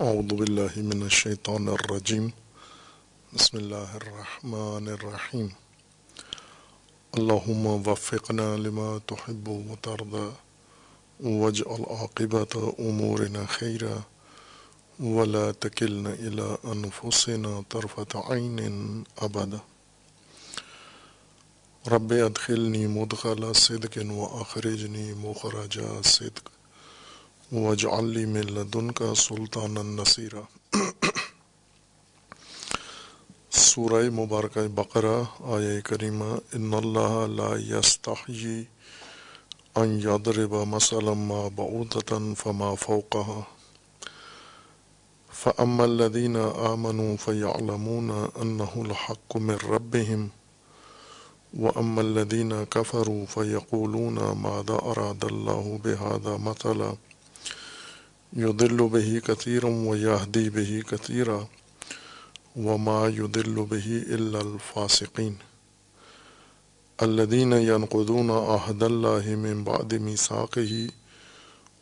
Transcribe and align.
أعوذ 0.00 0.32
بالله 0.34 0.72
من 0.76 1.02
الشيطان 1.02 1.68
الرجيم. 1.68 2.32
بسم 3.36 3.58
الله 3.58 3.96
الرحمن 3.96 4.88
الرحيم. 4.88 5.48
اللهم 7.18 7.66
وفقنا 7.66 8.56
لما 8.56 9.00
تحب 9.08 9.48
و 9.48 9.72
وترضى. 9.72 10.32
واجعل 11.20 11.82
عاقبة 11.90 12.74
أمورنا 12.80 13.46
خيرا. 13.46 14.02
ولا 15.00 15.52
تكلنا 15.52 16.12
إلى 16.14 16.58
أنفسنا 16.64 17.64
طرفة 17.70 18.12
عين 18.14 18.58
أبدا. 19.18 19.60
رب 21.88 22.12
أدخلني 22.12 22.86
مدخل 22.86 23.54
صدق 23.54 23.94
وأخرجني 24.12 25.14
مخرج 25.14 25.74
صدق. 26.04 26.59
واجعل 27.52 28.04
لي 28.04 28.26
من 28.26 28.40
لدنك 28.40 29.02
سلطانا 29.16 29.82
نصيرا. 29.82 30.40
سورہ 33.50 34.10
مبارکہ 34.10 34.68
بقرہ، 34.74 35.24
آیہ 35.40 35.80
کریمہ، 35.80 36.24
ان 36.52 36.74
اللہ 36.74 37.26
لا 37.28 37.78
یستحیی 37.78 38.64
ان 39.74 40.00
یضرب 40.00 40.54
مثلا 40.54 41.12
ما 41.12 41.48
بعودتا 41.54 42.18
فما 42.38 42.74
فوقها. 42.74 43.40
فأما 45.42 45.84
الذين 45.84 46.36
آمنوا 46.72 47.16
فيعلمون 47.24 48.10
أنه 48.42 48.72
الحق 48.76 49.36
من 49.36 49.56
ربهم 49.68 50.26
وأما 51.58 52.00
الذين 52.00 52.52
كفروا 52.70 53.26
فيقولون 53.26 54.14
ماذا 54.14 54.74
أراد 54.74 55.24
الله 55.24 55.80
بهذا 55.84 56.36
مثلا. 56.36 57.09
يضل 58.32 58.88
به 58.88 59.18
كثيرا 59.18 59.68
ويهدي 59.68 60.50
به 60.50 60.82
كثيرا 60.90 61.48
وما 62.56 63.08
يضل 63.08 63.54
به 63.70 64.04
إلا 64.06 64.40
الفاسقين 64.40 65.38
الذين 67.02 67.52
ينقضون 67.52 68.30
عهد 68.30 68.82
الله 68.82 69.34
من 69.34 69.64
بعد 69.64 69.94
ميثاقه 69.94 70.88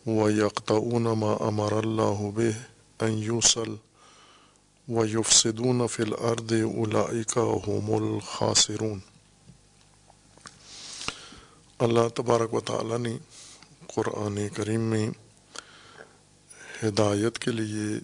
ويقطعون 0.06 1.02
ما 1.02 1.48
أمر 1.48 1.78
الله 1.78 2.32
به 2.36 2.54
أن 3.02 3.18
يوصل 3.18 3.76
ويفسدون 4.88 5.86
في 5.86 6.02
الأرض 6.02 6.52
أولئك 6.52 7.38
هم 7.38 7.94
الخاسرون 8.02 9.00
اللہ 11.78 12.08
تبارک 12.14 12.54
و 12.54 12.60
تعالی 12.60 12.96
نے 13.02 13.18
قرآن 13.86 14.48
کریم 14.48 14.80
میں 14.80 15.08
ہدایت 16.82 17.38
کے 17.38 17.50
لیے 17.50 17.98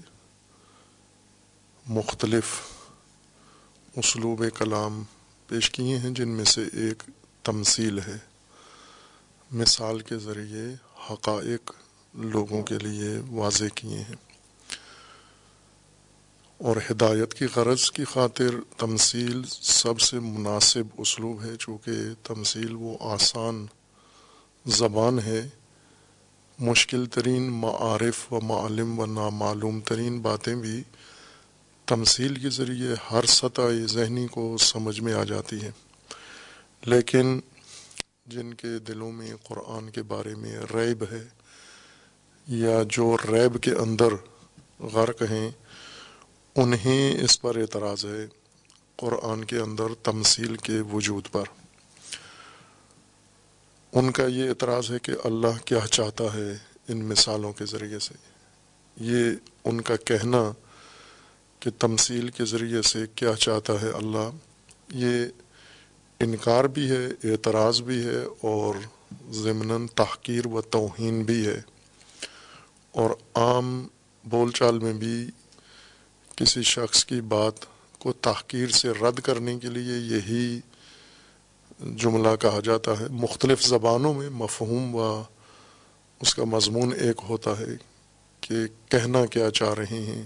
مختلف 1.87 2.45
اسلوب 3.97 4.45
کلام 4.59 5.03
پیش 5.47 5.71
کیے 5.71 5.99
ہیں، 5.99 6.11
جن 6.11 6.29
میں 6.29 6.45
سے 6.45 6.65
ایک 6.73 7.03
تمثیل 7.43 7.99
ہے۔ 7.99 8.19
مثال 9.51 10.01
کے 10.01 10.19
ذریعے 10.19 10.75
حقائق 11.11 11.73
لوگوں 12.15 12.63
کے 12.63 12.79
لیے 12.79 13.19
واضح 13.31 13.65
کیے 13.75 13.99
ہیں۔ 13.99 14.17
اور 16.59 16.77
ہدایت 16.91 17.35
کی 17.35 17.47
غرض 17.57 17.91
کی 17.91 18.05
خاطر 18.05 18.79
تمثیل 18.79 19.43
سب 19.61 20.01
سے 20.01 20.19
مناسب 20.19 20.85
اسلوب 20.99 21.43
ہے، 21.43 21.57
چونکہ 21.57 21.93
تمثیل 22.23 22.75
وہ 22.75 22.97
آسان 23.01 23.67
زبان 24.67 25.19
ہے 25.19 25.49
مشکل 26.59 27.07
ترین 27.07 27.43
معارف 27.43 28.33
و 28.33 28.41
معلم 28.41 28.99
و 28.99 29.07
نامعلوم 29.07 29.81
ترین 29.81 30.21
باتیں 30.21 30.55
بھی 30.55 30.83
تمثیل 31.87 32.35
کے 32.35 32.51
ذریعے 32.51 32.95
ہر 33.11 33.25
سطح 33.25 33.87
ذہنی 33.87 34.27
کو 34.27 34.57
سمجھ 34.59 35.01
میں 35.01 35.13
آ 35.13 35.25
جاتی 35.25 35.63
ہے 35.63 35.71
لیکن 36.85 37.41
جن 38.27 38.55
کے 38.55 38.79
دلوں 38.79 39.13
میں 39.13 39.31
قرآن 39.43 39.91
کے 39.91 40.03
بارے 40.03 40.35
میں 40.35 40.59
ریب 40.75 41.05
ہے 41.13 41.29
یا 42.49 42.83
جو 42.89 43.17
ریب 43.29 43.63
کے 43.63 43.73
اندر 43.73 44.15
غرق 44.81 45.23
ہیں، 45.23 45.51
انہیں 46.57 47.25
اس 47.25 47.41
پر 47.41 47.57
اعتراض 47.57 48.05
ہے 48.05 48.27
قرآن 48.97 49.45
کے 49.45 49.59
اندر 49.59 49.95
تمثیل 50.03 50.57
کے 50.57 50.81
وجود 50.93 51.29
پر۔ 51.33 51.45
ان 53.95 54.13
کا 54.13 54.27
یہ 54.27 54.49
اعتراض 54.49 54.91
ہے 54.91 54.99
کہ 54.99 55.13
اللہ 55.25 55.59
کیا 55.65 55.87
چاہتا 55.91 56.25
ہے 56.35 56.57
ان 56.89 57.05
مثالوں 57.05 57.53
کے 57.53 57.65
ذریعے 57.67 57.99
سے۔ 57.99 58.15
یہ 59.01 59.31
ان 59.65 59.81
کا 59.81 59.97
کہنا 59.97 60.53
کہ 61.61 61.71
تمثیل 61.79 62.29
کے 62.29 62.45
ذریعے 62.45 62.83
سے 62.83 62.99
کیا 63.15 63.33
چاہتا 63.39 63.73
ہے 63.83 63.91
اللہ، 63.91 64.31
یہ 64.89 65.27
انکار 66.21 66.65
بھی 66.65 66.91
ہے، 66.91 67.07
اعتراض 67.07 67.83
بھی 67.83 68.07
ہے 68.07 68.23
اور 68.41 68.75
ضمن 69.31 69.87
تحقیر 69.87 70.47
و 70.47 70.61
توہین 70.61 71.23
بھی 71.23 71.47
ہے۔ 71.47 71.61
اور 72.93 73.11
عام 73.35 73.89
بول 74.25 74.51
چال 74.51 74.79
میں 74.79 74.93
بھی 74.93 75.27
کسی 76.37 76.63
شخص 76.63 77.05
کی 77.05 77.21
بات 77.21 77.55
کو 77.99 78.13
تحقیر 78.13 78.69
سے 78.69 78.91
رد 78.91 79.21
کرنے 79.21 79.59
کے 79.59 79.69
لیے 79.69 80.17
یہی 80.17 80.61
جملہ 81.79 82.37
کہا 82.37 82.61
جاتا 82.65 83.01
ہے، 83.01 83.05
مختلف 83.11 83.63
زبانوں 83.63 84.15
میں 84.15 84.31
مفہوم 84.31 84.95
و 84.95 85.23
اس 86.21 86.35
کا 86.35 86.45
مضمون 86.45 86.93
ایک 87.01 87.21
ہوتا 87.29 87.59
ہے 87.59 87.77
کہ 88.41 88.55
کہنا 88.89 89.27
کیا 89.27 89.51
چاہ 89.51 89.75
رہے 89.75 90.01
ہیں۔ 90.01 90.23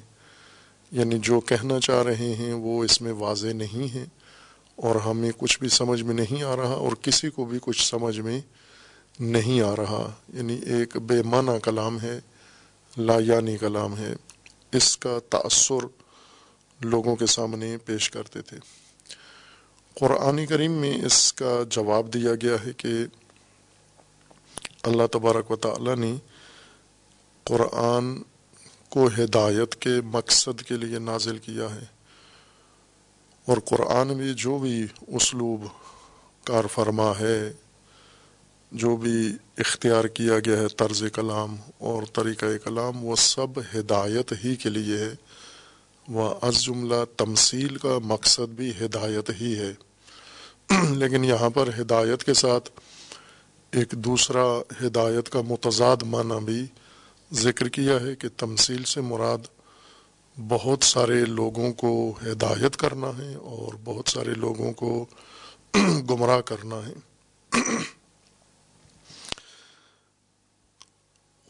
یعنی 0.91 1.19
جو 1.19 1.41
کہنا 1.41 1.81
چاہ 1.81 2.03
رہے 2.03 2.35
ہیں 2.35 2.53
وہ 2.53 2.85
اس 2.85 3.03
میں 3.03 3.13
واضح 3.13 3.47
نہیں 3.47 3.95
ہے 3.95 4.05
اور 4.77 4.95
ہمیں 4.95 5.31
کچھ 5.39 5.61
بھی 5.61 5.69
سمجھ 5.69 6.03
میں 6.03 6.15
نہیں 6.15 6.43
آ 6.43 6.57
رہا 6.57 6.69
اور 6.69 6.93
کسی 6.93 7.31
کو 7.31 7.45
بھی 7.45 7.59
کچھ 7.63 7.91
سمجھ 7.91 8.21
میں 8.21 8.41
نہیں 9.21 9.61
آ 9.61 9.77
رہا۔ 9.77 10.13
یعنی 10.35 10.61
ایک 10.67 10.97
بے 10.97 11.23
معنی 11.23 11.61
کلام 11.63 12.01
ہے، 12.01 12.21
لا 12.97 13.17
یعنی 13.19 13.57
کلام 13.57 13.99
ہے۔ 13.99 14.15
اس 14.73 14.99
کا 14.99 15.19
تأثر 15.31 15.87
لوگوں 16.81 17.17
کے 17.17 17.27
سامنے 17.27 17.77
پیش 17.85 18.11
کرتے 18.11 18.43
تھے۔ 18.43 18.57
قرآن 20.01 20.47
کریم 20.47 20.73
میں 20.73 21.05
اس 21.05 21.33
کا 21.33 21.63
جواب 21.71 22.15
دیا 22.15 22.35
گیا 22.35 22.55
ہے 22.67 22.73
کہ 22.77 22.89
اللہ 24.83 25.07
تبارک 25.13 25.51
و 25.51 25.57
تعالی 25.57 25.95
نے 25.95 26.17
قرآن 27.45 28.23
کو 28.89 29.07
ہدایت 29.07 29.75
کے 29.75 30.01
مقصد 30.05 30.63
کے 30.63 30.75
لیے 30.75 30.99
نازل 30.99 31.39
کیا 31.39 31.75
ہے۔ 31.75 31.85
اور 33.47 33.57
قرآن 33.65 34.17
میں 34.17 34.33
جو 34.33 34.59
بھی 34.59 34.87
اسلوب 35.07 35.65
کار 36.45 36.65
فرما 36.67 37.13
ہے، 37.21 37.53
جو 38.73 38.97
بھی 38.97 39.33
اختیار 39.59 40.05
کیا 40.05 40.39
گیا 40.39 40.59
ہے 40.59 40.69
طرز 40.69 41.05
کلام 41.13 41.57
اور 41.79 42.03
طریقہ 42.13 42.47
کلام، 42.65 43.05
وہ 43.05 43.17
سب 43.17 43.61
ہدایت 43.75 44.33
ہی 44.45 44.57
کے 44.57 44.69
لیے 44.69 44.99
ہے۔ 44.99 45.15
وہ 46.09 46.35
از 46.43 46.63
جملہ 46.63 47.05
تمثیل 47.17 47.77
کا 47.77 47.99
مقصد 48.03 48.49
بھی 48.49 48.71
ہدایت 48.71 49.31
ہی 49.41 49.59
ہے۔ 49.59 49.73
لیکن 50.91 51.25
یہاں 51.25 51.51
پر 51.51 51.69
ہدایت 51.81 52.25
کے 52.25 52.35
ساتھ 52.35 52.71
ایک 53.71 53.93
دوسرا 53.93 54.43
ہدایت 54.83 55.29
کا 55.29 55.41
متضاد 55.41 56.03
معنی 56.03 56.45
بھی 56.45 56.67
ذکر 57.33 57.69
کیا 57.69 58.01
ہے 58.01 58.15
کہ 58.15 58.29
تمثیل 58.37 58.85
سے 58.85 59.01
مراد 59.01 59.39
بہت 60.49 60.85
سارے 60.85 61.25
لوگوں 61.25 61.73
کو 61.73 62.19
ہدایت 62.23 62.77
کرنا 62.77 63.07
ہے 63.07 63.35
اور 63.35 63.75
بہت 63.85 64.09
سارے 64.09 64.35
لوگوں 64.35 64.73
کو 64.73 65.07
گمراہ 66.11 66.41
کرنا 66.41 66.77
ہے۔ 66.87 66.95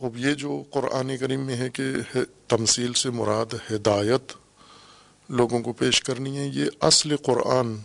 اب 0.00 0.17
یہ 0.17 0.35
جو 0.35 0.62
قرآن 0.71 1.17
کریم 1.17 1.41
میں 1.41 1.56
ہے 1.56 1.71
کہ 1.71 1.83
تمثیل 2.49 2.93
سے 2.93 3.11
مراد 3.11 3.55
ہدایت 3.71 4.32
لوگوں 5.29 5.61
کو 5.61 5.73
پیش 5.73 6.03
کرنی 6.03 6.38
ہے، 6.38 6.47
یہ 6.47 6.64
اصل 6.81 7.17
قرآن 7.17 7.76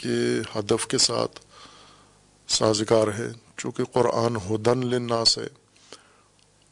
کے 0.00 0.40
ہدف 0.56 0.86
کے 0.86 0.98
ساتھ 0.98 1.40
سازگار 2.48 3.08
ہے، 3.18 3.28
چونکہ 3.56 3.84
قرآن 3.84 4.36
ہدن 4.36 4.86
للناس 4.86 5.38
ہے 5.38 5.48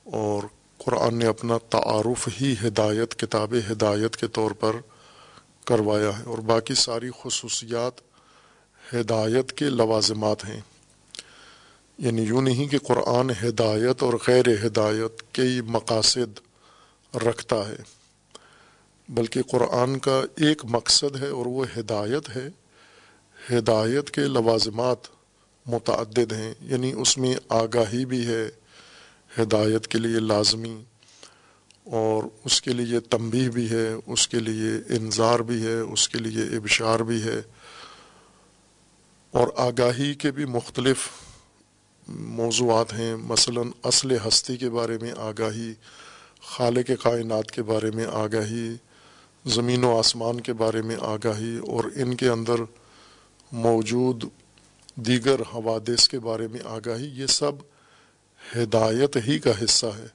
اور 0.05 0.43
قرآن 0.79 1.15
نے 1.15 1.27
اپنا 1.27 1.59
تعارف 1.59 2.29
ہی 2.41 2.55
ہدایت، 2.67 3.19
کتاب 3.19 3.55
ہدایت 3.71 4.17
کے 4.17 4.27
طور 4.27 4.51
پر 4.51 4.77
کروایا 5.65 6.19
ہے 6.19 6.25
اور 6.25 6.39
باقی 6.39 6.75
ساری 6.75 7.11
خصوصیات 7.23 8.01
ہدایت 8.95 9.53
کے 9.53 9.65
لوازمات 9.65 10.45
ہیں۔ 10.45 10.61
یعنی 11.99 12.23
یوں 12.23 12.43
نہیں 12.43 12.67
کہ 12.67 12.79
قرآن 12.79 13.31
ہدایت 13.31 14.03
اور 14.03 14.15
غیر 14.27 14.67
ہدایت 14.67 15.35
کئی 15.35 15.61
مقاصد 15.61 16.41
رکھتا 17.17 17.69
ہے، 17.69 17.77
بلکہ 19.09 19.43
قرآن 19.43 19.99
کا 19.99 20.23
ایک 20.37 20.63
مقصد 20.65 21.23
ہے 21.23 21.29
اور 21.29 21.47
وہ 21.47 21.65
ہدایت 21.79 22.37
ہے۔ 22.37 22.49
ہدایت 23.53 24.11
کے 24.11 24.21
لوازمات 24.21 24.99
متعدد 25.67 26.33
ہیں 26.33 26.55
یعنی 26.61 26.93
اس 26.93 27.19
میں 27.19 27.35
آگاہی 27.49 28.05
بھی 28.05 28.27
ہے 28.27 28.49
ہدایت 29.39 29.87
کے 29.87 29.99
لیے 29.99 30.21
لازمی 30.21 30.83
اور 31.85 32.23
اس 32.45 32.63
کے 32.63 32.73
لیے 32.73 33.01
تنبیہ 33.01 33.49
بھی 33.49 33.71
ہے، 33.71 33.95
اس 34.07 34.29
کے 34.29 34.39
لیے 34.39 34.97
انظار 34.97 35.41
بھی 35.41 35.67
ہے، 35.67 35.79
اس 35.79 36.09
کے 36.09 36.19
لیے 36.19 36.57
ابشار 36.57 37.01
بھی 37.01 37.23
ہے 37.23 37.41
اور 39.31 39.49
آگاہی 39.57 40.15
کے 40.15 40.31
بھی 40.31 40.45
مختلف 40.45 41.09
موضوعات 42.09 42.93
ہیں۔ 42.93 43.17
مثلا 43.17 43.61
اصل 43.83 44.17
ہستی 44.29 44.57
کے 44.57 44.71
بارے 44.71 44.99
میں 45.01 45.13
آگاہی، 45.17 45.73
خالق 46.41 46.91
کائنات 47.03 47.51
کے 47.51 47.63
بارے 47.63 47.91
میں 47.91 48.07
آگاہی، 48.13 48.75
زمین 49.47 49.85
و 49.85 49.99
آسمان 49.99 50.41
کے 50.41 50.53
بارے 50.53 50.83
میں 50.83 50.97
آگاہی 51.01 51.59
اور 51.59 51.85
ان 51.95 52.15
کے 52.15 52.29
اندر 52.29 52.55
موجود 53.53 54.25
دیگر 54.95 55.41
حوادث 55.41 56.09
کے 56.09 56.19
بارے 56.19 56.49
میں 56.49 56.61
آگاہی، 56.65 57.21
یہ 57.21 57.27
سب 57.27 57.53
ہدایت 58.57 59.17
ہی 59.27 59.39
کا 59.39 59.65
حصہ 59.65 59.87
ہے۔ 59.87 60.07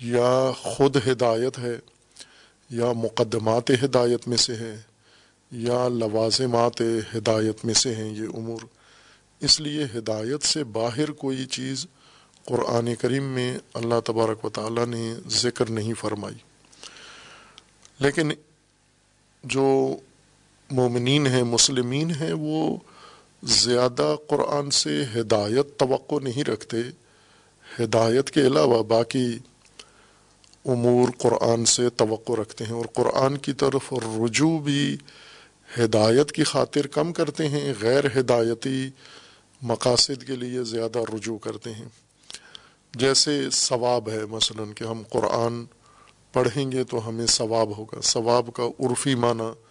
یا 0.00 0.50
خود 0.56 0.96
ہدایت 1.08 1.58
ہے، 1.58 1.78
یا 2.70 2.92
مقدمات 2.92 3.70
ہدایت 3.70 4.28
میں 4.28 4.36
سے 4.36 4.56
ہے 4.56 4.82
یا 5.50 5.88
لوازمات 5.88 6.80
ہدایت 7.16 7.64
میں 7.64 7.74
سے 7.74 7.94
ہیں۔ 7.94 8.10
یہ 8.10 8.26
امور۔ 8.34 8.60
اس 9.40 9.60
لیے 9.60 9.84
ہدایت 9.84 10.42
سے 10.42 10.64
باہر 10.64 11.10
کوئی 11.10 11.46
چیز 11.46 11.86
قرآن 12.44 12.94
کریم 12.94 13.24
میں 13.24 13.58
اللہ 13.74 14.00
تبارک 14.04 14.44
و 14.44 14.48
تعالیٰ 14.48 14.86
نے 14.86 15.14
ذکر 15.28 15.70
نہیں 15.70 15.94
فرمائی۔ 15.94 16.36
لیکن 17.98 18.32
جو 19.44 19.96
مومنین 20.70 21.26
ہیں، 21.26 21.42
مسلمین 21.42 22.10
ہیں، 22.10 22.32
وہ 22.32 22.76
زیادہ 23.42 24.16
قرآن 24.28 24.70
سے 24.70 25.04
ہدایت، 25.16 25.78
توقع 25.78 26.14
نہیں 26.22 26.44
رکھتے۔ 26.44 26.76
ہدایت 27.80 28.30
کے 28.30 28.40
علاوہ 28.40 28.82
باقی 28.82 29.38
امور 30.64 31.08
قرآن 31.18 31.64
سے 31.64 31.90
توقع 31.90 32.32
رکھتے 32.32 32.64
ہیں 32.64 32.72
اور 32.72 32.84
قرآن 32.94 33.38
کی 33.38 33.52
طرف 33.52 33.92
رجوع 33.92 34.60
بھی 34.60 34.96
ہدایت 35.78 36.32
کی 36.32 36.44
خاطر 36.44 36.86
کم 36.86 37.12
کرتے 37.12 37.48
ہیں، 37.48 37.72
غیر 37.80 38.20
ہدایتی 38.20 38.90
مقاصد 39.62 40.24
کے 40.26 40.36
لیے 40.36 40.64
زیادہ 40.64 40.98
رجوع 40.98 41.38
کرتے 41.38 41.72
ہیں۔ 41.72 41.88
جیسے 42.94 43.48
ثواب 43.52 44.08
ہے 44.10 44.26
مثلا 44.26 44.62
کہ 44.76 44.84
ہم 44.84 45.02
قرآن 45.10 45.64
پڑھیں 46.32 46.72
گے 46.72 46.84
تو 46.84 47.08
ہمیں 47.08 47.26
ثواب 47.26 47.78
ہوگا۔ 47.78 48.00
ثواب 48.00 48.50
کا 48.54 48.62
عرفی 48.80 49.14
معنی 49.14 49.69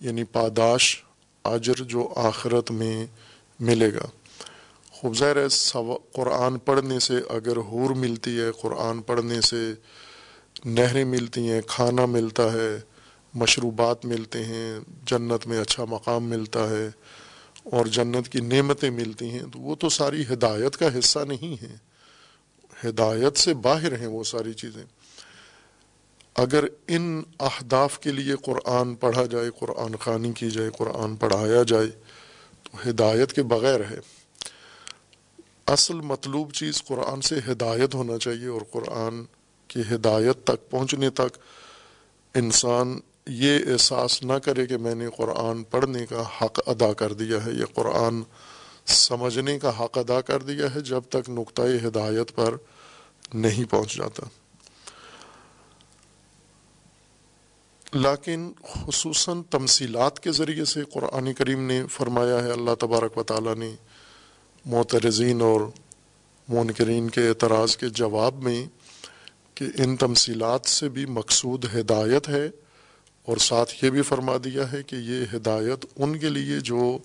یعنی 0.00 0.24
پاداش، 0.24 1.02
اجر 1.44 1.74
جو 1.74 2.12
آخرت 2.16 2.70
میں 2.70 3.06
ملے 3.60 3.94
گا۔ 3.94 4.06
خوب 4.90 5.16
ظاہر 5.16 5.36
ہے 5.36 5.72
قرآن 6.12 6.58
پڑھنے 6.58 6.98
سے 6.98 7.14
اگر 7.28 7.56
حور 7.56 7.90
ملتی 7.90 8.40
ہے، 8.40 8.52
قرآن 8.52 9.02
پڑھنے 9.02 9.40
سے 9.40 9.72
نہریں 10.64 11.04
ملتی 11.04 11.50
ہیں، 11.50 11.60
کھانا 11.66 12.06
ملتا 12.06 12.52
ہے، 12.52 12.80
مشروبات 13.34 14.04
ملتے 14.04 14.44
ہیں، 14.44 14.78
جنت 15.06 15.46
میں 15.46 15.60
اچھا 15.60 15.84
مقام 15.84 16.24
ملتا 16.24 16.70
ہے 16.70 16.88
اور 17.64 17.86
جنت 17.86 18.28
کی 18.28 18.40
نعمتیں 18.40 18.90
ملتی 18.90 19.30
ہیں، 19.30 19.42
تو 19.52 19.58
وہ 19.58 19.74
تو 19.74 19.88
ساری 19.88 20.24
ہدایت 20.32 20.76
کا 20.76 20.98
حصہ 20.98 21.18
نہیں 21.18 21.62
ہے 21.62 21.76
ہدایت 22.88 23.36
سے 23.36 23.54
باہر 23.54 23.98
ہیں 23.98 24.06
وہ 24.06 24.24
ساری 24.24 24.52
چیزیں۔ 24.52 24.84
اگر 26.38 26.64
ان 26.88 27.22
اہداف 27.40 27.98
کے 27.98 28.12
لیے 28.12 28.34
قرآن 28.34 28.94
پڑھا 28.94 29.24
جائے، 29.24 29.50
قرآن 29.58 29.96
خوانی 29.96 30.32
کی 30.32 30.50
جائے، 30.50 30.70
قرآن 30.78 31.16
پڑھایا 31.16 31.62
جائے، 31.62 31.86
تو 32.62 32.90
ہدایت 32.90 33.32
کے 33.32 33.42
بغیر 33.42 33.80
ہے۔ 33.80 33.98
اصل 35.66 36.00
مطلوب 36.00 36.52
چیز 36.52 36.84
قرآن 36.84 37.20
سے 37.20 37.38
ہدایت 37.48 37.94
ہونا 37.94 38.18
چاہیے 38.18 38.46
اور 38.46 38.60
قرآن 38.70 39.24
کی 39.68 39.82
ہدایت 39.94 40.44
تک 40.44 40.70
پہنچنے 40.70 41.10
تک 41.10 41.38
انسان 42.34 43.00
یہ 43.26 43.58
احساس 43.66 44.22
نہ 44.22 44.32
کرے 44.32 44.66
کہ 44.66 44.76
میں 44.76 44.94
نے 44.94 45.06
قرآن 45.16 45.62
پڑھنے 45.62 46.06
کا 46.06 46.22
حق 46.42 46.60
ادا 46.66 46.92
کر 46.92 47.12
دیا 47.12 47.46
ہے 47.46 47.50
یہ 47.50 47.64
قرآن 47.74 48.22
سمجھنے 48.86 49.58
کا 49.58 49.84
حق 49.84 49.98
ادا 49.98 50.20
کر 50.20 50.42
دیا 50.42 50.74
ہے 50.74 50.80
جب 50.80 51.02
تک 51.08 51.30
نقطۂ 51.30 51.86
ہدایت 51.86 52.34
پر 52.34 52.54
نہیں 53.34 53.64
پہنچ 53.70 53.96
جاتا۔ 53.96 54.22
لیکن 57.92 58.50
خصوصاً 58.64 59.42
تمثیلات 59.50 60.18
کے 60.20 60.32
ذریعے 60.32 60.64
سے 60.64 60.82
قرآن 60.92 61.32
کریم 61.32 61.66
نے 61.66 61.82
فرمایا 61.90 62.42
ہے، 62.44 62.50
اللہ 62.52 62.74
تبارک 62.80 63.16
و 63.18 63.22
تعالیٰ 63.22 63.54
نے 63.56 63.70
معترزین 64.64 65.40
اور 65.42 65.60
منکرین 66.48 67.08
کے 67.10 67.28
اعتراض 67.28 67.76
کے 67.76 67.88
جواب 67.88 68.42
میں 68.42 68.62
کہ 69.54 69.66
ان 69.78 69.96
تمثیلات 69.96 70.66
سے 70.66 70.88
بھی 70.88 71.06
مقصود 71.10 71.64
ہدایت 71.74 72.28
ہے 72.28 72.46
اور 73.28 73.36
ساتھ 73.36 73.72
یہ 73.82 73.90
بھی 73.90 74.02
فرما 74.02 74.36
دیا 74.44 74.70
ہے 74.72 74.82
کہ 74.82 74.96
یہ 74.96 75.24
ہدایت 75.36 75.84
ان 75.96 76.18
کے 76.18 76.28
لیے 76.28 76.60
جو 76.60 76.96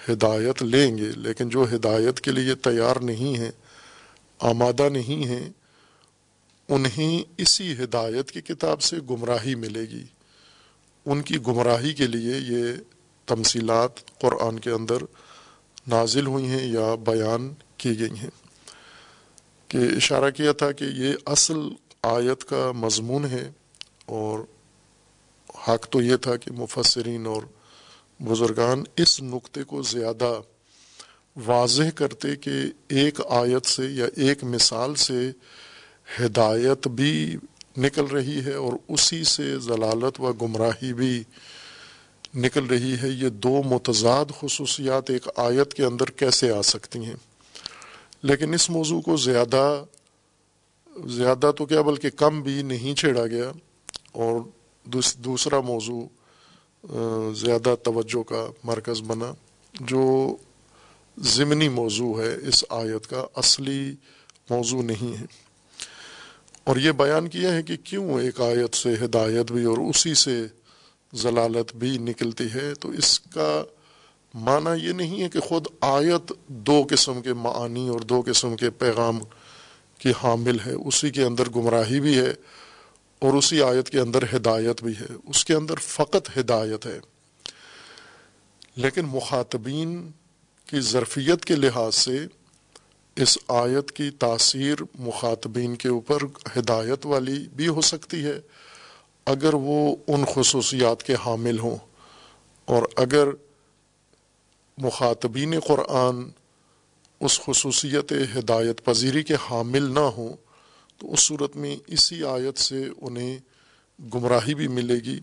ہدایت 0.00 0.62
لیں 0.62 0.96
گے، 0.98 1.10
لیکن 1.16 1.48
جو 1.48 1.64
ہدایت 1.74 2.20
کے 2.20 2.30
لیے 2.30 2.54
تیار 2.62 2.96
نہیں 3.02 3.36
ہیں، 3.38 3.50
آمادہ 4.40 4.88
نہیں 4.88 5.26
ہیں 5.28 5.48
انہیں 6.68 7.22
اسی 7.36 7.72
ہدایت 7.72 8.30
کی 8.30 8.40
کتاب 8.40 8.82
سے 8.82 8.96
گمراہی 9.10 9.54
ملے 9.54 9.80
گی۔ 9.80 10.04
ان 11.06 11.22
کی 11.22 11.36
گمراہی 11.46 11.94
کے 11.94 12.06
لیے 12.06 12.34
یہ 12.36 12.72
تمثیلات 13.26 14.18
قرآن 14.20 14.60
کے 14.60 14.70
اندر 14.70 14.96
نازل 15.86 16.26
ہوئی 16.26 16.46
ہیں 16.46 16.66
یا 16.66 16.94
بیان 16.94 17.54
کی 17.76 17.98
گئی 18.00 18.18
ہیں۔ 18.18 18.30
کہ 19.68 19.76
اشارہ 19.76 20.30
کیا 20.30 20.52
تھا 20.52 20.72
کہ 20.72 20.84
یہ 20.84 21.12
اصل 21.26 21.56
آیت 22.02 22.44
کا 22.44 22.72
مضمون 22.72 23.24
ہے 23.24 23.50
اور 24.06 24.38
حق 25.68 25.86
تو 25.86 26.02
یہ 26.02 26.16
تھا 26.16 26.36
کہ 26.36 26.52
مفسرین 26.52 27.26
اور 27.26 27.42
بزرگان 28.22 28.84
اس 28.96 29.22
نقطے 29.22 29.64
کو 29.64 29.82
زیادہ 29.82 30.40
واضح 31.46 31.90
کرتے 31.94 32.36
کہ 32.36 32.50
ایک 32.88 33.20
آیت 33.28 33.66
سے 33.66 33.86
یا 33.86 34.06
ایک 34.16 34.44
مثال 34.44 34.94
سے 34.94 35.32
ہدایت 36.20 36.88
بھی 36.88 37.36
نکل 37.76 38.04
رہی 38.04 38.44
ہے 38.44 38.54
اور 38.54 38.72
اسی 38.88 39.24
سے 39.24 39.58
ضلالت 39.58 40.20
و 40.20 40.32
گمراہی 40.32 40.92
بھی 40.92 41.22
نکل 42.34 42.66
رہی 42.66 42.94
ہے۔ 43.02 43.08
یہ 43.08 43.28
دو 43.28 43.62
متضاد 43.62 44.24
خصوصیات 44.40 45.10
ایک 45.10 45.28
آیت 45.36 45.74
کے 45.74 45.84
اندر 45.84 46.04
کیسے 46.04 46.50
آ 46.50 46.62
سکتی 46.62 46.98
ہیں؟ 46.98 47.16
لیکن 48.22 48.54
اس 48.54 48.70
موضوع 48.70 49.00
کو 49.00 49.16
زیادہ 49.16 49.84
زیادہ 51.04 51.50
تو 51.58 51.66
کیا 51.66 51.82
بلکہ 51.82 52.10
کم 52.10 52.42
بھی 52.42 52.62
نہیں 52.62 52.94
چھیڑا 52.94 53.26
گیا۔ 53.26 53.52
اور 54.12 54.40
دوسرا 55.24 55.60
موضوع 55.60 56.04
زیادہ 57.34 57.74
توجہ 57.82 58.22
کا 58.22 58.46
مرکز 58.64 59.02
بنا، 59.02 59.32
جو 59.80 60.36
ضمنی 61.18 61.68
موضوع 61.68 62.22
ہے 62.22 62.48
اس 62.48 62.64
آیت 62.68 63.06
کا، 63.06 63.26
اصلی 63.34 63.94
موضوع 64.50 64.82
نہیں 64.82 65.20
ہے۔ 65.20 65.41
اور 66.64 66.76
یہ 66.76 66.92
بیان 66.92 67.28
کیا 67.28 67.54
ہے 67.54 67.62
کہ 67.62 67.76
کیوں 67.84 68.20
ایک 68.20 68.40
آیت 68.40 68.74
سے 68.74 68.94
ہدایت 69.04 69.52
بھی 69.52 69.64
اور 69.64 69.78
اسی 69.78 70.14
سے 70.14 70.46
ضلالت 71.14 71.76
بھی 71.76 71.98
نکلتی 71.98 72.46
ہے؟ 72.54 72.74
تو 72.74 72.90
اس 72.90 73.20
کا 73.20 73.64
معنی 74.34 74.86
یہ 74.86 74.92
نہیں 74.92 75.22
ہے 75.22 75.28
کہ 75.28 75.40
خود 75.40 75.66
آیت 75.80 76.32
دو 76.46 76.86
قسم 76.90 77.22
کے 77.22 77.32
معانی 77.32 77.88
اور 77.88 78.00
دو 78.00 78.22
قسم 78.26 78.56
کے 78.56 78.70
پیغام 78.70 79.18
کی 79.98 80.12
حامل 80.22 80.56
ہے، 80.66 80.72
اسی 80.72 81.10
کے 81.10 81.22
اندر 81.22 81.48
گمراہی 81.48 82.00
بھی 82.00 82.18
ہے 82.18 82.34
اور 83.18 83.32
اسی 83.32 83.62
آیت 83.62 83.90
کے 83.90 84.00
اندر 84.00 84.24
ہدایت 84.36 84.82
بھی 84.82 84.92
ہے۔ 84.92 85.14
اس 85.26 85.44
کے 85.44 85.54
اندر 85.54 85.74
فقط 85.80 86.38
ہدایت 86.38 86.86
ہے۔ 86.86 86.98
لیکن 88.76 89.02
مخاطبین 89.04 90.10
کی 90.66 90.80
ظرفیت 90.80 91.44
کے 91.44 91.56
لحاظ 91.56 91.94
سے 91.94 92.26
اس 93.16 93.38
آیت 93.48 93.92
کی 93.92 94.10
تاثیر 94.10 94.76
مخاطبین 94.98 95.76
کے 95.76 95.88
اوپر 95.88 96.18
ہدایت 96.56 97.06
والی 97.06 97.48
بھی 97.56 97.68
ہو 97.68 97.80
سکتی 97.80 98.24
ہے 98.24 98.40
اگر 99.26 99.54
وہ 99.54 99.96
ان 100.08 100.24
خصوصیات 100.34 101.02
کے 101.02 101.14
حامل 101.26 101.58
ہوں 101.58 101.76
اور 102.64 102.82
اگر 102.96 103.28
مخاطبین 104.78 105.60
قرآن 105.60 106.30
اس 107.20 107.40
خصوصیت 107.40 108.12
ہدایت 108.38 108.84
پذیری 108.84 109.22
کے 109.22 109.34
حامل 109.34 109.94
نہ 109.94 110.00
ہوں 110.00 110.32
تو 110.98 111.12
اس 111.12 111.20
صورت 111.20 111.56
میں 111.56 111.76
اسی 111.86 112.24
آیت 112.24 112.58
سے 112.58 112.84
انہیں 113.00 113.38
گمراہی 114.14 114.54
بھی 114.54 114.68
ملے 114.68 114.94
گی۔ 114.94 115.20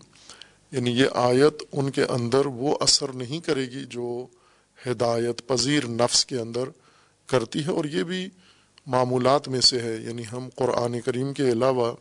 یعنی 0.72 0.90
یہ 0.90 1.06
آیت 1.14 1.62
ان 1.72 1.90
کے 1.90 2.04
اندر 2.04 2.46
وہ 2.46 2.76
اثر 2.80 3.12
نہیں 3.12 3.46
کرے 3.46 3.62
گی 3.62 3.84
جو 3.84 4.26
ہدایت 4.86 5.48
پذیر 5.48 5.88
نفس 5.88 6.26
کے 6.26 6.38
اندر 6.38 6.62
کرتی 7.30 7.64
ہے 7.66 7.70
اور 7.70 7.84
یہ 7.84 8.02
بھی 8.02 8.28
معمولات 8.86 9.48
میں 9.48 9.60
سے 9.60 9.80
ہے۔ 9.80 9.96
یعنی 9.96 10.22
ہم 10.32 10.48
قرآن 10.56 11.00
کریم 11.00 11.32
کے 11.32 11.48
علاوہ 11.52 11.92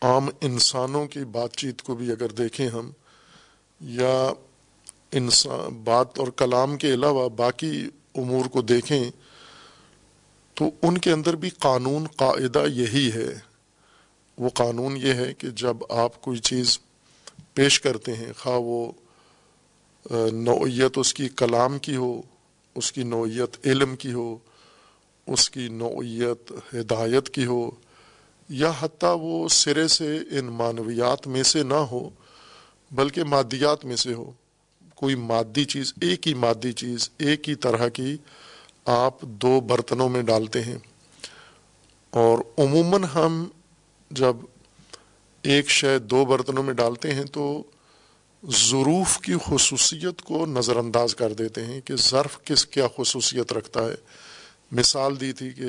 عام 0.00 0.28
انسانوں 0.40 1.06
کی 1.06 1.24
بات 1.24 1.56
چیت 1.56 1.82
کو 1.82 1.94
بھی 1.94 2.10
اگر 2.10 2.28
دیکھیں 2.32 2.68
ہم، 2.68 2.90
یا 3.80 4.32
انسان، 5.12 5.82
بات 5.84 6.18
اور 6.18 6.28
کلام 6.36 6.76
کے 6.76 6.94
علاوہ 6.94 7.28
باقی 7.28 7.88
امور 8.14 8.44
کو 8.44 8.62
دیکھیں 8.62 9.04
تو 10.54 10.70
ان 10.82 10.98
کے 10.98 11.12
اندر 11.12 11.36
بھی 11.36 11.50
قانون 11.50 12.06
قاعدہ 12.16 12.64
یہی 12.72 13.10
ہے۔ 13.14 13.28
وہ 14.38 14.48
قانون 14.48 14.96
یہ 14.96 15.12
ہے 15.12 15.32
کہ 15.34 15.48
جب 15.50 15.76
آپ 15.88 16.20
کوئی 16.20 16.38
چیز 16.38 16.78
پیش 17.54 17.80
کرتے 17.80 18.14
ہیں، 18.14 18.32
خواہ 18.38 18.58
وہ 18.58 18.92
نوعیت 20.32 20.98
اس 20.98 21.14
کی 21.14 21.28
کلام 21.28 21.78
کی 21.78 21.96
ہو 21.96 22.20
اس 22.78 22.92
کی 22.92 23.02
نوعیت 23.02 23.66
علم 23.66 23.96
کی 23.96 24.12
ہو، 24.12 24.38
اس 25.26 25.50
کی 25.50 25.68
نوعیت 25.68 26.52
ہدایت 26.74 27.28
کی 27.28 27.46
ہو، 27.46 27.70
یا 28.48 28.72
حتیٰ 28.80 29.16
وہ 29.20 29.48
سرے 29.48 29.88
سے 29.88 30.18
ان 30.30 30.44
معنویات 30.44 31.26
میں 31.26 31.42
سے 31.42 31.62
نہ 31.62 31.80
ہو، 31.90 32.10
بلکہ 32.90 33.24
مادیات 33.24 33.84
میں 33.84 33.96
سے 33.96 34.12
ہو۔ 34.14 34.30
کوئی 34.94 35.14
مادی 35.14 35.64
چیز، 35.64 35.92
ایک 36.00 36.28
ہی 36.28 36.34
مادی 36.34 36.72
چیز، 36.72 37.10
ایک 37.18 37.48
ہی 37.48 37.54
طرح 37.54 37.88
کی 37.88 38.16
آپ 38.84 39.20
دو 39.20 39.60
برتنوں 39.60 40.08
میں 40.08 40.22
ڈالتے 40.22 40.62
ہیں۔ 40.62 40.78
اور 42.10 42.38
عموماً 42.58 43.04
ہم 43.04 43.44
جب 44.10 44.36
ایک 45.42 45.70
شے 45.70 45.98
دو 45.98 46.24
برتنوں 46.24 46.62
میں 46.62 46.74
ڈالتے 46.74 47.14
ہیں 47.14 47.24
تو 47.24 47.62
ظروف 48.46 49.18
کی 49.18 49.34
خصوصیت 49.44 50.22
کو 50.22 50.46
نظر 50.46 50.76
انداز 50.76 51.14
کر 51.14 51.32
دیتے 51.32 51.64
ہیں 51.64 51.80
کہ 51.80 51.96
ظرف 51.96 52.44
کس 52.44 52.66
کیا 52.66 52.86
خصوصیت 52.96 53.52
رکھتا 53.52 53.84
ہے۔ 53.84 53.94
مثال 54.72 55.20
دی 55.20 55.32
تھی 55.32 55.50
کہ 55.50 55.64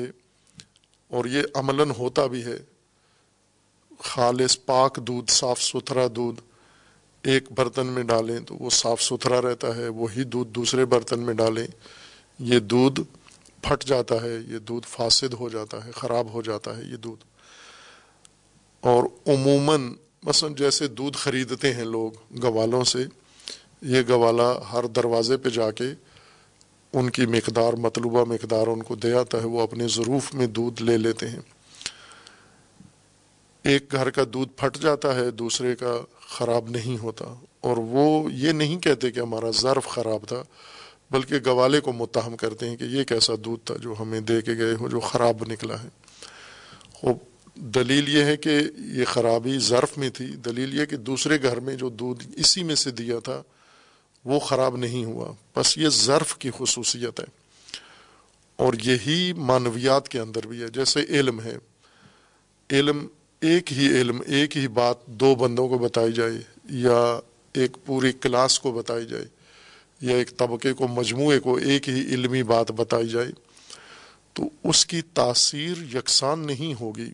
اور 1.08 1.24
یہ 1.24 1.42
عملاً 1.54 1.90
ہوتا 1.90 2.26
بھی 2.26 2.44
ہے۔ 2.44 2.58
خالص 3.98 4.58
پاک 4.66 4.96
دودھ، 4.96 5.30
صاف 5.30 5.62
ستھرا 5.62 6.06
دودھ 6.16 6.40
ایک 7.22 7.52
برتن 7.52 7.86
میں 7.86 8.02
ڈالیں 8.02 8.40
تو 8.40 8.54
وہ 8.54 8.70
صاف 8.70 9.02
ستھرا 9.02 9.42
رہتا 9.42 9.76
ہے، 9.76 9.88
وہی 9.88 10.24
دودھ 10.24 10.50
دوسرے 10.50 10.84
برتن 10.84 11.20
میں 11.20 11.34
ڈالیں۔ 11.34 11.66
یہ 12.38 12.58
دودھ 12.58 13.00
پھٹ 13.62 13.84
جاتا 13.84 14.22
ہے، 14.22 14.36
یہ 14.48 14.58
دودھ 14.58 14.86
فاسد 14.88 15.32
ہو 15.32 15.48
جاتا 15.48 15.84
ہے، 15.84 15.90
خراب 15.92 16.32
ہو 16.32 16.42
جاتا 16.42 16.76
ہے، 16.76 16.82
یہ 16.82 16.96
دودھ۔ 16.96 17.24
اور 18.80 19.04
عموماً 19.04 19.94
مثلا 20.22 20.50
جیسے 20.58 20.88
دودھ 20.88 21.16
خریدتے 21.16 21.74
ہیں 21.74 21.84
لوگ 21.84 22.12
گوالوں 22.42 22.84
سے، 22.84 23.04
یہ 23.82 24.02
گوالا 24.08 24.72
ہر 24.72 24.86
دروازے 24.86 25.36
پہ 25.36 25.48
جا 25.48 25.70
کے 25.70 25.84
ان 26.92 27.10
کی 27.10 27.26
مقدار، 27.26 27.72
مطلوبہ 27.72 28.24
مقدار 28.24 28.66
ان 28.66 28.82
کو 28.82 28.94
دے 28.94 29.12
آتا 29.12 29.38
ہے، 29.38 29.46
وہ 29.46 29.60
اپنے 29.60 29.88
ظروف 29.88 30.34
میں 30.34 30.46
دودھ 30.46 30.82
لے 30.82 30.96
لیتے 30.96 31.28
ہیں۔ 31.28 31.40
ایک 33.64 33.92
گھر 33.92 34.10
کا 34.10 34.22
دودھ 34.32 34.52
پھٹ 34.52 34.78
جاتا 34.78 35.14
ہے، 35.14 35.30
دوسرے 35.30 35.76
کا 35.76 35.96
خراب 36.20 36.68
نہیں 36.68 37.02
ہوتا۔ 37.02 37.24
اور 37.60 37.76
وہ 37.76 38.32
یہ 38.32 38.52
نہیں 38.52 38.78
کہتے 38.78 39.10
کہ 39.10 39.20
ہمارا 39.20 39.50
ظرف 39.50 39.88
خراب 39.88 40.28
تھا، 40.28 40.42
بلکہ 41.10 41.34
گوالے 41.46 41.80
کو 41.80 41.92
متہم 41.92 42.36
کرتے 42.36 42.68
ہیں 42.68 42.76
کہ 42.76 42.84
یہ 42.84 43.04
کیسا 43.04 43.32
دودھ 43.44 43.66
تھا 43.66 43.76
جو 43.76 43.94
ہمیں 44.00 44.20
دے 44.20 44.42
کے 44.42 44.52
گئے 44.52 44.74
ہو، 44.74 44.88
جو 44.88 45.00
خراب 45.00 45.36
نکلا 45.48 45.82
ہے۔ 45.82 45.88
خوب 46.92 47.18
دلیل 47.54 48.08
یہ 48.08 48.24
ہے 48.24 48.36
کہ 48.36 48.60
یہ 48.76 49.04
خرابی 49.04 49.58
ظرف 49.58 49.98
میں 49.98 50.10
تھی۔ 50.10 50.26
دلیل 50.26 50.80
یہ 50.80 50.84
کہ 50.84 50.96
دوسرے 50.96 51.42
گھر 51.42 51.60
میں 51.60 51.74
جو 51.74 51.88
دودھ 51.88 52.24
اسی 52.36 52.62
میں 52.62 52.74
سے 52.74 52.90
دیا 52.90 53.18
تھا، 53.18 53.42
وہ 54.24 54.38
خراب 54.38 54.76
نہیں 54.76 55.04
ہوا۔ 55.04 55.32
بس 55.56 55.78
یہ 55.78 55.88
ظرف 55.88 56.36
کی 56.38 56.50
خصوصیت 56.58 57.20
ہے۔ 57.20 57.24
اور 58.56 58.74
یہی 58.82 59.32
معنویات 59.32 60.08
کے 60.08 60.20
اندر 60.20 60.46
بھی 60.46 60.62
ہے۔ 60.62 60.68
جیسے 60.68 61.00
علم 61.08 61.40
ہے۔ 61.40 61.56
علم 62.70 63.06
ایک 63.40 63.72
ہی 63.72 64.00
علم، 64.00 64.22
ایک 64.26 64.56
ہی 64.56 64.68
بات 64.68 65.06
دو 65.06 65.34
بندوں 65.34 65.68
کو 65.68 65.78
بتائی 65.78 66.12
جائے، 66.12 66.32
یا 66.70 67.20
ایک 67.52 67.76
پوری 67.86 68.12
کلاس 68.12 68.60
کو 68.60 68.72
بتائی 68.72 69.06
جائے، 69.06 69.24
یا 70.00 70.16
ایک 70.16 70.36
طبقے 70.36 70.72
کو، 70.72 70.88
مجموعے 70.88 71.40
کو 71.40 71.56
ایک 71.56 71.88
ہی 71.88 72.00
علمی 72.00 72.42
بات 72.42 72.70
بتائی 72.70 73.08
جائے، 73.08 73.28
تو 74.32 74.42
اس 74.64 74.86
کی 74.86 75.02
تاثیر 75.14 75.96
یکساں 75.96 76.36
نہیں 76.36 76.80
ہوگی۔ 76.80 77.10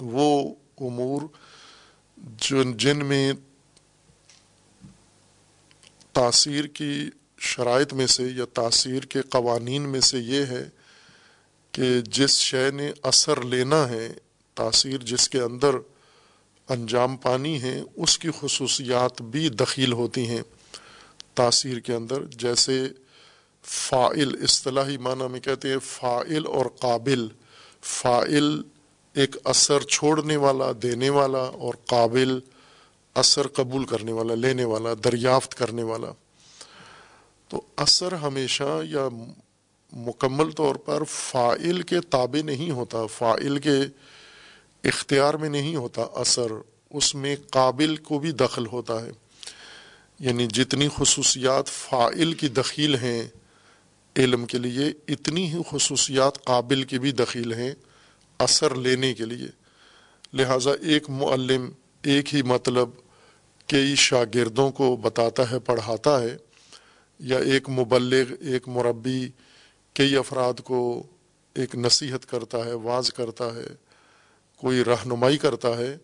وہ 0.00 0.54
امور 0.80 1.22
جن 2.16 2.76
جن 2.76 3.04
میں 3.04 3.32
تاثیر 6.12 6.64
کی 6.64 7.10
شرائط 7.38 7.92
میں 7.92 8.06
سے 8.06 8.22
یا 8.22 8.44
تاثیر 8.52 9.02
کے 9.02 9.22
قوانین 9.22 9.82
میں 9.82 10.00
سے 10.00 10.18
یہ 10.18 10.44
ہے 10.44 10.68
کہ 11.72 12.00
جس 12.00 12.30
شے 12.30 12.70
نے 12.70 12.92
اثر 13.02 13.42
لینا 13.44 13.88
ہے، 13.88 14.12
تاثیر 14.54 14.98
جس 14.98 15.28
کے 15.28 15.40
اندر 15.40 15.70
انجام 16.68 17.16
پانی 17.16 17.62
ہے، 17.62 17.82
اس 17.96 18.18
کی 18.18 18.28
خصوصیات 18.40 19.22
بھی 19.22 19.48
دخیل 19.48 19.92
ہوتی 19.92 20.26
ہیں۔ 20.26 20.42
تاثیر 21.34 21.78
کے 21.78 21.94
اندر 21.94 22.24
جیسے 22.24 22.88
فائل 23.62 24.36
اصطلاحی 24.42 24.96
معنی 24.96 25.28
میں 25.28 25.40
کہتے 25.40 25.70
ہیں 25.70 25.78
فائل 25.78 26.46
اور 26.46 26.66
قابل۔ 26.66 27.28
فائل 27.82 28.62
ایک 29.18 29.36
اثر 29.44 29.82
چھوڑنے 29.82 30.36
والا، 30.36 30.64
دینے 30.82 31.10
والا 31.10 31.38
اور 31.38 31.74
قابل 31.86 32.40
اثر 33.14 33.46
قبول 33.46 33.84
کرنے 33.84 34.12
والا، 34.12 34.34
لینے 34.34 34.64
والا، 34.64 34.88
دریافت 35.04 35.54
کرنے 35.54 35.82
والا۔ 35.82 36.12
تو 37.48 37.60
اثر 37.76 38.12
ہمیشہ 38.12 38.82
یا 38.84 39.08
مکمل 39.92 40.50
طور 40.50 40.74
پر 40.74 41.04
فائل 41.04 41.82
کے 41.82 42.00
تابع 42.00 42.44
نہیں 42.44 42.70
ہوتا 42.70 43.06
فائل 43.06 43.58
کے 43.58 43.76
اختیار 44.84 45.34
میں 45.34 45.48
نہیں 45.48 45.76
ہوتا 45.76 46.02
اثر، 46.02 46.52
اس 46.90 47.14
میں 47.14 47.36
قابل 47.50 47.96
کو 47.96 48.18
بھی 48.18 48.32
دخل 48.32 48.66
ہوتا 48.66 49.06
ہے۔ 49.06 49.10
یعنی 50.18 50.46
جتنی 50.46 50.88
خصوصیات 50.96 51.68
فائل 51.68 52.32
کی 52.32 52.48
دخیل 52.48 52.94
ہیں 52.94 53.28
علم 54.16 54.46
کے 54.46 54.58
لیے، 54.58 54.92
اتنی 55.08 55.54
ہی 55.54 55.58
خصوصیات 55.70 56.44
قابل 56.44 56.82
کی 56.82 56.98
بھی 56.98 57.12
دخیل 57.12 57.52
ہیں۔ 57.52 57.74
اثر 58.38 58.74
لینے 58.74 59.14
کے 59.14 59.24
لیے۔ 59.24 59.48
لہٰذا 60.32 60.70
ایک 60.80 61.10
معلم، 61.10 61.70
ایک 62.02 62.34
ہی 62.34 62.42
مطلب 62.42 62.88
کئی 63.66 63.94
شاگردوں 63.94 64.70
کو 64.70 64.96
بتاتا 64.96 65.50
ہے، 65.50 65.58
پڑھاتا 65.58 66.22
ہے، 66.22 66.36
یا 67.18 67.38
ایک 67.38 67.70
مبلغ، 67.70 68.34
ایک 68.40 68.68
مربی 68.68 69.28
کئی 69.92 70.16
افراد 70.16 70.60
کو 70.60 71.06
ایک 71.54 71.74
نصیحت 71.74 72.26
کرتا 72.26 72.64
ہے 72.64 72.72
واز 72.72 73.12
کرتا 73.12 73.54
ہے، 73.54 73.66
کوئی 74.56 74.84
رہنمائی 74.84 75.38
کرتا 75.38 75.76
ہے۔ 75.76 75.96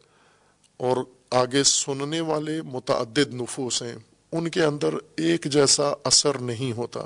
اور 0.77 0.97
آگے 1.31 1.63
سننے 1.63 2.21
والے 2.21 2.63
متعدد 2.63 3.35
نفوس 3.35 3.83
ہیں، 3.83 3.95
ان 4.33 4.49
کے 4.49 4.63
اندر 4.63 4.95
ایک 5.17 5.45
جیسا 5.45 5.93
اثر 6.05 6.39
نہیں 6.39 6.73
ہوتا۔ 6.73 7.01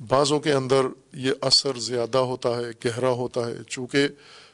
بعضوں 0.00 0.40
کے 0.40 0.52
اندر 0.52 0.86
یہ 1.12 1.32
اثر 1.40 1.78
زیادہ 1.78 2.18
ہوتا 2.18 2.56
ہے، 2.56 2.70
گہرا 2.84 3.10
ہوتا 3.10 3.46
ہے، 3.46 3.54
چونکہ 3.68 4.08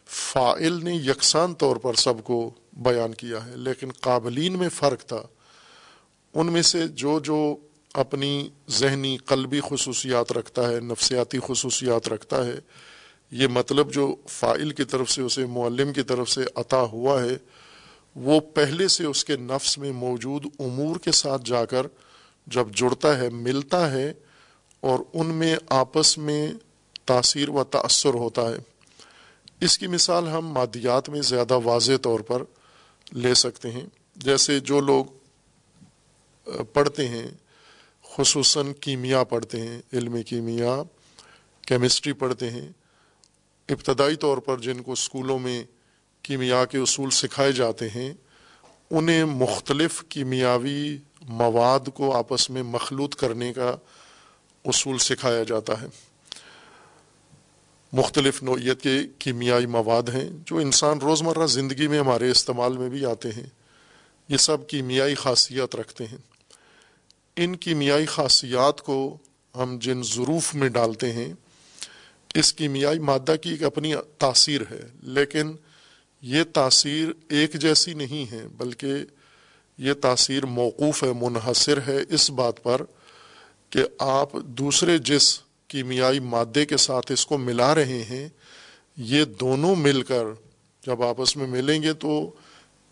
فائل 0.06 0.84
نے 0.84 0.94
یکساں 0.94 1.48
طور 1.58 1.76
پر 1.76 1.94
سب 1.94 2.24
کو 2.24 2.50
بیان 2.72 3.14
کیا 3.14 3.46
ہے، 3.46 3.56
لیکن 3.56 3.92
قابلین 3.92 4.58
میں 4.58 4.68
فرق 4.68 5.04
تھا۔ 5.04 5.22
ان 6.34 6.52
میں 6.52 6.62
سے 6.62 6.88
جو 6.88 7.20
جو 7.20 7.56
اپنی 7.94 8.48
ذہنی، 8.68 9.16
قلبی 9.16 9.60
خصوصیات 9.68 10.32
رکھتا 10.32 10.68
ہے، 10.68 10.80
نفسیاتی 10.80 11.38
خصوصیات 11.46 12.08
رکھتا 12.08 12.46
ہے، 12.46 12.58
یہ 13.30 13.46
مطلب 13.46 13.92
جو 13.92 14.16
فائل 14.28 14.70
کی 14.70 14.84
طرف 14.84 15.10
سے، 15.10 15.22
اسے 15.22 15.46
معلم 15.46 15.92
کی 15.92 16.02
طرف 16.02 16.30
سے 16.30 16.40
عطا 16.54 16.80
ہوا 16.80 17.22
ہے، 17.22 17.36
وہ 18.16 18.40
پہلے 18.40 18.88
سے 18.88 19.04
اس 19.04 19.24
کے 19.24 19.36
نفس 19.36 19.78
میں 19.78 19.92
موجود 19.92 20.46
امور 20.58 20.96
کے 20.96 21.12
ساتھ 21.12 21.42
جا 21.44 21.64
کر 21.64 21.86
جب 22.46 22.68
جڑتا 22.74 23.18
ہے، 23.18 23.28
ملتا 23.28 23.90
ہے 23.90 24.12
اور 24.84 24.98
ان 25.14 25.26
میں 25.26 25.56
آپس 25.68 26.18
میں 26.18 26.52
تاثیر 27.04 27.48
و 27.48 27.64
تأثر 27.64 28.14
ہوتا 28.14 28.42
ہے۔ 28.42 28.56
اس 29.60 29.78
کی 29.78 29.86
مثال 29.86 30.28
ہم 30.28 30.46
مادیات 30.46 31.08
میں 31.08 31.22
زیادہ 31.22 31.58
واضح 31.64 31.92
طور 32.02 32.20
پر 32.20 32.42
لے 33.12 33.34
سکتے 33.34 33.70
ہیں۔ 33.70 33.86
جیسے 34.16 34.60
جو 34.60 34.80
لوگ 34.80 35.04
پڑھتے 36.72 37.08
ہیں، 37.08 37.26
خصوصاً 38.02 38.72
کیمیا 38.72 39.24
پڑھتے 39.24 39.60
ہیں، 39.60 39.80
علم 39.92 40.22
کیمیا، 40.22 40.82
کیمسٹری 41.62 42.12
پڑھتے 42.12 42.50
ہیں، 42.50 42.68
ابتدائی 43.68 44.16
طور 44.16 44.38
پر 44.38 44.58
جن 44.58 44.82
کو 44.82 44.92
اسکولوں 44.92 45.38
میں 45.38 45.64
کیمیا 46.22 46.64
کے 46.64 46.78
اصول 46.78 47.10
سکھائے 47.10 47.52
جاتے 47.52 47.88
ہیں، 47.88 48.12
انہیں 48.90 49.24
مختلف 49.24 50.04
کیمیاوی 50.08 50.98
مواد 51.28 51.88
کو 51.94 52.16
آپس 52.16 52.50
میں 52.50 52.62
مخلوط 52.62 53.14
کرنے 53.14 53.52
کا 53.52 53.76
اصول 54.64 54.98
سکھایا 54.98 55.42
جاتا 55.42 55.80
ہے۔ 55.80 55.86
مختلف 57.92 58.42
نوعیت 58.42 58.82
کے 58.82 58.98
کیمیائی 59.18 59.66
مواد 59.66 60.08
ہیں 60.08 60.30
جو 60.46 60.56
انسان 60.56 60.98
روزمرہ 60.98 61.46
زندگی 61.46 61.86
میں 61.86 61.98
ہمارے 61.98 62.30
استعمال 62.30 62.76
میں 62.76 62.88
بھی 62.88 63.06
آتے 63.06 63.28
ہیں۔ 63.28 63.46
یہ 64.28 64.36
سب 64.36 64.68
کیمیائی 64.68 65.14
خاصیت 65.14 65.76
رکھتے 65.76 66.04
ہیں۔ 66.04 66.18
ان 67.36 67.56
کیمیائی 67.56 68.06
خاصیات 68.06 68.80
کو 68.80 69.16
ہم 69.54 69.78
جن 69.80 70.02
ظروف 70.02 70.54
میں 70.54 70.68
ڈالتے 70.68 71.12
ہیں، 71.12 71.32
اس 72.34 72.52
کیمیائی 72.52 72.98
مادہ 72.98 73.34
کی 73.42 73.50
ایک 73.50 73.62
اپنی 73.62 73.94
تاثیر 74.18 74.60
ہے۔ 74.70 74.80
لیکن 75.02 75.52
یہ 76.22 76.42
تاثیر 76.52 77.08
ایک 77.28 77.54
جیسی 77.54 77.94
نہیں 77.94 78.32
ہے، 78.32 78.48
بلکہ 78.56 78.92
یہ 79.78 79.92
تاثیر 79.92 80.46
موقوف 80.46 81.04
ہے، 81.04 81.12
منحصر 81.12 81.78
ہے۔ 81.86 81.96
اس 82.08 82.30
بات 82.30 82.62
پر 82.62 82.82
کہ 83.74 83.82
آپ 83.98 84.32
دوسرے 84.58 84.96
جس 84.98 85.26
کیمیائی 85.70 86.20
مادے 86.22 86.64
کے 86.66 86.76
ساتھ 86.76 87.12
اس 87.12 87.24
کو 87.26 87.38
ملا 87.38 87.74
رہے 87.74 88.02
ہیں، 88.02 88.28
یہ 88.96 89.24
دونوں 89.40 89.74
مل 89.76 90.02
کر 90.02 90.26
جب 90.82 91.02
آپس 91.02 91.36
میں 91.36 91.46
ملیں 91.46 91.82
گے 91.82 91.92
تو 91.92 92.30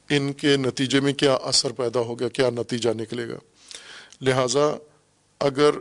ان 0.09 0.33
کے 0.33 0.57
نتیجے 0.57 1.01
میں 1.01 1.13
کیا 1.13 1.35
اثر 1.43 1.73
پیدا 1.73 2.01
ہوگا، 2.01 2.29
کیا 2.29 2.49
نتیجہ 2.51 2.91
نکلے 2.91 3.29
گا؟ 3.29 3.39
لہٰذا 4.21 4.65
اگر 5.41 5.79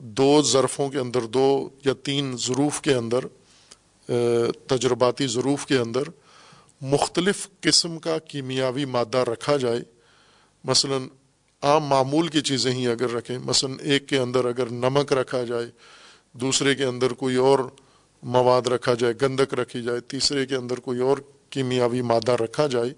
دو 0.00 0.30
ظرفوں 0.42 0.88
کے 0.88 0.98
اندر، 0.98 1.26
دو 1.28 1.68
یا 1.84 1.92
تین 2.02 2.36
ظروف 2.38 2.80
کے 2.82 2.94
اندر 2.94 3.26
تجرباتی 4.66 5.26
ظروف 5.26 5.66
کے 5.66 5.78
اندر 5.78 6.10
مختلف 6.82 7.46
قسم 7.60 7.98
کا 7.98 8.18
کیمیاوی 8.18 8.84
مادہ 8.86 9.18
رکھا 9.28 9.56
جائے، 9.56 9.80
مثلا 10.64 10.98
عام 11.62 11.84
معمول 11.84 12.28
کی 12.28 12.40
چیزیں 12.40 12.72
ہی 12.72 12.86
اگر 12.88 13.10
رکھیں، 13.10 13.38
مثلا 13.38 13.82
ایک 13.82 14.08
کے 14.08 14.18
اندر 14.18 14.44
اگر 14.44 14.70
نمک 14.72 15.12
رکھا 15.12 15.42
جائے، 15.44 15.66
دوسرے 16.34 16.74
کے 16.74 16.84
اندر 16.84 17.12
کوئی 17.12 17.36
اور 17.36 17.58
مواد 18.22 18.66
رکھا 18.66 18.94
جائے، 18.94 19.14
گندک 19.22 19.54
رکھی 19.54 19.82
جائے، 19.82 20.00
تیسرے 20.00 20.44
کے 20.46 20.56
اندر 20.56 20.80
کوئی 20.80 21.00
اور 21.00 21.18
کیمیاوی 21.50 22.02
مادہ 22.02 22.32
رکھا 22.32 22.66
جائے، 22.66 22.92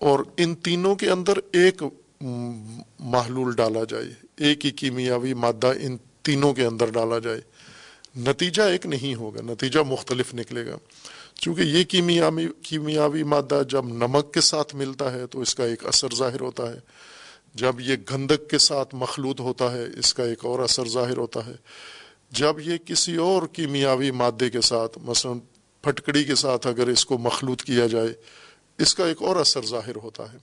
اور 0.00 0.20
ان 0.36 0.54
تینوں 0.54 0.94
کے 0.94 1.10
اندر 1.10 1.38
ایک 1.52 1.82
محلول 2.20 3.54
ڈالا 3.54 3.84
جائے، 3.84 4.10
ایک 4.36 4.66
ہی 4.66 4.70
کیمیاوی 4.70 5.34
مادہ 5.34 5.72
ان 5.80 5.96
تینوں 6.22 6.54
کے 6.54 6.64
اندر 6.66 6.90
ڈالا 6.90 7.18
جائے، 7.18 7.40
نتیجہ 8.20 8.62
ایک 8.62 8.86
نہیں 8.86 9.14
ہوگا، 9.14 9.42
نتیجہ 9.42 9.80
مختلف 9.86 10.34
نکلے 10.34 10.66
گا۔ 10.66 10.76
چونکہ 11.34 11.60
یہ 11.60 11.84
کیمیاوی 11.84 12.46
کیمیاوی 12.62 13.22
مادہ 13.24 13.62
جب 13.68 13.86
نمک 13.94 14.32
کے 14.34 14.40
ساتھ 14.40 14.74
ملتا 14.74 15.12
ہے 15.12 15.26
تو 15.26 15.40
اس 15.40 15.54
کا 15.54 15.64
ایک 15.64 15.86
اثر 15.86 16.14
ظاہر 16.14 16.40
ہوتا 16.40 16.72
ہے۔ 16.72 16.78
جب 17.56 17.80
یہ 17.80 17.96
گندک 18.10 18.50
کے 18.50 18.58
ساتھ 18.58 18.94
مخلوط 18.94 19.40
ہوتا 19.40 19.72
ہے، 19.72 19.84
اس 19.98 20.14
کا 20.14 20.24
ایک 20.24 20.44
اور 20.44 20.58
اثر 20.58 20.88
ظاہر 20.88 21.16
ہوتا 21.16 21.46
ہے۔ 21.46 21.54
جب 22.30 22.56
یہ 22.60 22.76
کسی 22.76 23.16
اور 23.16 23.42
کیمیاوی 23.46 24.10
مادے 24.10 24.50
کے 24.50 24.60
ساتھ، 24.60 24.98
مثلا 25.02 25.32
پھٹکڑی 25.82 26.24
کے 26.24 26.34
ساتھ 26.34 26.66
اگر 26.66 26.86
اس 26.86 27.06
کو 27.06 27.18
مخلوط 27.18 27.62
کیا 27.62 27.86
جائے، 27.86 28.08
اس 28.78 28.94
کا 28.94 29.06
ایک 29.06 29.22
اور 29.22 29.36
اثر 29.36 29.62
ظاہر 29.66 29.96
ہوتا 29.96 30.32
ہے۔ 30.32 30.38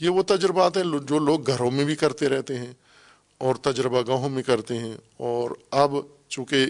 یہ 0.00 0.08
وہ 0.08 0.22
تجربات 0.22 0.76
ہیں 0.76 0.84
جو 1.08 1.18
لوگ 1.18 1.46
گھروں 1.46 1.70
میں 1.70 1.84
بھی 1.84 1.96
کرتے 1.96 2.28
رہتے 2.28 2.58
ہیں 2.58 2.72
اور 3.38 3.54
تجربہ 3.54 4.02
گاہوں 4.08 4.28
میں 4.28 4.42
کرتے 4.42 4.78
ہیں۔ 4.78 4.96
اور 5.16 5.50
اب 5.70 5.92
چونکہ 6.28 6.66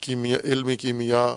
کیمیا، 0.00 0.38
علم 0.44 0.70
کیمیا 0.80 1.36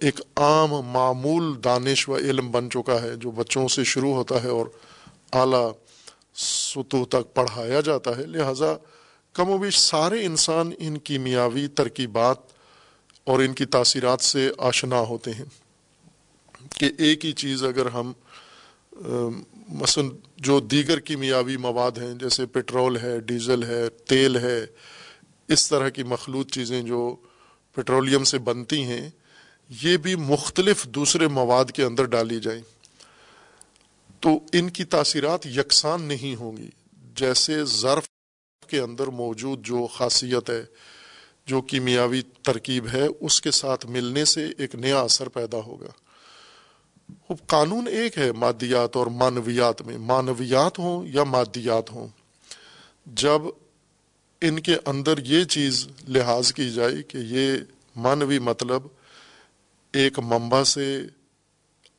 ایک 0.00 0.20
عام 0.36 0.70
معمول 0.70 1.64
دانش 1.64 2.08
و 2.08 2.16
علم 2.16 2.50
بن 2.50 2.70
چکا 2.70 3.02
ہے، 3.02 3.16
جو 3.16 3.30
بچوں 3.30 3.68
سے 3.68 3.84
شروع 3.84 4.14
ہوتا 4.14 4.42
ہے 4.42 4.48
اور 4.48 4.66
اعلیٰ 5.32 5.72
سطح 6.74 6.96
تک 7.08 7.34
پڑھایا 7.34 7.80
جاتا 7.80 8.16
ہے۔ 8.16 8.26
لہٰذا 8.26 8.74
کم 9.32 9.50
و 9.50 9.58
بیش 9.58 9.78
سارے 9.78 10.24
انسان 10.24 10.70
ان 10.78 10.98
کیمیاوی 10.98 11.66
ترکیبات 11.66 12.36
اور 13.24 13.38
ان 13.38 13.52
کی 13.52 13.64
تاثیرات 13.64 14.20
سے 14.20 14.50
آشنا 14.58 15.00
ہوتے 15.00 15.30
ہیں۔ 15.30 15.44
کہ 16.78 16.90
ایک 16.98 17.26
ہی 17.26 17.32
چیز 17.32 17.64
اگر 17.64 17.86
ہم 17.86 18.12
مثلا 19.68 20.04
جو 20.36 20.60
دیگر 20.60 20.98
کیمیاوی 20.98 21.56
مواد 21.56 21.98
ہیں، 21.98 22.14
جیسے 22.14 22.46
پٹرول 22.46 22.96
ہے، 22.96 23.20
ڈیزل 23.20 23.62
ہے، 23.62 23.88
تیل 23.88 24.36
ہے، 24.36 24.66
اس 25.48 25.68
طرح 25.68 25.88
کی 25.88 26.02
مخلوط 26.02 26.50
چیزیں 26.52 26.82
جو 26.82 27.16
پٹرولیم 27.74 28.24
سے 28.24 28.38
بنتی 28.38 28.82
ہیں، 28.82 29.10
یہ 29.82 29.96
بھی 29.96 30.14
مختلف 30.14 30.84
دوسرے 30.84 31.28
مواد 31.28 31.64
کے 31.64 31.84
اندر 31.84 32.04
ڈالی 32.04 32.40
جائیں۔ 32.40 32.62
تو 34.24 34.40
ان 34.52 34.70
کی 34.70 34.84
تاثیرات 34.84 35.46
یکساں 35.46 35.98
نہیں 35.98 36.36
ہوں 36.36 36.56
گی، 36.56 36.68
جیسے 37.14 37.64
ظرف 37.64 38.08
کے 38.66 38.80
اندر 38.80 39.06
موجود 39.06 39.66
جو 39.66 39.86
خاصیت 39.86 40.50
ہے، 40.50 40.64
جو 41.46 41.60
کیمیاوی 41.60 42.22
ترکیب 42.42 42.86
ہے، 42.92 43.06
اس 43.20 43.40
کے 43.40 43.50
ساتھ 43.50 43.86
ملنے 43.86 44.24
سے 44.24 44.48
ایک 44.58 44.74
نیا 44.74 45.00
اثر 45.00 45.28
پیدا 45.28 45.58
ہوگا۔ 45.58 47.34
قانون 47.46 47.88
ایک 47.88 48.18
ہے 48.18 48.32
مادیات 48.32 48.96
اور 48.96 49.06
مانویات 49.06 49.82
میں۔ 49.82 49.98
مانویات 49.98 50.78
ہوں 50.78 51.06
یا 51.06 51.24
مادیات 51.24 51.92
ہوں، 51.92 52.08
جب 53.06 53.42
ان 54.40 54.60
کے 54.60 54.76
اندر 54.86 55.18
یہ 55.18 55.44
چیز 55.44 55.88
لحاظ 56.08 56.52
کی 56.52 56.70
جائے 56.70 57.02
کہ 57.02 57.18
یہ 57.18 57.56
مانوی 57.96 58.38
مطلب 58.38 58.82
ایک 59.92 60.18
منبع 60.18 60.64
سے 60.64 61.02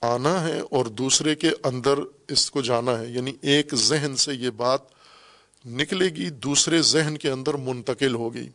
آنا 0.06 0.48
ہے 0.48 0.60
اور 0.60 0.86
دوسرے 0.86 1.36
کے 1.36 1.50
اندر 1.64 2.00
اس 2.28 2.50
کو 2.52 2.62
جانا 2.62 3.00
ہے 3.00 3.08
یعنی 3.08 3.34
ایک 3.42 3.76
ذہن 3.76 4.16
سے 4.16 4.34
یہ 4.34 4.50
بات 4.50 4.82
نکلے 5.66 6.06
گی، 6.06 6.30
دوسرے 6.30 6.82
ذہن 6.82 7.18
کے 7.18 7.30
اندر 7.32 7.54
منتقل 7.54 8.16
ہوگی 8.16 8.50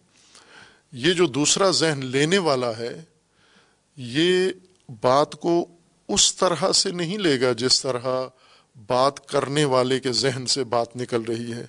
یہ 0.93 1.13
جو 1.13 1.27
دوسرا 1.27 1.71
ذہن 1.71 2.01
لینے 2.07 2.39
والا 2.39 2.77
ہے، 2.79 3.03
یہ 3.97 4.51
بات 5.01 5.33
کو 5.33 5.67
اس 6.09 6.35
طرح 6.35 6.73
سے 6.73 6.91
نہیں 6.91 7.19
لے 7.19 7.41
گا 7.41 7.53
جس 7.53 7.83
طرح 7.83 8.07
بات 8.87 9.29
کرنے 9.29 9.65
والے 9.65 10.01
کے 10.01 10.13
ذہن 10.13 10.47
سے 10.47 10.65
بات 10.65 10.97
نکل 10.97 11.23
رہی 11.23 11.53
ہے۔ 11.53 11.67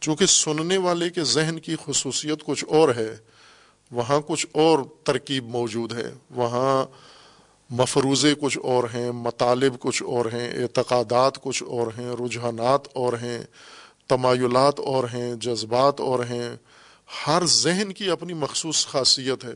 چونکہ 0.00 0.26
سننے 0.26 0.78
والے 0.78 1.10
کے 1.10 1.24
ذہن 1.24 1.58
کی 1.58 1.76
خصوصیت 1.84 2.44
کچھ 2.44 2.64
اور 2.68 2.88
ہے، 2.94 3.16
وہاں 3.90 4.20
کچھ 4.26 4.46
اور 4.52 4.78
ترکیب 5.04 5.48
موجود 5.48 5.92
ہے۔ 5.92 6.10
وہاں 6.30 6.84
مفروضے 7.70 8.34
کچھ 8.40 8.58
اور 8.62 8.84
ہیں، 8.94 9.12
مطالب 9.12 9.78
کچھ 9.78 10.02
اور 10.02 10.24
ہیں، 10.26 10.62
اعتقادات 10.62 11.42
کچھ 11.42 11.62
اور 11.62 11.86
ہیں، 11.98 12.12
رجحانات 12.12 12.80
اور 12.92 13.12
ہیں، 13.12 13.42
تمایلات 14.08 14.80
اور 14.80 15.04
ہیں، 15.04 15.34
جذبات 15.34 16.00
اور 16.00 16.24
ہیں۔ 16.24 16.56
ہر 17.26 17.42
ذہن 17.46 17.92
کی 17.92 18.10
اپنی 18.10 18.34
مخصوص 18.34 18.86
خاصیت 18.86 19.44
ہے۔ 19.44 19.52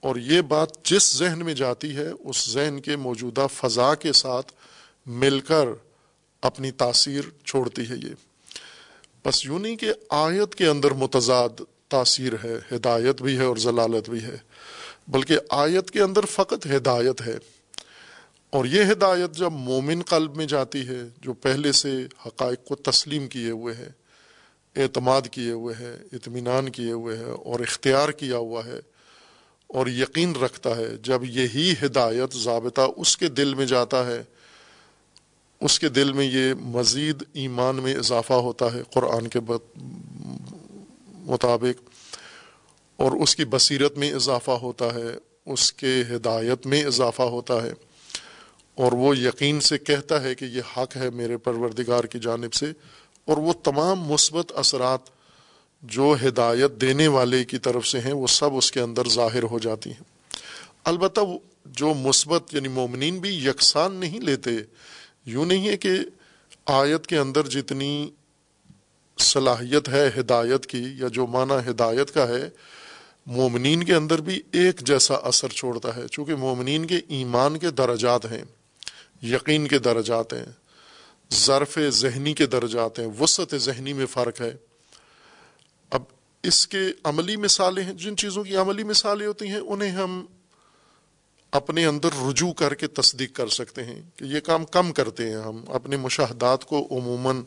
اور 0.00 0.16
یہ 0.16 0.40
بات 0.40 0.84
جس 0.84 1.16
ذہن 1.16 1.44
میں 1.44 1.54
جاتی 1.54 1.96
ہے، 1.96 2.08
اس 2.24 2.50
ذہن 2.50 2.80
کے 2.80 2.96
موجودہ 2.96 3.46
فضا 3.52 3.94
کے 3.94 4.12
ساتھ 4.12 4.52
مل 5.06 5.40
کر 5.40 5.68
اپنی 6.42 6.70
تاثیر 6.70 7.22
چھوڑتی 7.44 7.82
ہے 7.90 7.94
یہ۔ 7.94 8.14
بس 9.24 9.44
یوں 9.44 9.58
نہیں 9.58 9.76
کہ 9.76 9.92
آیت 10.10 10.54
کے 10.54 10.66
اندر 10.66 10.90
متضاد 10.90 11.60
تاثیر 11.88 12.32
ہے، 12.44 12.76
ہدایت 12.76 13.22
بھی 13.22 13.38
ہے 13.38 13.44
اور 13.44 13.56
ضلالت 13.56 14.10
بھی 14.10 14.22
ہے۔ 14.22 14.36
بلکہ 15.08 15.38
آیت 15.50 15.90
کے 15.90 16.02
اندر 16.02 16.24
فقط 16.24 16.66
ہدایت 16.66 17.22
ہے۔ 17.26 17.38
اور 18.50 18.64
یہ 18.64 18.84
ہدایت 18.92 19.32
جب 19.32 19.52
مومن 19.52 20.02
قلب 20.02 20.36
میں 20.36 20.46
جاتی 20.46 20.88
ہے، 20.88 21.02
جو 21.20 21.32
پہلے 21.32 21.72
سے 21.72 22.06
حقائق 22.26 22.68
کو 22.68 22.74
تسلیم 22.74 23.28
کیے 23.28 23.50
ہوئے 23.50 23.74
ہے، 23.74 23.88
اعتماد 24.76 25.22
کیے 25.30 25.52
ہوئے 25.52 25.74
ہے، 25.74 25.96
اطمینان 26.12 26.68
کیے 26.68 26.92
ہوئے 26.92 27.16
ہے، 27.16 27.30
اور 27.30 27.60
اختیار 27.60 28.08
کیا 28.08 28.36
ہوا 28.36 28.64
ہے، 28.64 28.80
اور 29.66 29.86
یقین 29.86 30.36
رکھتا 30.36 30.76
ہے، 30.76 30.96
جب 31.02 31.24
یہی 31.24 31.74
ہدایت 31.82 32.36
ضابطہ 32.36 32.80
اس 32.96 33.16
کے 33.16 33.28
دل 33.28 33.54
میں 33.54 33.66
جاتا 33.66 34.06
ہے، 34.06 34.22
اس 35.60 35.78
کے 35.80 35.88
دل 35.88 36.12
میں 36.12 36.26
یہ 36.26 36.54
مزید 36.54 37.22
ایمان 37.32 37.76
میں 37.76 37.94
اضافہ 37.94 38.32
ہوتا 38.32 38.72
ہے 38.72 38.82
قرآن 38.90 39.26
کے 39.26 39.40
مطابق۔ 41.08 41.85
اور 42.96 43.12
اس 43.12 43.36
کی 43.36 43.44
بصیرت 43.44 43.98
میں 43.98 44.12
اضافہ 44.12 44.50
ہوتا 44.50 44.94
ہے، 44.94 45.18
اس 45.46 45.72
کے 45.72 46.02
ہدایت 46.10 46.66
میں 46.66 46.84
اضافہ 46.84 47.22
ہوتا 47.22 47.62
ہے۔ 47.62 47.72
اور 48.74 48.92
وہ 48.92 49.18
یقین 49.18 49.60
سے 49.60 49.78
کہتا 49.78 50.22
ہے 50.22 50.34
کہ 50.34 50.44
یہ 50.44 50.60
حق 50.76 50.96
ہے 50.96 51.10
میرے 51.10 51.36
پروردگار 51.36 52.04
کی 52.04 52.18
جانب 52.18 52.52
سے۔ 52.52 52.66
اور 53.24 53.36
وہ 53.36 53.52
تمام 53.52 54.00
مثبت 54.00 54.52
اثرات 54.54 54.98
جو 55.82 56.14
ہدایت 56.28 56.80
دینے 56.80 57.08
والے 57.08 57.44
کی 57.44 57.58
طرف 57.58 57.86
سے 57.86 58.00
ہیں، 58.00 58.12
وہ 58.12 58.26
سب 58.26 58.56
اس 58.56 58.72
کے 58.72 58.80
اندر 58.80 59.08
ظاہر 59.08 59.42
ہو 59.42 59.58
جاتی 59.58 59.90
ہیں۔ 59.90 60.04
البتہ 60.84 61.20
جو 61.64 61.94
مثبت 61.94 62.54
یعنی 62.54 62.68
مومنین 62.68 63.18
بھی 63.18 63.46
یکساں 63.46 63.88
نہیں 63.88 64.20
لیتے، 64.20 64.50
یوں 65.26 65.46
نہیں 65.46 65.68
ہے 65.68 65.76
کہ 65.76 65.90
آیت 66.66 67.06
کے 67.06 67.18
اندر 67.18 67.46
جتنی 67.46 68.10
صلاحیت 69.18 69.88
ہے 69.88 70.10
ہدایت 70.20 70.66
کی، 70.66 70.84
یا 70.98 71.08
جو 71.08 71.26
معنی 71.26 71.70
ہدایت 71.70 72.14
کا 72.14 72.28
ہے 72.28 72.50
مومنین 73.26 73.84
کے 73.84 73.94
اندر 73.94 74.20
بھی 74.20 74.42
ایک 74.52 74.80
جیسا 74.80 75.14
اثر 75.14 75.48
چھوڑتا 75.48 75.96
ہے، 75.96 76.06
چونکہ 76.08 76.34
مومنین 76.34 76.84
کے 76.86 77.00
ایمان 77.08 77.58
کے 77.58 77.70
درجات 77.70 78.26
ہیں، 78.32 78.42
یقین 79.22 79.68
کے 79.68 79.78
درجات 79.78 80.32
ہیں، 80.32 80.44
ظرف 81.32 81.78
ذہنی 81.88 82.34
کے 82.34 82.46
درجات 82.46 82.98
ہیں، 82.98 83.06
وسعت 83.20 83.54
ذہنی 83.54 83.92
میں 83.92 84.06
فرق 84.06 84.40
ہے۔ 84.40 84.56
اب 85.90 86.02
اس 86.42 86.68
کے 86.68 86.78
عملی 87.04 87.36
مثالیں 87.36 87.84
ہیں، 87.84 87.92
جن 87.92 88.16
چیزوں 88.16 88.44
کی 88.44 88.56
عملی 88.56 88.82
مثالیں 88.82 89.26
ہوتی 89.26 89.48
ہیں، 89.48 89.58
انہیں 89.58 89.90
ہم 89.90 90.26
اپنے 91.50 91.86
اندر 91.86 92.08
رجوع 92.28 92.52
کر 92.52 92.74
کے 92.74 92.86
تصدیق 92.86 93.32
کر 93.32 93.48
سکتے 93.48 93.84
ہیں 93.84 94.02
کہ 94.16 94.24
یہ 94.24 94.40
کام 94.40 94.64
کم 94.64 94.92
کرتے 94.92 95.28
ہیں۔ 95.28 95.36
ہم 95.36 95.64
اپنے 95.68 95.96
مشاہدات 95.96 96.64
کو 96.64 96.88
عموماً 96.90 97.42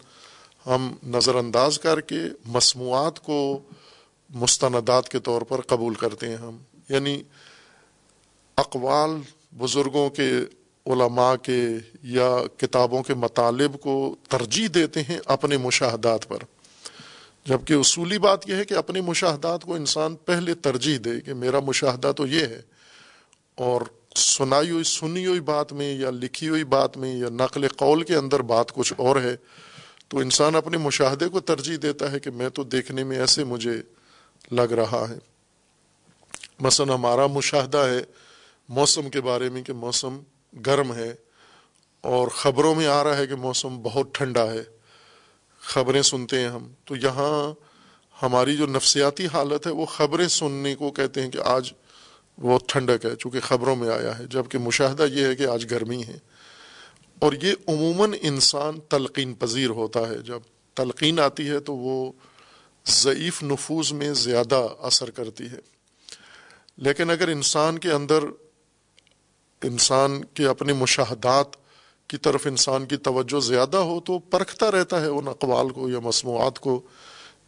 ہم 0.66 0.96
نظر 1.08 1.36
انداز 1.36 1.80
کر 1.80 2.02
کے 2.02 2.20
مصنوعات 2.46 3.20
کو 3.20 3.62
مستندات 4.30 5.10
کے 5.10 5.20
طور 5.20 5.42
پر 5.42 5.62
قبول 5.62 5.94
کرتے 5.94 6.30
ہیں 6.30 6.38
ہم۔ 6.38 6.58
یعنی 6.90 7.24
اقوال 8.58 9.12
بزرگوں 9.58 10.10
کے، 10.10 10.32
علماء 10.86 11.36
کے 11.36 11.64
یا 12.04 12.38
کتابوں 12.58 13.04
کے 13.04 13.14
مطالب 13.14 13.80
کو 13.80 14.16
ترجیح 14.30 14.68
دیتے 14.74 15.02
ہیں 15.02 15.20
اپنے 15.26 15.58
مشاہدات 15.58 16.28
پر۔ 16.28 16.38
جبکہ 17.46 17.74
اصولی 17.74 18.20
بات 18.20 18.50
یہ 18.50 18.56
ہے 18.56 18.64
کہ 18.64 18.74
اپنے 18.74 19.02
مشاہدات 19.02 19.64
کو 19.64 19.76
انسان 19.76 20.16
پہلے 20.16 20.54
ترجیح 20.54 20.98
دے 21.06 21.22
کہ 21.22 21.34
میرا 21.34 21.60
مشاہدہ 21.60 22.12
تو 22.16 22.28
یہ 22.28 22.46
ہے، 22.46 22.62
اور 23.56 23.82
سنائی 24.16 24.70
ہوئی، 24.70 24.84
سنی 24.84 25.26
ہوئی 25.26 25.40
بات 25.40 25.74
میں 25.74 25.94
یا 25.94 26.10
لکھی 26.10 26.50
ہوئی 26.50 26.64
بات 26.64 26.98
میں 26.98 27.16
یا 27.16 27.30
نقل 27.32 27.68
قول 27.68 28.04
کے 28.04 28.16
اندر 28.16 28.40
بات 28.40 28.72
کچھ 28.74 28.94
اور 28.98 29.22
ہے، 29.22 29.36
تو 30.08 30.18
انسان 30.18 30.56
اپنے 30.56 30.78
مشاہدے 30.78 31.30
کو 31.30 31.40
ترجیح 31.40 31.78
دیتا 31.82 32.12
ہے 32.12 32.20
کہ 32.20 32.32
میں 32.32 32.50
تو 32.50 32.64
دیکھنے 32.64 33.04
میں 33.04 33.18
ایسے 33.18 33.44
مجھے 33.44 33.82
لگ 34.52 34.62
رہا 34.62 35.06
ہے۔ 35.10 35.18
مثلا 36.60 36.94
ہمارا 36.94 37.28
مشاہدہ 37.28 37.78
ہے 37.78 38.00
موسم 38.70 39.10
کے 39.10 39.22
بارے 39.22 39.50
میں 39.50 39.64
کہ 39.64 39.74
موسم 39.74 40.20
گرم 40.66 40.94
ہے 40.94 41.16
اور 42.02 42.28
خبروں 42.28 42.76
میں 42.76 42.88
آ 42.88 43.04
رہا 43.04 43.18
ہے 43.18 43.28
کہ 43.28 43.36
موسم 43.36 43.82
بہت 43.82 44.08
ٹھنڈا 44.14 44.52
ہے۔ 44.52 44.64
خبریں 45.60 46.02
سنتے 46.02 46.40
ہیں 46.40 46.48
ہم۔ 46.48 46.72
تو 46.86 46.96
یہاں 46.96 47.54
ہماری 48.22 48.58
جو 48.58 48.66
نفسیاتی 48.66 49.26
حالت 49.34 49.68
ہے 49.68 49.72
وہ 49.72 49.86
خبریں 49.86 50.28
سننے 50.28 50.76
کو 50.76 50.92
کہتے 50.92 51.22
ہیں 51.22 51.32
کہ 51.32 51.38
آج 51.46 51.74
وہ 52.38 52.60
ٹھنڈک 52.68 53.06
ہے، 53.06 53.16
چونکہ 53.16 53.40
خبروں 53.40 53.76
میں 53.76 53.90
آیا 53.90 54.20
ہے۔ 54.20 54.26
جبکہ 54.26 54.58
مشاہدہ 54.58 55.04
یہ 55.04 55.26
ہے 55.26 55.36
کہ 55.36 55.46
آج 55.46 55.66
گرمی 55.72 56.04
ہے۔ 56.04 56.18
اور 57.20 57.34
یہ 57.42 57.54
عموماً 57.68 58.14
انسان 58.22 58.80
تلقین 58.80 59.34
پذیر 59.34 59.70
ہوتا 59.70 60.00
ہے۔ 60.00 60.18
جب 60.18 60.40
تلقین 60.74 61.20
آتی 61.20 61.50
ہے 61.50 61.60
تو 61.60 61.76
وہ 61.76 62.12
ضعیف 62.88 63.44
نفوذ 63.44 63.92
میں 63.92 64.14
زیادہ 64.14 64.68
اثر 64.80 65.10
کرتی 65.10 65.46
ہے۔ 65.46 65.60
لیکن 66.78 67.10
اگر 67.10 67.28
انسان 67.28 67.80
کے 67.80 67.92
اندر 67.92 68.20
انسان 69.64 70.26
کے 70.26 70.46
اپنے 70.46 70.74
مشاہدات 70.74 71.48
کی 72.08 72.18
طرف 72.18 72.48
انسان 72.48 72.86
کی 72.86 72.98
توجہ 72.98 73.40
زیادہ 73.40 73.78
ہو 73.78 74.00
تو 74.00 74.20
پرکھتا 74.20 74.72
رہتا 74.72 75.02
ہے 75.02 75.06
ان 75.06 75.28
اقوال 75.28 75.70
کو 75.70 75.90
یا 75.90 76.00
مصنوعات 76.00 76.60
کو 76.60 76.82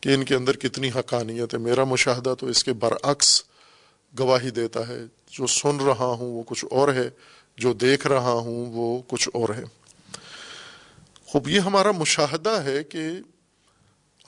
کہ 0.02 0.10
ان 0.10 0.24
کے 0.24 0.36
اندر 0.36 0.58
کتنی 0.58 0.90
حقانیت 0.90 1.54
ہے۔ 1.54 1.60
میرا 1.60 1.84
مشاہدہ 1.84 2.34
تو 2.40 2.48
اس 2.48 2.64
کے 2.64 2.74
برعکس 2.74 3.44
گواہی 4.20 4.50
دیتا 4.50 4.88
ہے۔ 4.88 5.00
جو 5.32 5.48
سن 5.48 5.78
رہا 5.80 6.06
ہوں 6.06 6.32
وہ 6.32 6.44
کچھ 6.48 6.66
اور 6.72 6.94
ہے، 6.94 7.10
جو 7.58 7.74
دیکھ 7.74 8.08
رہا 8.08 8.32
ہوں 8.32 8.66
وہ 8.66 9.02
کچھ 9.08 9.30
اور 9.34 9.50
ہے۔ 9.50 9.64
خوب، 11.26 11.48
یہ 11.48 11.60
ہمارا 11.60 11.92
مشاہدہ 11.92 12.50
ہے 12.50 12.84
کہ 12.84 13.02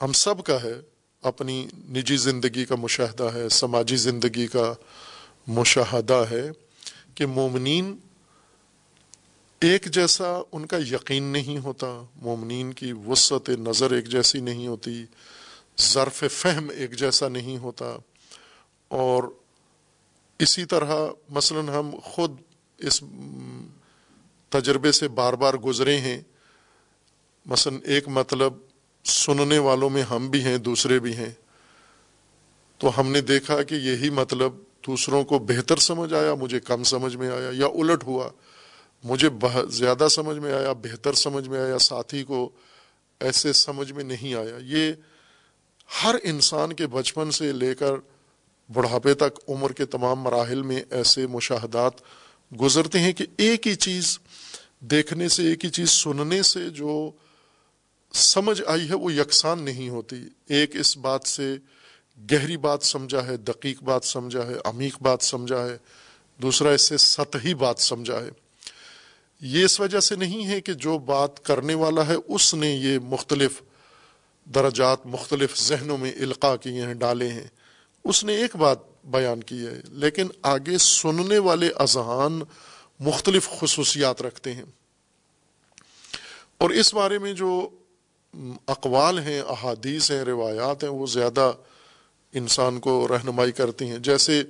ہم 0.02 0.12
سب 0.12 0.44
کا 0.44 0.62
ہے 0.62 0.93
اپنی 1.24 1.66
نجی 1.74 2.16
زندگی 2.16 2.64
کا 2.64 2.74
مشاہدہ 2.74 3.30
ہے، 3.34 3.48
سماجی 3.48 3.96
زندگی 3.96 4.46
کا 4.46 4.74
مشاہدہ 5.46 6.24
ہے 6.30 6.50
کہ 7.14 7.26
مومنین 7.26 7.96
ایک 9.60 9.84
جیسا 9.84 10.38
ان 10.52 10.66
کا 10.66 10.76
یقین 10.76 11.22
نہیں 11.22 11.58
ہوتا، 11.58 12.02
مومنین 12.16 12.72
کی 12.72 12.92
وسعت 12.92 13.48
نظر 13.48 13.90
ایک 13.90 14.06
جیسی 14.06 14.40
نہیں 14.40 14.66
ہوتی، 14.66 15.04
ظرف 15.80 16.24
فہم 16.30 16.70
ایک 16.76 16.96
جیسا 16.96 17.28
نہیں 17.28 17.58
ہوتا۔ 17.58 17.96
اور 18.88 19.24
اسی 20.38 20.64
طرح 20.64 21.06
مثلا 21.28 21.78
ہم 21.78 21.90
خود 22.02 22.30
اس 22.78 23.02
تجربے 24.48 24.92
سے 24.92 25.08
بار 25.08 25.32
بار 25.32 25.54
گزرے 25.54 25.98
ہیں۔ 25.98 26.20
مثلا 27.46 27.78
ایک 27.84 28.08
مطلب 28.08 28.54
سننے 29.04 29.58
والوں 29.58 29.90
میں 29.90 30.02
ہم 30.02 30.30
بھی 30.30 30.42
ہیں، 30.42 30.58
دوسرے 30.58 30.98
بھی 30.98 31.16
ہیں۔ 31.16 31.30
تو 32.78 33.00
ہم 33.00 33.12
نے 33.12 33.20
دیکھا 33.20 33.62
کہ 33.62 33.74
یہی 33.74 34.10
مطلب 34.10 34.52
دوسروں 34.86 35.24
کو 35.24 35.38
بہتر 35.38 35.76
سمجھ 35.76 36.14
آیا، 36.14 36.34
مجھے 36.34 36.60
کم 36.60 36.82
سمجھ 36.82 37.16
میں 37.16 37.30
آیا 37.30 37.50
یا 37.52 37.66
الٹ 37.66 38.04
ہوا۔ 38.04 38.30
مجھے 39.04 39.28
زیادہ 39.68 40.08
سمجھ 40.10 40.38
میں 40.38 40.52
آیا، 40.52 40.72
بہتر 40.72 41.12
سمجھ 41.12 41.48
میں 41.48 41.60
آیا، 41.60 41.78
ساتھی 41.78 42.22
کو 42.22 42.50
ایسے 43.20 43.52
سمجھ 43.52 43.92
میں 43.92 44.04
نہیں 44.04 44.34
آیا۔ 44.34 44.58
یہ 44.60 44.92
ہر 46.04 46.14
انسان 46.22 46.72
کے 46.72 46.86
بچپن 46.86 47.30
سے 47.30 47.52
لے 47.52 47.74
کر 47.74 47.92
بڑھاپے 48.72 49.14
تک 49.14 49.38
عمر 49.48 49.72
کے 49.72 49.84
تمام 49.84 50.20
مراحل 50.20 50.62
میں 50.62 50.82
ایسے 50.90 51.26
مشاہدات 51.26 51.92
گزرتے 52.60 52.98
ہیں 52.98 53.12
کہ 53.12 53.26
ایک 53.36 53.66
ہی 53.66 53.74
چیز 53.74 54.18
دیکھنے 54.80 55.28
سے، 55.28 55.42
ایک 55.42 55.64
ہی 55.64 55.70
چیز 55.70 55.90
سننے 55.90 56.42
سے 56.42 56.70
جو 56.70 57.10
سمجھ 58.14 58.62
آئی 58.66 58.88
ہے، 58.88 58.94
وہ 58.94 59.12
یکساں 59.12 59.56
نہیں 59.56 59.88
ہوتی۔ 59.88 60.16
ایک 60.48 60.76
اس 60.76 60.96
بات 60.96 61.26
سے 61.26 61.56
گہری 62.32 62.56
بات 62.56 62.82
سمجھا 62.82 63.26
ہے، 63.26 63.36
دقیق 63.36 63.82
بات 63.82 64.04
سمجھا 64.04 64.46
ہے، 64.46 64.54
عمیق 64.64 65.02
بات 65.02 65.22
سمجھا 65.22 65.66
ہے، 65.66 65.76
دوسرا 66.42 66.70
اس 66.70 66.82
سے 66.82 66.96
سطحی 66.96 67.54
بات 67.54 67.78
سمجھا 67.78 68.20
ہے۔ 68.20 68.28
یہ 69.40 69.64
اس 69.64 69.80
وجہ 69.80 70.00
سے 70.00 70.16
نہیں 70.16 70.46
ہے 70.46 70.60
کہ 70.60 70.72
جو 70.72 70.98
بات 70.98 71.44
کرنے 71.44 71.74
والا 71.74 72.06
ہے، 72.06 72.14
اس 72.28 72.54
نے 72.54 72.70
یہ 72.70 72.98
مختلف 72.98 73.62
درجات، 74.44 75.06
مختلف 75.06 75.58
ذہنوں 75.58 75.98
میں 75.98 76.12
القاع 76.12 76.56
کیے 76.56 76.82
ہیں، 76.82 76.94
ڈالے 76.94 77.28
ہیں۔ 77.28 77.46
اس 78.04 78.24
نے 78.24 78.36
ایک 78.36 78.56
بات 78.56 78.78
بیان 79.04 79.42
کی 79.42 79.66
ہے، 79.66 79.80
لیکن 79.88 80.28
آگے 80.42 80.78
سننے 80.78 81.38
والے 81.38 81.70
اذہان 81.76 82.42
مختلف 83.00 83.48
خصوصیات 83.60 84.22
رکھتے 84.22 84.52
ہیں۔ 84.52 84.64
اور 86.58 86.70
اس 86.70 86.94
بارے 86.94 87.18
میں 87.18 87.32
جو 87.32 87.70
اقوال 88.66 89.18
ہیں، 89.18 89.40
احادیث 89.40 90.10
ہیں، 90.10 90.24
روایات 90.24 90.84
ہیں، 90.84 90.90
وہ 90.90 91.06
زیادہ 91.06 91.52
انسان 92.32 92.80
کو 92.80 93.08
رہنمائی 93.08 93.52
کرتی 93.52 93.90
ہیں۔ 93.90 93.98
جیسے 93.98 94.42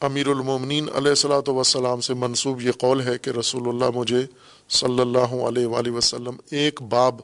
امیر 0.00 0.26
المومنین 0.26 0.88
علیہ 0.94 1.08
السلاۃ 1.08 1.48
وسلام 1.48 2.00
سے 2.00 2.14
منصوب 2.14 2.60
یہ 2.60 2.72
قول 2.72 3.00
ہے 3.00 3.18
کہ 3.18 3.30
رسول 3.30 3.68
اللہ 3.68 3.90
مجھے 3.94 4.26
صلی 4.68 5.00
اللہ 5.00 5.34
علیہ 5.48 5.66
وآلہ 5.66 5.90
وسلم 5.90 6.36
ایک 6.50 6.82
باب 6.82 7.20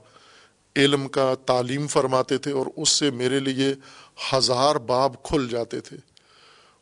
علم 0.77 1.09
کا 1.09 1.35
تعلیم 1.47 1.87
فرماتے 1.87 2.39
تھے 2.39 2.53
اور 2.53 2.67
اس 2.77 2.89
سے 2.89 3.11
میرے 3.11 3.41
لیے 3.41 3.75
ہزار 4.33 4.77
باب 4.77 5.23
کھل 5.23 5.49
جاتے 5.49 5.81
تھے۔ 5.81 5.97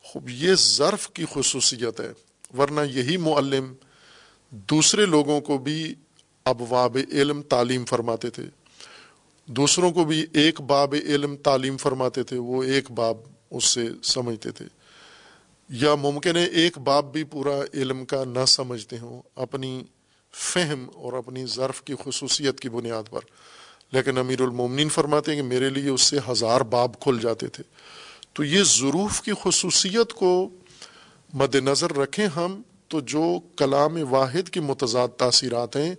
خوب، 0.03 0.31
یہ 0.31 0.55
ظرف 0.55 1.11
کی 1.11 1.25
خصوصیت 1.33 2.01
ہے۔ 2.01 2.13
ورنہ 2.59 2.81
یہی 2.91 3.17
معلم 3.17 3.75
دوسرے 4.51 5.07
لوگوں 5.07 5.41
کو 5.41 5.59
بھی 5.59 5.95
ابواب 6.45 6.99
علم 7.13 7.43
تعلیم 7.43 7.85
فرماتے 7.85 8.31
تھے۔ 8.31 8.45
دوسروں 9.47 9.93
کو 9.93 10.05
بھی 10.05 10.27
ایک 10.33 10.61
باب 10.61 10.95
علم 11.05 11.37
تعلیم 11.37 11.77
فرماتے 11.77 12.23
تھے، 12.23 12.39
وہ 12.39 12.63
ایک 12.63 12.91
باب 12.91 13.17
اس 13.51 13.65
سے 13.65 13.89
سمجھتے 14.03 14.51
تھے۔ 14.51 14.65
یا 15.69 15.95
ممکن 15.95 16.37
ہے 16.37 16.45
ایک 16.45 16.79
باب 16.79 17.13
بھی 17.13 17.25
پورا 17.25 17.61
علم 17.75 18.05
کا 18.05 18.25
نہ 18.25 18.45
سمجھتے 18.45 18.99
ہوں، 18.99 19.23
اپنی 19.37 19.83
فہم 20.35 20.87
اور 20.95 21.13
اپنی 21.13 21.47
ظرف 21.47 21.83
کی 21.83 21.95
خصوصیت 22.05 22.61
کی 22.61 22.69
بنیاد 22.69 23.03
پر۔ 23.11 23.21
لیکن 23.93 24.19
امیر 24.19 24.41
المومنین 24.41 24.89
فرماتے 24.89 25.35
ہیں 25.35 25.43
کہ 25.43 25.49
میرے 25.49 25.71
لیے 25.71 25.89
اس 25.89 26.01
سے 26.01 26.19
ہزار 26.29 26.61
باب 26.61 27.01
کھل 27.01 27.19
جاتے 27.23 27.47
تھے۔ 27.47 27.65
تو 28.33 28.45
یہ 28.45 28.63
ظروف 28.63 29.23
کی 29.23 29.33
خصوصیت 29.43 30.13
کو 30.13 30.49
مد 31.35 31.55
نظر 31.55 31.93
رکھیں 31.93 32.27
ہم، 32.27 32.63
تو 32.89 33.01
جو 33.01 33.39
کلام 33.57 33.97
واحد 34.11 34.49
کی 34.49 34.61
متضاد 34.61 35.09
تاثیرات 35.09 35.77
ہیں 35.77 35.95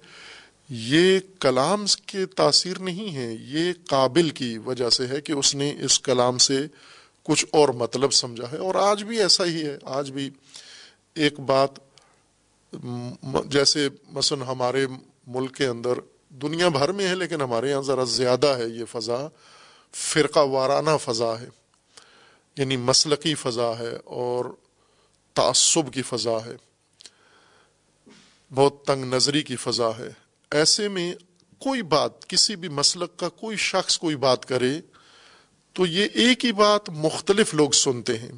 یہ 0.69 1.19
کلام 1.39 1.86
کے 2.06 2.25
تاثیر 2.25 2.80
نہیں 2.80 3.15
ہے 3.15 3.34
یہ 3.34 3.73
قابل 3.86 4.30
کی 4.30 4.58
وجہ 4.58 4.89
سے 4.89 5.08
ہے 5.08 5.21
کہ 5.21 5.32
اس 5.32 5.56
نے 5.56 5.78
اس 5.82 5.99
کلام 5.99 6.38
سے 6.38 6.67
کچھ 7.23 7.45
اور 7.51 7.69
مطلب 7.69 8.13
سمجھا 8.13 8.51
ہے۔ 8.51 8.58
اور 8.58 8.75
آج 8.75 9.04
بھی 9.04 9.19
ایسا 9.19 9.45
ہی 9.45 9.65
ہے۔ 9.65 9.78
آج 9.84 10.12
بھی 10.12 10.30
ایک 11.15 11.39
بات 11.39 11.69
جیسے 13.45 13.89
مثلا 14.12 14.47
ہمارے 14.47 14.88
ملک 15.28 15.56
کے 15.56 15.65
اندر 15.65 15.93
دنیا 16.30 16.67
بھر 16.67 16.91
میں 16.91 17.08
ہے، 17.08 17.15
لیکن 17.15 17.41
ہمارے 17.41 17.69
یہاں 17.69 17.82
ذرا 17.82 18.04
زیادہ 18.04 18.47
ہے 18.47 18.67
یہ 18.67 18.86
فضا۔ 18.91 19.28
فرقہ 19.93 20.39
وارانہ 20.39 20.89
فضا 21.01 21.39
ہے 21.39 21.49
یعنی 22.58 22.78
مسلقی 22.78 23.36
فضا 23.36 23.71
ہے 23.80 23.97
اور 24.06 24.45
تعصب 25.34 25.93
کی 25.93 26.01
فضا 26.01 26.38
ہے۔ 26.45 26.56
بہت 28.56 28.84
تنگ 28.86 29.13
نظری 29.13 29.41
کی 29.41 29.56
فضا 29.56 29.89
ہے۔ 29.99 30.24
ایسے 30.51 30.88
میں 30.88 31.15
کوئی 31.60 31.81
بات، 31.81 32.29
کسی 32.29 32.55
بھی 32.55 32.67
مسلک 32.67 33.17
کا 33.17 33.29
کوئی 33.29 33.58
شخص 33.58 33.97
کوئی 33.97 34.15
بات 34.15 34.45
کرے، 34.45 34.81
تو 35.73 35.86
یہ 35.86 36.08
ایک 36.13 36.45
ہی 36.45 36.51
بات 36.51 36.89
مختلف 36.89 37.53
لوگ 37.53 37.69
سنتے 37.69 38.17
ہیں۔ 38.17 38.31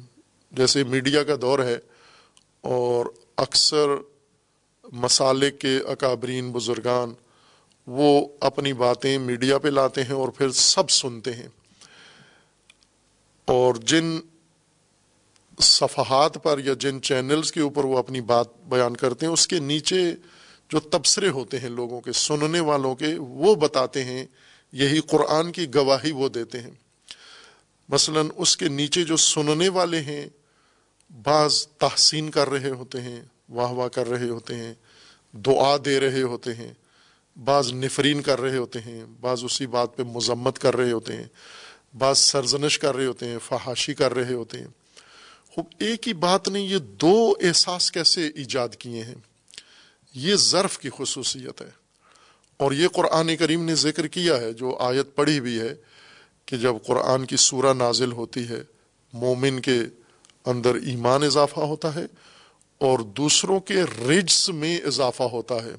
جیسے 0.52 0.84
میڈیا 0.84 1.22
کا 1.22 1.34
دور 1.40 1.58
ہے 1.58 1.78
اور 2.60 3.06
اکثر 3.36 3.86
مسالے 4.92 5.50
کے 5.50 5.78
اکابرین، 5.88 6.52
بزرگان 6.52 7.14
وہ 7.86 8.28
اپنی 8.40 8.72
باتیں 8.72 9.18
میڈیا 9.18 9.58
پہ 9.58 9.68
لاتے 9.68 10.04
ہیں 10.04 10.12
اور 10.12 10.28
پھر 10.28 10.50
سب 10.50 10.90
سنتے 10.90 11.32
ہیں۔ 11.32 11.48
اور 13.44 13.74
جن 13.74 14.20
صفحات 15.60 16.42
پر 16.42 16.58
یا 16.58 16.72
جن 16.78 17.02
چینلز 17.02 17.52
کے 17.52 17.60
اوپر 17.60 17.84
وہ 17.84 17.98
اپنی 17.98 18.20
بات 18.20 18.46
بیان 18.68 18.96
کرتے 18.96 19.26
ہیں، 19.26 19.32
اس 19.32 19.48
کے 19.48 19.58
نیچے 19.58 20.14
جو 20.68 20.80
تبصرے 20.80 21.28
ہوتے 21.28 21.58
ہیں 21.58 21.68
لوگوں 21.68 22.00
کے، 22.00 22.12
سننے 22.12 22.60
والوں 22.60 22.94
کے، 22.94 23.14
وہ 23.18 23.54
بتاتے 23.54 24.04
ہیں، 24.04 24.26
یہی 24.72 25.00
قرآن 25.00 25.52
کی 25.52 25.74
گواہی 25.74 26.12
وہ 26.12 26.28
دیتے 26.28 26.60
ہیں۔ 26.60 26.70
مثلا 27.88 28.20
اس 28.36 28.56
کے 28.56 28.68
نیچے 28.68 29.04
جو 29.04 29.16
سننے 29.16 29.68
والے 29.68 30.00
ہیں، 30.00 30.28
بعض 31.22 31.66
تحسین 31.66 32.30
کر 32.30 32.48
رہے 32.48 32.70
ہوتے 32.70 33.00
ہیں، 33.00 33.22
واہ 33.48 33.70
واہ 33.70 33.88
کر 33.88 34.08
رہے 34.08 34.28
ہوتے 34.28 34.54
ہیں، 34.54 34.74
دعا 35.32 35.76
دے 35.84 36.00
رہے 36.00 36.22
ہوتے 36.22 36.54
ہیں، 36.54 36.72
بعض 37.44 37.72
نفرین 37.72 38.22
کر 38.22 38.40
رہے 38.40 38.56
ہوتے 38.56 38.80
ہیں، 38.80 39.04
بعض 39.20 39.44
اسی 39.44 39.66
بات 39.66 39.96
پہ 39.96 40.02
مذمت 40.02 40.58
کر 40.58 40.76
رہے 40.76 40.92
ہوتے 40.92 41.16
ہیں، 41.16 41.26
بعض 41.98 42.18
سرزنش 42.18 42.78
کر 42.78 42.96
رہے 42.96 43.06
ہوتے 43.06 43.26
ہیں، 43.26 43.38
فحاشی 43.44 43.94
کر 43.94 44.14
رہے 44.14 44.34
ہوتے 44.34 44.58
ہیں۔ 44.58 44.66
خوب، 45.48 45.64
ایک 45.78 46.08
ہی 46.08 46.12
بات 46.12 46.48
نے 46.48 46.60
یہ 46.60 46.78
دو 46.78 47.34
احساس 47.42 47.92
کیسے 47.92 48.28
ایجاد 48.28 48.68
کیے 48.68 49.02
ہیں؟ 49.02 49.14
یہ 50.14 50.36
ظرف 50.36 50.78
کی 50.78 50.90
خصوصیت 50.96 51.62
ہے۔ 51.62 51.70
اور 52.56 52.72
یہ 52.72 52.88
قرآن 52.88 53.36
کریم 53.36 53.64
نے 53.64 53.74
ذکر 53.74 54.06
کیا 54.06 54.40
ہے، 54.40 54.52
جو 54.52 54.76
آیت 54.76 55.14
پڑھی 55.14 55.40
بھی 55.40 55.60
ہے، 55.60 55.74
کہ 56.46 56.56
جب 56.56 56.74
قرآن 56.86 57.26
کی 57.26 57.36
سورہ 57.36 57.74
نازل 57.74 58.12
ہوتی 58.12 58.48
ہے، 58.48 58.62
مومن 59.12 59.60
کے 59.60 59.80
اندر 60.46 60.74
ایمان 60.74 61.22
اضافہ 61.22 61.60
ہوتا 61.60 61.94
ہے 61.94 62.04
اور 62.78 62.98
دوسروں 62.98 63.60
کے 63.60 63.82
رجس 64.08 64.50
میں 64.50 64.80
اضافہ 64.80 65.22
ہوتا 65.22 65.54
ہے۔ 65.54 65.74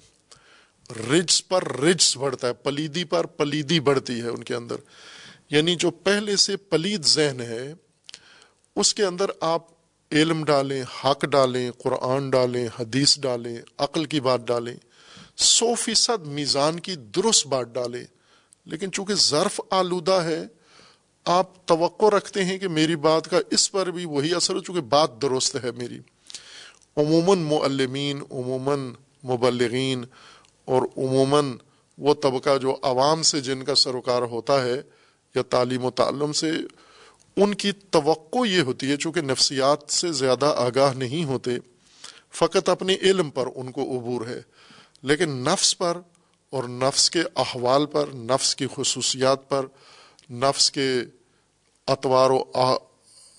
رجس 1.12 1.48
پر 1.48 1.80
رجس 1.80 2.18
بڑھتا 2.18 2.48
ہے، 2.48 2.54
پلیدی 2.54 3.04
پر 3.04 3.26
پلیدی 3.26 3.80
بڑھتی 3.80 4.22
ہے 4.22 4.28
ان 4.28 4.44
کے 4.44 4.56
اندر۔ 4.56 4.76
یعنی 5.50 5.76
جو 5.76 5.92
پہلے 5.92 6.36
سے 6.36 6.58
پلید 6.58 7.06
ذہن 7.06 7.42
ہے، 7.42 7.74
اس 8.76 8.94
کے 8.94 9.04
اندر 9.04 9.26
آپ 9.40 9.79
علم 10.12 10.44
ڈالیں، 10.44 10.84
حق 11.04 11.26
ڈالیں، 11.26 11.72
قرآن 11.72 12.30
ڈالیں، 12.30 12.68
حدیث 12.80 13.20
ڈالیں، 13.20 13.58
عقل 13.78 14.06
کی 14.06 14.20
بات 14.20 14.48
ڈالیں، 14.48 14.76
سو 15.38 15.76
فیصد 15.76 16.28
میزان 16.28 16.80
کی 16.80 16.96
درست 16.96 17.48
بات 17.48 17.68
ڈالیں۔ 17.74 18.04
لیکن 18.66 18.92
چونکہ 18.92 19.14
ظرف 19.14 19.62
آلودہ 19.70 20.12
ہے، 20.12 20.48
آپ 21.26 21.68
توقع 21.68 22.06
رکھتے 22.06 22.46
ہیں 22.46 22.58
کہ 22.58 22.68
میری 22.68 22.96
بات 22.96 23.30
کا 23.30 23.38
اس 23.52 23.72
پر 23.72 23.92
بھی 23.92 24.06
وہی 24.06 24.34
اثر 24.34 24.56
ہو، 24.56 24.60
چونکہ 24.60 24.82
بات 24.82 25.22
درست 25.22 25.58
ہے 25.64 25.72
میری۔ 25.72 26.00
عموماً 26.98 27.38
معلمین، 27.38 28.22
عموماً 28.32 28.80
مبلغین، 29.24 30.06
اور 30.66 30.82
عموماً 30.82 31.54
وہ 31.98 32.14
طبقہ 32.14 32.58
جو 32.58 32.78
عوام 32.82 33.22
سے 33.22 33.42
جن 33.42 33.64
کا 33.64 33.76
سروکار 33.76 34.22
ہوتا 34.22 34.64
ہے 34.64 34.82
یا 35.36 35.42
تعلیم 35.42 35.86
و 35.86 35.92
تعلم 35.92 36.34
سے 36.34 36.52
ان 37.42 37.54
کی 37.54 37.72
توقع 37.72 38.46
یہ 38.46 38.62
ہوتی 38.62 38.92
ہے 38.92 38.98
چونکہ 38.98 39.22
نفسیات 39.22 39.92
سے 39.92 40.12
زیادہ 40.12 40.54
آگاہ 40.58 40.94
نہیں 40.94 41.24
ہوتے، 41.24 41.58
فقط 42.32 42.70
اپنے 42.70 42.96
علم 43.02 43.30
پر 43.30 43.48
ان 43.56 43.72
کو 43.72 43.84
عبور 43.98 44.28
ہے، 44.28 44.42
لیکن 45.02 45.30
نفس 45.46 45.78
پر 45.78 45.98
اور 46.54 46.64
نفس 46.64 47.10
کے 47.10 47.22
احوال 47.36 47.86
پر، 47.86 48.14
نفس 48.14 48.56
کی 48.56 48.68
خصوصیات 48.76 49.50
پر، 49.50 49.66
نفس 50.30 50.72
کے 50.72 50.90
اطوار 51.88 52.30
و 52.30 52.44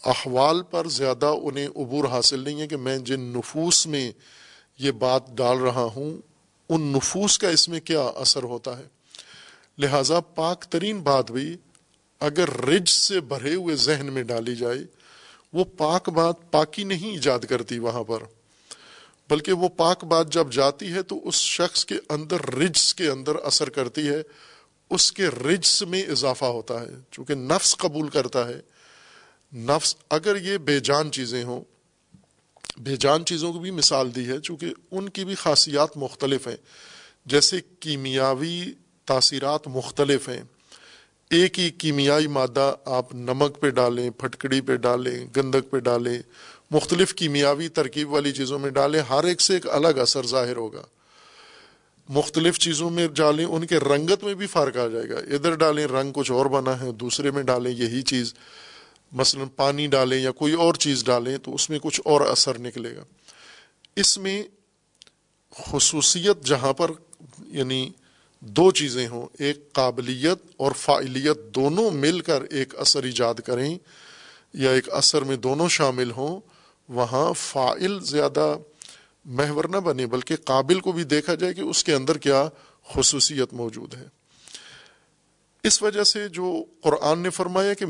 احوال 0.04 0.62
پر 0.62 0.88
زیادہ 0.88 1.32
انہیں 1.42 1.68
عبور 1.68 2.04
حاصل 2.04 2.40
نہیں 2.40 2.60
ہے 2.60 2.66
کہ 2.66 2.76
میں 2.76 2.98
جن 2.98 3.20
نفوس 3.20 3.86
میں 3.86 4.10
یہ 4.78 4.90
بات 4.90 5.30
ڈال 5.36 5.58
رہا 5.58 5.84
ہوں، 5.96 6.16
ان 6.68 6.82
نفوس 6.92 7.38
کا 7.38 7.48
اس 7.48 7.68
میں 7.68 7.80
کیا 7.80 8.02
اثر 8.16 8.42
ہوتا 8.42 8.78
ہے۔ 8.78 8.86
لہذا 9.78 10.20
پاک 10.20 10.64
ترین 10.64 11.00
بات 11.00 11.30
بھی 11.30 11.56
اگر 12.20 12.64
رج 12.64 12.88
سے 12.88 13.20
بھرے 13.20 13.54
ہوئے 13.54 13.76
ذہن 13.76 14.06
میں 14.12 14.22
ڈالی 14.22 14.56
جائے، 14.56 14.78
وہ 15.52 15.64
پاک 15.64 16.08
بات 16.08 16.34
پاکی 16.50 16.84
نہیں 16.84 17.10
ایجاد 17.10 17.38
کرتی 17.38 17.78
وہاں 17.78 18.04
پر۔ 18.04 18.22
بلکہ 19.30 19.52
وہ 19.52 19.68
پاک 19.68 20.04
بات 20.04 20.32
جب 20.32 20.52
جاتی 20.52 20.92
ہے 20.92 21.02
تو 21.02 21.28
اس 21.28 21.34
شخص 21.34 21.84
کے 21.84 21.94
اندر 22.08 22.54
رجس 22.54 22.94
کے 22.94 23.08
اندر 23.08 23.34
اثر 23.34 23.68
کرتی 23.68 24.08
ہے، 24.08 24.22
اس 24.90 25.12
کے 25.12 25.28
رجس 25.28 25.82
میں 25.82 26.02
اضافہ 26.02 26.44
ہوتا 26.44 26.80
ہے، 26.80 26.94
چونکہ 27.10 27.34
نفس 27.34 27.76
قبول 27.76 28.08
کرتا 28.08 28.48
ہے۔ 28.48 28.60
نفس 29.56 29.96
اگر 30.10 30.36
یہ 30.36 30.58
بے 30.58 30.80
جان 30.80 31.12
چیزیں 31.12 31.44
ہوں، 31.44 31.60
بے 32.76 32.96
جان 32.96 33.24
چیزوں 33.24 33.52
کو 33.52 33.58
بھی 33.58 33.70
مثال 33.70 34.14
دی 34.14 34.28
ہے، 34.28 34.40
چونکہ 34.40 34.66
ان 34.90 35.08
کی 35.08 35.24
بھی 35.24 35.34
خاصیات 35.34 35.96
مختلف 35.96 36.48
ہیں۔ 36.48 36.56
جیسے 37.26 37.60
کیمیاوی 37.80 38.72
تاثیرات 39.04 39.68
مختلف 39.68 40.28
ہیں۔ 40.28 40.42
ایک 41.30 41.58
ہی 41.58 41.70
کیمیائی 41.70 42.26
مادہ 42.26 42.74
آپ 42.84 43.14
نمک 43.14 43.60
پہ 43.60 43.70
ڈالیں، 43.70 44.10
پھٹکڑی 44.10 44.60
پہ 44.60 44.76
ڈالیں، 44.76 45.26
گندک 45.36 45.70
پہ 45.70 45.78
ڈالیں، 45.78 46.18
مختلف 46.70 47.14
کیمیاوی 47.14 47.68
ترکیب 47.68 48.12
والی 48.12 48.32
چیزوں 48.32 48.58
میں 48.58 48.70
ڈالیں، 48.70 49.00
ہر 49.00 49.24
ایک 49.24 49.40
سے 49.40 49.54
ایک 49.54 49.68
الگ 49.70 49.88
اثر 49.88 50.26
ظاہر 50.26 50.56
ہوگا۔ 50.56 50.82
مختلف 52.08 52.58
چیزوں 52.58 52.90
میں 52.90 53.08
ڈالیں، 53.08 53.44
ان 53.44 53.66
کے 53.66 53.78
رنگت 53.78 54.24
میں 54.24 54.34
بھی 54.34 54.46
فرق 54.46 54.76
آ 54.76 54.86
جائے 54.86 55.08
گا۔ 55.08 55.18
ادھر 55.18 55.54
ڈالیں، 55.54 55.86
رنگ 55.86 56.12
کچھ 56.12 56.32
اور 56.32 56.46
بنا 56.46 56.80
ہے، 56.80 56.92
دوسرے 56.92 57.30
میں 57.30 57.42
ڈالیں، 57.42 57.70
یہی 57.70 58.02
چیز۔ 58.02 58.34
مثلا 59.12 59.44
پانی 59.56 59.86
ڈالیں 59.86 60.18
یا 60.18 60.30
کوئی 60.30 60.52
اور 60.52 60.74
چیز 60.74 61.04
ڈالیں 61.04 61.38
تو 61.38 61.54
اس 61.54 61.70
میں 61.70 61.78
کچھ 61.82 62.00
اور 62.04 62.20
اثر 62.20 62.58
نکلے 62.58 62.96
گا۔ 62.96 63.04
اس 63.96 64.18
میں 64.18 64.42
خصوصیت 65.56 66.44
جہاں 66.44 66.72
پر 66.72 66.90
یعنی 67.46 67.90
دو 68.42 68.70
چیزیں 68.70 69.06
ہوں، 69.08 69.26
ایک 69.38 69.72
قابلیت 69.72 70.38
اور 70.56 70.72
فعلیت 70.72 71.38
دونوں 71.54 71.90
مل 71.90 72.20
کر 72.20 72.42
ایک 72.42 72.78
اثر 72.78 73.02
ایجاد 73.02 73.34
کریں 73.34 73.78
یا 74.54 74.70
ایک 74.70 74.92
اثر 74.92 75.22
میں 75.22 75.36
دونوں 75.36 75.68
شامل 75.68 76.10
ہوں، 76.10 76.40
وہاں 76.88 77.32
فائل 77.32 78.00
زیادہ 78.00 78.56
محور 79.24 79.64
نہ 79.64 79.76
بنے، 79.76 80.06
بلکہ 80.06 80.36
قابل 80.36 80.80
کو 80.80 80.92
بھی 80.92 81.04
دیکھا 81.04 81.34
جائے 81.34 81.54
کہ 81.54 81.60
اس 81.60 81.84
کے 81.84 81.94
اندر 81.94 82.18
کیا 82.18 82.48
خصوصیت 82.94 83.52
موجود 83.52 83.94
ہے۔ 83.94 84.06
اس 85.64 85.82
وجہ 85.82 86.04
سے 86.04 86.28
جو 86.28 86.64
قرآن 86.82 87.18
نے 87.18 87.30
فرمایا 87.30 87.74
کہ 87.74 87.86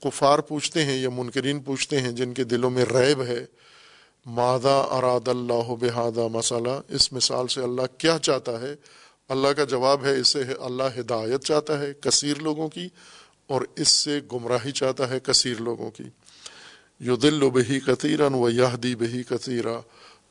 کفار 0.00 0.38
پوچھتے 0.38 0.84
ہیں 0.84 0.96
یا 0.96 1.10
منکرین 1.10 1.60
پوچھتے 1.60 2.00
ہیں 2.00 2.10
جن 2.10 2.34
کے 2.34 2.44
دلوں 2.44 2.70
میں 2.70 2.84
ریب 2.84 3.22
ہے 3.22 3.44
مادہ 4.26 4.88
اراد 4.90 5.28
اللہ 5.28 5.74
بحادہ 5.80 6.28
مسئلہ 6.28 6.80
اس 6.88 7.12
مثال 7.12 7.48
سے 7.48 7.60
اللہ 7.60 7.82
کیا 7.98 8.18
چاہتا 8.22 8.60
ہے؟ 8.60 8.74
اللہ 9.32 9.52
کا 9.56 9.64
جواب 9.64 10.04
ہے، 10.04 10.18
اسے 10.20 10.42
اللہ 10.60 10.98
ہدایت 10.98 11.44
چاہتا 11.44 11.78
ہے 11.78 11.92
کثیر 12.00 12.40
لوگوں 12.40 12.68
کی، 12.68 12.88
اور 13.46 13.62
اس 13.76 13.88
سے 13.88 14.20
گمراہی 14.32 14.72
چاہتا 14.72 15.08
ہے 15.08 15.18
کثیر 15.22 15.60
لوگوں 15.60 15.90
کی۔ 15.90 16.04
یو 17.00 17.16
دل 17.16 17.42
و 17.42 17.50
بہی 17.50 17.80
کثیرن 17.80 18.34
و 18.34 18.48
یہدی 18.50 18.94
بہی 18.94 19.22
کثیرہ 19.22 19.80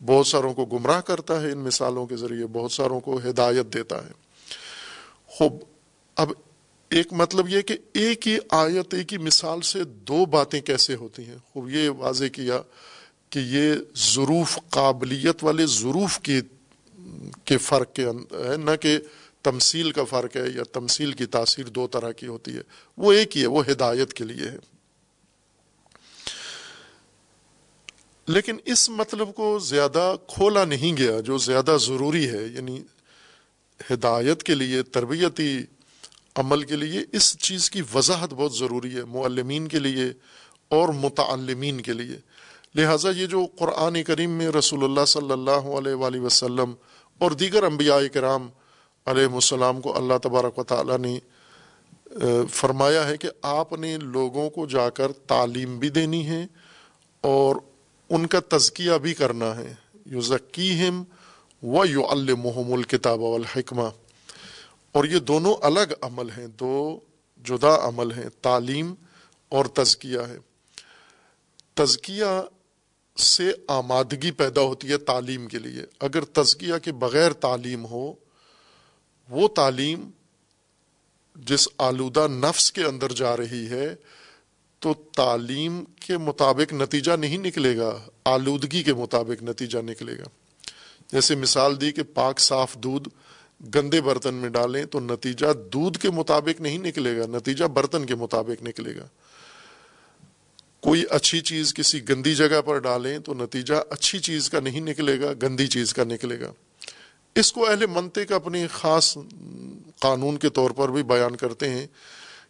بہت 0.06 0.28
ساروں 0.28 0.54
کو 0.54 0.66
گمراہ 0.66 1.02
کرتا 1.02 1.42
ہے، 1.42 1.52
ان 1.52 1.58
مثالوں 1.58 2.06
کے 2.06 2.16
ذریعے 2.16 2.46
بہت 2.46 2.72
ساروں 2.72 3.00
کو 3.00 3.20
ہدایت 3.30 3.74
دیتا 3.74 4.04
ہے۔ 4.06 4.12
خوب، 5.28 5.60
اب 6.18 6.32
ایک 6.92 7.14
مطلب 7.14 7.50
یہ 7.50 7.62
کہ 7.62 7.78
ایک 7.94 8.28
ہی 8.28 8.38
آیت، 8.52 8.94
ایک 8.94 9.14
ہی 9.14 9.18
مثال 9.18 9.62
سے 9.62 9.84
دو 9.84 10.26
باتیں 10.26 10.60
کیسے 10.62 10.96
ہوتی 10.96 11.26
ہیں؟ 11.26 11.38
خوب، 11.54 11.70
یہ 11.70 11.90
واضح 11.90 12.26
کیا 12.34 12.62
کہ 13.30 13.40
یہ 13.40 13.74
ظروف، 13.98 14.58
قابلیت 14.70 15.44
والے 15.44 15.66
ظروف 15.66 16.20
کی 16.20 16.42
کے 17.46 17.58
فرق 17.58 17.94
کے 17.94 18.06
ہے، 18.06 18.58
نہ 18.58 18.76
کہ 18.82 18.98
تمثیل 19.44 19.92
کا 19.92 20.04
فرق 20.04 20.36
ہے 20.36 20.46
یا 20.56 20.64
تمثیل 20.74 21.12
کی 21.12 21.26
تاثیر 21.26 21.66
دو 21.66 21.88
طرح 21.88 22.12
کی 22.12 22.28
ہوتی 22.28 22.56
ہے۔ 22.56 22.62
وہ 22.98 23.14
ایک 23.14 23.38
ہی 23.38 23.42
ہے، 23.42 23.48
وہ 23.48 23.64
ہدایت 23.68 24.14
کے 24.14 24.24
لیے 24.24 24.50
ہے۔ 24.50 24.58
لیکن 28.28 28.56
اس 28.66 28.90
مطلب 28.90 29.36
کو 29.36 29.60
زیادہ 29.60 30.16
کھولا 30.28 30.66
نہیں 30.66 30.98
گیا، 30.98 31.20
جو 31.20 31.38
زیادہ 31.38 31.78
ضروری 31.82 32.30
ہے 32.30 32.46
یعنی 32.46 32.82
ہدایت 33.92 34.44
کے 34.44 34.56
لیے، 34.56 34.84
تربیتی 34.84 35.60
عمل 36.36 36.64
کے 36.64 36.76
لیے، 36.76 37.00
اس 37.12 37.38
چیز 37.38 37.70
کی 37.70 37.82
وضاحت 37.96 38.34
بہت 38.34 38.56
ضروری 38.56 38.96
ہے، 38.96 39.06
معلمین 39.06 39.68
کے 39.68 39.80
لیے 39.80 40.06
اور 40.68 40.90
متعلمین 40.90 41.82
کے 41.82 41.94
لیے۔ 41.94 42.18
لہٰذا 42.76 43.10
یہ 43.10 43.26
جو 43.26 43.46
قرآن 43.60 44.04
کریم 44.04 44.30
میں 44.30 44.48
رسول 44.48 44.84
اللہ 44.84 45.06
صلی 45.06 45.32
اللہ 45.32 45.52
علیہ 45.52 45.94
وآلہ 45.94 46.20
وسلم 46.20 46.74
اور 47.22 47.32
دیگر 47.32 47.64
انبیاء 47.64 47.98
کرام 48.14 48.50
علیہ 49.06 49.26
السلام 49.26 49.82
کو 49.82 49.98
اللہ 49.98 50.14
تبارک 50.24 50.60
و 50.60 50.64
تعالیٰ 50.64 50.98
نے 50.98 51.20
فرمایا 52.50 53.08
ہے 53.08 53.18
کہ 53.18 53.30
آپ 53.42 53.74
نے 53.74 53.98
لوگوں 53.98 54.50
کو 54.50 54.66
جا 54.66 54.90
کر 54.90 55.12
تعلیم 55.12 55.80
بھی 55.80 55.90
دینی 55.90 56.28
ہے 56.28 56.46
اور 57.22 57.56
ان 58.10 58.28
کا 58.28 58.40
تزکیہ 58.50 58.92
بھی 58.92 59.14
کرنا 59.14 59.56
ہے۔ 59.56 59.74
یو 60.06 60.22
ذکی 60.22 60.88
ہم 60.88 61.04
و 61.64 61.86
یو 61.86 62.08
المحم 62.10 62.74
الکتاب 62.74 63.20
والحکمہ۔ 63.20 63.90
اور 64.92 65.06
یہ 65.06 65.20
دونوں 65.20 65.56
الگ 65.62 65.94
عمل 66.02 66.30
ہیں، 66.30 66.48
دو 66.48 67.00
جدا 67.46 67.88
عمل 67.88 68.12
ہیں، 68.12 68.30
تعلیم 68.42 68.94
اور 69.50 69.66
تزکیہ 69.66 70.20
ہے۔ 70.20 70.38
تزکیہ 71.74 72.26
سے 73.22 73.52
آمادگی 73.68 74.32
پیدا 74.32 74.62
ہوتی 74.62 74.90
ہے 74.90 74.98
تعلیم 74.98 75.48
کے 75.48 75.60
لیے۔ 75.60 75.82
اگر 76.00 76.24
تزکیہ 76.24 76.74
کے 76.84 76.92
بغیر 76.92 77.34
تعلیم 77.34 77.86
ہو، 77.86 78.14
وہ 79.30 79.48
تعلیم 79.48 80.10
جس 81.36 81.68
آلودہ 81.78 82.28
نفس 82.28 82.72
کے 82.72 82.84
اندر 82.84 83.12
جا 83.12 83.38
رہی 83.38 83.70
ہے، 83.70 83.96
تو 84.80 84.94
تعلیم 84.94 85.84
کے 86.00 86.18
مطابق 86.18 86.74
نتیجہ 86.74 87.12
نہیں 87.12 87.38
نکلے 87.38 87.78
گا، 87.78 88.00
آلودگی 88.26 88.84
کے 88.84 88.94
مطابق 88.94 89.44
نتیجہ 89.44 89.80
نکلے 89.80 90.18
گا۔ 90.18 90.24
جیسے 91.12 91.36
مثال 91.36 91.82
دی 91.82 91.92
کہ 91.92 92.04
پاک 92.14 92.40
صاف 92.40 92.76
دودھ 92.76 93.10
گندے 93.76 94.02
برتن 94.02 94.34
میں 94.34 94.50
ڈالیں 94.50 94.86
تو 94.86 95.00
نتیجہ 95.00 95.54
دودھ 95.54 95.98
کے 95.98 96.10
مطابق 96.10 96.62
نہیں 96.62 96.78
نکلے 96.78 97.18
گا، 97.18 97.26
نتیجہ 97.28 97.66
برتن 97.66 98.06
کے 98.06 98.16
مطابق 98.16 98.64
نکلے 98.64 98.96
گا۔ 98.96 99.08
کوئی 100.82 101.04
اچھی 101.10 101.42
چیز 101.42 101.74
کسی 101.74 102.10
گندی 102.10 102.36
جگہ 102.36 102.62
پر 102.66 102.78
ڈالیں 102.80 103.20
تو 103.20 103.34
نتیجہ 103.34 103.74
اچھی 103.90 104.20
چیز 104.20 104.50
کا 104.50 104.60
نہیں 104.60 104.80
نکلے 104.80 105.22
گا، 105.22 105.34
گندی 105.42 105.68
چیز 105.68 105.94
کا 105.94 106.04
نکلے 106.04 106.40
گا۔ 106.40 106.54
اس 107.36 107.54
کو 107.54 107.70
اہل 107.70 107.86
منطق 107.86 108.32
اپنی 108.32 108.68
خاص 108.68 109.18
قانون 110.00 110.38
کے 110.38 110.50
طور 110.50 110.72
پر 110.72 110.90
بھی 110.90 111.04
بیان 111.04 111.36
کرتے 111.36 111.70
ہیں 111.70 111.88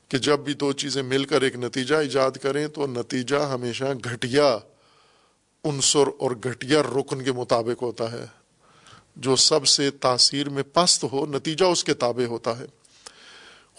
کہ 0.10 0.17
جب 0.17 0.39
بھی 0.39 0.54
دو 0.54 0.74
چیزیں 0.74 1.04
مل 1.04 1.26
کر 1.26 1.41
ایک 1.41 1.56
نتیجہ 1.56 1.96
ایجاد 1.96 2.32
کریں 2.32 2.67
تو 2.67 2.88
نتیجہ 2.88 3.36
ہمیشہ 3.36 3.84
گھٹیا 4.04 4.58
عنصر 5.63 6.08
اور 6.20 6.32
گھٹیا 6.44 6.82
رکن 6.82 7.24
کے 7.24 7.32
مطابق 7.32 7.82
ہوتا 7.82 8.12
ہے۔ 8.12 8.26
جو 9.15 9.36
سب 9.36 9.67
سے 9.67 9.91
تاثیر 9.91 10.50
میں 10.50 10.63
پست 10.74 11.04
ہو، 11.04 11.26
نتیجہ 11.26 11.65
اس 11.65 11.84
کے 11.84 11.94
تابع 11.94 12.26
ہوتا 12.26 12.60
ہے۔ 12.60 12.65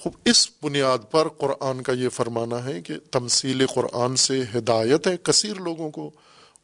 خوب، 0.02 0.12
اس 0.24 0.48
بنیاد 0.62 0.98
پر 1.10 1.28
قرآن 1.28 1.82
کا 1.82 1.92
یہ 1.92 2.08
فرمانا 2.08 2.64
ہے 2.64 2.80
کہ 2.80 2.94
تمثیل 3.10 3.66
قرآن 3.66 4.16
سے 4.16 4.42
ہدایت 4.54 5.06
ہے 5.06 5.16
کثیر 5.22 5.54
لوگوں 5.54 5.90
کو 5.90 6.10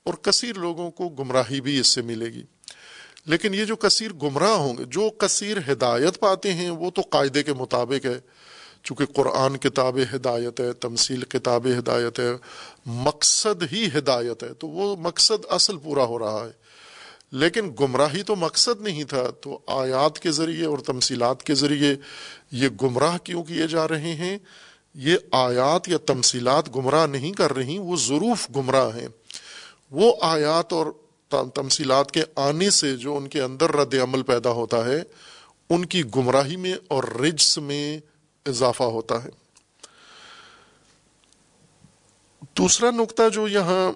اور 0.04 0.14
کثیر 0.14 0.54
لوگوں 0.54 0.90
کو 0.90 1.08
گمراہی 1.08 1.60
بھی 1.60 1.80
اس 1.80 1.86
سے 1.86 2.02
ملے 2.02 2.26
گی۔ 2.26 2.42
لیکن 3.26 3.54
یہ 3.54 3.64
جو 3.64 3.76
کثیر 3.76 4.12
گمراہ 4.12 4.50
ہوں 4.50 4.78
گے، 4.78 4.84
جو 4.84 5.10
کثیر 5.10 5.56
ہدایت 5.72 6.20
پاتے 6.20 6.52
ہیں، 6.52 6.70
وہ 6.70 6.90
تو 6.90 7.02
قاعدے 7.10 7.42
کے 7.42 7.52
مطابق 7.52 8.06
ہے۔ 8.06 8.20
چونکہ 8.82 9.04
قرآن 9.06 9.56
کتاب 9.56 9.98
ہدایت 10.14 10.60
ہے، 10.60 10.72
تمثیل 10.72 11.22
کتاب 11.22 11.66
ہدایت 11.78 12.20
ہے، 12.20 12.30
مقصد 12.86 13.72
ہی 13.72 13.88
ہدایت 13.98 14.42
ہے، 14.42 14.54
تو 14.54 14.68
وہ 14.68 14.96
مقصد 14.96 15.44
اصل 15.48 15.76
پورا 15.76 16.04
ہو 16.04 16.18
رہا 16.18 16.46
ہے۔ 16.46 16.67
لیکن 17.30 17.70
گمراہی 17.80 18.22
تو 18.22 18.36
مقصد 18.36 18.80
نہیں 18.80 19.04
تھا، 19.04 19.30
تو 19.40 19.58
آیات 19.66 20.18
کے 20.18 20.30
ذریعے 20.30 20.66
اور 20.66 20.78
تمثیلات 20.78 21.42
کے 21.42 21.54
ذریعے 21.54 21.96
یہ 22.50 22.68
گمراہ 22.82 23.18
کیوں 23.18 23.44
کیے 23.44 23.66
جا 23.66 23.88
رہے 23.88 24.14
ہیں؟ 24.14 24.38
یہ 24.94 25.16
آیات 25.30 25.88
یا 25.88 25.98
تمثیلات 26.06 26.76
گمراہ 26.76 27.06
نہیں 27.06 27.32
کر 27.32 27.56
رہی، 27.56 27.78
وہ 27.78 27.96
ضرور 27.96 28.50
گمراہ 28.56 28.96
ہیں۔ 28.96 29.08
وہ 29.90 30.12
آیات 30.20 30.72
اور 30.72 30.86
تمثیلات 31.54 32.12
کے 32.12 32.22
آنے 32.36 32.70
سے 32.70 32.96
جو 32.96 33.16
ان 33.16 33.28
کے 33.28 33.40
اندر 33.42 33.70
رد 33.70 33.94
عمل 33.94 34.22
پیدا 34.22 34.50
ہوتا 34.50 34.84
ہے، 34.84 35.02
ان 35.70 35.84
کی 35.84 36.02
گمراہی 36.16 36.56
میں 36.56 36.74
اور 36.88 37.04
رجس 37.04 37.58
میں 37.58 37.98
اضافہ 38.46 38.82
ہوتا 38.82 39.24
ہے۔ 39.24 39.28
دوسرا 42.58 42.90
نقطہ 42.90 43.28
جو 43.32 43.48
یہاں 43.48 43.92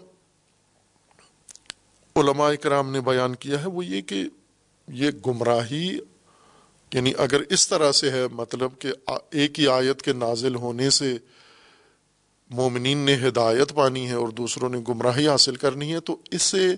علماء 2.16 2.54
کرام 2.54 2.90
نے 2.90 3.00
بیان 3.00 3.34
کیا 3.34 3.62
ہے 3.62 3.68
وہ 3.68 3.84
یہ 3.84 4.00
کہ 4.00 4.24
یہ 4.88 5.10
گمراہی 5.26 5.98
یعنی 6.92 7.12
اگر 7.18 7.40
اس 7.40 7.68
طرح 7.68 7.92
سے 7.92 8.10
ہے 8.10 8.26
مطلب 8.32 8.70
کہ 8.78 8.88
ایک 9.30 9.60
ہی 9.60 9.68
آیت 9.68 10.02
کے 10.02 10.12
نازل 10.12 10.54
ہونے 10.54 10.90
سے 10.90 11.18
مومنین 12.50 12.98
نے 12.98 13.14
ہدایت 13.28 13.74
پانی 13.74 14.08
ہے 14.08 14.14
اور 14.14 14.28
دوسروں 14.28 14.68
نے 14.68 14.78
گمراہی 14.88 15.28
حاصل 15.28 15.56
کرنی 15.56 15.94
ہے، 15.94 16.00
تو 16.00 16.16
اس 16.30 16.42
سے 16.42 16.74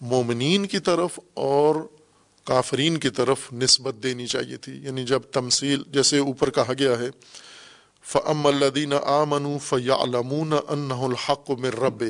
مومنین 0.00 0.66
کی 0.66 0.78
طرف 0.78 1.20
اور 1.34 1.74
کافرین 2.44 2.96
کی 2.96 3.10
طرف 3.10 3.52
نسبت 3.52 3.94
دینی 4.02 4.26
چاہیے 4.26 4.56
تھی۔ 4.56 4.84
یعنی 4.84 5.04
جب 5.04 5.20
تمثیل، 5.32 5.82
جیسے 5.86 6.18
اوپر 6.18 6.50
کہا 6.50 6.72
گیا 6.78 6.98
ہے 6.98 7.10
فعم 8.02 8.46
الدین 8.46 8.92
آ 9.04 9.24
منو 9.24 9.58
فیا 9.58 9.94
علمون 9.94 10.52
الحق 10.68 11.50
مر 11.50 11.78
رب 11.78 12.04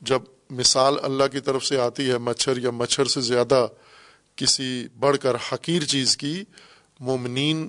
جب 0.00 0.35
مثال 0.50 0.94
اللہ 1.02 1.24
کی 1.32 1.40
طرف 1.40 1.64
سے 1.64 1.80
آتی 1.80 2.10
ہے، 2.10 2.18
مچھر 2.18 2.56
یا 2.56 2.70
مچھر 2.70 3.04
سے 3.04 3.20
زیادہ 3.20 3.66
کسی 4.36 4.88
بڑھ 4.98 5.16
کر 5.18 5.36
حقیر 5.52 5.84
چیز 5.84 6.16
کی 6.16 6.44
مومنین 7.00 7.68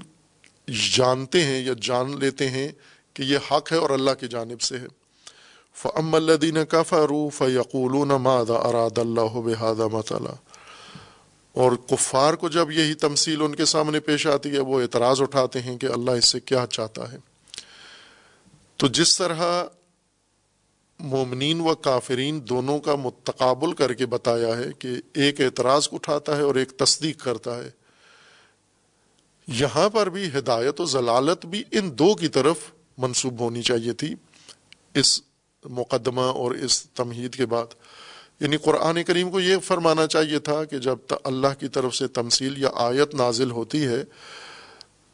جانتے 0.93 1.43
ہیں 1.43 1.65
یا 1.65 1.73
جان 1.81 2.19
لیتے 2.19 2.49
ہیں 2.49 2.67
کہ 3.13 3.23
یہ 3.23 3.37
حق 3.51 3.71
ہے 3.71 3.77
اور 3.77 3.89
اللہ 3.89 4.11
کی 4.19 4.27
جانب 4.27 4.61
سے 4.61 4.77
ہے۔ 4.77 4.85
فعم 5.75 6.15
الدین 6.15 6.65
کا 6.65 6.83
فروف 6.83 7.41
یقول 7.41 8.07
ماد 8.21 8.49
اراد 8.49 8.97
اللہ 8.97 9.39
بحاد 9.39 9.75
مطالعہ 9.75 10.35
اور 11.53 11.71
کفار 11.71 12.33
کو 12.33 12.49
جب 12.49 12.71
یہی 12.71 12.93
تمثیل 12.93 13.41
ان 13.41 13.55
کے 13.55 13.65
سامنے 13.65 13.99
پیش 13.99 14.27
آتی 14.27 14.51
ہے، 14.51 14.59
وہ 14.59 14.81
اعتراض 14.81 15.21
اٹھاتے 15.21 15.61
ہیں 15.61 15.77
کہ 15.77 15.85
اللہ 15.85 16.11
اس 16.11 16.25
سے 16.25 16.39
کیا 16.39 16.65
چاہتا 16.71 17.11
ہے۔ 17.11 17.17
تو 18.77 18.87
جس 18.87 19.17
طرح 19.17 19.63
مومنین 20.99 21.61
و 21.61 21.75
کافرین 21.75 22.47
دونوں 22.49 22.79
کا 22.79 22.95
متقابل 22.95 23.73
کر 23.73 23.93
کے 23.93 24.05
بتایا 24.05 24.57
ہے 24.57 24.71
کہ 24.79 24.89
ایک 25.13 25.41
اعتراض 25.41 25.89
اٹھاتا 25.91 26.37
ہے 26.37 26.41
اور 26.41 26.55
ایک 26.55 26.69
تصدیق 26.69 27.23
کرتا 27.23 27.63
ہے۔ 27.63 27.69
یہاں 29.47 29.89
پر 29.89 30.09
بھی 30.09 30.27
ہدایت 30.27 30.81
و 30.81 30.85
ضلالت 30.85 31.45
بھی 31.45 31.63
ان 31.71 31.97
دو 31.97 32.15
کی 32.15 32.27
طرف 32.27 32.57
منسوب 32.97 33.39
ہونی 33.39 33.61
چاہیے 33.61 33.93
تھی۔ 33.93 34.15
اس 34.93 35.21
مقدمہ 35.65 36.21
اور 36.21 36.51
اس 36.51 36.89
تمہید 36.89 37.35
کے 37.35 37.45
بعد۔ 37.45 37.65
یعنی 38.39 38.57
قرآن 38.57 39.03
کریم 39.03 39.31
کو 39.31 39.39
یہ 39.39 39.57
فرمانا 39.57 40.07
چاہیے 40.07 40.39
تھا 40.39 40.63
کہ 40.63 40.77
جب 40.77 40.95
اللہ 41.23 41.59
کی 41.59 41.67
طرف 41.67 41.95
سے 41.95 42.07
تمثیل 42.07 42.57
یا 42.57 42.69
آیت 42.75 43.15
نازل 43.15 43.51
ہوتی 43.51 43.85
ہے، 43.85 44.03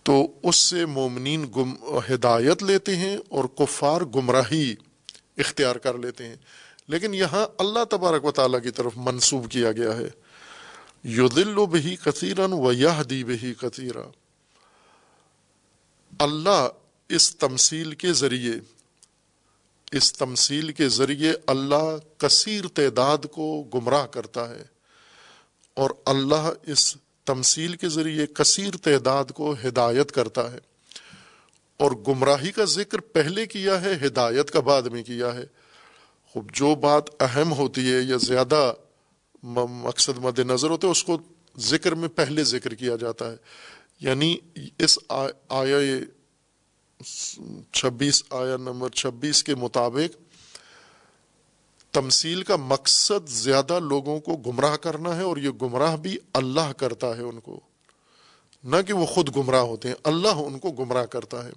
تو 0.03 0.27
اس 0.43 0.55
سے 0.55 0.85
مومنین 0.85 1.45
گم، 1.55 1.75
ہدایت 2.13 2.63
لیتے 2.63 2.95
ہیں 2.95 3.17
اور 3.29 3.43
کفار 3.43 4.01
گمراہی 4.01 4.75
اختیار 5.37 5.75
کر 5.75 5.97
لیتے 5.97 6.27
ہیں۔ 6.27 6.35
لیکن 6.87 7.13
یہاں 7.13 7.47
اللہ 7.57 7.83
تبارک 7.89 8.25
و 8.25 8.31
تعالیٰ 8.31 8.63
کی 8.63 8.71
طرف 8.71 8.91
منسوب 8.95 9.51
کیا 9.51 9.71
گیا 9.71 9.97
ہے۔ 9.97 10.07
یو 11.03 11.27
دل 11.27 11.57
و 11.57 11.65
بہی 11.65 11.95
کثیرن 11.95 12.53
و 12.53 12.71
یہ 12.71 13.03
دی 13.09 13.23
بہی 13.23 13.53
کثیرہ 13.53 14.03
اللہ 16.19 16.67
اس 17.09 17.35
تمثیل 17.35 17.91
کے 17.91 18.13
ذریعے، 18.13 18.53
اس 19.91 20.13
تمثیل 20.13 20.71
کے 20.71 20.89
ذریعے 20.89 21.33
اللہ 21.47 21.97
کثیر 22.17 22.67
تعداد 22.67 23.17
کو 23.31 23.63
گمراہ 23.73 24.07
کرتا 24.07 24.49
ہے۔ 24.49 24.63
اور 25.73 25.89
اللہ 26.05 26.51
اس 26.67 26.97
تمثیل 27.25 27.75
کے 27.75 27.89
ذریعے 27.89 28.27
کثیر 28.27 28.77
تعداد 28.77 29.25
کو 29.25 29.55
ہدایت 29.63 30.11
کرتا 30.11 30.51
ہے۔ 30.51 30.72
اور 31.77 31.91
گمراہی 31.91 32.51
کا 32.51 32.65
ذکر 32.65 32.99
پہلے 32.99 33.45
کیا 33.45 33.81
ہے، 33.81 33.97
ہدایت 34.05 34.51
کا 34.51 34.59
بعد 34.59 34.81
میں 34.81 35.03
کیا 35.03 35.33
ہے۔ 35.33 35.45
خوب، 36.27 36.51
جو 36.53 36.75
بات 36.75 37.03
اہم 37.19 37.53
ہوتی 37.53 37.93
ہے 37.93 37.99
یا 38.01 38.17
زیادہ 38.17 38.73
مقصد 39.43 40.17
مد 40.17 40.39
نظر 40.39 40.69
ہوتے 40.69 40.88
اس 40.88 41.03
کو 41.03 41.17
ذکر 41.59 41.95
میں 41.95 42.09
پہلے 42.09 42.43
ذکر 42.43 42.73
کیا 42.73 42.95
جاتا 42.95 43.31
ہے۔ 43.31 43.38
یعنی 43.99 44.38
اس 44.79 44.99
آیا 45.49 45.77
چھبیس 47.71 48.23
آیا 48.29 48.57
نمبر 48.57 48.89
چھبیس 48.89 49.43
کے 49.43 49.55
مطابق 49.55 50.17
تمثیل 51.93 52.43
کا 52.43 52.55
مقصد 52.55 53.29
زیادہ 53.29 53.79
لوگوں 53.79 54.19
کو 54.19 54.38
گمراہ 54.38 54.75
کرنا 54.75 55.15
ہے 55.15 55.21
اور 55.21 55.38
یہ 55.38 55.49
گمراہ 55.49 55.97
بھی 55.97 56.17
اللہ 56.33 56.71
کرتا 56.77 57.17
ہے 57.17 57.21
ان 57.21 57.39
کو۔ 57.39 57.59
نہ 58.63 58.76
کہ 58.88 58.93
وہ 58.93 59.06
خود 59.06 59.36
گمراہ 59.36 59.62
ہوتے 59.62 59.88
ہیں۔ 59.88 59.95
اللہ 60.04 60.28
ان 60.28 60.60
کو 60.60 60.71
گمراہ 60.71 61.06
کرتا 61.06 61.45
ہے۔ 61.45 61.52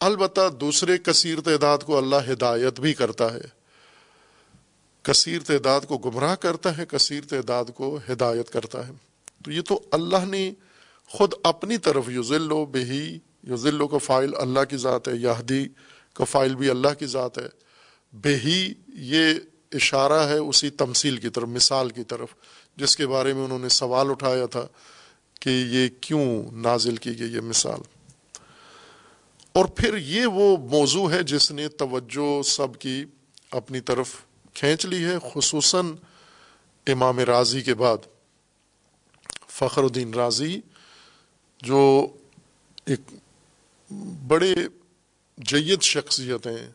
البتہ 0.00 0.48
دوسرے 0.60 0.98
کثیر 0.98 1.40
تعداد 1.40 1.78
کو 1.78 1.98
اللہ 1.98 2.16
ہدایت 2.32 2.80
بھی 2.80 2.94
کرتا 2.94 3.34
ہے۔ 3.34 3.64
کثیر 5.02 5.42
تعداد 5.42 5.80
کو 5.88 5.98
گمراہ 5.98 6.34
کرتا 6.34 6.78
ہے، 6.78 6.84
کثیر 6.86 7.24
تعداد 7.28 7.64
کو 7.74 7.98
ہدایت 8.12 8.50
کرتا 8.50 8.88
ہے۔ 8.88 8.92
تو 9.44 9.52
یہ 9.52 9.60
تو 9.62 9.80
اللہ 9.90 10.24
نے 10.24 10.52
خود 11.06 11.32
اپنی 11.42 11.78
طرف 11.78 12.08
یوزل 12.08 12.52
و 12.52 12.64
بہی 12.64 13.18
یوزلو 13.42 13.88
کا 13.88 13.98
فائل 13.98 14.30
اللہ 14.36 14.60
کی 14.70 14.76
ذات 14.76 15.08
ہے، 15.08 15.16
یہدی 15.16 15.68
کا 16.14 16.24
فائل 16.24 16.54
بھی 16.54 16.70
اللہ 16.70 16.94
کی 16.98 17.06
ذات 17.06 17.38
ہے۔ 17.38 17.48
بے 18.12 18.36
ہی 18.36 18.72
یہ 18.88 19.34
اشارہ 19.72 20.28
ہے 20.28 20.38
اسی 20.38 20.70
تمثیل 20.70 21.16
کی 21.16 21.28
طرف، 21.28 21.48
مثال 21.48 21.90
کی 21.90 22.04
طرف، 22.04 22.28
جس 22.76 22.96
کے 22.96 23.06
بارے 23.06 23.32
میں 23.32 23.44
انہوں 23.44 23.58
نے 23.58 23.68
سوال 23.68 24.10
اٹھایا 24.10 24.46
تھا۔ 24.46 24.66
کہ 25.44 25.50
یہ 25.50 25.88
کیوں 26.00 26.42
نازل 26.52 26.96
کی 26.96 27.18
گئی 27.18 27.34
یہ 27.34 27.40
مثال؟ 27.40 27.80
اور 29.52 29.64
پھر 29.64 29.96
یہ 29.96 30.26
وہ 30.26 30.56
موضوع 30.56 31.10
ہے 31.10 31.22
جس 31.22 31.50
نے 31.50 31.68
توجہ 31.68 32.42
سب 32.42 32.78
کی 32.78 33.04
اپنی 33.50 33.80
طرف 33.80 34.14
کھینچ 34.54 34.86
لی 34.86 35.04
ہے، 35.04 35.14
خصوصاً 35.32 35.92
امام 36.86 37.18
راضی 37.18 37.62
کے 37.62 37.74
بعد۔ 37.74 37.98
فخر 39.48 39.82
الدین 39.82 40.14
راضی، 40.14 40.60
جو 41.62 42.06
ایک 42.86 43.00
بڑے 44.28 44.54
جید 45.38 45.82
شخصیتیں 45.82 46.70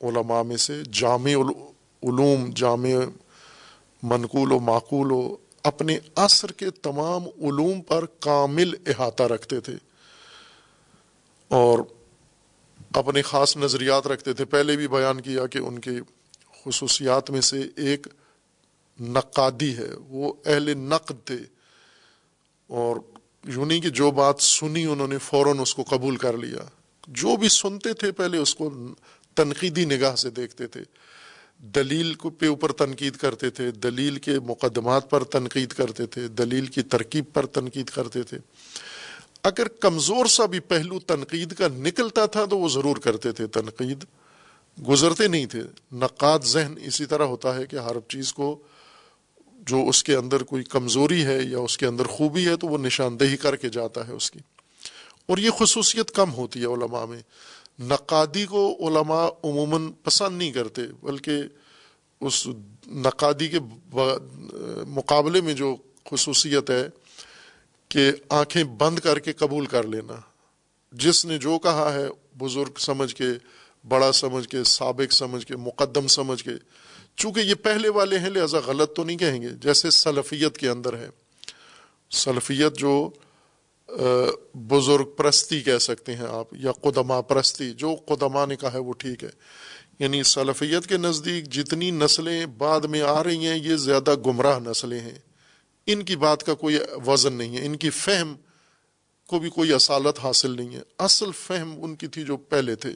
علماء 0.00 0.42
میں 0.42 0.56
سے، 0.56 0.82
جامع 0.92 1.34
علوم 2.02 2.50
جامع 2.54 2.94
منقول 4.02 4.52
و 4.52 4.60
معقول 4.60 5.12
و 5.12 5.36
اپنے 5.62 5.98
عصر 6.16 6.52
کے 6.52 6.70
تمام 6.70 7.24
علوم 7.24 7.80
پر 7.80 8.06
کامل 8.06 8.74
احاطہ 8.86 9.22
رکھتے 9.22 9.60
تھے 9.60 9.74
اور 11.48 11.78
اپنے 12.94 13.22
خاص 13.22 13.56
نظریات 13.56 14.06
رکھتے 14.06 14.32
تھے۔ 14.32 14.44
پہلے 14.44 14.76
بھی 14.76 14.88
بیان 14.88 15.20
کیا 15.20 15.46
کہ 15.46 15.58
ان 15.58 15.78
کی 15.78 16.00
خصوصیات 16.64 17.30
میں 17.30 17.40
سے 17.40 17.62
ایک 17.76 18.06
نقادی 19.00 19.76
ہے، 19.76 19.88
وہ 20.08 20.32
اہل 20.46 20.78
نقد 20.78 21.26
تھے 21.26 21.38
اور 22.66 22.96
یونی 23.44 23.80
کی 23.80 23.90
جو 23.90 24.10
بات 24.10 24.40
سنی 24.40 24.84
انہوں 24.84 25.08
نے 25.08 25.18
فوراً 25.18 25.58
اس 25.58 25.74
کو 25.74 25.82
قبول 25.82 26.16
کر 26.16 26.36
لیا۔ 26.36 26.60
جو 27.08 27.36
بھی 27.36 27.48
سنتے 27.48 27.92
تھے، 27.92 28.12
پہلے 28.12 28.38
اس 28.38 28.54
کو 28.54 28.70
تنقیدی 29.34 29.84
نگاہ 29.84 30.14
سے 30.14 30.30
دیکھتے 30.30 30.66
تھے۔ 30.66 30.80
دلیل 31.62 32.14
کو 32.14 32.30
پہ 32.30 32.46
اوپر 32.48 32.72
تنقید 32.72 33.16
کرتے 33.16 33.50
تھے، 33.50 33.70
دلیل 33.70 34.16
کے 34.16 34.40
مقدمات 34.40 35.10
پر 35.10 35.24
تنقید 35.24 35.72
کرتے 35.72 36.06
تھے، 36.06 36.28
دلیل 36.28 36.66
کی 36.66 36.82
ترکیب 36.82 37.24
پر 37.32 37.46
تنقید 37.46 37.86
کرتے 37.86 38.22
تھے۔ 38.22 38.38
اگر 39.42 39.68
کمزور 39.68 40.26
سا 40.26 40.46
بھی 40.46 40.60
پہلو 40.60 40.98
تنقید 41.00 41.54
کا 41.54 41.68
نکلتا 41.68 42.26
تھا 42.26 42.44
تو 42.44 42.58
وہ 42.58 42.68
ضرور 42.68 42.96
کرتے 42.96 43.32
تھے۔ 43.32 43.46
تنقید 43.46 44.04
گزرتے 44.88 45.28
نہیں 45.28 45.46
تھے۔ 45.46 45.62
نقاد 45.92 46.38
ذہن 46.44 46.74
اسی 46.84 47.06
طرح 47.06 47.22
ہوتا 47.22 47.54
ہے 47.54 47.66
کہ 47.66 47.76
ہر 47.76 48.00
چیز 48.08 48.32
کو 48.32 48.62
جو 49.66 49.88
اس 49.88 50.04
کے 50.04 50.16
اندر 50.16 50.42
کوئی 50.42 50.64
کمزوری 50.64 51.24
ہے 51.24 51.42
یا 51.42 51.58
اس 51.58 51.78
کے 51.78 51.86
اندر 51.86 52.04
خوبی 52.04 52.48
ہے 52.48 52.56
تو 52.56 52.66
وہ 52.66 52.78
نشاندہی 52.78 53.36
کر 53.36 53.56
کے 53.56 53.68
جاتا 53.68 54.08
ہے 54.08 54.12
اس 54.12 54.30
کی۔ 54.30 54.38
اور 55.26 55.38
یہ 55.38 55.50
خصوصیت 55.58 56.10
کم 56.10 56.32
ہوتی 56.32 56.60
ہے 56.60 56.64
علماء 56.64 57.04
میں۔ 57.04 57.20
نقادی 57.78 58.46
کو 58.46 58.88
علماء 58.88 59.26
عموماً 59.44 59.92
پسند 60.02 60.38
نہیں 60.38 60.52
کرتے، 60.52 60.82
بلکہ 61.02 61.32
اس 62.20 62.48
نقادی 62.86 63.48
کے 63.48 63.58
مقابلے 64.86 65.40
میں 65.40 65.54
جو 65.54 65.76
خصوصیت 66.10 66.70
ہے 66.70 66.88
کہ 67.88 68.12
آنکھیں 68.28 68.64
بند 68.64 68.98
کر 68.98 69.18
کے 69.18 69.32
قبول 69.32 69.66
کر 69.66 69.86
لینا۔ 69.86 70.14
جس 70.92 71.26
نے 71.26 71.38
جو 71.38 71.58
کہا 71.58 71.92
ہے، 71.94 72.08
بزرگ 72.38 72.78
سمجھ 72.78 73.16
کے، 73.16 73.26
بڑا 73.88 74.12
سمجھ 74.12 74.48
کے، 74.48 74.64
سابق 74.64 75.12
سمجھ 75.12 75.46
کے، 75.46 75.56
مقدم 75.56 76.06
سمجھ 76.06 76.44
کے۔ 76.44 76.50
چونکہ 77.16 77.40
یہ 77.40 77.54
پہلے 77.54 77.88
والے 77.88 78.18
ہیں، 78.18 78.30
لہذا 78.30 78.58
غلط 78.66 78.96
تو 78.96 79.04
نہیں 79.04 79.16
کہیں 79.16 79.42
گے۔ 79.42 79.48
جیسے 79.48 79.90
سلفیت 79.90 80.58
کے 80.58 80.68
اندر 80.68 80.96
ہے۔ 80.96 81.08
سلفیت 82.10 82.76
جو 82.76 83.10
بزرگ 84.54 85.04
پرستی 85.04 85.60
کہہ 85.60 85.78
سکتے 85.78 86.16
ہیں 86.16 86.26
آپ، 86.28 86.54
یا 86.54 86.72
قدما 86.72 87.20
پرستی، 87.20 87.70
جو 87.70 87.94
قدما 87.94 88.46
نے 88.46 88.56
کہا 88.56 88.72
ہے 88.72 88.78
وہ 88.78 88.92
ٹھیک 88.92 89.24
ہے۔ 89.24 89.28
یعنی 89.98 90.22
سلفیت 90.22 90.86
کے 90.86 90.96
نزدیک 90.96 91.44
جتنی 91.44 91.90
نسلیں 91.90 92.46
بعد 92.46 92.80
میں 92.80 93.00
آ 93.00 93.24
رہی 93.24 93.46
ہیں، 93.46 93.58
یہ 93.58 93.76
زیادہ 93.76 94.14
گمراہ 94.26 94.58
نسلیں 94.58 95.00
ہیں۔ 95.00 95.18
ان 95.86 96.02
کی 96.02 96.16
بات 96.16 96.42
کا 96.42 96.54
کوئی 96.54 96.78
وزن 97.06 97.32
نہیں 97.32 97.58
ہے۔ 97.58 97.66
ان 97.66 97.76
کی 97.76 97.90
فہم 97.90 98.34
کو 99.26 99.38
بھی 99.38 99.50
کوئی 99.50 99.72
اصالت 99.72 100.20
حاصل 100.22 100.50
نہیں 100.50 100.76
ہے۔ 100.76 100.82
اصل 100.98 101.30
فہم 101.46 101.84
ان 101.84 101.96
کی 101.96 102.06
تھی 102.06 102.22
جو 102.22 102.36
پہلے 102.36 102.74
تھے۔ 102.74 102.94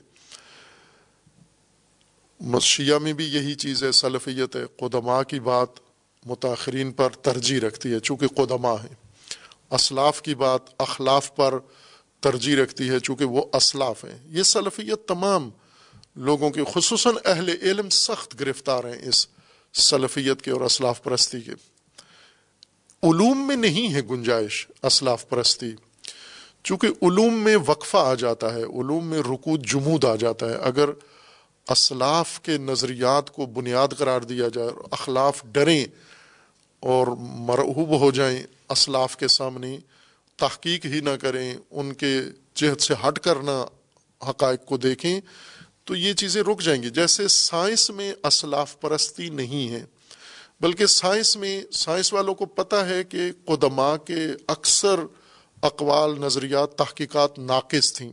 شیعہ 2.61 2.99
میں 2.99 3.13
بھی 3.13 3.25
یہی 3.25 3.55
چیز 3.55 3.85
ہے، 3.85 3.93
سلفیت 3.93 4.57
ہے۔ 4.57 4.65
قدماء 4.77 5.23
کی 5.23 5.41
بات 5.41 5.69
متاثرین 6.27 6.93
پر 6.93 7.11
ترجیح 7.11 7.61
رکھتی 7.61 7.93
ہے، 7.93 8.01
چونکہ 8.01 8.27
قدماء 8.27 8.75
ہیں۔ 8.75 9.06
اسلاف 9.71 10.23
کی 10.23 10.35
بات 10.35 10.61
اخلاف 10.79 11.35
پر 11.37 11.55
ترجیح 12.21 12.57
رکھتی 12.63 12.91
ہے 12.91 13.01
چونکہ 13.01 13.25
وہ 13.25 13.45
اسلاف 13.53 14.05
ہیں۔ 14.05 14.19
یہ 14.27 14.43
سلفیت 14.43 15.09
تمام 15.09 15.51
لوگوں 16.17 16.51
کے، 16.51 16.61
خصوصاً 16.75 17.15
اہل 17.25 17.49
علم، 17.49 17.89
سخت 17.89 18.41
گرفتار 18.41 18.85
ہیں 18.85 19.09
اس 19.09 19.27
سلفیت 19.75 20.43
کے 20.43 20.51
اور 20.51 20.61
اسلاف 20.61 21.03
پرستی 21.03 21.41
کے۔ 21.41 21.53
علوم 23.03 23.47
میں 23.47 23.57
نہیں 23.57 23.95
ہے 23.95 24.01
گنجائش 24.01 24.67
اسلاف 24.83 25.29
پرستی۔ 25.29 25.73
چونکہ 26.65 26.87
علوم 26.87 27.35
میں 27.35 27.57
وقفہ 27.67 27.97
آ 27.97 28.15
جاتا 28.15 28.55
ہے، 28.55 28.63
علوم 28.63 29.07
میں 29.07 29.19
رکو 29.19 29.57
جمود 29.57 30.05
آ 30.05 30.17
جاتا 30.17 30.49
ہے۔ 30.49 30.55
اگر 30.55 30.91
اسلاف 31.69 32.41
کے 32.41 32.59
نظریات 32.59 33.31
کو 33.31 33.47
بنیاد 33.47 33.89
قرار 33.99 34.21
دیا 34.21 34.49
جائے 34.55 34.69
اخلاف 34.91 35.43
ڈریں 35.45 35.85
اور 36.87 37.07
مرحوب 37.19 38.01
ہو 38.01 38.11
جائیں 38.11 38.43
اسلاف 38.69 39.17
کے 39.17 39.29
سامنے، 39.29 39.79
تحقیق 40.37 40.87
ہی 40.87 41.01
نہ 41.01 41.11
کریں، 41.11 41.55
ان 41.71 41.93
کے 41.93 42.21
جہد 42.55 42.81
سے 42.81 42.95
ہٹ 43.09 43.19
کرنا 43.19 43.65
حقائق 44.31 44.67
کو 44.67 44.77
دیکھیں، 44.77 45.21
تو 45.85 45.97
یہ 45.97 46.13
چیزیں 46.13 46.43
رک 46.43 46.63
جائیں 46.63 46.83
گی۔ 46.83 46.91
جیسے 46.91 47.29
سائنس 47.29 47.91
میں 47.91 48.13
اسلاف 48.25 48.81
پرستی 48.81 49.29
نہیں 49.29 49.69
ہے، 49.69 49.85
بلکہ 50.61 50.87
سائنس 50.87 51.37
میں، 51.37 51.63
سائنس 51.73 52.13
والوں 52.13 52.35
کو 52.35 52.47
پتہ 52.47 52.77
ہے 52.77 53.05
کہ 53.05 53.33
قدماء 53.45 53.97
کے 53.97 54.27
اکثر 54.47 55.01
اقوال، 55.63 56.21
نظریات، 56.21 56.77
تحقیقات 56.77 57.39
ناقص 57.39 57.93
تھیں۔ 57.93 58.13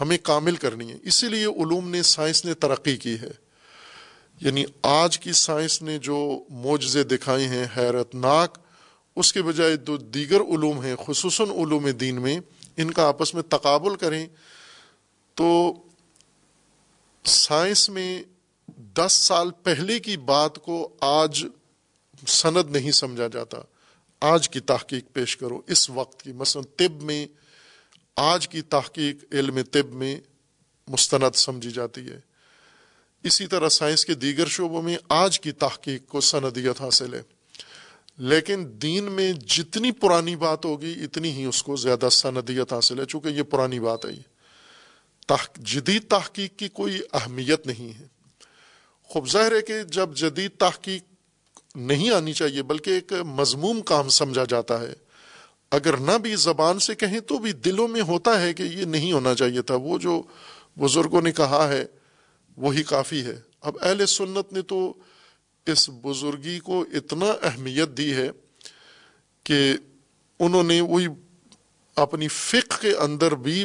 ہمیں 0.00 0.18
کامل 0.22 0.56
کرنی 0.56 0.92
ہے۔ 0.92 0.96
اسی 1.02 1.28
لیے 1.28 1.44
علوم 1.44 1.90
نے، 1.90 2.02
سائنس 2.02 2.44
نے 2.44 2.54
ترقی 2.54 2.96
کی 2.96 3.14
ہے۔ 3.14 3.43
یعنی 4.44 4.64
آج 4.82 5.18
کی 5.18 5.32
سائنس 5.32 5.82
نے 5.82 5.98
جو 5.98 6.44
معجزے 6.50 7.04
دکھائے 7.04 7.48
ہیں 7.48 7.66
حیرت 7.76 8.14
ناک، 8.14 8.58
اس 9.16 9.32
کے 9.32 9.42
بجائے 9.42 9.76
جو 9.76 9.96
دیگر 9.96 10.40
علوم 10.40 10.82
ہیں، 10.82 10.96
خصوصاً 11.06 11.50
علوم 11.50 11.90
دین 11.90 12.22
میں، 12.22 12.40
ان 12.76 12.90
کا 12.90 13.08
آپس 13.08 13.34
میں 13.34 13.42
تقابل 13.42 13.96
کریں۔ 13.96 14.26
تو 15.34 15.74
سائنس 17.24 17.90
میں 17.90 18.22
دس 18.76 19.12
سال 19.12 19.50
پہلے 19.50 20.00
کی 20.00 20.16
بات 20.16 20.58
کو 20.58 20.94
آج 21.00 21.46
سند 22.26 22.76
نہیں 22.76 22.90
سمجھا 22.90 23.26
جاتا۔ 23.26 23.58
آج 24.20 24.48
کی 24.48 24.60
تحقیق 24.60 25.04
پیش 25.12 25.36
کرو۔ 25.36 25.60
اس 25.66 25.90
وقت 25.90 26.22
کی 26.22 26.32
مثلا 26.32 26.62
طب 26.76 27.02
میں، 27.02 27.26
آج 28.16 28.48
کی 28.48 28.62
تحقیق 28.62 29.16
علم 29.32 29.62
طب 29.62 29.94
میں 29.94 30.20
مستند 30.88 31.36
سمجھی 31.36 31.70
جاتی 31.70 32.10
ہے۔ 32.10 32.33
اسی 33.24 33.46
طرح 33.46 33.68
سائنس 33.68 34.04
کے 34.04 34.14
دیگر 34.14 34.46
شعبوں 34.46 34.82
میں 34.82 34.96
آج 35.08 35.40
کی 35.40 35.52
تحقیق 35.52 36.06
کو 36.06 36.20
سندیت 36.20 36.80
حاصل 36.80 37.14
ہے۔ 37.14 37.22
لیکن 38.18 38.64
دین 38.66 39.04
میں 39.04 39.32
جتنی 39.32 39.92
پرانی 39.92 40.36
بات 40.36 40.64
ہوگی، 40.64 40.94
اتنی 41.04 41.30
ہی 41.30 41.44
اس 41.44 41.62
کو 41.62 41.76
زیادہ 41.76 42.08
سندیت 42.08 42.72
حاصل 42.72 43.00
ہے، 43.00 43.04
چونکہ 43.04 43.28
یہ 43.28 43.42
پرانی 43.42 43.80
بات 43.80 44.04
ہے۔ 44.04 44.10
جدید 45.56 46.08
تحقیق 46.08 46.56
کی 46.56 46.68
کوئی 46.68 47.00
اہمیت 47.12 47.66
نہیں 47.66 48.00
ہے۔ 48.00 48.06
خوب 49.02 49.28
ظاہر 49.28 49.52
ہے 49.52 49.62
کہ 49.62 49.82
جب 49.82 50.14
جدید 50.14 50.50
تحقیق 50.58 51.02
نہیں 51.74 52.10
آنی 52.10 52.32
چاہیے، 52.32 52.62
بلکہ 52.62 52.90
ایک 52.90 53.12
مضموم 53.12 53.80
کام 53.80 54.08
سمجھا 54.08 54.44
جاتا 54.48 54.80
ہے۔ 54.80 54.92
اگر 55.70 55.96
نہ 55.96 56.18
بھی 56.18 56.34
زبان 56.36 56.78
سے 56.78 56.94
کہیں، 56.94 57.20
تو 57.20 57.38
بھی 57.38 57.52
دلوں 57.52 57.88
میں 57.88 58.00
ہوتا 58.00 58.42
ہے 58.42 58.54
کہ 58.54 58.62
یہ 58.62 58.84
نہیں 58.84 59.12
ہونا 59.12 59.34
چاہیے 59.34 59.62
تھا۔ 59.62 59.74
وہ 59.74 59.98
جو 59.98 60.22
بزرگوں 60.78 61.22
نے 61.22 61.32
کہا 61.32 61.68
ہے 61.68 61.86
وہی 62.56 62.82
کافی 62.82 63.22
ہے۔ 63.22 63.40
اب 63.60 63.76
اہل 63.82 64.06
سنت 64.06 64.52
نے 64.52 64.62
تو 64.62 64.94
اس 65.66 65.90
بزرگی 65.90 66.58
کو 66.58 66.84
اتنا 66.92 67.26
اہمیت 67.42 67.88
دی 67.88 68.14
ہے 68.14 68.30
کہ 69.44 69.72
انہوں 70.38 70.62
نے 70.62 70.80
وہی 70.80 71.06
اپنی 71.96 72.28
فقہ 72.28 72.80
کے 72.80 72.96
اندر 72.96 73.34
بھی 73.34 73.64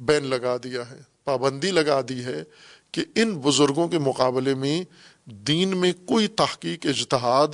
بین 0.00 0.24
لگا 0.24 0.56
دیا 0.56 0.90
ہے، 0.90 1.00
پابندی 1.24 1.70
لگا 1.70 2.00
دی 2.08 2.24
ہے 2.24 2.44
کہ 2.92 3.04
ان 3.14 3.38
بزرگوں 3.38 3.88
کے 3.88 3.98
مقابلے 3.98 4.54
میں 4.54 4.84
دین 5.24 5.76
میں 5.76 5.92
کوئی 6.06 6.26
تحقیق، 6.26 6.86
اجتہاد 6.86 7.48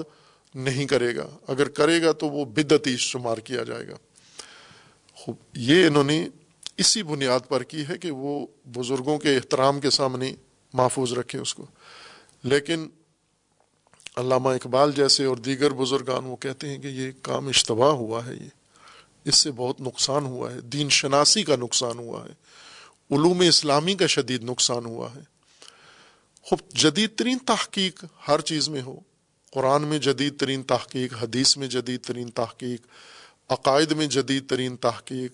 نہیں 0.54 0.86
کرے 0.86 1.16
گا۔ 1.16 1.28
اگر 1.48 1.68
کرے 1.68 2.02
گا 2.02 2.12
تو 2.12 2.28
وہ 2.28 2.44
بدتی 2.44 2.96
شمار 2.96 3.38
کیا 3.38 3.62
جائے 3.62 3.88
گا۔ 3.88 3.96
خوب، 5.14 5.36
یہ 5.54 5.86
انہوں 5.86 6.04
نے 6.04 6.28
اسی 6.76 7.02
بنیاد 7.02 7.40
پر 7.48 7.62
کی 7.62 7.84
ہے 7.88 7.98
کہ 7.98 8.10
وہ 8.10 8.46
بزرگوں 8.64 9.18
کے 9.18 9.36
احترام 9.36 9.80
کے 9.80 9.90
سامنے 9.90 10.34
محفوظ 10.76 11.12
رکھیں 11.12 11.40
اس 11.40 11.54
کو۔ 11.54 11.66
لیکن 12.42 12.88
علامہ 14.16 14.48
اقبال 14.48 14.92
جیسے 14.96 15.24
اور 15.24 15.36
دیگر 15.36 15.70
بزرگان 15.70 16.24
وہ 16.24 16.36
کہتے 16.36 16.68
ہیں 16.68 16.78
کہ 16.78 16.86
یہ 16.86 17.12
کام 17.22 17.48
اشتباہ 17.48 17.88
ہوا 17.88 18.26
ہے 18.26 18.34
یہ۔ 18.34 18.48
اس 19.24 19.34
سے 19.34 19.50
بہت 19.50 19.80
نقصان 19.80 20.26
ہوا 20.26 20.54
ہے۔ 20.54 20.60
دین 20.60 20.88
شناسی 20.88 21.42
کا 21.42 21.56
نقصان 21.56 21.98
ہوا 21.98 22.24
ہے۔ 22.24 22.32
علوم 23.14 23.40
اسلامی 23.40 23.94
کا 23.94 24.06
شدید 24.06 24.44
نقصان 24.44 24.84
ہوا 24.84 25.14
ہے۔ 25.14 25.20
خوب 26.42 26.58
جدید 26.74 27.10
ترین 27.16 27.38
تحقیق 27.38 28.04
ہر 28.28 28.40
چیز 28.40 28.68
میں 28.68 28.82
ہو۔ 28.82 29.00
قرآن 29.52 29.82
میں 29.82 29.98
جدید 29.98 30.40
ترین 30.40 30.62
تحقیق، 30.62 31.14
حدیث 31.22 31.56
میں 31.56 31.68
جدید 31.68 32.00
ترین 32.04 32.30
تحقیق، 32.30 32.86
عقائد 33.48 33.92
میں 33.92 34.06
جدید 34.06 34.48
ترین 34.48 34.76
تحقیق، 34.76 35.32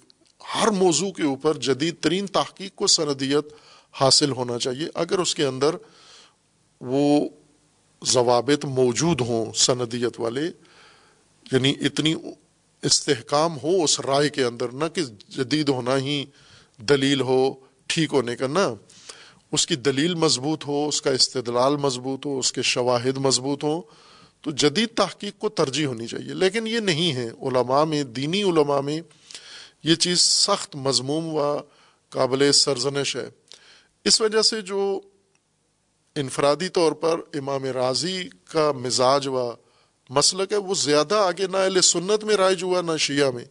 ہر 0.54 0.68
موضوع 0.68 1.10
کے 1.10 1.22
اوپر 1.22 1.56
جدید 1.56 1.94
ترین 2.00 2.26
تحقیق 2.26 2.74
کو 2.74 2.86
سندیت 2.86 3.54
حاصل 3.92 4.30
ہونا 4.30 4.58
چاہیے۔ 4.58 4.88
اگر 4.94 5.18
اس 5.18 5.34
کے 5.34 5.44
اندر 5.44 5.76
وہ 6.80 7.28
ضوابط 8.04 8.64
موجود 8.64 9.20
ہوں 9.20 9.52
سندیت 9.52 10.20
والے 10.20 10.40
یعنی 11.52 11.74
اتنی 11.80 12.14
استحکام 12.82 13.58
ہو 13.62 13.84
اس 13.84 14.00
رائے 14.00 14.28
کے 14.28 14.44
اندر، 14.44 14.68
نہ 14.68 14.84
کہ 14.94 15.02
جدید 15.28 15.68
ہونا 15.68 15.96
ہی 15.96 16.24
دلیل 16.78 17.20
ہو، 17.20 17.54
ٹھیک 17.86 18.12
ہونے 18.12 18.36
کا، 18.36 18.46
نہ، 18.46 18.74
اس 19.52 19.66
کی 19.66 19.76
دلیل 19.76 20.14
مضبوط 20.14 20.66
ہو، 20.66 20.88
اس 20.88 21.02
کا 21.02 21.10
استدلال 21.10 21.76
مضبوط 21.76 22.26
ہو، 22.26 22.38
اس 22.38 22.52
کے 22.52 22.62
شواہد 22.62 23.18
مضبوط 23.18 23.64
ہوں، 23.64 23.82
تو 24.40 24.50
جدید 24.50 24.88
تحقیق 24.94 25.38
کو 25.38 25.48
ترجیح 25.48 25.86
ہونی 25.86 26.06
چاہیے۔ 26.06 26.34
لیکن 26.34 26.66
یہ 26.66 26.78
نہیں 26.78 27.12
ہے۔ 27.12 27.28
علماء 27.42 27.84
میں، 27.84 28.04
دینی 28.04 28.42
علماء 28.42 28.80
میں 28.80 29.00
یہ 29.82 29.94
چیز 29.94 30.20
سخت 30.20 30.76
مضموم 30.76 31.34
و 31.34 31.58
قابل 32.08 32.52
سرزنش 32.52 33.16
ہے۔ 33.16 33.28
اس 34.04 34.20
وجہ 34.20 34.42
سے 34.42 34.60
جو 34.60 35.00
انفرادی 36.16 36.68
طور 36.68 36.92
پر 36.92 37.20
امام 37.34 37.64
راضی 37.64 38.28
کا 38.44 38.72
مزاج 38.72 39.28
و 39.28 39.50
مسلک 40.10 40.52
ہے، 40.52 40.56
وہ 40.56 40.74
زیادہ 40.74 41.14
آگے 41.14 41.46
نہ 41.46 41.56
اہل 41.56 41.80
سنت 41.80 42.24
میں 42.24 42.34
رائج 42.34 42.62
ہوا، 42.62 42.80
نہ 42.80 42.96
شیعہ 42.96 43.30
میں۔ 43.30 43.44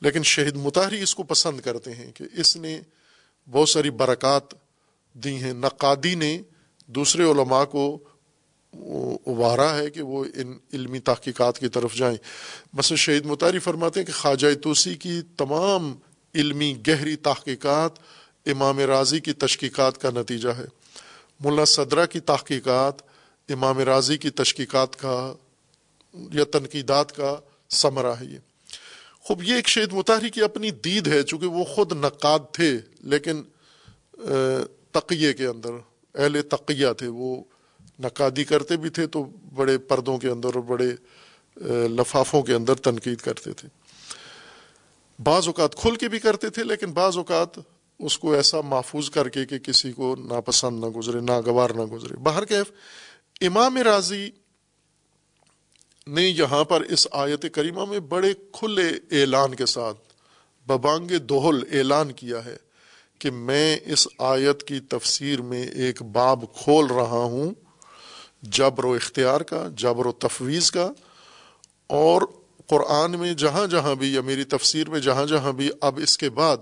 لیکن 0.00 0.22
شہید 0.22 0.56
متحری 0.56 1.02
اس 1.02 1.14
کو 1.14 1.22
پسند 1.22 1.60
کرتے 1.60 1.92
ہیں 1.92 2.12
کہ 2.12 2.24
اس 2.32 2.56
نے 2.56 2.80
بہت 3.50 3.68
ساری 3.68 3.90
برکات 3.90 4.42
دی 5.14 5.36
ہیں۔ 5.36 5.52
نقادی 5.52 6.14
نے 6.14 6.42
دوسرے 6.86 7.22
علماء 7.24 7.64
کو 7.64 7.98
ابھارا 9.26 9.78
ہے 9.78 9.90
کہ 9.90 10.02
وہ 10.02 10.24
ان 10.34 10.58
علمی 10.72 10.98
تحقیقات 10.98 11.58
کی 11.58 11.68
طرف 11.68 11.94
جائیں۔ 11.94 12.16
مثلا 12.72 12.96
شہید 12.96 13.26
متاری 13.26 13.58
فرماتے 13.58 14.00
ہیں 14.00 14.06
کہ 14.06 14.12
خواجہ 14.12 14.54
توسی 14.54 14.94
کی 14.94 15.20
تمام 15.36 15.94
علمی 16.34 16.76
گہری 16.88 17.16
تحقیقات 17.16 17.92
امام 18.46 18.78
راضی 18.78 19.20
کی 19.20 19.32
تشقیقات 19.32 19.98
کا 19.98 20.10
نتیجہ 20.10 20.48
ہے۔ 20.48 20.64
ملا 21.40 21.64
صدرہ 21.64 22.06
کی 22.06 22.20
تحقیقات، 22.20 23.02
امام 23.48 23.78
راضی 23.78 24.16
کی 24.16 24.30
تشقیقات 24.30 24.96
کا 24.96 25.34
یا 26.32 26.44
تنقیدات 26.52 27.16
کا 27.16 27.36
ثمرہ 27.70 28.12
ہے 28.20 28.24
یہ۔ 28.24 28.38
خوب، 29.20 29.42
یہ 29.42 29.54
ایک 29.54 29.68
شہید 29.68 29.92
متحری 29.92 30.30
کی 30.30 30.42
اپنی 30.42 30.70
دید 30.70 31.08
ہے، 31.08 31.22
چونکہ 31.22 31.46
وہ 31.46 31.64
خود 31.64 31.92
نقاد 31.92 32.38
تھے، 32.52 32.78
لیکن 33.00 33.42
تقیے 34.90 35.32
کے 35.32 35.46
اندر، 35.46 35.70
اہل 36.14 36.42
تقیہ 36.42 36.92
تھے۔ 36.98 37.06
وہ 37.06 37.42
نقادی 38.00 38.44
کرتے 38.44 38.76
بھی 38.76 38.90
تھے، 38.90 39.06
تو 39.06 39.24
بڑے 39.54 39.78
پردوں 39.78 40.18
کے 40.18 40.28
اندر 40.28 40.54
اور 40.54 40.62
بڑے 40.62 40.90
لفافوں 41.88 42.42
کے 42.42 42.54
اندر 42.54 42.74
تنقید 42.74 43.20
کرتے 43.20 43.52
تھے۔ 43.52 43.68
بعض 45.22 45.46
اوقات 45.46 45.74
کھل 45.74 45.96
کے 45.96 46.08
بھی 46.08 46.18
کرتے 46.18 46.50
تھے، 46.50 46.64
لیکن 46.64 46.92
بعض 46.92 47.16
اوقات 47.16 47.58
اس 47.98 48.18
کو 48.18 48.32
ایسا 48.32 48.60
محفوظ 48.60 49.10
کر 49.10 49.28
کے 49.28 49.46
کہ 49.46 49.58
کسی 49.58 49.92
کو 49.92 50.16
ناپسند 50.16 50.80
نہ 50.80 50.86
گزرے، 50.86 51.20
ناگوار 51.20 51.70
نہ 51.70 51.82
گزرے۔ 51.82 52.16
باہر 52.16 52.44
کیف 52.44 52.72
امام 53.40 53.76
راضی 53.76 54.30
نے 56.06 56.22
یہاں 56.22 56.64
پر 56.64 56.80
اس 56.80 57.06
آیت 57.12 57.46
کریمہ 57.52 57.84
میں 57.84 58.00
بڑے 58.00 58.32
کھلے 58.52 58.88
اعلان 59.20 59.54
کے 59.54 59.66
ساتھ، 59.66 59.98
ببانگ 60.66 61.16
دوہل 61.18 61.62
اعلان 61.72 62.12
کیا 62.12 62.44
ہے 62.44 62.56
کہ 63.18 63.30
میں 63.30 63.76
اس 63.84 64.08
آیت 64.18 64.62
کی 64.62 64.80
تفسیر 64.80 65.42
میں 65.42 65.62
ایک 65.62 66.02
باب 66.02 66.44
کھول 66.54 66.86
رہا 66.86 67.22
ہوں، 67.22 67.54
جبر 68.42 68.84
و 68.84 68.92
اختیار 68.92 69.40
کا، 69.40 69.68
جبر 69.76 70.06
و 70.06 70.12
تفویض 70.12 70.70
کا، 70.70 70.92
اور 71.86 72.22
قرآن 72.66 73.18
میں 73.18 73.34
جہاں 73.34 73.66
جہاں 73.66 73.94
بھی 73.94 74.14
یا 74.14 74.20
میری 74.20 74.44
تفسیر 74.44 74.90
میں 74.90 75.00
جہاں 75.00 75.26
جہاں 75.26 75.52
بھی 75.52 75.70
اب 75.80 75.98
اس 76.02 76.18
کے 76.18 76.30
بعد 76.30 76.56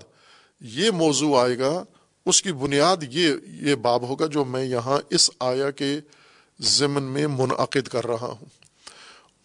یہ 0.61 0.91
موضوع 0.91 1.43
آئے 1.43 1.57
گا، 1.57 1.83
اس 2.25 2.41
کی 2.41 2.51
بنیاد 2.51 2.97
یہ 3.09 3.33
یہ 3.45 3.75
باب 3.75 4.01
ہوگا 4.01 4.25
جو 4.25 4.45
میں 4.45 4.65
یہاں 4.65 4.99
اس 5.09 5.31
آیا 5.39 5.71
کے 5.71 5.99
ضمن 6.59 7.03
میں 7.03 7.27
منعقد 7.27 7.87
کر 7.87 8.07
رہا 8.07 8.27
ہوں۔ 8.27 8.45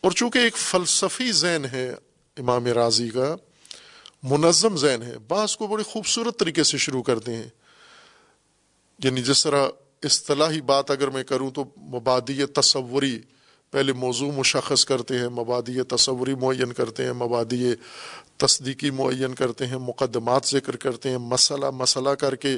اور 0.00 0.10
چونکہ 0.10 0.38
ایک 0.38 0.56
فلسفی 0.56 1.32
ذہن 1.32 1.64
ہے 1.72 1.94
امام 2.38 2.66
راضی 2.66 3.10
کا، 3.10 3.36
منظم 4.22 4.76
ذہن 4.76 5.02
ہے، 5.02 5.18
بعض 5.18 5.56
کو 5.56 5.66
بڑی 5.66 5.82
خوبصورت 5.82 6.38
طریقے 6.38 6.62
سے 6.62 6.78
شروع 6.78 7.02
کرتے 7.02 7.36
ہیں۔ 7.36 7.48
یعنی 9.04 9.22
جس 9.22 9.42
طرح 9.42 9.68
اصطلاحی 10.02 10.60
بات 10.60 10.90
اگر 10.90 11.08
میں 11.08 11.24
کروں 11.24 11.50
تو 11.50 11.64
مبادی 11.76 12.46
تصوری 12.46 13.20
پہلے 13.76 13.92
موضوع 13.92 14.32
مشخص 14.32 14.84
کرتے 14.84 15.18
ہیں، 15.18 15.28
مبادی 15.28 15.82
تصوری 15.82 16.34
معین 16.34 16.72
کرتے 16.72 17.04
ہیں، 17.04 17.12
مبادی 17.12 17.74
تصدیقی 18.36 18.90
معین 18.90 19.34
کرتے 19.34 19.66
ہیں، 19.66 19.76
مقدمات 19.76 20.46
ذکر 20.46 20.76
کرتے 20.76 21.10
ہیں، 21.10 21.18
مسئلہ 21.18 21.70
مسئلہ 21.70 22.10
کر 22.10 22.36
کے 22.36 22.56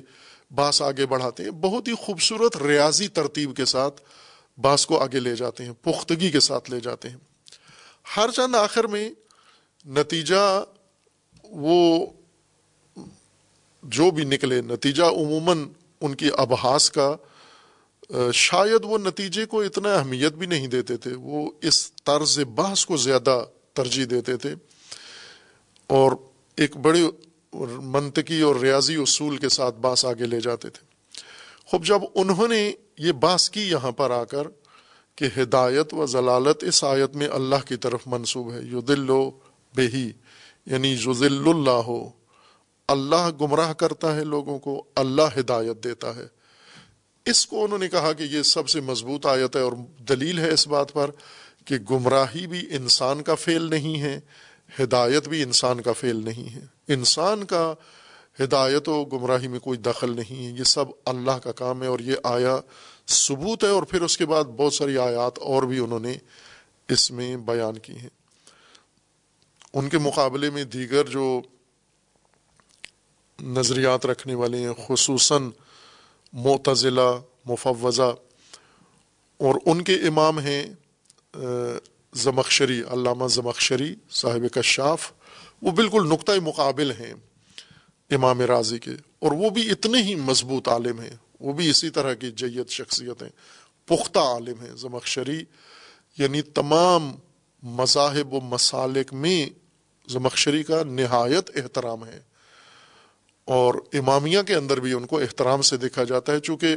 باس 0.54 0.82
آگے 0.82 1.06
بڑھاتے 1.06 1.42
ہیں۔ 1.42 1.50
بہت 1.50 1.88
ہی 1.88 1.94
خوبصورت 1.94 2.56
ریاضی 2.56 3.08
ترتیب 3.08 3.56
کے 3.56 3.64
ساتھ 3.64 4.00
باس 4.60 4.86
کو 4.86 4.98
آگے 4.98 5.20
لے 5.20 5.36
جاتے 5.36 5.64
ہیں، 5.64 5.72
پختگی 5.82 6.30
کے 6.30 6.40
ساتھ 6.40 6.70
لے 6.70 6.80
جاتے 6.80 7.08
ہیں۔ 7.08 7.16
ہر 8.16 8.30
چند 8.30 8.54
آخر 8.54 8.86
میں 8.86 9.10
نتیجہ 9.86 10.64
وہ 11.44 12.06
جو 13.82 14.10
بھی 14.10 14.24
نکلے، 14.24 14.60
نتیجہ 14.60 15.02
عموماً 15.02 15.68
ان 16.00 16.14
کی 16.14 16.30
ابحاس 16.38 16.90
کا 16.90 17.16
شاید 18.34 18.80
وہ 18.84 18.98
نتیجے 18.98 19.44
کو 19.44 19.60
اتنا 19.60 19.94
اہمیت 19.94 20.32
بھی 20.32 20.46
نہیں 20.46 20.66
دیتے 20.66 20.96
تھے، 20.96 21.14
وہ 21.14 21.50
اس 21.62 21.92
طرز 21.92 22.38
بحث 22.54 22.84
کو 22.84 22.96
زیادہ 22.96 23.44
ترجیح 23.72 24.04
دیتے 24.10 24.36
تھے۔ 24.36 24.54
اور 25.86 26.12
ایک 26.56 26.76
بڑی 26.76 27.08
منطقی 27.82 28.40
اور 28.40 28.56
ریاضی 28.56 28.94
اصول 28.94 29.36
کے 29.36 29.48
ساتھ 29.48 29.74
باس 29.74 30.04
آگے 30.04 30.26
لے 30.26 30.40
جاتے 30.40 30.70
تھے۔ 30.70 30.86
خوب، 31.66 31.84
جب 31.84 31.98
انہوں 32.14 32.48
نے 32.48 32.72
یہ 32.98 33.12
باس 33.12 33.50
کی 33.50 33.60
یہاں 33.60 33.92
پر 33.92 34.10
آ 34.10 34.24
کر 34.24 34.46
کہ 35.14 35.40
ہدایت 35.42 35.94
و 35.94 36.06
ضلالت 36.06 36.64
اس 36.64 36.84
آیت 36.84 37.16
میں 37.16 37.28
اللہ 37.28 37.68
کی 37.68 37.76
طرف 37.76 38.00
منصوب 38.06 38.52
ہے 38.52 38.60
یو 38.62 38.80
دل 38.80 39.06
بے 39.74 39.86
یعنی 40.66 40.88
یوزل 40.88 41.48
اللہ 41.48 41.70
ہو 41.70 42.10
اللہ 42.88 43.30
گمراہ 43.40 43.72
کرتا 43.72 44.16
ہے 44.16 44.24
لوگوں 44.24 44.58
کو، 44.58 44.84
اللہ 44.96 45.38
ہدایت 45.38 45.84
دیتا 45.84 46.16
ہے۔ 46.16 46.37
اس 47.30 47.46
کو 47.46 47.64
انہوں 47.64 47.78
نے 47.78 47.88
کہا 47.88 48.12
کہ 48.12 48.22
یہ 48.22 48.42
سب 48.42 48.68
سے 48.68 48.80
مضبوط 48.80 49.26
آیت 49.26 49.56
ہے 49.56 49.60
اور 49.60 49.72
دلیل 49.98 50.38
ہے 50.38 50.50
اس 50.50 50.68
بات 50.68 50.92
پر 50.92 51.10
کہ 51.64 51.76
گمراہی 51.90 52.46
بھی 52.46 52.66
انسان 52.70 53.22
کا 53.22 53.34
فعل 53.34 53.70
نہیں 53.70 54.00
ہے، 54.00 54.20
ہدایت 54.80 55.28
بھی 55.28 55.42
انسان 55.42 55.80
کا 55.80 55.92
فعل 55.92 56.24
نہیں 56.24 56.54
ہے۔ 56.54 56.66
انسان 56.88 57.44
کا 57.44 57.74
ہدایت 58.40 58.88
و 58.88 59.04
گمراہی 59.04 59.48
میں 59.48 59.58
کوئی 59.58 59.78
دخل 59.78 60.16
نہیں 60.16 60.46
ہے، 60.46 60.50
یہ 60.58 60.64
سب 60.64 60.84
اللہ 61.04 61.38
کا 61.44 61.52
کام 61.52 61.82
ہے 61.82 61.86
اور 61.86 61.98
یہ 61.98 62.14
آیا 62.22 62.60
ثبوت 63.08 63.64
ہے 63.64 63.68
اور 63.68 63.82
پھر 63.82 64.02
اس 64.02 64.18
کے 64.18 64.26
بعد 64.26 64.44
بہت 64.44 64.74
ساری 64.74 64.98
آیات 64.98 65.38
اور 65.38 65.62
بھی 65.62 65.78
انہوں 65.78 66.00
نے 66.00 66.14
اس 66.88 67.10
میں 67.10 67.36
بیان 67.36 67.78
کی 67.78 67.92
ہیں۔ 67.92 68.08
ان 69.74 69.88
کے 69.88 69.98
مقابلے 69.98 70.50
میں 70.50 70.64
دیگر 70.64 71.04
جو 71.04 71.40
نظریات 73.42 74.06
رکھنے 74.06 74.34
والے 74.34 74.58
ہیں، 74.58 74.72
خصوصاً 74.86 75.50
معتزلہ، 76.32 77.10
مفوضہ 77.46 78.14
اور 79.40 79.54
ان 79.66 79.82
کے 79.82 79.94
امام 79.94 80.38
ہیں 80.38 80.62
زمخشری، 82.14 82.80
علامہ 82.80 83.26
زمخشری 83.26 83.94
صاحب 84.10 84.54
کشاف، 84.54 85.12
وہ 85.62 85.70
بالکل 85.70 86.08
نقطۂ 86.08 86.32
مقابل 86.42 86.90
ہیں 86.90 87.14
امام 88.10 88.40
راضی 88.40 88.78
کے 88.78 88.90
اور 89.18 89.32
وہ 89.32 89.50
بھی 89.50 89.70
اتنے 89.70 90.02
ہی 90.02 90.14
مضبوط 90.14 90.68
عالم 90.68 91.00
ہیں، 91.00 91.16
وہ 91.40 91.52
بھی 91.52 91.70
اسی 91.70 91.90
طرح 91.90 92.14
کی 92.14 92.30
جیت 92.30 92.68
شخصیت 92.68 93.22
ہیں، 93.22 93.30
پختہ 93.88 94.18
عالم 94.18 94.60
ہیں 94.60 94.74
زمخشری 94.76 95.44
یعنی 96.18 96.42
تمام 96.42 97.14
مذاہب 97.62 98.34
و 98.34 98.40
مسالک 98.40 99.12
میں 99.12 99.46
زمخشری 100.08 100.62
کا 100.62 100.82
نہایت 100.82 101.50
احترام 101.54 102.04
ہے۔ 102.04 102.20
اور 103.48 103.74
امامیہ 103.92 104.42
کے 104.46 104.54
اندر 104.54 104.80
بھی 104.80 104.92
ان 104.92 105.06
کو 105.06 105.18
احترام 105.18 105.62
سے 105.62 105.76
دیکھا 105.76 106.04
جاتا 106.04 106.32
ہے، 106.32 106.40
چونکہ 106.40 106.76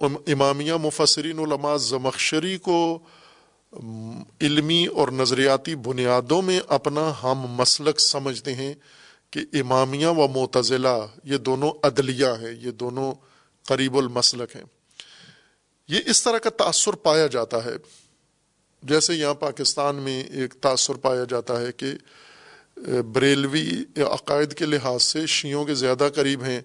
امامیہ 0.00 0.72
مفسرین 0.72 1.38
علماء 1.38 1.76
زمخشری 1.76 2.58
کو 2.58 2.98
علمی 4.40 4.86
اور 4.86 5.08
نظریاتی 5.08 5.74
بنیادوں 5.74 6.42
میں 6.42 6.60
اپنا 6.68 7.12
ہم 7.22 7.38
مسلک 7.38 8.00
سمجھتے 8.00 8.54
ہیں 8.54 8.74
کہ 9.30 9.40
امامیہ 9.52 10.06
و 10.06 10.28
معتزلہ 10.28 10.98
یہ 11.24 11.36
دونوں 11.36 11.70
عدلیہ 11.82 12.26
ہیں، 12.26 12.52
یہ 12.66 12.70
دونوں 12.70 13.12
قریب 13.66 13.96
المسلک 13.96 14.56
ہیں۔ 14.56 14.64
یہ 15.88 16.00
اس 16.06 16.22
طرح 16.22 16.38
کا 16.38 16.50
تأثر 16.50 16.92
پایا 16.92 17.26
جاتا 17.26 17.64
ہے۔ 17.64 17.76
جیسے 18.82 19.14
یہاں 19.14 19.34
پاکستان 19.34 19.96
میں 19.96 20.22
ایک 20.22 20.54
تأثر 20.54 20.94
پایا 20.94 21.24
جاتا 21.28 21.60
ہے 21.60 21.72
کہ 21.72 21.86
بریلوی 23.12 23.84
عقائد 23.96 24.52
کے 24.52 24.66
لحاظ 24.66 25.02
سے 25.02 25.26
شیعوں 25.26 25.64
کے 25.64 25.74
زیادہ 25.74 26.08
قریب 26.14 26.42
ہیں 26.42 26.60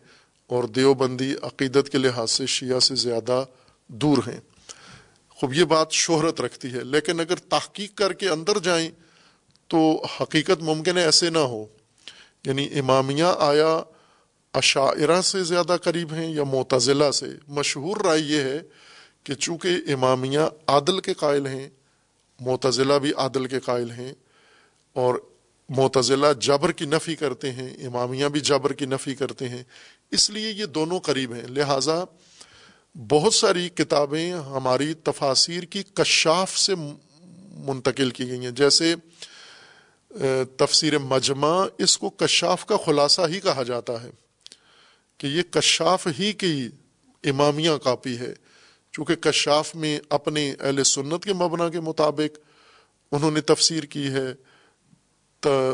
اور 0.47 0.64
دیوبندی 0.64 1.36
عقیدت 1.41 1.89
کے 1.89 1.97
لحاظ 1.97 2.32
سے 2.32 2.45
شیعہ 2.45 2.80
سے 2.80 2.95
زیادہ 2.95 3.45
دور 3.88 4.18
ہیں۔ 4.18 4.39
خوب، 5.30 5.53
یہ 5.53 5.64
بات 5.64 5.91
شہرت 5.91 6.41
رکھتی 6.41 6.74
ہے، 6.74 6.84
لیکن 6.84 7.20
اگر 7.20 7.36
تحقیق 7.36 7.95
کر 7.95 8.14
کے 8.14 8.30
اندر 8.30 8.59
جائیں 8.59 8.91
تو 9.68 10.05
حقیقت 10.22 10.61
ممکن 10.61 10.97
ہے 10.97 11.03
ایسے 11.03 11.30
نہ 11.30 11.38
ہو۔ 11.38 11.66
یعنی 12.45 12.80
امامیہ 12.80 13.26
آیا 13.39 13.82
عشاعرہ 14.53 15.22
سے 15.22 15.43
زیادہ 15.43 15.76
قریب 15.84 16.14
ہیں 16.14 16.34
یا 16.34 16.43
معتزلہ 16.43 17.11
سے۔ 17.11 17.26
مشہور 17.47 17.97
رائے 17.97 18.20
یہ 18.20 18.41
ہے 18.41 18.59
کہ 19.24 19.34
چونکہ 19.34 19.70
امامیہ 19.88 20.39
عادل 20.68 20.99
کے 20.99 21.14
قائل 21.14 21.47
ہیں، 21.47 21.70
معتزلہ 22.39 22.93
بھی 22.93 23.14
عادل 23.18 23.45
کے 23.45 23.59
قائل 23.59 23.91
ہیں 23.91 24.14
اور 24.93 25.16
معتزلہ 25.76 26.28
جبر 26.39 26.71
کی 26.71 26.86
نفی 26.86 27.15
کرتے 27.15 27.51
ہیں، 27.51 27.88
امامیہ 27.88 28.26
بھی 28.26 28.39
جبر 28.39 28.74
کی 28.74 28.86
نفی 28.86 29.15
کرتے 29.15 29.49
ہیں۔ 29.49 29.63
اس 30.11 30.30
لیے 30.30 30.49
یہ 30.49 30.65
دونوں 30.65 30.99
قریب 30.99 31.34
ہیں۔ 31.34 31.47
لہٰذا 31.47 32.03
بہت 33.09 33.34
ساری 33.34 33.69
کتابیں 33.69 34.34
ہماری 34.34 34.93
تفاصیر 34.93 35.63
کی 35.63 35.84
کشاف 35.93 36.57
سے 36.57 36.74
منتقل 37.65 38.09
کی 38.09 38.30
گئی 38.30 38.39
ہیں۔ 38.39 38.51
جیسے 38.51 38.95
تفسیر 40.57 40.97
مجمع 40.97 41.65
اس 41.78 41.97
کو 41.97 42.09
کشاف 42.09 42.65
کا 42.65 42.78
خلاصہ 42.86 43.21
ہی 43.30 43.39
کہا 43.39 43.63
جاتا 43.63 44.03
ہے 44.03 44.09
کہ 45.17 45.28
یہ 45.28 45.41
کشاف 45.41 46.07
ہی 46.19 46.34
کی 46.34 46.67
امامیہ 47.24 47.71
کاپی 47.84 48.17
ہے۔ 48.17 48.34
چونکہ 48.91 49.15
کشاف 49.15 49.76
میں 49.76 49.99
اپنے 50.09 50.53
اہل 50.59 50.84
سنت 50.84 51.24
کے 51.24 51.34
مبنا 51.34 51.69
کے 51.69 51.80
مطابق 51.80 52.38
انہوں 53.11 53.32
نے 53.32 53.41
تفسیر 53.41 53.84
کی 53.84 54.07
ہے۔ 54.07 54.34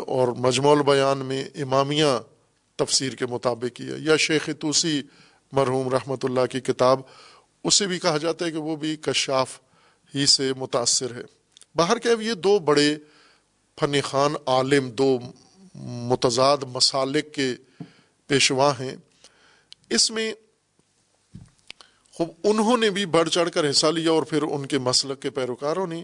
اور 0.08 0.28
مجموع 0.28 0.76
البیان 0.76 1.18
میں 1.18 1.44
امامیہ 1.56 2.06
تفسیر 2.76 3.16
کے 3.16 3.26
مطابق 3.26 3.76
کیا 3.76 3.96
یا 3.98 4.18
شیخ 4.18 4.50
توسی 4.60 5.02
مرحوم 5.52 5.90
رحمۃ 5.90 6.24
اللہ 6.24 6.46
کی 6.46 6.60
کتاب، 6.60 7.00
اسے 7.64 7.88
بھی 7.88 8.00
کہا 8.00 8.18
جاتا 8.18 8.46
ہے 8.46 8.52
کہ 8.52 8.58
وہ 8.58 8.76
بھی 8.76 8.96
کشاف 8.96 9.60
ہی 10.16 10.26
سے 10.26 10.54
متاثر 10.54 11.16
ہے۔ 11.16 11.22
باہر 11.76 12.00
کہ 12.00 12.10
یہ 12.22 12.34
دو 12.34 12.60
بڑے 12.60 12.96
فن 13.80 14.02
خان 14.02 14.34
عالم، 14.46 14.90
دو 14.90 15.20
متضاد 15.76 16.58
مسالک 16.68 17.34
کے 17.34 17.54
پیشوا 18.28 18.72
ہیں۔ 18.80 18.96
اس 19.90 20.12
میں 20.12 20.34
خوب 22.12 22.30
انہوں 22.44 22.78
نے 22.78 22.90
بھی 22.90 23.06
بڑھ 23.06 23.30
چڑھ 23.30 23.50
کر 23.50 23.70
حصہ 23.70 23.88
لیا 23.88 24.12
اور 24.12 24.24
پھر 24.24 24.42
ان 24.42 24.66
کے 24.66 24.78
مسلک 24.78 25.22
کے 25.22 25.30
پیروکاروں 25.30 25.88
نے 25.88 26.04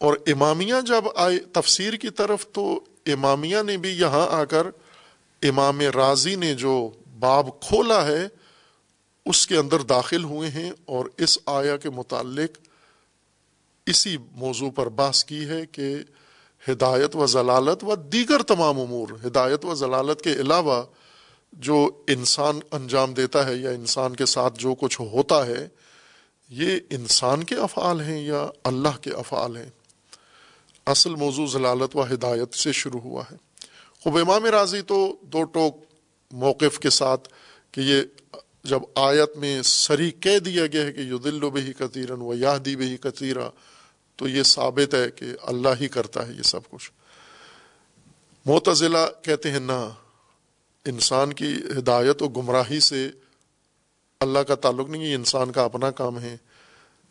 اور 0.00 0.16
امامیہ 0.26 0.80
جب 0.86 1.04
آئے 1.14 1.38
تفسیر 1.52 1.94
کی 1.96 2.10
طرف 2.10 2.46
تو 2.52 2.80
امامیہ 3.06 3.62
نے 3.66 3.76
بھی 3.76 3.90
یہاں 3.90 4.26
آ 4.30 4.44
کر 4.44 4.66
امام 5.42 5.80
راضی 5.94 6.34
نے 6.34 6.54
جو 6.54 6.74
باب 7.18 7.48
کھولا 7.60 8.04
ہے، 8.06 8.26
اس 9.26 9.46
کے 9.46 9.56
اندر 9.56 9.82
داخل 9.82 10.24
ہوئے 10.24 10.48
ہیں 10.48 10.70
اور 10.84 11.06
اس 11.16 11.38
آیا 11.46 11.76
کے 11.76 11.90
متعلق 11.90 12.58
اسی 13.86 14.16
موضوع 14.34 14.70
پر 14.70 14.88
بحث 14.88 15.24
کی 15.24 15.48
ہے 15.48 15.64
کہ 15.66 15.94
ہدایت 16.62 17.16
و 17.16 17.26
ضلالت 17.26 17.84
و 17.84 17.94
دیگر 18.12 18.42
تمام 18.42 18.80
امور، 18.80 19.08
ہدایت 19.26 19.64
و 19.64 19.74
ضلالت 19.74 20.22
کے 20.22 20.32
علاوہ 20.32 20.82
جو 21.52 21.78
انسان 22.08 22.58
انجام 22.70 23.14
دیتا 23.14 23.46
ہے 23.46 23.54
یا 23.56 23.70
انسان 23.70 24.16
کے 24.16 24.26
ساتھ 24.26 24.58
جو 24.58 24.74
کچھ 24.74 25.00
ہوتا 25.00 25.46
ہے، 25.46 25.68
یہ 26.50 26.78
انسان 26.90 27.44
کے 27.44 27.54
افعال 27.60 28.00
ہیں 28.00 28.20
یا 28.20 28.46
اللہ 28.64 28.96
کے 29.00 29.10
افعال 29.14 29.56
ہیں؟ 29.56 29.70
اصل 30.86 31.14
موضوع 31.14 31.46
ضلالت 31.46 31.96
و 31.96 32.14
ہدایت 32.14 32.54
سے 32.54 32.72
شروع 32.72 33.00
ہوا 33.00 33.22
ہے۔ 33.32 33.36
خوب 34.00 34.18
امام 34.18 34.44
راضی 34.44 34.82
تو 34.82 35.16
دو 35.22 35.42
ٹوک 35.42 35.84
موقف 36.30 36.78
کے 36.78 36.90
ساتھ 36.90 37.28
کہ 37.70 37.80
یہ 37.80 38.02
جب 38.64 38.78
آیت 38.94 39.36
میں 39.36 39.62
سری 39.62 40.10
کہہ 40.10 40.38
دیا 40.38 40.66
گیا 40.66 40.86
ہے 40.86 40.92
کہ 40.92 41.00
یو 41.00 41.18
دل 41.18 41.44
و 41.44 41.50
بہی 41.50 41.72
کثیرن 41.72 42.22
و 42.22 42.34
یادی 42.34 42.76
بہی 42.76 42.96
کثیرہ 42.96 43.48
تو 44.16 44.28
یہ 44.28 44.42
ثابت 44.42 44.94
ہے 44.94 45.10
کہ 45.10 45.26
اللہ 45.42 45.68
ہی 45.80 45.88
کرتا 45.88 46.26
ہے 46.26 46.32
یہ 46.32 46.42
سب 46.42 46.60
کچھ۔ 46.70 46.90
معتزلہ 48.46 48.98
کہتے 49.22 49.50
ہیں، 49.50 49.60
نہ، 49.60 49.88
انسان 50.84 51.32
کی 51.32 51.56
ہدایت 51.78 52.22
و 52.22 52.28
گمراہی 52.28 52.80
سے 52.80 53.10
اللہ 54.20 54.38
کا 54.38 54.54
تعلق 54.54 54.88
نہیں، 54.88 55.04
یہ 55.04 55.14
انسان 55.14 55.52
کا 55.52 55.64
اپنا 55.64 55.90
کام 55.90 56.18
ہے۔ 56.18 56.36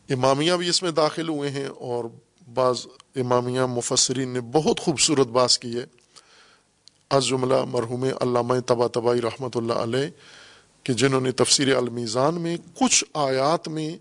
امامیہ 0.10 0.54
بھی 0.54 0.70
اس 0.70 0.84
میں 0.84 0.92
داخل 0.92 1.30
ہوئے 1.30 1.50
ہیں 1.50 1.68
اور 1.68 2.06
بعض 2.54 2.88
امامیہ 3.16 3.62
مفسرین 3.62 4.30
نے 4.30 4.42
بہت 4.42 4.80
خوبصورت 4.80 5.28
باس 5.28 5.60
کی 5.60 5.80
ہے۔ 5.80 5.86
از 7.10 7.26
جملہ 7.26 7.64
مرحوم 7.66 8.04
علامہ 8.04 8.54
تبا 8.66 8.88
تبائی 8.88 9.22
رحمۃ 9.22 9.50
اللہ 9.56 9.74
علیہ 9.74 10.08
کہ 10.84 10.94
جنہوں 10.94 11.22
نے 11.22 11.32
تفسیر 11.32 11.76
المیزان 11.76 12.42
میں 12.42 12.58
کچھ 12.74 13.06
آیات 13.14 13.68
میں 13.68 13.98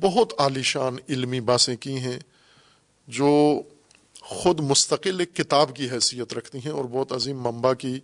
بہت 0.00 0.32
عالیشان 0.38 0.96
علمی 1.08 1.40
باسیں 1.40 1.76
کی 1.76 1.96
ہیں 1.96 2.18
جو 3.08 3.62
خود 4.20 4.60
مستقل 4.60 5.20
ایک 5.20 5.34
کتاب 5.34 5.76
کی 5.76 5.90
حیثیت 5.90 6.34
رکھتی 6.34 6.58
ہیں 6.58 6.72
اور 6.72 6.84
بہت 6.84 7.12
عظیم 7.12 7.42
منبع 7.42 7.72
کی 7.72 8.00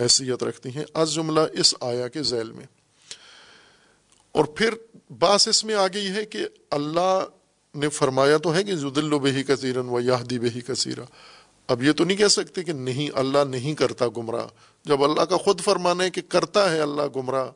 حیثیت 0.00 0.42
رکھتی 0.42 0.68
ہیں۔ 0.68 0.84
از 0.94 1.14
جملہ 1.14 1.40
اس 1.52 1.74
آیا 1.80 2.08
کے 2.08 2.22
ذیل 2.22 2.52
میں۔ 2.52 2.66
اور 4.32 4.44
پھر 4.44 4.74
باس 5.18 5.48
اس 5.48 5.64
میں 5.64 5.74
آگے 5.74 6.00
یہ 6.00 6.08
ہے 6.08 6.24
کہ 6.24 6.46
اللہ 6.70 7.24
نے 7.76 7.88
فرمایا 7.88 8.36
تو 8.36 8.54
ہے 8.54 8.64
کہ 8.64 8.74
زدل 8.74 9.12
و 9.12 9.18
بہی 9.18 9.42
کثیرن 9.42 9.88
و 9.88 10.00
یادی 10.00 10.38
بہی 10.38 10.60
کثیرہ 10.60 11.04
اب 11.66 11.82
یہ 11.82 11.92
تو 11.92 12.04
نہیں 12.04 12.16
کہہ 12.16 12.28
سکتے 12.28 12.64
کہ 12.64 12.72
نہیں، 12.72 13.10
اللہ 13.14 13.44
نہیں 13.50 13.74
کرتا 13.74 14.04
گمراہ۔ 14.16 14.46
جب 14.84 15.04
اللہ 15.04 15.20
کا 15.20 15.36
خود 15.36 15.60
فرمانا 15.60 16.04
ہے 16.04 16.10
کہ 16.10 16.22
کرتا 16.28 16.72
ہے 16.72 16.80
اللہ 16.80 17.02
گمراہ 17.16 17.46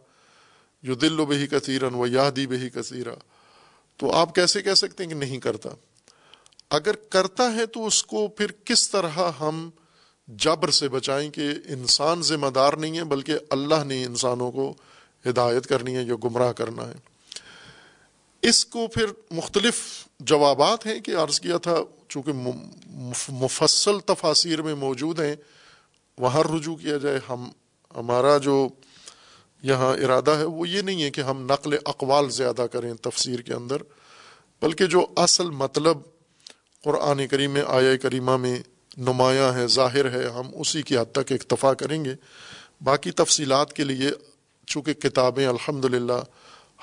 یو 0.83 0.95
دل 0.95 1.21
و 1.21 1.27
بہی 1.27 1.47
کثیرن 1.47 1.95
و 1.95 2.07
یادی 2.07 2.47
بہی 2.47 2.69
کثیرہ 2.71 3.15
تو 3.97 4.13
آپ 4.13 4.35
کیسے 4.35 4.63
کہہ 4.63 4.75
سکتے 4.75 5.03
ہیں 5.03 5.11
کہ 5.11 5.17
نہیں 5.17 5.39
کرتا؟ 5.39 5.69
اگر 6.71 6.97
کرتا 6.97 7.55
ہے 7.55 7.67
تو 7.67 7.87
اس 7.87 8.05
کو 8.05 8.29
پھر 8.29 8.47
کس 8.65 8.91
طرح 8.91 9.19
ہم 9.41 9.71
جبر 10.29 10.71
سے 10.71 10.89
بچائیں 10.89 11.31
کہ 11.31 11.51
انسان 11.69 12.23
ذمہ 12.23 12.47
دار 12.47 12.73
نہیں 12.73 12.99
ہے، 12.99 13.05
بلکہ 13.05 13.35
اللہ 13.51 13.85
نے 13.85 14.05
انسانوں 14.05 14.53
کو 14.53 14.75
ہدایت 15.27 15.67
کرنی 15.67 15.97
ہے 15.97 16.03
یا 16.03 16.15
گمراہ 16.25 16.53
کرنا 16.53 16.89
ہے۔ 16.89 16.95
اس 18.43 18.65
کو 18.65 18.87
پھر 18.87 19.07
مختلف 19.31 20.07
جوابات 20.21 20.87
ہیں 20.87 21.01
کہ 21.01 21.17
عرض 21.17 21.41
کیا 21.41 21.59
تھا، 21.59 21.77
چونکہ 22.09 22.33
مفصل 23.29 24.01
تفاصیر 24.01 24.63
میں 24.63 24.75
موجود 24.75 25.21
ہیں، 25.21 25.37
وہاں 26.19 26.43
رجوع 26.43 26.77
کیا 26.77 26.97
جائے، 26.97 27.19
ہم، 27.29 27.49
ہمارا 27.97 28.39
جو 28.39 28.69
یہاں 29.63 29.93
ارادہ 29.97 30.31
ہے، 30.31 30.45
وہ 30.45 30.69
یہ 30.69 30.83
نہیں 30.83 31.03
ہے 31.03 31.11
کہ 31.11 31.21
ہم 31.21 31.45
نقل 31.45 31.75
اقوال 31.85 32.31
زیادہ 32.31 32.67
کریں 32.73 32.95
تفسیر 32.95 33.41
کے 33.41 33.53
اندر، 33.53 33.83
بلکہ 34.63 34.87
جو 34.87 35.07
اصل 35.17 35.51
مطلب 35.51 35.99
قرآن 36.85 37.27
کریم 37.27 37.51
میں 37.51 37.63
آیا 37.67 37.97
کریمہ 37.97 38.37
میں 38.37 38.59
نمایاں 38.97 39.53
ہے، 39.55 39.67
ظاہر 39.67 40.11
ہے، 40.11 40.25
ہم 40.27 40.51
اسی 40.55 40.83
کی 40.83 40.99
حد 40.99 41.13
تک 41.13 41.33
اکتفا 41.33 41.75
کریں 41.75 42.05
گے۔ 42.05 42.15
باقی 42.81 43.11
تفصیلات 43.11 43.73
کے 43.73 43.85
لیے، 43.85 44.11
چونکہ 44.67 44.93
کتابیں 44.93 45.47
الحمد 45.47 45.85
للہ 45.85 46.21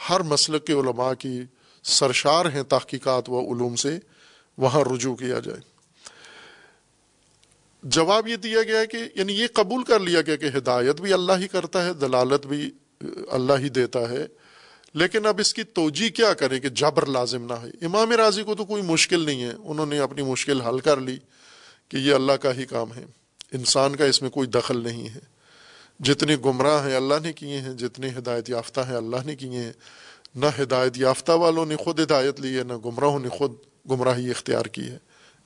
ہر 0.09 0.19
مسلک 0.19 0.65
کے 0.65 0.73
علماء 0.73 1.13
کی 1.13 1.41
سرشار 1.87 2.45
ہیں 2.45 2.63
تحقیقات 2.63 3.29
و 3.29 3.53
علوم 3.53 3.75
سے، 3.75 3.99
وہاں 4.57 4.81
رجوع 4.93 5.15
کیا 5.15 5.39
جائے۔ 5.39 5.59
جواب 7.83 8.27
یہ 8.27 8.35
دیا 8.35 8.63
گیا 8.63 8.85
کہ 8.85 8.97
یعنی 9.15 9.33
یہ 9.33 9.47
قبول 9.53 9.83
کر 9.83 9.99
لیا 9.99 10.21
گیا 10.21 10.35
کہ 10.35 10.45
ہدایت 10.57 11.01
بھی 11.01 11.13
اللہ 11.13 11.33
ہی 11.39 11.47
کرتا 11.47 11.85
ہے، 11.85 11.93
دلالت 11.93 12.45
بھی 12.45 12.71
اللہ 13.31 13.53
ہی 13.59 13.69
دیتا 13.69 14.09
ہے۔ 14.09 14.27
لیکن 14.93 15.25
اب 15.25 15.39
اس 15.39 15.53
کی 15.53 15.63
توجہ 15.63 16.09
کیا 16.09 16.33
کریں 16.33 16.59
کہ 16.59 16.69
جبر 16.69 17.05
لازم 17.05 17.45
نہ 17.45 17.53
ہے 17.53 17.85
امام 17.85 18.11
راضی 18.11 18.43
کو 18.43 18.55
تو 18.55 18.65
کوئی 18.65 18.81
مشکل 18.81 19.25
نہیں 19.25 19.43
ہے۔ 19.43 19.53
انہوں 19.63 19.85
نے 19.85 19.99
اپنی 19.99 20.21
مشکل 20.21 20.61
حل 20.61 20.79
کر 20.79 20.97
لی 20.97 21.17
کہ 21.89 21.97
یہ 21.97 22.13
اللہ 22.13 22.31
کا 22.31 22.55
ہی 22.55 22.65
کام 22.65 22.93
ہے۔ 22.93 23.05
انسان 23.51 23.95
کا 23.95 24.05
اس 24.05 24.21
میں 24.21 24.29
کوئی 24.29 24.47
دخل 24.47 24.83
نہیں 24.83 25.09
ہے۔ 25.09 25.19
جتنے 25.99 26.35
گمراہ 26.45 26.87
ہیں 26.87 26.95
اللہ 26.95 27.13
نے 27.21 27.33
کیے 27.33 27.61
ہیں، 27.61 27.73
جتنے 27.73 28.09
ہدایت 28.17 28.49
یافتہ 28.49 28.81
ہیں 28.81 28.95
اللہ 28.95 29.17
نے 29.25 29.35
کیے 29.35 29.59
ہیں۔ 29.59 29.73
نہ 30.37 30.45
ہدایت 30.61 30.97
یافتہ 30.97 31.31
والوں 31.31 31.65
نے 31.65 31.75
خود 31.75 31.99
ہدایت 31.99 32.39
لی 32.39 32.57
ہے، 32.57 32.63
نہ 32.63 32.73
گمراہوں 32.73 33.19
نے 33.19 33.29
خود 33.29 33.53
گمراہی 33.91 34.29
اختیار 34.29 34.65
کی 34.65 34.89
ہے۔ 34.89 34.97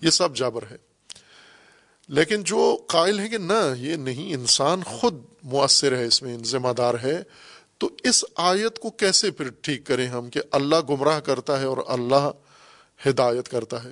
یہ 0.01 0.09
سب 0.09 0.35
جابر 0.35 0.63
ہے۔ 0.71 0.75
لیکن 2.07 2.43
جو 2.43 2.77
قائل 2.87 3.19
ہے 3.19 3.29
کہ 3.29 3.37
نہ، 3.37 3.73
یہ 3.77 3.95
نہیں، 3.95 4.33
انسان 4.33 4.83
خود 4.83 5.23
مؤثر 5.43 5.97
ہے، 5.97 6.05
اس 6.05 6.23
میں 6.23 6.37
ذمہ 6.45 6.73
دار 6.77 6.93
ہے۔ 7.03 7.23
تو 7.77 7.89
اس 8.03 8.25
آیت 8.35 8.79
کو 8.79 8.89
کیسے 8.89 9.31
پھر 9.31 9.49
ٹھیک 9.61 9.85
کریں 9.85 10.07
ہم 10.07 10.29
کہ 10.29 10.41
اللہ 10.51 10.75
گمراہ 10.89 11.19
کرتا 11.19 11.59
ہے 11.59 11.65
اور 11.65 11.77
اللہ 11.87 12.31
ہدایت 13.09 13.49
کرتا 13.49 13.83
ہے؟ 13.83 13.91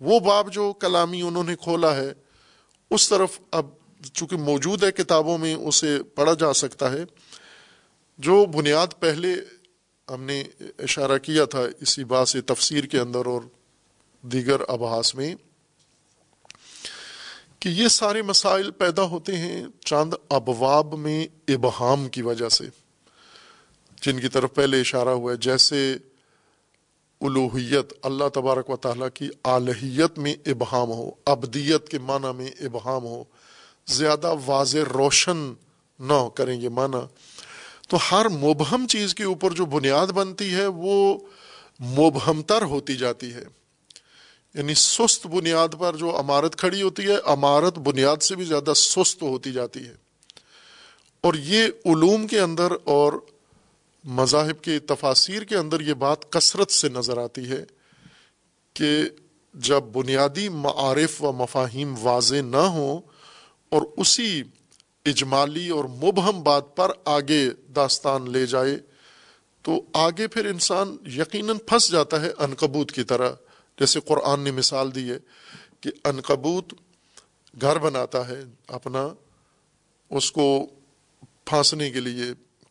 وہ 0.00 0.20
باب 0.20 0.52
جو 0.52 0.72
کلامی 0.72 1.22
انہوں 1.22 1.44
نے 1.44 1.56
کھولا 1.56 1.96
ہے، 1.96 2.12
اس 2.90 3.08
طرف 3.08 3.40
اب 3.50 3.66
چونکہ 4.12 4.36
موجود 4.36 4.84
ہے 4.84 4.92
کتابوں 4.92 5.38
میں، 5.38 5.54
اسے 5.54 6.02
پڑھا 6.14 6.32
جا 6.34 6.52
سکتا 6.52 6.92
ہے۔ 6.92 7.04
جو 8.18 8.46
بنیاد 8.46 8.86
پہلے 8.98 9.34
ہم 10.14 10.22
نے 10.22 10.44
اشارہ 10.78 11.18
کیا 11.18 11.44
تھا 11.44 11.60
اسی 11.80 12.04
بات 12.04 12.28
سے 12.28 12.40
تفسیر 12.40 12.84
کے 12.84 12.98
اندر 12.98 13.26
اور 13.26 13.40
دیگر 14.22 14.60
ابحاس 14.68 15.14
میں 15.14 15.34
کہ 17.58 17.68
یہ 17.68 17.88
سارے 17.88 18.22
مسائل 18.22 18.70
پیدا 18.70 19.02
ہوتے 19.02 19.36
ہیں 19.36 19.66
چاند 19.84 20.14
ابواب 20.28 20.94
میں 20.94 21.26
ابہام 21.48 22.08
کی 22.08 22.22
وجہ 22.22 22.48
سے۔ 22.48 22.64
جن 24.02 24.20
کی 24.20 24.28
طرف 24.28 24.54
پہلے 24.54 24.80
اشارہ 24.80 25.08
ہوا 25.08 25.32
ہے، 25.32 25.36
جیسے 25.36 25.96
الوحیت 27.20 27.92
اللہ 28.02 28.28
تبارک 28.34 28.70
و 28.70 28.76
تعالیٰ 28.76 29.08
کی 29.14 29.28
آلحیت 29.44 30.18
میں 30.18 30.34
ابہام 30.46 30.88
ہو، 30.88 31.10
ابدیت 31.24 31.88
کے 31.88 31.98
معنی 31.98 32.36
میں 32.36 32.50
ابہام 32.60 33.04
ہو، 33.04 33.24
زیادہ 33.86 34.34
واضح 34.46 34.78
روشن 34.94 35.52
نہ 36.00 36.28
کریں 36.34 36.60
گے 36.60 36.68
معنی۔ 36.68 37.04
تو 37.86 37.98
ہر 38.12 38.28
مبہم 38.28 38.86
چیز 38.86 39.14
کے 39.14 39.24
اوپر 39.24 39.50
جو 39.50 39.64
بنیاد 39.64 40.06
بنتی 40.06 40.54
ہے 40.54 40.66
وہ 40.66 41.18
مبہم 41.80 42.42
تر 42.42 42.62
ہوتی 42.62 42.96
جاتی 42.96 43.34
ہے۔ 43.34 43.44
یعنی 44.54 44.74
سست 44.74 45.26
بنیاد 45.26 45.68
پر 45.78 45.96
جو 45.96 46.20
عمارت 46.20 46.56
کھڑی 46.56 46.82
ہوتی 46.82 47.06
ہے، 47.06 47.16
عمارت 47.24 47.78
بنیاد 47.78 48.16
سے 48.16 48.36
بھی 48.36 48.44
زیادہ 48.44 48.72
سست 48.76 49.22
ہوتی 49.22 49.52
جاتی 49.52 49.84
ہے۔ 49.86 49.94
اور 51.20 51.34
یہ 51.34 51.64
علوم 51.64 52.26
کے 52.26 52.40
اندر 52.40 52.72
اور 52.84 53.12
مذاہب 54.04 54.62
کے 54.62 54.78
تفاصیر 54.78 55.42
کے 55.42 55.56
اندر 55.56 55.80
یہ 55.80 55.94
بات 55.94 56.32
کثرت 56.32 56.70
سے 56.70 56.88
نظر 56.88 57.18
آتی 57.18 57.50
ہے 57.50 57.64
کہ 58.72 59.02
جب 59.54 59.80
بنیادی 59.80 60.48
معارف 60.48 61.24
و 61.24 61.32
مفاہیم 61.32 61.94
واضح 62.02 62.34
نہ 62.34 62.56
ہوں 62.56 63.00
اور 63.68 63.82
اسی 63.96 64.42
اجمالی 65.06 65.68
اور 65.68 65.84
مبہم 65.84 66.42
بات 66.42 66.76
پر 66.76 66.90
آگے 67.04 67.50
داستان 67.76 68.30
لے 68.30 68.46
جائے 68.46 68.78
تو 69.62 69.82
آگے 69.94 70.28
پھر 70.28 70.46
انسان 70.46 70.96
یقیناً 71.06 71.58
پھنس 71.58 71.90
جاتا 71.90 72.20
ہے 72.20 72.30
انکبوت 72.38 72.92
کی 72.92 73.04
طرح۔ 73.04 73.30
جیسے 73.78 74.00
قرآن 74.00 74.40
نے 74.40 74.50
مثال 74.50 74.94
دی 74.94 75.10
ہے 75.10 75.18
کہ 75.80 75.90
انکبوت 76.04 76.74
گھر 77.60 77.78
بناتا 77.78 78.28
ہے 78.28 78.44
اپنا، 78.68 79.08
اس 80.10 80.32
کو 80.32 80.66
پھانسنے 81.44 81.90
کے 81.90 82.00
لیے، 82.00 82.24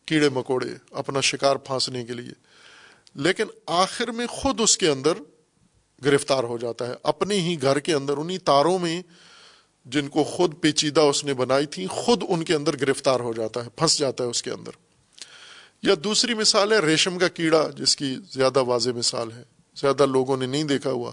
کیڑے 0.06 0.28
مکوڑے، 0.28 0.68
اپنا 0.90 1.20
شکار 1.20 1.56
پھانسنے 1.56 2.04
کے 2.04 2.12
لیے۔ 2.12 2.32
لیکن 3.14 3.44
آخر 3.66 4.10
میں 4.10 4.26
خود 4.26 4.60
اس 4.60 4.78
کے 4.78 4.88
اندر 4.88 5.12
گرفتار 6.04 6.44
ہو 6.44 6.58
جاتا 6.58 6.86
ہے، 6.86 6.94
اپنے 7.02 7.34
ہی 7.34 7.62
گھر 7.62 7.78
کے 7.78 7.94
اندر، 7.94 8.16
انہی 8.16 8.38
تاروں 8.38 8.78
میں 8.78 9.02
جن 9.86 10.08
کو 10.08 10.24
خود 10.24 10.54
پیچیدہ 10.60 11.00
اس 11.00 11.24
نے 11.24 11.34
بنائی 11.34 11.66
تھی، 11.66 11.86
خود 11.86 12.22
ان 12.28 12.44
کے 12.44 12.54
اندر 12.54 12.80
گرفتار 12.80 13.20
ہو 13.20 13.32
جاتا 13.32 13.64
ہے، 13.64 13.70
پھنس 13.76 13.98
جاتا 13.98 14.24
ہے 14.24 14.28
اس 14.28 14.42
کے 14.42 14.50
اندر۔ 14.50 14.70
یا 15.82 15.94
دوسری 16.04 16.34
مثال 16.34 16.72
ہے 16.72 16.78
ریشم 16.78 17.18
کا 17.18 17.28
کیڑا، 17.28 17.68
جس 17.76 17.96
کی 17.96 18.16
زیادہ 18.30 18.58
واضح 18.58 18.90
مثال 18.90 19.32
ہے۔ 19.32 19.42
زیادہ 19.76 20.06
لوگوں 20.06 20.36
نے 20.36 20.46
نہیں 20.46 20.64
دیکھا 20.64 20.90
ہوا۔ 20.90 21.12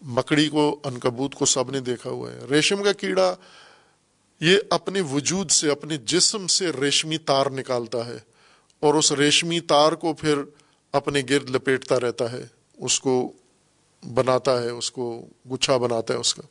مکڑی 0.00 0.48
کو 0.48 0.80
انکبوت 0.84 1.34
کو 1.34 1.44
سب 1.44 1.70
نے 1.70 1.80
دیکھا 1.80 2.10
ہوا 2.10 2.32
ہے۔ 2.32 2.40
ریشم 2.50 2.82
کا 2.82 2.92
کیڑا 2.92 3.34
یہ 4.40 4.58
اپنے 4.70 5.00
وجود 5.00 5.50
سے، 5.50 5.70
اپنے 5.70 5.96
جسم 5.96 6.46
سے 6.46 6.70
ریشمی 6.80 7.18
تار 7.18 7.46
نکالتا 7.46 8.06
ہے۔ 8.06 8.18
اور 8.80 8.94
اس 8.94 9.12
ریشمی 9.12 9.60
تار 9.60 9.92
کو 9.92 10.14
پھر 10.14 10.38
اپنے 10.92 11.22
گرد 11.30 11.50
لپیٹتا 11.50 12.00
رہتا 12.00 12.32
ہے۔ 12.32 12.46
اس 12.78 13.00
کو 13.00 13.32
بناتا 14.14 14.62
ہے، 14.62 14.70
اس 14.70 14.90
کو 14.90 15.26
گچھا 15.52 15.76
بناتا 15.76 16.14
ہے 16.14 16.18
اس 16.18 16.34
کا۔ 16.34 16.42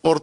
اور 0.00 0.16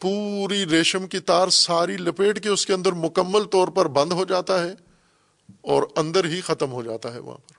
پوری 0.00 0.66
ریشم 0.66 1.06
کی 1.06 1.18
تار 1.18 1.48
ساری 1.48 1.96
لپیٹ 1.96 2.42
کے 2.42 2.48
اس 2.48 2.66
کے 2.66 2.72
اندر 2.72 2.92
مکمل 2.92 3.44
طور 3.44 3.68
پر 3.68 3.88
بند 3.88 4.12
ہو 4.12 4.24
جاتا 4.24 4.64
ہے 4.64 4.74
اور 5.60 5.82
اندر 5.96 6.24
ہی 6.24 6.40
ختم 6.40 6.72
ہو 6.72 6.82
جاتا 6.82 7.14
ہے 7.14 7.18
وہاں 7.18 7.36
پر۔ 7.36 7.52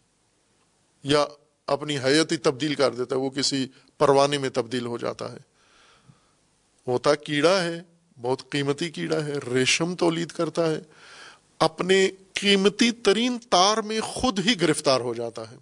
یا 1.04 1.26
اپنی 1.68 1.98
حیت 1.98 2.32
ہی 2.32 2.38
تبدیل 2.38 2.76
کر 2.76 2.94
دیتا 2.94 3.16
ہے، 3.16 3.22
وہ 3.22 3.30
کسی 3.30 3.68
پروانے 3.98 4.38
میں 4.38 4.50
تبدیل 4.50 4.86
ہو 4.86 4.98
جاتا 4.98 5.32
ہے۔ 5.32 5.38
ہوتا 6.88 7.16
کیڑا 7.16 7.64
ہے، 7.64 7.82
بہت 8.22 8.50
قیمتی 8.50 8.90
کیڑا 8.90 9.26
ہے، 9.26 9.34
ریشم 9.54 9.96
تولید 9.96 10.30
کرتا 10.30 10.72
ہے۔ 10.72 10.80
اپنے 11.60 12.10
قیمتی 12.34 12.92
ترین 12.92 13.38
تار 13.50 13.78
میں 13.78 14.02
خود 14.02 14.40
ہی 14.48 14.62
گرفتار 14.62 15.02
ہو 15.02 15.14
جاتا 15.14 15.52
ہے۔ 15.52 15.58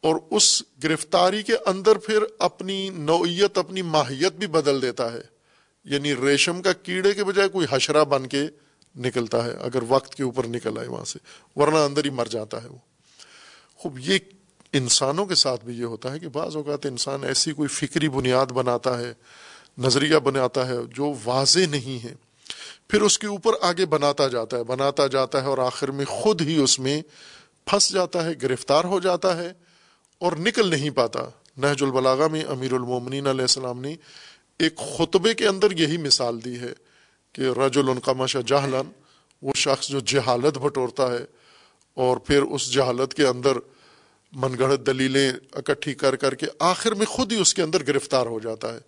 اور 0.00 0.16
اس 0.30 0.62
گرفتاری 0.84 1.42
کے 1.42 1.52
اندر 1.66 1.98
پھر 1.98 2.18
اپنی 2.38 2.90
نوعیت، 2.90 3.58
اپنی 3.58 3.82
ماہیت 3.82 4.32
بھی 4.32 4.46
بدل 4.46 4.82
دیتا 4.82 5.12
ہے۔ 5.12 5.37
یعنی 5.88 6.14
ریشم 6.16 6.62
کا 6.62 6.72
کیڑے 6.72 7.14
کے 7.14 7.24
بجائے 7.24 7.48
کوئی 7.48 7.66
حشرہ 7.70 8.04
بن 8.04 8.26
کے 8.26 8.46
نکلتا 8.96 9.44
ہے، 9.44 9.50
اگر 9.50 9.78
وقت 9.88 10.14
کے 10.14 10.22
اوپر 10.22 10.46
نکل 10.46 10.78
آئے 10.78 10.88
وہاں 10.88 11.04
سے، 11.04 11.18
ورنہ 11.56 11.76
اندر 11.76 12.04
ہی 12.04 12.10
مر 12.10 12.24
جاتا 12.24 12.62
ہے 12.62 12.68
وہ۔ 12.68 12.78
خوب، 13.76 13.98
یہ 13.98 14.18
انسانوں 14.72 15.26
کے 15.26 15.34
ساتھ 15.34 15.64
بھی 15.64 15.78
یہ 15.78 15.84
ہوتا 15.84 16.12
ہے 16.12 16.18
کہ 16.18 16.28
بعض 16.28 16.56
اوقات 16.56 16.86
انسان 16.86 17.24
ایسی 17.24 17.52
کوئی 17.52 17.68
فکری 17.68 18.08
بنیاد 18.08 18.46
بناتا 18.46 18.98
ہے، 18.98 19.12
نظریہ 19.78 20.16
بناتا 20.16 20.68
ہے 20.68 20.76
جو 20.94 21.14
واضح 21.24 21.66
نہیں 21.70 22.04
ہے۔ 22.04 22.14
پھر 22.88 23.02
اس 23.02 23.18
کے 23.18 23.26
اوپر 23.26 23.52
آگے 23.60 23.86
بناتا 23.86 24.28
جاتا 24.28 24.56
ہے، 24.56 24.64
بناتا 24.64 25.06
جاتا 25.06 25.42
ہے 25.42 25.46
اور 25.46 25.58
آخر 25.58 25.90
میں 25.90 26.04
خود 26.04 26.40
ہی 26.40 26.62
اس 26.62 26.78
میں 26.78 27.02
پھنس 27.64 27.92
جاتا 27.92 28.24
ہے، 28.24 28.30
گرفتار 28.42 28.84
ہو 28.84 29.00
جاتا 29.00 29.36
ہے 29.36 29.52
اور 30.18 30.32
نکل 30.32 30.70
نہیں 30.70 30.90
پاتا۔ 30.90 31.20
نہج 31.56 31.82
البلاغا 31.82 32.26
میں 32.26 32.44
امیر 32.48 32.72
المومنین 32.72 33.26
علیہ 33.26 33.42
السلام 33.42 33.80
نے 33.80 33.96
ایک 34.58 34.76
خطبے 34.76 35.34
کے 35.34 35.48
اندر 35.48 35.70
یہی 35.70 35.96
مثال 35.96 36.44
دی 36.44 36.60
ہے 36.60 36.72
کہ 37.32 37.40
رج 37.40 37.78
القمش 37.78 38.36
جہلن 38.46 38.90
وہ 39.42 39.52
شخص 39.56 39.88
جو 39.88 40.00
جہالت 40.00 40.58
بٹورتا 40.58 41.12
ہے 41.12 41.24
اور 41.94 42.16
پھر 42.16 42.42
اس 42.42 42.72
جہالت 42.72 43.14
کے 43.14 43.26
اندر 43.26 43.56
من 44.32 44.58
گڑھ 44.58 44.76
دلیلیں 44.86 45.32
اکٹھی 45.52 45.94
کر 45.94 46.16
کر 46.16 46.34
کے 46.34 46.46
آخر 46.58 46.94
میں 46.94 47.06
خود 47.06 47.32
ہی 47.32 47.40
اس 47.40 47.54
کے 47.54 47.62
اندر 47.62 47.82
گرفتار 47.86 48.26
ہو 48.26 48.40
جاتا 48.40 48.74
ہے۔ 48.74 48.78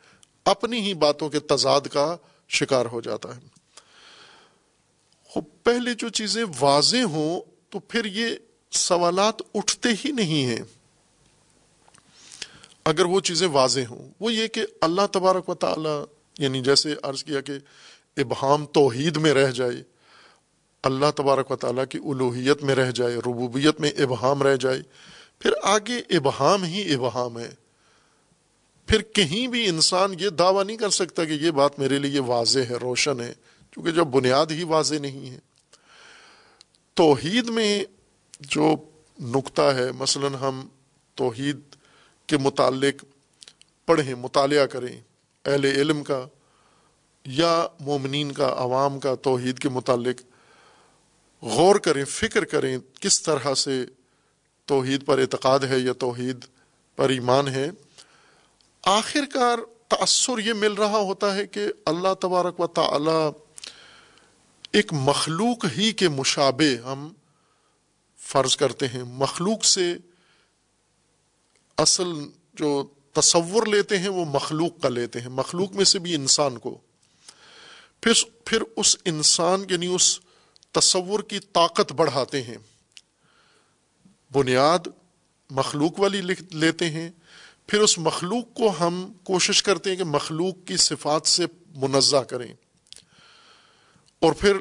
اپنی 0.44 0.80
ہی 0.80 0.94
باتوں 0.94 1.28
کے 1.28 1.40
تضاد 1.40 1.80
کا 1.80 2.16
شکار 2.48 2.86
ہو 2.86 3.00
جاتا 3.00 3.36
ہے۔ 3.36 3.40
پہلے 5.62 5.94
جو 5.94 6.08
چیزیں 6.08 6.44
واضح 6.60 7.02
ہوں 7.04 7.40
تو 7.68 7.78
پھر 7.78 8.04
یہ 8.04 8.26
سوالات 8.70 9.42
اٹھتے 9.54 9.88
ہی 10.04 10.12
نہیں 10.12 10.46
ہیں۔ 10.46 10.79
اگر 12.90 13.04
وہ 13.04 13.20
چیزیں 13.20 13.46
واضح 13.46 13.86
ہوں، 13.90 14.10
وہ 14.20 14.32
یہ 14.32 14.46
کہ 14.46 14.66
اللہ 14.80 15.06
تبارک 15.12 15.48
و 15.48 15.54
تعالی 15.54 15.96
یعنی 16.38 16.60
جیسے 16.60 16.94
عرض 17.02 17.24
کیا 17.24 17.40
کہ 17.40 17.52
ابہام 18.16 18.66
توحید 18.66 19.16
میں 19.16 19.34
رہ 19.34 19.50
جائے، 19.50 19.82
اللہ 20.82 21.10
تبارک 21.16 21.50
و 21.50 21.56
تعالیٰ 21.56 21.84
کی 21.90 21.98
الوحیت 21.98 22.62
میں 22.62 22.74
رہ 22.74 22.90
جائے، 22.90 23.16
ربوبیت 23.16 23.80
میں 23.80 23.90
ابہام 23.90 24.42
رہ 24.42 24.56
جائے، 24.56 24.82
پھر 25.38 25.50
آگے 25.62 25.98
ابہام 26.16 26.64
ہی 26.64 26.94
ابہام 26.94 27.38
ہے۔ 27.38 27.50
پھر 28.88 29.02
کہیں 29.02 29.46
بھی 29.46 29.66
انسان 29.68 30.14
یہ 30.20 30.28
دعویٰ 30.28 30.64
نہیں 30.64 30.76
کر 30.76 30.90
سکتا 30.90 31.24
کہ 31.24 31.32
یہ 31.32 31.50
بات 31.50 31.78
میرے 31.78 31.98
لیے 31.98 32.20
واضح 32.20 32.58
ہے، 32.58 32.74
روشن 32.74 33.20
ہے 33.20 33.32
کیونکہ 33.70 33.90
جب 33.90 34.06
بنیاد 34.06 34.46
ہی 34.50 34.64
واضح 34.64 34.94
نہیں 34.94 35.30
ہے۔ 35.30 35.38
توحید 36.94 37.48
میں 37.48 37.84
جو 38.40 38.74
نقطہ 39.20 39.62
ہے، 39.62 39.92
مثلا 39.92 40.28
ہم 40.40 40.68
توحید 41.14 41.60
کے 42.30 42.38
متعلق 42.38 43.04
پڑھیں، 43.86 44.14
مطالعہ 44.14 44.66
کریں، 44.66 45.00
اہل 45.44 45.64
علم 45.64 46.04
کا 46.04 46.26
یا 47.24 47.66
مومنین 47.80 48.32
کا، 48.32 48.54
عوام 48.56 49.00
کا، 49.00 49.14
توحید 49.14 49.58
کے 49.58 49.68
متعلق 49.68 50.22
غور 51.42 51.76
کریں، 51.76 52.04
فکر 52.04 52.44
کریں 52.44 52.78
کس 53.00 53.22
طرح 53.22 53.54
سے 53.54 53.84
توحید 54.64 55.06
پر 55.06 55.18
اعتقاد 55.18 55.60
ہے 55.60 55.78
یا 55.78 55.92
توحید 55.92 56.44
پر 56.96 57.08
ایمان 57.08 57.48
ہے۔ 57.48 57.70
آخر 58.82 59.24
کار 59.32 59.58
تأثر 59.88 60.38
یہ 60.38 60.52
مل 60.52 60.72
رہا 60.72 60.98
ہوتا 60.98 61.34
ہے 61.34 61.46
کہ 61.46 61.66
اللہ 61.86 62.14
تبارک 62.20 62.60
و 62.60 62.66
تعالی 62.66 63.20
ایک 64.72 64.92
مخلوق 64.92 65.66
ہی 65.76 65.92
کے 65.92 66.08
مشابے 66.08 66.76
ہم 66.76 67.12
فرض 68.18 68.56
کرتے 68.56 68.88
ہیں۔ 68.88 69.04
مخلوق 69.04 69.64
سے 69.64 69.94
اصل 71.80 72.06
جو 72.54 72.86
تصور 73.12 73.66
لیتے 73.66 73.98
ہیں 73.98 74.08
وہ 74.08 74.24
مخلوق 74.24 74.82
کا 74.82 74.88
لیتے 74.88 75.20
ہیں، 75.20 75.28
مخلوق 75.28 75.72
میں 75.72 75.84
سے 75.84 75.98
بھی 75.98 76.14
انسان 76.14 76.58
کو۔ 76.58 76.78
پھر 78.00 78.12
پھر 78.44 78.62
اس 78.76 78.96
انسان 79.04 79.64
یعنی 79.70 79.86
اس 79.86 80.20
تصور 80.72 81.20
کی 81.20 81.38
طاقت 81.38 81.92
بڑھاتے 81.92 82.42
ہیں۔ 82.42 82.56
بنیاد 84.32 84.78
مخلوق 85.50 86.00
والی 86.00 86.20
لیتے 86.50 86.90
ہیں۔ 86.90 87.10
پھر 87.66 87.80
اس 87.80 87.98
مخلوق 87.98 88.54
کو 88.54 88.72
ہم 88.80 89.12
کوشش 89.24 89.62
کرتے 89.62 89.90
ہیں 89.90 89.96
کہ 89.96 90.04
مخلوق 90.04 90.66
کی 90.66 90.76
صفات 90.76 91.26
سے 91.26 91.46
منزہ 91.68 92.16
کریں۔ 92.16 92.54
اور 94.18 94.32
پھر 94.32 94.56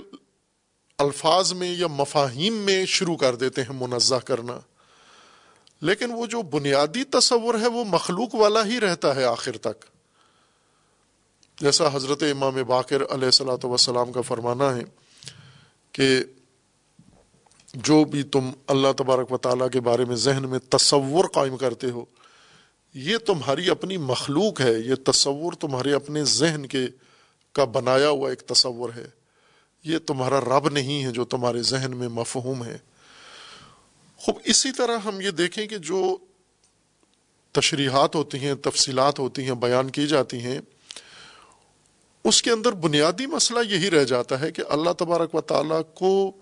الفاظ 0.97 1.53
میں 1.53 1.75
یا 1.75 1.87
مفاہیم 1.87 2.53
میں 2.53 2.85
شروع 2.85 3.15
کر 3.15 3.35
دیتے 3.35 3.63
ہیں 3.63 3.87
منزہ 3.87 4.15
کرنا۔ 4.15 4.59
لیکن 5.81 6.11
وہ 6.11 6.25
جو 6.25 6.41
بنیادی 6.41 7.03
تصور 7.03 7.55
ہے 7.61 7.67
وہ 7.67 7.83
مخلوق 7.83 8.35
والا 8.35 8.65
ہی 8.65 8.79
رہتا 8.79 9.15
ہے 9.15 9.23
آخر 9.23 9.57
تک۔ 9.57 9.85
جیسا 11.61 11.95
حضرت 11.95 12.23
امام 12.23 12.57
باقر 12.67 13.01
علیہ 13.09 13.25
السلاۃ 13.25 13.65
وسلام 13.65 14.11
کا 14.11 14.21
فرمانا 14.21 14.75
ہے 14.75 14.83
کہ 15.91 16.23
جو 17.73 18.03
بھی 18.03 18.23
تم 18.23 18.51
اللہ 18.67 18.87
تبارک 18.97 19.31
و 19.31 19.37
تعالیٰ 19.37 19.69
کے 19.69 19.79
بارے 19.79 20.05
میں 20.05 20.15
ذہن 20.15 20.49
میں 20.49 20.59
تصور 20.69 21.25
قائم 21.25 21.57
کرتے 21.57 21.89
ہو، 21.89 22.05
یہ 22.93 23.17
تمہاری 23.17 23.69
اپنی 23.69 23.97
مخلوق 23.97 24.61
ہے، 24.61 24.79
یہ 24.79 24.95
تصور 25.05 25.53
تمہارے 25.53 25.93
اپنے 25.93 26.23
ذہن 26.23 26.65
کے 26.65 26.87
کا 27.51 27.63
بنایا 27.63 28.09
ہوا 28.09 28.29
ایک 28.29 28.39
تصور 28.39 28.89
ہے۔ 28.95 29.05
یہ 29.83 29.97
تمہارا 29.97 30.39
رب 30.39 30.69
نہیں 30.69 31.05
ہے 31.05 31.11
جو 31.11 31.25
تمہارے 31.25 31.61
ذہن 31.61 31.97
میں 31.97 32.07
مفہوم 32.07 32.63
ہے۔ 32.63 32.77
خوب، 34.19 34.39
اسی 34.43 34.71
طرح 34.71 34.97
ہم 34.97 35.21
یہ 35.21 35.31
دیکھیں 35.31 35.67
کہ 35.67 35.77
جو 35.77 36.17
تشریحات 37.51 38.15
ہوتی 38.15 38.37
ہیں، 38.37 38.55
تفصیلات 38.55 39.19
ہوتی 39.19 39.43
ہیں، 39.43 39.51
بیان 39.51 39.89
کی 39.89 40.07
جاتی 40.07 40.39
ہیں، 40.39 40.59
اس 42.23 42.41
کے 42.41 42.51
اندر 42.51 42.71
بنیادی 42.71 43.25
مسئلہ 43.25 43.59
یہی 43.69 43.89
رہ 43.89 44.03
جاتا 44.03 44.39
ہے 44.39 44.51
کہ 44.51 44.63
اللہ 44.69 44.89
تبارک 44.97 45.35
و 45.35 45.41
تعالیٰ 45.41 45.81
کو 45.93 46.37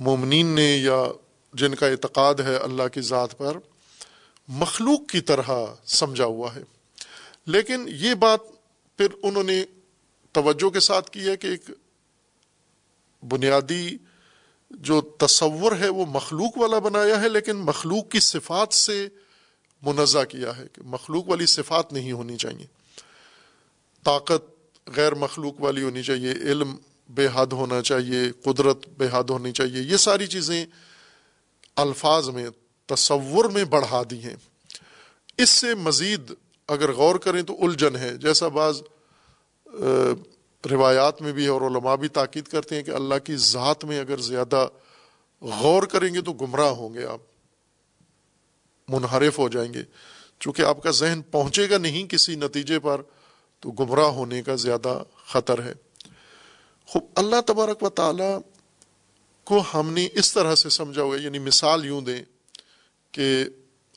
مومنین 0.00 0.46
نے 0.46 0.76
یا 0.76 1.04
جن 1.54 1.74
کا 1.74 1.86
اعتقاد 1.86 2.34
ہے 2.34 2.56
اللہ 2.56 2.88
کی 2.92 3.00
ذات 3.00 3.38
پر 3.38 3.56
مخلوق 4.48 5.08
کی 5.08 5.20
طرح 5.20 5.50
سمجھا 5.86 6.24
ہوا 6.24 6.54
ہے۔ 6.54 6.62
لیکن 7.46 7.86
یہ 7.88 8.14
بات 8.14 8.40
پھر 8.96 9.06
انہوں 9.22 9.42
نے 9.42 9.64
توجہ 10.32 10.70
کے 10.70 10.80
ساتھ 10.80 11.10
کی 11.10 11.28
ہے 11.28 11.36
کہ 11.36 11.46
ایک 11.46 11.70
بنیادی 13.22 13.96
جو 14.80 15.00
تصور 15.00 15.72
ہے 15.80 15.88
وہ 15.88 16.06
مخلوق 16.06 16.58
والا 16.58 16.78
بنایا 16.78 17.20
ہے، 17.20 17.28
لیکن 17.28 17.56
مخلوق 17.56 18.08
کی 18.08 18.20
صفات 18.20 18.74
سے 18.74 19.08
منزہ 19.82 20.24
کیا 20.28 20.56
ہے 20.56 20.66
کہ 20.72 20.82
مخلوق 20.84 21.28
والی 21.28 21.46
صفات 21.46 21.92
نہیں 21.92 22.12
ہونی 22.12 22.36
چاہیے۔ 22.36 22.66
طاقت 24.04 24.42
غیر 24.86 25.14
مخلوق 25.14 25.60
والی 25.60 25.82
ہونی 25.82 26.02
چاہیے، 26.02 26.32
علم 26.32 26.76
بے 27.08 27.28
حد 27.34 27.52
ہونا 27.52 27.82
چاہیے، 27.82 28.32
قدرت 28.44 28.86
بے 28.88 29.08
حد 29.12 29.30
ہونی 29.30 29.52
چاہیے، 29.52 29.82
یہ 29.82 29.96
ساری 29.96 30.26
چیزیں 30.26 30.66
الفاظ 31.76 32.28
میں، 32.28 32.46
تصور 32.86 33.44
میں 33.44 33.64
بڑھا 33.64 34.02
دی 34.10 34.22
ہیں۔ 34.22 34.36
اس 35.38 35.50
سے 35.50 35.74
مزید 35.74 36.32
اگر 36.68 36.92
غور 36.92 37.16
کریں 37.16 37.42
تو 37.42 37.64
الجھن 37.64 37.96
ہے، 37.96 38.16
جیسا 38.16 38.48
بعض 38.48 38.82
روایات 40.70 41.22
میں 41.22 41.32
بھی 41.32 41.46
اور 41.46 41.60
علماء 41.60 41.96
بھی 41.96 42.08
تاکید 42.08 42.44
کرتے 42.44 42.76
ہیں 42.76 42.82
کہ 42.82 42.90
اللہ 42.90 43.14
کی 43.24 43.36
ذات 43.36 43.84
میں 43.84 44.00
اگر 44.00 44.16
زیادہ 44.16 44.68
غور 45.40 45.82
کریں 45.82 46.14
گے 46.14 46.20
تو 46.20 46.32
گمراہ 46.32 46.70
ہوں 46.70 46.94
گے 46.94 47.06
آپ، 47.06 47.20
منحرف 48.88 49.38
ہو 49.38 49.48
جائیں 49.48 49.74
گے۔ 49.74 49.82
چونکہ 50.40 50.62
آپ 50.62 50.82
کا 50.82 50.90
ذہن 50.90 51.22
پہنچے 51.22 51.70
گا 51.70 51.78
نہیں 51.78 52.08
کسی 52.08 52.36
نتیجے 52.36 52.78
پر، 52.78 53.00
تو 53.60 53.70
گمراہ 53.70 54.06
ہونے 54.06 54.42
کا 54.42 54.54
زیادہ 54.54 55.02
خطر 55.26 55.62
ہے۔ 55.62 55.74
خوب، 56.86 57.02
اللہ 57.14 57.40
تبارک 57.46 57.82
و 57.82 57.88
تعالی 57.88 58.38
کو 59.44 59.62
ہم 59.74 59.92
نے 59.92 60.08
اس 60.14 60.32
طرح 60.32 60.54
سے 60.54 60.68
سمجھا 60.68 61.02
ہوا 61.02 61.16
یعنی 61.20 61.38
مثال 61.38 61.84
یوں 61.84 62.00
دیں 62.00 62.22
کہ 63.12 63.44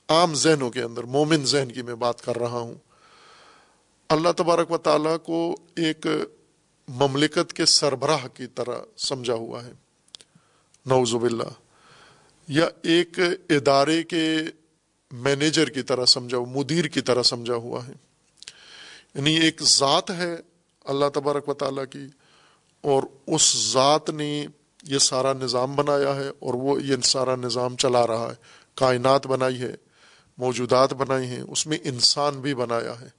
عام 0.07 0.34
ذہنوں 0.36 0.70
کے 0.70 0.82
اندر، 0.82 1.03
مومن 1.03 1.45
ذہن 1.45 1.72
کی 1.72 1.82
میں 1.82 1.95
بات 1.95 2.22
کر 2.22 2.36
رہا 2.36 2.59
ہوں۔ 2.59 2.74
اللہ 4.09 4.30
تبارک 4.38 4.72
و 4.72 4.78
تعالیٰ 4.78 5.18
کو 5.24 5.57
ایک 5.76 6.07
مملکت 6.88 7.53
کے 7.53 7.65
سربراہ 7.65 8.27
کی 8.27 8.47
طرح 8.47 8.75
سمجھا 8.97 9.33
ہوا 9.33 9.65
ہے۔ 9.65 9.71
نوز 10.85 11.15
باللہ۔ 11.15 11.53
یا 12.47 12.67
ایک 12.83 13.19
ادارے 13.49 14.03
کے 14.03 14.38
مینیجر 15.11 15.69
کی 15.69 15.81
طرح 15.81 16.05
سمجھا 16.05 16.38
ہوا 16.38 16.59
مدیر 16.59 16.85
کی 16.85 17.01
طرح 17.01 17.23
سمجھا 17.23 17.53
ہوا 17.53 17.88
ہے۔ 17.88 17.91
یعنی 19.15 19.39
ایک 19.39 19.61
ذات 19.61 20.11
ہے 20.11 20.35
اللہ 20.85 21.05
تبارک 21.13 21.49
و 21.49 21.53
تعالیٰ 21.53 21.83
کی، 21.89 22.07
اور 22.81 23.03
اس 23.27 23.71
ذات 23.73 24.09
نے 24.09 24.47
یہ 24.83 24.97
سارا 24.97 25.33
نظام 25.33 25.75
بنایا 25.75 26.15
ہے، 26.15 26.29
اور 26.29 26.53
وہ 26.53 26.83
یہ 26.83 26.95
سارا 27.03 27.35
نظام 27.35 27.75
چلا 27.75 28.07
رہا 28.07 28.29
ہے۔ 28.29 28.35
کائنات 28.75 29.27
بنائی 29.27 29.61
ہے، 29.61 29.75
موجودات 30.38 30.93
بنائی 30.93 31.27
ہیں، 31.27 31.41
اس 31.41 31.67
میں 31.67 31.77
انسان 31.83 32.41
بھی 32.41 32.55
بنایا 32.55 33.01
ہے۔ 33.01 33.09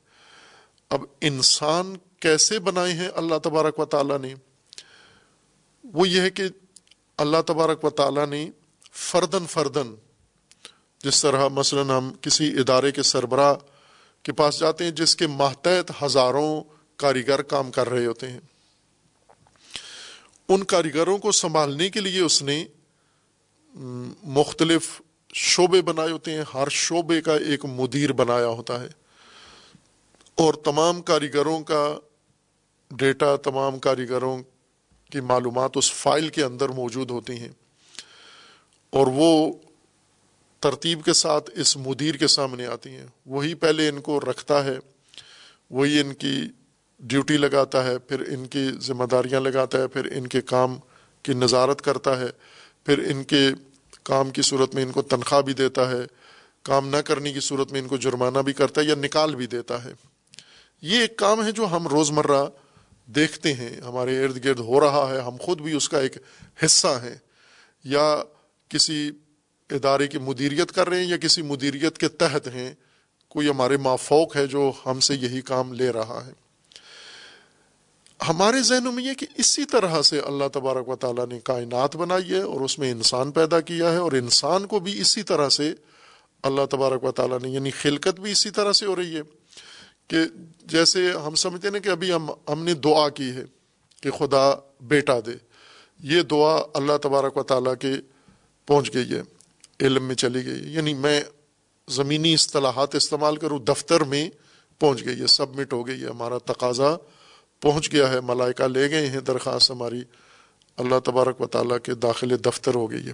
اب 0.91 1.05
انسان 1.21 1.97
کیسے 2.21 2.59
بنائے 2.59 2.93
ہیں 2.93 3.09
اللہ 3.15 3.35
تبارک 3.43 3.79
و 3.79 3.85
تعالیٰ 3.85 4.19
نے؟ 4.19 4.35
وہ 5.85 6.09
یہ 6.09 6.21
ہے 6.21 6.31
کہ 6.31 6.43
اللہ 7.17 7.37
تبارک 7.47 7.85
و 7.85 7.91
تعالیٰ 7.91 8.27
نے 8.27 8.51
فردن 8.93 9.47
فردن 9.47 9.95
جس 10.99 11.23
طرح 11.23 11.49
مثلا 11.49 11.99
ہم 11.99 12.13
کسی 12.21 12.49
ادارے 12.49 12.93
کے 12.93 13.03
سربراہ 13.03 13.55
کے 14.23 14.33
پاس 14.33 14.61
جاتے 14.61 14.85
ہیں 14.85 14.91
جس 14.91 15.17
کے 15.17 15.27
ماتحت 15.27 16.03
ہزاروں 16.03 16.65
کاریگر 16.97 17.43
کام 17.43 17.71
کر 17.71 17.89
رہے 17.89 18.07
ہوتے 18.07 18.31
ہیں۔ 18.31 18.41
ان 20.49 20.65
کاریگروں 20.65 21.19
کو 21.19 21.33
سنبھالنے 21.33 21.91
کے 21.91 22.01
لیے 22.01 22.21
اس 22.21 22.43
نے 22.43 22.65
مختلف 24.25 25.03
شعبے 25.35 25.83
بنائے 25.83 26.11
ہوتے 26.11 26.31
ہیں۔ 26.31 26.45
ہر 26.55 26.69
شعبے 26.69 27.21
کا 27.21 27.35
ایک 27.37 27.65
مدیر 27.65 28.13
بنایا 28.13 28.47
ہوتا 28.47 28.81
ہے۔ 28.81 28.89
اور 30.35 30.55
تمام 30.55 31.03
کاریگروں 31.03 31.61
کا 31.61 31.99
ڈیٹا 32.91 33.37
تمام 33.37 33.79
کاریگروں 33.79 34.43
کی 35.11 35.21
معلومات 35.21 35.71
اس 35.75 35.93
فائل 35.93 36.29
کے 36.29 36.45
اندر 36.45 36.69
موجود 36.69 37.11
ہوتی 37.11 37.33
ہیں 37.33 37.49
اور 38.91 39.07
وہ 39.07 39.53
ترتیب 40.61 41.05
کے 41.05 41.13
ساتھ 41.13 41.51
اس 41.55 41.77
مدیر 41.77 42.15
کے 42.15 42.27
سامنے 42.27 42.67
آتی 42.67 42.91
ہیں۔ 42.91 43.07
وہی 43.27 43.55
پہلے 43.55 43.89
ان 43.89 44.01
کو 44.01 44.21
رکھتا 44.21 44.65
ہے، 44.65 44.79
وہی 45.71 46.01
ان 46.01 46.15
کی 46.15 46.41
ڈیوٹی 47.01 47.37
لگاتا 47.37 47.85
ہے، 47.85 47.99
پھر 47.99 48.21
ان 48.21 48.47
کی 48.47 48.71
ذمہ 48.81 49.05
داریاں 49.05 49.41
لگاتا 49.41 49.79
ہے، 49.79 49.87
پھر 49.87 50.05
ان 50.05 50.27
کے 50.27 50.41
کام 50.41 50.77
کی 51.23 51.33
نظارت 51.33 51.83
کرتا 51.83 52.21
ہے، 52.21 52.27
پھر 52.85 52.99
ان 52.99 53.25
کے 53.25 53.51
کام 54.03 54.31
کی 54.31 54.43
صورت 54.43 54.75
میں 54.75 54.83
ان 54.83 54.93
کو 54.93 55.03
تنخواہ 55.03 55.41
بھی 55.41 55.53
دیتا 55.53 55.91
ہے، 55.91 56.03
کام 56.63 56.89
نہ 56.89 56.97
کرنے 56.97 57.33
کی 57.33 57.41
صورت 57.41 57.73
میں 57.73 57.81
ان 57.81 57.89
کو 57.89 57.97
جرمانہ 57.97 58.39
بھی 58.39 58.53
کرتا 58.53 58.81
ہے 58.81 58.87
یا 58.87 58.95
نکال 58.95 59.35
بھی 59.35 59.47
دیتا 59.47 59.85
ہے۔ 59.85 59.93
یہ 60.83 61.01
ایک 61.01 61.17
کام 61.17 61.45
ہے 61.45 61.53
جو 61.53 61.67
ہم 61.67 61.87
روز 61.87 62.11
مرہ 62.11 62.47
دیکھتے 63.15 63.55
ہیں، 63.55 63.81
ہمارے 63.81 64.25
ارد 64.25 64.45
گرد 64.45 64.59
ہو 64.59 64.81
رہا 64.81 65.11
ہے، 65.11 65.21
ہم 65.21 65.37
خود 65.41 65.61
بھی 65.61 65.73
اس 65.73 65.89
کا 65.89 66.01
ایک 66.01 66.17
حصہ 66.65 67.01
ہیں۔ 67.03 67.15
یا 67.85 68.23
کسی 68.69 69.11
ادارے 69.71 70.07
کی 70.07 70.19
مدیریت 70.19 70.73
کر 70.73 70.89
رہے 70.89 71.01
ہیں 71.01 71.11
یا 71.11 71.17
کسی 71.17 71.43
مدیریت 71.43 71.99
کے 71.99 72.09
تحت 72.09 72.49
ہیں۔ 72.49 72.75
کوئی 73.29 73.49
ہمارے 73.49 73.77
مافوق 73.77 74.37
ہے 74.37 74.47
جو 74.47 74.73
ہم 74.87 75.01
سے 75.01 75.15
یہی 75.15 75.41
کام 75.41 75.73
لے 75.73 75.91
رہا 75.91 76.23
ہے۔ 76.27 76.33
ہمارے 78.29 78.63
ذہنوں 78.63 78.93
میں 78.93 79.05
یہ 79.05 79.15
کہ 79.15 79.27
اسی 79.37 79.65
طرح 79.65 80.03
سے 80.03 80.21
اللہ 80.21 80.45
تبارک 80.53 80.89
و 80.89 80.97
تعالیٰ 80.97 81.27
نے 81.27 81.41
کائنات 81.45 81.97
بنائی 81.97 82.31
ہے 82.31 82.43
اور 82.43 82.61
اس 82.61 82.79
میں 82.79 82.91
انسان 82.91 83.31
پیدا 83.31 83.61
کیا 83.61 83.93
ہے 83.93 83.97
اور 83.97 84.13
انسان 84.13 84.67
کو 84.67 84.81
بھی 84.81 85.01
اسی 85.01 85.23
طرح 85.23 85.49
سے 85.49 85.75
اللہ 86.43 86.67
تبارک 86.71 87.05
و 87.05 87.13
تعالیٰ 87.13 87.39
نے 87.41 87.49
یعنی 87.49 87.71
خلقت 87.71 88.21
بھی 88.21 88.33
اسی 88.33 88.51
طرح 88.51 88.73
سے 88.73 88.87
ہو 88.87 88.97
رہی 88.97 89.17
ہے۔ 89.17 89.38
کہ 90.09 90.19
جیسے 90.65 91.11
ہم 91.27 91.35
سمجھتے 91.35 91.69
ہیں 91.69 91.81
کہ 91.81 91.89
ابھی 91.89 92.13
ہم 92.13 92.31
ہم 92.49 92.65
نے 92.65 92.75
دعا 92.75 93.09
کی 93.09 93.31
ہے 93.31 93.45
کہ 94.03 94.11
خدا 94.11 94.55
بیٹا 94.81 95.19
دے، 95.27 95.33
یہ 96.01 96.23
دعا 96.23 96.57
اللہ 96.75 96.97
تبارک 97.03 97.37
و 97.37 97.43
تعالیٰ 97.43 97.75
کے 97.81 97.93
پہنچ 98.67 98.95
گئی 98.95 99.13
ہے، 99.13 99.23
علم 99.81 100.05
میں 100.05 100.15
چلی 100.15 100.45
گئی 100.47 100.75
یعنی 100.75 100.95
میں 100.95 101.21
زمینی 101.89 102.35
اصطلاحات 102.35 102.95
استعمال 102.95 103.37
کروں، 103.37 103.59
دفتر 103.59 104.01
میں 104.01 104.29
پہنچ 104.79 105.05
گئی 105.05 105.21
ہے، 105.21 105.27
سبمٹ 105.27 105.73
ہو 105.73 105.87
گئی 105.87 106.03
ہے، 106.03 106.09
ہمارا 106.09 106.39
تقاضا 106.39 106.97
پہنچ 107.61 107.93
گیا 107.93 108.11
ہے، 108.11 108.21
ملائکہ 108.21 108.63
لے 108.63 108.91
گئے 108.91 109.07
ہیں، 109.07 109.21
درخواست 109.21 109.71
ہماری 109.71 110.03
اللہ 110.77 110.99
تبارک 111.05 111.41
و 111.41 111.47
تعالیٰ 111.47 111.79
کے 111.83 111.95
داخل 111.95 112.45
دفتر 112.45 112.75
ہو 112.75 112.91
گئی 112.91 113.07
ہے۔ 113.07 113.13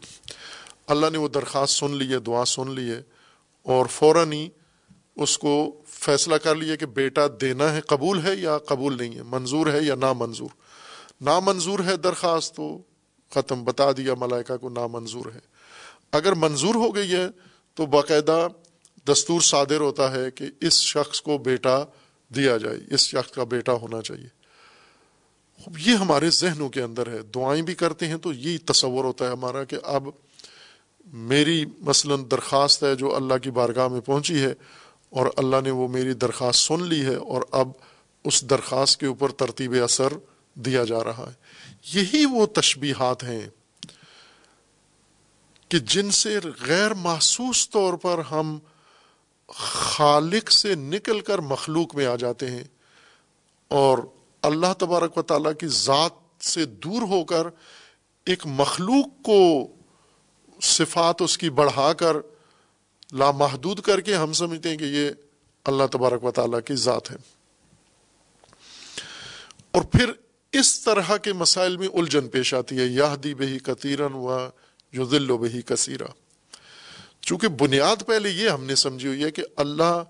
اللہ 0.86 1.10
نے 1.12 1.18
وہ 1.18 1.28
درخواست 1.28 1.72
سن 1.72 1.96
لی 1.96 2.12
ہے، 2.12 2.18
دعا 2.18 2.44
سن 2.44 2.70
لی 2.70 2.90
ہے 2.90 3.02
اور 3.62 3.86
فوراً 3.86 4.32
ہی 4.32 4.48
اس 5.16 5.38
کو 5.38 5.80
فیصلہ 6.04 6.34
کر 6.34 6.54
لیا 6.54 6.76
کہ 6.76 6.86
بیٹا 6.86 7.26
دینا 7.40 7.72
ہے 7.72 7.80
قبول 7.80 8.26
ہے 8.26 8.34
یا 8.34 8.58
قبول 8.58 8.96
نہیں 8.96 9.14
ہے، 9.14 9.22
منظور 9.22 9.66
ہے 9.66 9.78
یا 9.82 9.94
نامنظور؟ 9.94 10.48
نامنظور 11.20 11.78
ہے 11.78 11.96
درخواست 11.96 12.54
تو 12.54 12.82
ختم، 13.30 13.64
بتا 13.64 13.92
دیا 13.92 14.14
ملائکہ 14.14 14.56
کو 14.56 14.68
نامنظور 14.68 15.26
ہے۔ 15.34 15.40
اگر 16.12 16.32
منظور 16.32 16.74
ہو 16.74 16.94
گئی 16.94 17.12
ہے 17.12 17.26
تو 17.74 17.86
باقاعدہ 17.86 18.48
دستور 19.08 19.40
صادر 19.40 19.80
ہوتا 19.80 20.12
ہے 20.12 20.30
کہ 20.30 20.44
اس 20.60 20.80
شخص 20.80 21.20
کو 21.20 21.38
بیٹا 21.38 21.84
دیا 22.34 22.56
جائے، 22.56 22.78
اس 22.90 23.00
شخص 23.00 23.32
کا 23.32 23.44
بیٹا 23.44 23.72
ہونا 23.72 24.02
چاہیے۔ 24.02 24.28
یہ 25.78 25.94
ہمارے 25.94 26.30
ذہنوں 26.30 26.68
کے 26.68 26.82
اندر 26.82 27.06
ہے۔ 27.06 27.22
دعائیں 27.22 27.62
بھی 27.62 27.74
کرتے 27.74 28.06
ہیں 28.06 28.16
تو 28.16 28.32
یہی 28.32 28.58
تصور 28.58 29.04
ہوتا 29.04 29.26
ہے 29.26 29.30
ہمارا 29.30 29.64
کہ 29.64 29.76
اب 29.82 30.08
میری 31.12 31.64
مثلا 31.80 32.14
درخواست 32.30 32.82
ہے 32.82 32.94
جو 32.94 33.16
اللہ 33.16 33.34
کی 33.42 33.50
بارگاہ 33.50 33.88
میں 33.88 34.00
پہنچی 34.00 34.44
ہے 34.44 34.54
اور 35.14 35.26
اللہ 35.36 35.56
نے 35.64 35.70
وہ 35.70 35.88
میری 35.88 36.14
درخواست 36.14 36.60
سن 36.60 36.82
لی 36.82 37.06
ہے 37.06 37.14
اور 37.14 37.42
اب 37.50 37.68
اس 38.24 38.50
درخواست 38.50 39.00
کے 39.00 39.06
اوپر 39.06 39.28
ترتیب 39.32 39.74
اثر 39.84 40.12
دیا 40.54 40.84
جا 40.84 41.04
رہا 41.04 41.30
ہے۔ 41.30 41.34
یہی 41.92 42.24
وہ 42.24 42.46
تشبیہات 42.46 43.24
ہیں 43.24 43.48
کہ 45.68 45.78
جن 45.78 46.10
سے 46.10 46.38
غیر 46.60 46.94
محسوس 46.94 47.70
طور 47.70 47.94
پر 47.94 48.18
ہم 48.18 48.58
خالق 49.54 50.50
سے 50.50 50.74
نکل 50.74 51.20
کر 51.20 51.38
مخلوق 51.38 51.94
میں 51.94 52.06
آ 52.06 52.16
جاتے 52.16 52.50
ہیں 52.50 52.64
اور 53.68 53.98
اللہ 54.42 54.72
تبارک 54.78 55.18
و 55.18 55.22
تعالیٰ 55.22 55.52
کی 55.58 55.66
ذات 55.66 56.44
سے 56.44 56.64
دور 56.64 57.02
ہو 57.02 57.24
کر 57.24 57.46
ایک 58.26 58.46
مخلوق 58.46 59.24
کو 59.24 59.68
صفات 60.62 61.22
اس 61.22 61.38
کی 61.38 61.50
بڑھا 61.50 61.92
کر 61.92 62.16
لامحدود 63.12 63.80
کر 63.80 64.00
کے 64.00 64.14
ہم 64.14 64.32
سمجھتے 64.32 64.68
ہیں 64.68 64.76
کہ 64.76 64.84
یہ 64.84 65.10
اللہ 65.64 65.84
تبارک 65.92 66.24
و 66.24 66.30
تعالیٰ 66.30 66.60
کی 66.64 66.74
ذات 66.74 67.10
ہے۔ 67.10 67.16
اور 69.70 69.82
پھر 69.82 70.12
اس 70.52 70.80
طرح 70.80 71.16
کے 71.16 71.32
مسائل 71.32 71.76
میں 71.76 71.88
الجھن 71.88 72.28
پیش 72.28 72.54
آتی 72.54 72.78
ہے۔ 72.78 72.84
یہ 72.84 73.16
دی 73.16 73.34
بہی 73.34 73.58
کتیرن 73.58 74.12
و 74.14 74.48
جو 74.92 75.04
دل 75.04 75.30
و 75.30 75.38
بہی 75.38 75.62
کثیرہ 75.62 76.06
چونکہ 77.20 77.48
بنیاد 77.48 77.96
پہلے 78.06 78.30
یہ 78.30 78.48
ہم 78.48 78.64
نے 78.64 78.74
سمجھی 78.74 79.08
ہوئی 79.08 79.24
ہے 79.24 79.30
کہ 79.30 79.42
اللہ 79.56 80.02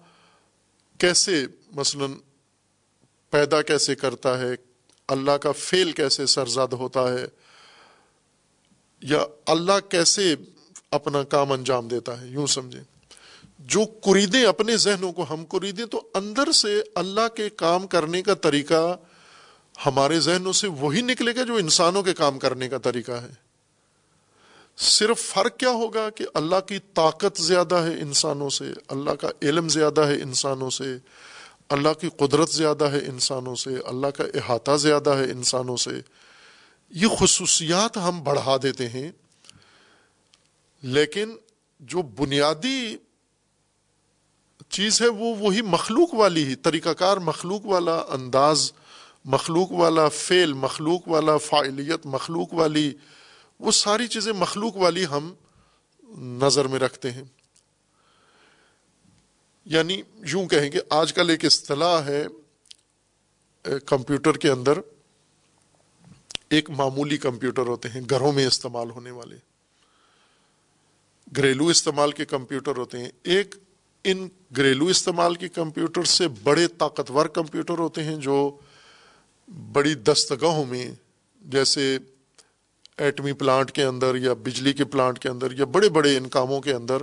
کیسے 0.99 1.47
مثلا 1.73 2.07
پیدا 3.31 3.63
کیسے 3.63 3.95
کرتا 3.95 4.39
ہے، 4.39 4.51
اللہ 5.09 5.31
کا 5.31 5.53
فیل 5.53 5.93
کیسے 5.93 6.27
سرزاد 6.27 6.69
ہوتا 6.69 7.13
ہے، 7.15 7.27
یا 9.03 9.19
اللہ 9.47 9.91
کیسے 9.91 10.35
اپنا 10.95 11.23
کام 11.23 11.53
انجام 11.53 11.89
دیتا 11.89 12.21
ہے، 12.21 12.27
یوں 12.27 12.47
سمجھیں۔ 12.47 12.85
جو 13.59 13.81
قریدیں 14.03 14.45
اپنے 14.45 14.77
ذہنوں 14.77 15.13
کو 15.13 15.27
ہم 15.31 15.45
قریدیں 15.49 15.87
تو 15.87 16.03
اندر 16.15 16.53
سے 16.53 16.83
اللہ 16.95 17.29
کے 17.37 17.51
کام 17.51 17.87
کرنے 17.87 18.23
کا 18.23 18.35
طریقہ 18.35 18.97
ہمارے 19.87 20.21
ذہنوں 20.21 20.53
سے 20.53 20.67
وہی 20.67 21.03
نکلے 21.03 21.37
گا 21.37 21.43
جو 21.43 21.55
انسانوں 21.55 22.03
کے 22.03 22.15
کام 22.15 22.39
کرنے 22.39 22.69
کا 22.69 22.79
طریقہ 22.79 23.13
ہے۔ 23.13 23.45
صرف 24.77 25.19
فرق 25.19 25.57
کیا 25.57 25.71
ہوگا 25.71 26.11
کہ 26.11 26.25
اللہ 26.35 26.61
کی 26.69 26.79
طاقت 26.95 27.41
زیادہ 27.41 27.75
ہے 27.75 28.01
انسانوں 28.01 28.51
سے، 28.51 28.65
اللہ 28.89 29.11
کا 29.11 29.29
علم 29.43 29.69
زیادہ 29.69 30.01
ہے 30.01 30.15
انسانوں 30.15 30.71
سے، 30.71 30.97
اللہ 31.69 31.89
کی 32.01 32.09
قدرت 32.17 32.51
زیادہ 32.51 32.85
ہے 32.85 32.99
انسانوں 32.99 33.55
سے، 33.55 33.71
اللہ 33.85 34.07
کا 34.07 34.25
احاطہ 34.35 34.77
زیادہ 34.77 35.11
ہے 35.11 35.25
انسانوں 35.25 35.77
سے۔ 35.77 35.91
یہ 36.91 37.07
خصوصیات 37.21 37.97
ہم 37.97 38.25
بڑھا 38.25 38.57
دیتے 38.63 38.89
ہیں۔ 38.89 39.13
لیکن 40.85 41.37
جو 41.81 42.03
بنیادی 42.03 42.97
چیز 44.69 45.03
ہے 45.03 45.09
وہ 45.09 45.37
وہی 45.37 45.63
مخلوق 45.63 46.15
والی 46.15 46.45
ہی، 46.45 46.55
طریقہ 46.55 46.89
کار 46.89 47.17
مخلوق 47.17 47.67
والا 47.67 48.05
انداز، 48.09 48.73
مخلوق 49.25 49.73
والا 49.73 50.09
فعل، 50.09 50.53
مخلوق 50.53 51.09
والا 51.09 51.37
فعلیت 51.37 52.07
مخلوق 52.07 52.55
والی، 52.55 52.95
وہ 53.61 53.73
ساری 53.73 54.07
چیزیں 54.07 54.33
مخلوق 54.33 54.77
والی 54.77 55.07
ہم 55.07 55.35
نظر 56.19 56.65
میں 56.65 56.79
رکھتے 56.79 57.11
ہیں۔ 57.11 57.25
یعنی 59.65 60.03
یوں 60.17 60.47
کہیں 60.47 60.73
گے 60.73 60.79
آج 60.91 61.13
کل 61.13 61.31
ایک 61.31 61.45
اصطلاح 61.45 62.01
ہے، 62.01 62.27
کمپیوٹر 63.63 64.37
کے 64.37 64.51
اندر 64.51 64.79
ایک 66.49 66.71
معمولی 66.71 67.17
کمپیوٹر 67.17 67.63
ہوتے 67.63 67.89
ہیں، 67.89 68.01
گھروں 68.11 68.33
میں 68.33 68.47
استعمال 68.47 68.91
ہونے 68.91 69.11
والے۔ 69.11 69.54
گھریلو 71.37 71.67
استعمال 71.67 72.13
کے 72.13 72.25
کمپیوٹر 72.25 72.77
ہوتے 72.77 72.99
ہیں۔ 72.99 73.09
ایک 73.23 73.55
ان 74.05 74.29
گھریلو 74.57 74.87
استعمال 74.87 75.35
کے 75.35 75.49
کمپیوٹر 75.49 76.03
سے 76.03 76.29
بڑے 76.29 76.67
طاقتور 76.69 77.27
کمپیوٹر 77.27 77.79
ہوتے 77.79 78.05
ہیں 78.05 78.17
جو 78.17 78.59
بڑی 79.73 79.95
دستگاہوں 79.95 80.65
میں، 80.65 80.91
جیسے 81.41 81.99
ایٹمی 82.97 83.33
پلانٹ 83.33 83.73
کے 83.73 83.85
اندر 83.85 84.17
یا 84.17 84.33
بجلی 84.33 84.73
کے 84.73 84.85
پلانٹ 84.85 85.19
کے 85.19 85.29
اندر 85.29 85.59
یا 85.59 85.65
بڑے 85.65 85.89
بڑے 85.89 86.17
ان 86.17 86.29
کاموں 86.29 86.61
کے 86.61 86.73
اندر 86.73 86.97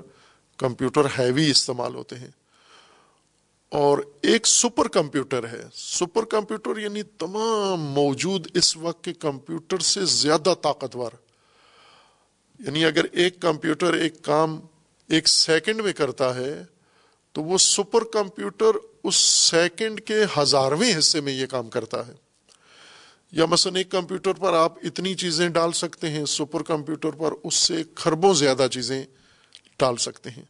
کمپیوٹر 0.58 1.02
ہیوی 1.20 1.52
استعمال 1.52 1.96
ہوتے 1.96 2.16
ہیں۔ 2.16 2.32
اور 3.70 3.98
ایک 4.22 4.48
سپر 4.48 4.88
کمپیوٹر 4.88 5.48
ہے۔ 5.48 5.64
سپر 5.74 6.26
کمپیوٹر 6.26 6.78
یعنی 6.78 7.04
تمام 7.04 7.82
موجود 7.82 8.48
اس 8.54 8.78
وقت 8.78 9.04
کے 9.04 9.14
کمپیوٹر 9.14 9.80
سے 9.80 10.06
زیادہ 10.06 10.54
طاقتور۔ 10.62 11.12
یعنی 12.66 12.86
اگر 12.86 13.05
ایک 13.12 13.39
کمپیوٹر 13.39 13.93
ایک 13.93 14.22
کام 14.22 14.59
ایک 15.07 15.28
سیکنڈ 15.28 15.82
میں 15.82 15.93
کرتا 15.93 16.36
ہے، 16.36 16.64
تو 17.32 17.43
وہ 17.43 17.57
سپر 17.57 18.03
کمپیوٹر 18.03 18.72
اس 19.03 19.16
سیکنڈ 19.16 20.01
کے 20.01 20.16
ہزارویں 20.38 20.99
حصے 20.99 21.22
میں 21.22 21.34
یہ 21.34 21.45
کام 21.45 21.70
کرتا 21.70 22.07
ہے۔ 22.07 22.14
یا 23.32 23.45
مثلا 23.45 23.78
ایک 23.78 23.91
کمپیوٹر 23.91 24.34
پر 24.34 24.53
آپ 24.53 24.74
اتنی 24.84 25.16
چیزیں 25.16 25.49
ڈال 25.49 25.72
سکتے 25.72 26.09
ہیں، 26.09 26.26
سپر 26.26 26.64
کمپیوٹر 26.64 27.09
پر 27.09 27.32
اس 27.43 27.55
سے 27.55 27.84
خربوں 27.95 28.34
زیادہ 28.34 28.68
چیزیں 28.72 29.05
ڈال 29.80 29.95
سکتے 29.95 30.30
ہیں۔ 30.30 30.43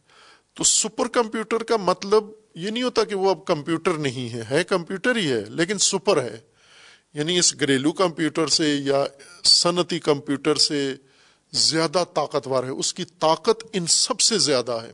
تو 0.54 0.64
سپر 0.64 1.08
کمپیوٹر 1.08 1.62
کا 1.62 1.76
مطلب 1.76 2.24
یہ 2.54 2.70
نہیں 2.70 2.82
ہوتا 2.82 3.04
کہ 3.04 3.14
وہ 3.14 3.30
اب 3.30 3.44
کمپیوٹر 3.44 3.92
نہیں 3.92 4.34
ہے 4.34 4.42
ہے 4.50 4.64
کمپیوٹر 4.64 5.16
ہی 5.16 5.32
ہے، 5.32 5.44
لیکن 5.48 5.78
سپر 5.78 6.22
ہے۔ 6.22 6.40
یعنی 7.14 7.38
اس 7.38 7.60
گھریلو 7.60 7.92
کمپیوٹر 7.92 8.46
سے 8.46 8.74
یا 8.74 9.04
صنعتی 9.44 9.98
کمپیوٹر 9.98 10.54
سے 10.54 10.94
زیادہ 11.52 12.04
طاقتور 12.14 12.64
ہے، 12.64 12.68
اس 12.68 12.94
کی 12.94 13.04
طاقت 13.04 13.64
ان 13.72 13.86
سب 13.86 14.20
سے 14.20 14.38
زیادہ 14.38 14.72
ہے۔ 14.72 14.92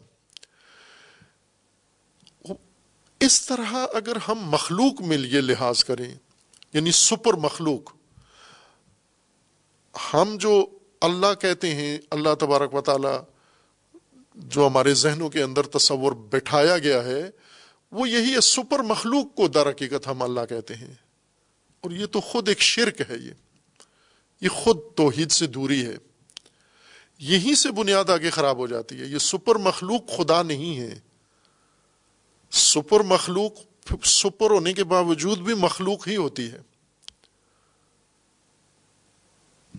اس 3.21 3.47
طرح 3.47 3.73
اگر 3.95 4.17
ہم 4.29 4.39
مخلوق 4.39 5.03
میں 5.03 5.19
یہ 5.19 5.41
لحاظ 5.41 5.85
کریں 5.85 6.15
یعنی 6.73 6.93
سپر 6.93 7.35
مخلوق، 7.35 7.93
ہم 10.15 10.37
جو 10.41 10.67
اللہ 11.01 11.35
کہتے 11.35 11.75
ہیں، 11.75 11.99
اللہ 12.11 12.35
تبارک 12.35 12.75
و 12.75 12.81
تعالی 12.81 13.19
جو 14.35 14.67
ہمارے 14.67 14.95
ذہنوں 14.95 15.31
کے 15.31 15.43
اندر 15.43 15.63
تصور 15.63 16.13
بٹھایا 16.13 16.79
گیا 16.79 17.05
ہے، 17.05 17.31
وہ 17.93 18.09
یہی 18.09 18.35
ہے، 18.35 18.41
سپر 18.41 18.79
مخلوق 18.79 19.35
کو 19.35 19.49
در 19.49 19.71
حقیقت 19.71 20.07
ہم 20.07 20.23
اللہ 20.23 20.41
کہتے 20.49 20.75
ہیں۔ 20.75 20.95
اور 21.81 21.91
یہ 21.91 22.07
تو 22.07 22.21
خود 22.21 22.49
ایک 22.49 22.61
شرک 22.61 23.01
ہے، 23.11 23.17
یہ 23.17 23.33
یہ 24.41 24.49
خود 24.49 24.79
توحید 24.97 25.31
سے 25.31 25.47
دوری 25.47 25.87
ہے۔ 25.87 26.08
یہیں 27.19 27.55
سے 27.55 27.71
بنیاد 27.71 28.11
آگے 28.11 28.31
خراب 28.31 28.57
ہو 28.57 28.67
جاتی 28.67 29.01
ہے۔ 29.01 29.07
یہ 29.07 29.19
سپر 29.19 29.57
مخلوق 29.57 30.17
خدا 30.17 30.43
نہیں 30.43 30.79
ہے۔ 30.79 30.99
سپر 32.51 33.01
مخلوق 33.01 33.53
سپر 34.05 34.51
ہونے 34.51 34.73
کے 34.73 34.85
باوجود 34.85 35.39
بھی 35.39 35.55
مخلوق 35.55 36.09
ہی 36.09 36.17
ہوتی 36.17 36.53
ہے۔ 36.53 36.61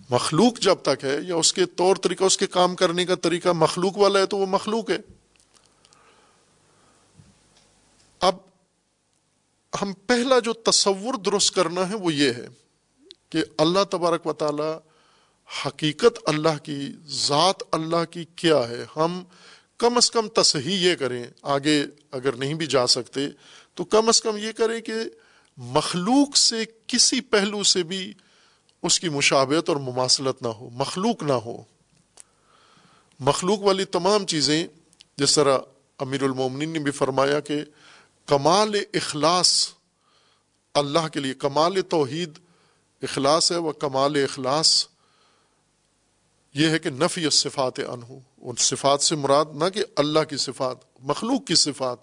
مخلوق 0.09 0.59
جب 0.59 0.75
تک 0.81 1.03
ہے 1.03 1.17
یا 1.21 1.35
اس 1.35 1.53
کے 1.53 1.65
طور 1.65 1.95
طریقہ، 1.95 2.23
اس 2.23 2.37
کے 2.37 2.47
کام 2.47 2.75
کرنے 2.75 3.05
کا 3.05 3.15
طریقہ 3.15 3.49
مخلوق 3.49 3.97
والا 3.97 4.19
ہے 4.19 4.25
تو 4.25 4.37
وہ 4.37 4.45
مخلوق 4.45 4.89
ہے۔ 4.89 4.97
اب 8.19 8.35
ہم 9.81 9.93
پہلا 9.93 10.39
جو 10.39 10.53
تصور 10.53 11.13
درست 11.13 11.55
کرنا 11.55 11.89
ہے 11.89 11.95
وہ 11.95 12.13
یہ 12.13 12.33
ہے 12.33 12.47
کہ 13.29 13.43
اللہ 13.57 13.83
تبارک 13.83 14.27
و 14.27 14.33
تعالی 14.33 14.88
حقیقت 15.65 16.19
اللہ 16.25 16.57
کی، 16.63 16.91
ذات 17.07 17.63
اللہ 17.71 18.05
کی 18.11 18.25
کیا 18.35 18.69
ہے؟ 18.69 18.85
ہم 18.95 19.23
کم 19.77 19.97
از 19.97 20.11
کم 20.11 20.27
تصحیح 20.27 20.89
یہ 20.89 20.95
کریں، 20.95 21.25
آگے 21.41 21.85
اگر 22.11 22.33
نہیں 22.33 22.53
بھی 22.53 22.65
جا 22.65 22.87
سکتے، 22.87 23.27
تو 23.73 23.83
کم 23.83 24.07
از 24.07 24.21
کم 24.21 24.37
یہ 24.37 24.51
کریں 24.51 24.81
کہ 24.81 24.93
مخلوق 25.57 26.37
سے 26.37 26.63
کسی 26.87 27.21
پہلو 27.21 27.63
سے 27.63 27.83
بھی 27.83 28.13
اس 28.83 28.99
کی 28.99 29.09
مشابت 29.09 29.69
اور 29.69 29.77
مماثلت 29.77 30.41
نہ 30.41 30.47
ہو، 30.47 30.69
مخلوق 30.69 31.23
نہ 31.23 31.33
ہو۔ 31.33 31.63
مخلوق 33.19 33.59
والی 33.59 33.85
تمام 33.85 34.25
چیزیں، 34.25 34.67
جس 35.17 35.35
طرح 35.35 35.57
امیر 35.99 36.23
المومنین 36.23 36.69
نے 36.69 36.79
بھی 36.79 36.91
فرمایا 36.91 37.39
کہ 37.39 37.63
کمال 38.25 38.75
اخلاص 38.93 39.69
اللہ 40.73 41.07
کے 41.07 41.19
لیے، 41.19 41.33
کمال 41.33 41.81
توحید 41.81 42.39
اخلاص 43.01 43.51
ہے، 43.51 43.57
وہ 43.57 43.71
کمال 43.71 44.15
اخلاص 44.15 44.87
یہ 46.59 46.69
ہے 46.69 46.79
کہ 46.79 46.89
نفی 46.89 47.29
صفات 47.29 47.79
انہو 47.79 48.19
ان 48.41 48.55
صفات 48.55 49.01
سے 49.01 49.15
مراد 49.15 49.45
نہ 49.53 49.69
کہ 49.73 49.83
اللہ 49.95 50.23
کی 50.29 50.37
صفات، 50.37 50.77
مخلوق 50.99 51.45
کی 51.47 51.55
صفات۔ 51.55 51.97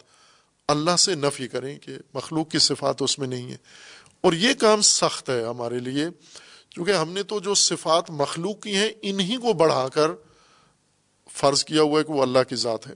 اللہ 0.68 0.96
سے 0.96 1.14
نفی 1.14 1.48
کریں 1.48 1.78
کہ 1.78 1.96
مخلوق 2.14 2.50
کی 2.50 2.58
صفات 2.58 3.02
اس 3.02 3.18
میں 3.18 3.28
نہیں 3.28 3.50
ہے 3.50 3.56
اور 4.20 4.32
یہ 4.32 4.54
کام 4.54 4.80
سخت 4.80 5.30
ہے 5.30 5.42
ہمارے 5.44 5.78
لیے 5.78 6.06
کیونکہ 6.70 6.92
ہم 6.92 7.12
نے 7.12 7.22
تو 7.22 7.40
جو 7.40 7.54
صفات 7.54 8.10
مخلوق 8.10 8.60
کی 8.60 8.74
ہیں، 8.76 8.88
انہی 9.02 9.36
کو 9.36 9.52
بڑھا 9.52 9.88
کر 9.88 10.10
فرض 11.32 11.64
کیا 11.64 11.82
ہوا 11.82 11.98
ہے 11.98 12.04
کہ 12.04 12.12
وہ 12.12 12.22
اللہ 12.22 12.42
کی 12.48 12.56
ذات 12.56 12.86
ہے 12.86 12.94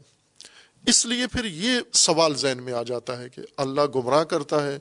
اس 0.87 1.07
لیے 1.07 1.27
پھر 1.27 1.45
یہ 1.45 1.81
سوال 1.93 2.35
ذہن 2.35 2.63
میں 2.63 2.73
آ 2.73 2.83
جاتا 2.83 3.19
ہے 3.19 3.29
کہ 3.29 3.43
اللہ 3.57 3.81
گمراہ 3.95 4.25
کرتا 4.25 4.67
ہے، 4.67 4.79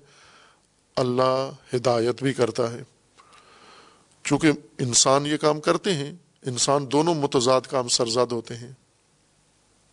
اللہ 0.95 1.49
ہدایت 1.75 2.23
بھی 2.23 2.33
کرتا 2.33 2.71
ہے۔ 2.71 2.83
چونکہ 4.23 4.51
انسان 4.79 5.25
یہ 5.25 5.37
کام 5.37 5.61
کرتے 5.61 5.93
ہیں 5.93 6.11
انسان 6.45 6.91
دونوں 6.91 7.15
متضاد 7.15 7.61
کام 7.61 7.87
سرزاد 7.87 8.27
ہوتے 8.27 8.55
ہیں۔ 8.55 8.71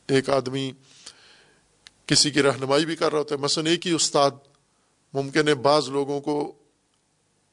ایک 0.08 0.30
آدمی 0.30 0.72
کسی 2.06 2.30
کی 2.30 2.42
رہنمائی 2.42 2.86
بھی 2.86 2.96
کر 2.96 3.10
رہا 3.10 3.18
ہوتا 3.18 3.34
ہے، 3.34 3.40
مثلا 3.40 3.70
ایک 3.70 3.86
ہی 3.86 3.92
استاد 3.92 4.30
ممکن 5.14 5.48
ہے 5.48 5.54
بعض 5.54 5.88
لوگوں 5.88 6.20
کو 6.20 6.52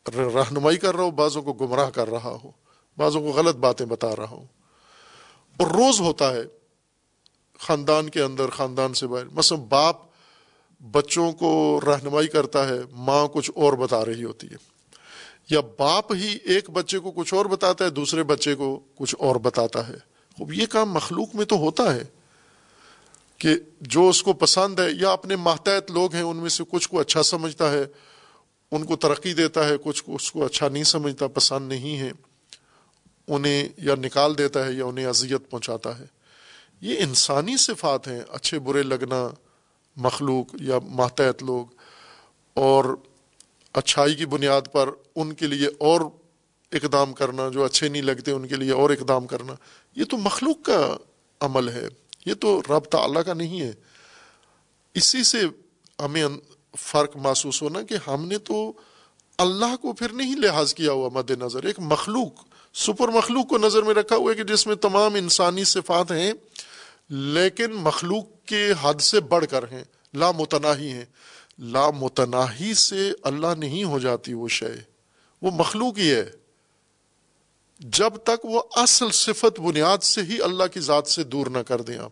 رہنمائی 0.08 0.78
کر 0.78 0.96
رہا 0.96 1.04
ہو، 1.04 1.12
بعضوں 1.12 1.42
کو 1.42 1.54
گمراہ 1.54 1.90
کر 1.90 2.10
رہا 2.10 2.38
ہو، 2.44 2.52
بعضوں 2.98 3.22
کو 3.22 3.28
غلط 3.28 3.56
باتیں 3.56 3.86
بتا 3.86 4.16
رہا 4.16 4.30
ہو۔ 4.30 4.46
اور 5.58 5.68
روز 5.68 6.02
ہوتا 6.02 6.34
ہے 6.34 6.44
خاندان 7.60 8.10
کے 8.10 8.22
اندر، 8.22 8.50
خاندان 8.50 8.94
سے 8.94 9.08
باہر۔ 9.08 9.26
مثلا 9.26 9.58
باپ 9.70 9.96
بچوں 10.92 11.32
کو 11.32 11.80
رہنمائی 11.86 12.28
کرتا 12.28 12.68
ہے، 12.68 12.80
ماں 12.92 13.28
کچھ 13.28 13.52
اور 13.56 13.74
بتا 13.74 14.06
رہی 14.06 14.24
ہوتی 14.24 14.48
ہے۔ 14.48 14.73
یا 15.50 15.60
باپ 15.80 16.14
ہی 16.14 16.38
ایک 16.44 16.70
بچے 16.70 17.00
کو 17.00 17.12
کچھ 17.12 17.34
اور 17.34 17.46
بتاتا 17.46 17.86
ہے، 17.86 17.90
دوسرے 17.90 18.24
بچے 18.24 18.56
کو 18.56 18.80
کچھ 18.96 19.16
اور 19.20 19.36
بتاتا 19.36 19.88
ہے۔ 19.88 19.96
خوب، 20.38 20.54
یہ 20.54 20.66
کام 20.66 20.92
مخلوق 20.92 21.36
میں 21.36 21.46
تو 21.46 21.56
ہوتا 21.56 21.96
ہے 21.96 22.04
کہ 23.38 23.50
جو 23.82 24.10
اس 24.10 24.24
کو 24.24 24.34
پسند 24.34 24.80
ہے، 24.80 24.92
یا 24.92 25.12
اپنے 25.12 25.36
ماتحت 25.36 25.92
لوگ 25.92 26.14
ہیں، 26.14 26.22
ان 26.22 26.38
میں 26.38 26.50
سے 26.50 26.64
کچھ 26.70 26.90
کو 26.90 27.00
اچھا 27.00 27.24
سمجھتا 27.24 27.72
ہے، 27.72 27.86
ان 28.72 28.84
کو 28.84 28.96
ترقی 28.96 29.34
دیتا 29.34 29.68
ہے، 29.70 29.74
کچھ 29.84 30.04
کو 30.04 30.16
اس 30.16 30.32
کو 30.32 30.46
اچھا 30.46 30.70
نہیں 30.70 30.84
سمجھتا، 30.84 31.28
پسند 31.28 31.70
نہیں 31.70 31.98
ہے، 31.98 32.12
انہیں 33.28 33.68
یا 33.78 33.96
نکال 33.96 34.38
دیتا 34.38 34.66
ہے 34.66 34.74
یا 34.74 34.86
انہیں 34.86 35.06
اذیت 35.06 35.50
پہنچاتا 35.50 36.00
ہے۔ 36.00 36.06
یہ 36.82 36.96
انسانی 37.00 37.58
صفات 37.58 38.08
ہیں، 38.08 38.22
اچھے 38.30 38.60
برے 38.60 38.84
لگنا 38.84 39.30
مخلوق 39.96 40.56
یا 40.62 40.80
ماتحت 40.80 41.44
لوگ۔ 41.44 41.66
اور 42.54 42.96
اچھائی 43.74 44.16
کی 44.16 44.26
بنیاد 44.26 44.62
پر 44.72 44.90
ان 45.16 45.34
کے 45.34 45.48
لیے 45.48 45.68
اور 45.80 46.02
اقدام 46.72 47.14
کرنا، 47.14 47.50
جو 47.50 47.64
اچھے 47.64 47.88
نہیں 47.88 48.02
لگتے 48.02 48.32
ان 48.32 48.48
کے 48.48 48.56
لیے 48.56 48.72
اور 48.72 48.90
اقدام 48.90 49.28
کرنا، 49.28 49.54
یہ 49.96 50.04
تو 50.04 50.18
مخلوق 50.18 50.66
کا 50.66 50.98
عمل 51.42 51.70
ہے، 51.70 51.88
یہ 52.26 52.34
تو 52.34 52.62
رب 52.70 52.86
تعلیٰ 52.86 53.24
کا 53.26 53.34
نہیں 53.34 53.62
ہے۔ 53.62 53.72
اسی 54.94 55.24
سے 55.24 55.42
ہمیں 56.00 56.26
فرق 56.78 57.18
محسوس 57.18 57.62
ہونا 57.62 57.82
کہ 57.82 57.96
ہم 58.08 58.28
نے 58.28 58.38
تو 58.38 58.74
اللہ 59.38 59.76
کو 59.76 59.94
پھر 59.94 60.14
نہیں 60.14 60.36
لحاظ 60.36 60.74
کیا 60.74 60.92
ہوا 60.92 61.10
مد 61.14 61.32
نظر، 61.32 61.64
ایک 61.64 61.80
مخلوق، 61.80 62.44
سپر 62.74 63.08
مخلوق 63.08 63.48
کو 63.48 63.58
نظر 63.58 63.84
میں 63.84 63.94
رکھا 63.94 64.16
ہوا 64.16 64.32
ہے 64.32 64.36
کہ 64.36 64.44
جس 64.44 64.68
میں 64.68 64.76
تمام 64.76 65.16
انسانی 65.16 65.64
صفات 65.64 66.12
ہیں، 66.12 66.34
لیکن 67.10 67.72
مخلوق 67.72 68.26
کے 68.46 68.74
حد 68.82 69.02
سے 69.02 69.20
بڑھ 69.20 69.46
کر 69.50 69.64
ہیں 69.72 69.84
لامتناہی 70.14 70.92
ہیں۔ 70.92 71.06
لامتناہی 71.60 72.74
سے 72.74 73.12
اللہ 73.22 73.48
نہیں 73.58 73.84
ہو 73.84 74.00
جاتی 74.00 74.34
وہ 74.34 74.48
شے۔ 74.48 74.76
وہ 75.42 75.52
مخلوق 75.52 75.98
ہی 75.98 76.12
ہے۔ 76.12 76.32
جب 77.80 78.18
تک 78.24 78.46
وہ 78.46 78.62
اصل 78.76 79.12
صفت 79.12 79.60
بنیاد 79.60 79.98
سے 79.98 80.22
ہی 80.22 80.42
اللہ 80.42 80.64
کی 80.74 80.80
ذات 80.80 81.08
سے 81.08 81.24
دور 81.24 81.48
نہ 81.48 81.58
کر 81.58 81.82
دیں 81.82 81.98
آپ۔ 81.98 82.12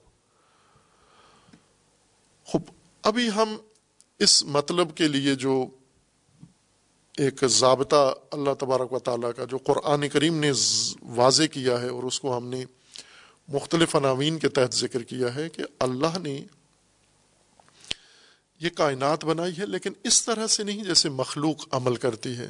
خوب، 2.46 2.62
ابھی 3.02 3.30
ہم 3.30 3.56
اس 4.20 4.44
مطلب 4.44 4.98
کے 4.98 5.08
لیے 5.08 5.36
جو 5.36 5.66
ایک 7.18 7.48
ضابطہ 7.48 8.14
اللہ 8.32 8.54
تبارک 8.60 8.94
و 8.94 9.00
تعالیٰ 9.00 9.32
کا 9.38 9.44
جو 9.44 9.58
قرآن 9.58 10.10
کریم 10.10 10.40
نے 10.40 10.52
واضح 11.02 11.44
کیا 11.44 11.82
ہے 11.82 11.88
اور 11.88 12.04
اس 12.04 12.20
کو 12.20 12.38
ہم 12.38 12.48
نے 12.48 12.66
مختلف 13.48 13.96
عناوین 13.96 14.40
کے 14.40 14.50
تحت 14.50 14.74
ذکر 14.74 15.04
کیا 15.04 15.36
ہے 15.36 15.50
کہ 15.50 15.64
اللہ 15.80 16.18
نے 16.18 16.46
یہ 18.62 18.70
کائنات 18.70 19.26
بنائی 19.26 19.54
ہے، 19.58 19.66
لیکن 19.66 19.94
اس 20.04 20.26
طرح 20.26 20.48
سے 20.48 20.64
نہیں 20.64 20.84
جیسے 20.84 21.10
مخلوق 21.10 21.68
عمل 21.72 21.96
کرتی 21.96 22.38
ہے۔ 22.38 22.50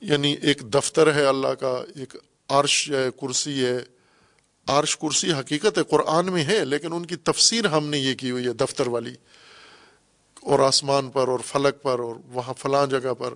یعنی 0.00 0.36
ایک 0.42 0.62
دفتر 0.62 1.14
ہے 1.14 1.24
اللہ 1.24 1.48
کا، 1.48 1.84
ایک 1.96 2.16
عرش 2.48 2.90
ہے 2.90 3.08
کرسی 3.20 3.64
ہے۔ 3.64 3.78
عرش 4.66 4.96
کرسی 4.96 5.32
حقیقت 5.32 5.78
ہے 5.78 5.82
قرآن 5.82 6.32
میں 6.32 6.44
ہے، 6.44 6.64
لیکن 6.64 6.92
ان 6.92 7.06
کی 7.06 7.16
تفسیر 7.16 7.66
ہم 7.66 7.86
نے 7.86 7.98
یہ 7.98 8.14
کی 8.14 8.30
ہوئی 8.30 8.46
ہے 8.46 8.52
دفتر 8.52 8.86
والی۔ 8.86 9.14
اور 10.42 10.58
آسمان 10.58 11.10
پر 11.10 11.28
اور 11.28 11.38
فلک 11.46 11.82
پر 11.82 11.98
اور 11.98 12.16
وہاں 12.26 12.54
فلاں 12.54 12.86
جگہ 12.86 13.14
پر۔ 13.14 13.34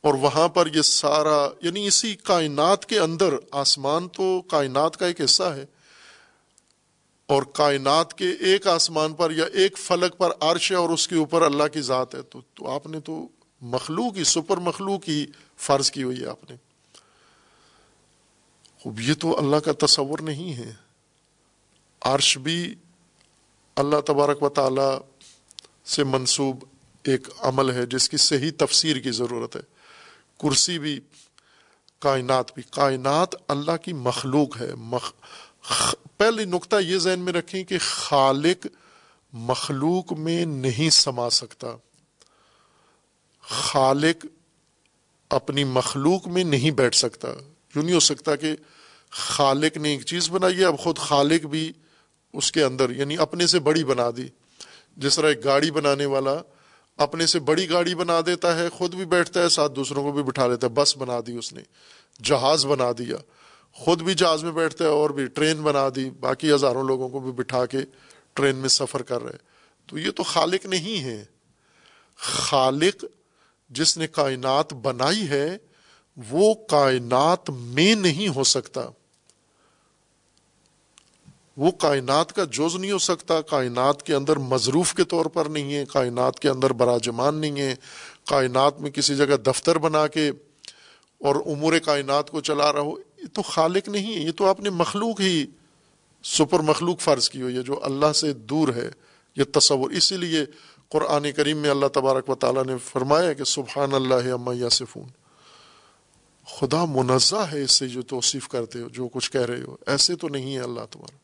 اور 0.00 0.14
وہاں 0.14 0.48
پر 0.48 0.66
یہ 0.74 0.82
سارا 0.82 1.48
یعنی 1.60 1.86
اسی 1.86 2.14
کائنات 2.14 2.86
کے 2.86 2.98
اندر، 2.98 3.34
آسمان 3.50 4.08
تو 4.08 4.42
کائنات 4.42 4.96
کا 4.96 5.06
ایک 5.06 5.20
حصہ 5.20 5.42
ہے۔ 5.42 5.66
اور 7.30 7.42
کائنات 7.42 8.14
کے 8.14 8.30
ایک 8.30 8.66
آسمان 8.66 9.12
پر 9.12 9.30
یا 9.30 9.44
ایک 9.44 9.78
فلک 9.78 10.18
پر 10.18 10.30
عرش 10.40 10.70
ہے 10.70 10.76
اور 10.76 10.88
اس 10.88 11.08
کے 11.08 11.14
اوپر 11.14 11.42
اللہ 11.42 11.64
کی 11.72 11.80
ذات 11.80 12.14
ہے، 12.14 12.22
تو 12.22 12.40
تو 12.54 12.70
آپ 12.70 12.86
نے 12.86 13.00
تو 13.00 13.28
مخلوق 13.60 14.16
ہی، 14.16 14.24
سپر 14.24 14.56
مخلوق 14.56 15.08
ہی 15.08 15.26
فرض 15.56 15.90
کی 15.90 16.02
ہوئی 16.02 16.20
ہے 16.20 16.26
آپ 16.26 16.50
نے۔ 16.50 16.56
خوب، 18.80 19.00
یہ 19.00 19.14
تو 19.14 19.38
اللہ 19.38 19.56
کا 19.56 19.86
تصور 19.86 20.18
نہیں 20.18 20.54
ہے۔ 20.54 20.72
عرش 22.00 22.38
بھی 22.38 22.74
اللہ 23.76 24.00
تبارک 24.06 24.42
و 24.42 24.48
تعالی 24.48 24.98
سے 25.84 26.04
منسوب 26.04 26.64
ایک 27.02 27.28
عمل 27.38 27.70
ہے، 27.70 27.86
جس 27.86 28.08
کی 28.08 28.16
صحیح 28.16 28.50
تفسیر 28.58 28.96
کی 28.96 29.10
ضرورت 29.10 29.56
ہے۔ 29.56 29.62
کرسی 30.40 30.78
بھی، 30.78 31.00
کائنات 31.98 32.54
بھی۔ 32.54 32.62
کائنات 32.70 33.28
اللہ 33.48 33.76
کی 33.76 33.92
مخلوق 33.92 34.60
ہے، 34.60 34.74
مخ 34.74 35.12
پہلی 36.16 36.44
نقطہ 36.44 36.76
یہ 36.76 36.98
ذہن 36.98 37.20
میں 37.20 37.32
رکھیں 37.32 37.64
کہ 37.64 37.78
خالق 37.80 38.66
مخلوق 39.32 40.12
میں 40.12 40.44
نہیں 40.44 40.90
سما 40.90 41.30
سکتا۔ 41.30 41.68
خالق 43.42 44.26
اپنی 45.30 45.64
مخلوق 45.64 46.28
میں 46.28 46.44
نہیں 46.44 46.70
بیٹھ 46.70 46.96
سکتا۔ 46.96 47.28
یوں 47.74 47.82
نہیں 47.82 47.94
ہو 47.94 48.00
سکتا 48.00 48.36
کہ 48.36 48.56
خالق 49.10 49.76
نے 49.76 49.88
ایک 49.88 50.06
چیز 50.06 50.30
بنائی 50.30 50.58
ہے، 50.58 50.64
اب 50.64 50.78
خود 50.78 50.98
خالق 50.98 51.46
بھی 51.46 51.72
اس 52.32 52.52
کے 52.52 52.64
اندر 52.64 52.90
یعنی 52.90 53.18
اپنے 53.18 53.46
سے 53.46 53.58
بڑی 53.58 53.84
بنا 53.84 54.06
دی۔ 54.16 54.28
جس 54.96 55.16
طرح 55.16 55.28
ایک 55.28 55.44
گاڑی 55.44 55.70
بنانے 55.70 56.06
والا 56.06 56.34
اپنے 56.96 57.26
سے 57.26 57.38
بڑی 57.38 57.70
گاڑی 57.70 57.94
بنا 57.94 58.20
دیتا 58.26 58.58
ہے، 58.58 58.68
خود 58.68 58.94
بھی 58.94 59.04
بیٹھتا 59.04 59.42
ہے، 59.42 59.48
ساتھ 59.48 59.72
دوسروں 59.72 60.02
کو 60.02 60.12
بھی 60.12 60.22
بٹھا 60.22 60.46
لیتا 60.46 60.66
ہے، 60.66 60.72
بس 60.72 60.96
بنا 60.96 61.20
دی 61.26 61.32
اس 61.32 61.52
نے، 61.52 61.62
جہاز 62.22 62.66
بنا 62.66 62.92
دیا۔ 62.98 63.16
خود 63.80 64.02
بھی 64.02 64.14
جہاز 64.14 64.44
میں 64.44 64.52
بیٹھتے 64.52 64.84
ہیں 64.84 64.90
اور 64.90 65.10
بھی 65.10 65.26
ٹرین 65.26 65.62
بنا 65.62 65.88
دی، 65.96 66.10
باقی 66.10 66.52
ہزاروں 66.52 66.84
لوگوں 66.84 67.08
کو 67.08 67.20
بھی 67.20 67.32
بٹھا 67.32 67.66
کے 67.66 67.78
ٹرین 68.32 68.56
میں 68.56 68.68
سفر 68.68 69.02
کر 69.02 69.22
رہے 69.22 69.36
تو 69.86 69.98
یہ 69.98 70.10
تو 70.10 70.22
خالق 70.22 70.66
نہیں 70.66 71.04
ہے۔ 71.04 71.24
خالق 72.16 73.04
جس 73.70 73.98
نے 73.98 74.06
کائنات 74.06 74.74
بنائی 74.74 75.28
ہے، 75.28 75.56
وہ 76.30 76.54
کائنات 76.54 77.50
میں 77.50 77.94
نہیں 77.94 78.28
ہو 78.28 78.44
سکتا۔ 78.44 78.80
وہ 81.56 81.70
کائنات 81.70 82.32
کا 82.32 82.44
جوز 82.44 82.76
نہیں 82.76 82.92
ہو 82.92 82.98
سکتا۔ 82.98 83.40
کائنات 83.40 84.02
کے 84.02 84.14
اندر 84.14 84.36
مضروف 84.36 84.94
کے 84.94 85.04
طور 85.04 85.26
پر 85.26 85.46
نہیں 85.46 85.74
ہے، 85.74 85.84
کائنات 85.92 86.40
کے 86.40 86.48
اندر 86.48 86.72
براجمان 86.72 87.34
نہیں 87.34 87.60
ہے۔ 87.60 87.74
کائنات 88.26 88.80
میں 88.80 88.90
کسی 88.90 89.16
جگہ 89.16 89.36
دفتر 89.36 89.78
بنا 89.78 90.06
کے 90.06 90.28
اور 91.18 91.36
امور 91.46 91.78
کائنات 91.78 92.30
کو 92.30 92.40
چلا 92.40 92.72
رہا 92.72 92.80
ہو۔ 92.80 93.09
یہ 93.22 93.26
تو 93.32 93.42
خالق 93.42 93.88
نہیں 93.88 94.14
ہے، 94.14 94.20
یہ 94.20 94.32
تو 94.32 94.46
آپ 94.46 94.60
نے 94.60 94.70
مخلوق 94.70 95.20
ہی 95.20 95.46
سپر 96.24 96.60
مخلوق 96.60 97.00
فرض 97.00 97.30
کی 97.30 97.42
ہوئی 97.42 97.56
ہے، 97.56 97.62
جو 97.62 97.80
اللہ 97.82 98.12
سے 98.12 98.32
دور 98.32 98.68
ہے، 98.68 98.90
یہ 99.36 99.44
تصور۔ 99.52 99.90
اسی 99.90 100.16
لیے 100.16 100.44
قرآن 100.88 101.32
کریم 101.32 101.56
میں 101.56 101.70
اللہ 101.70 101.86
تبارک 101.86 102.30
و 102.30 102.34
تعالیٰ 102.34 102.64
نے 102.64 102.78
فرمایا 102.78 103.32
کہ 103.32 103.44
سبحان 103.44 103.94
اللہ 103.94 104.54
یا 104.54 104.68
صفون 104.68 105.08
خدا 106.46 106.84
منزہ 106.84 107.46
ہے 107.52 107.62
اس 107.62 107.72
سے 107.72 107.88
جو 107.88 108.02
توصیف 108.02 108.48
کرتے 108.48 108.80
ہو، 108.80 108.88
جو 108.88 109.08
کچھ 109.08 109.30
کہہ 109.30 109.40
رہے 109.40 109.62
ہو۔ 109.62 109.76
ایسے 109.86 110.16
تو 110.16 110.28
نہیں 110.28 110.54
ہے 110.54 110.60
اللہ 110.60 110.80
تمہارا 110.90 111.16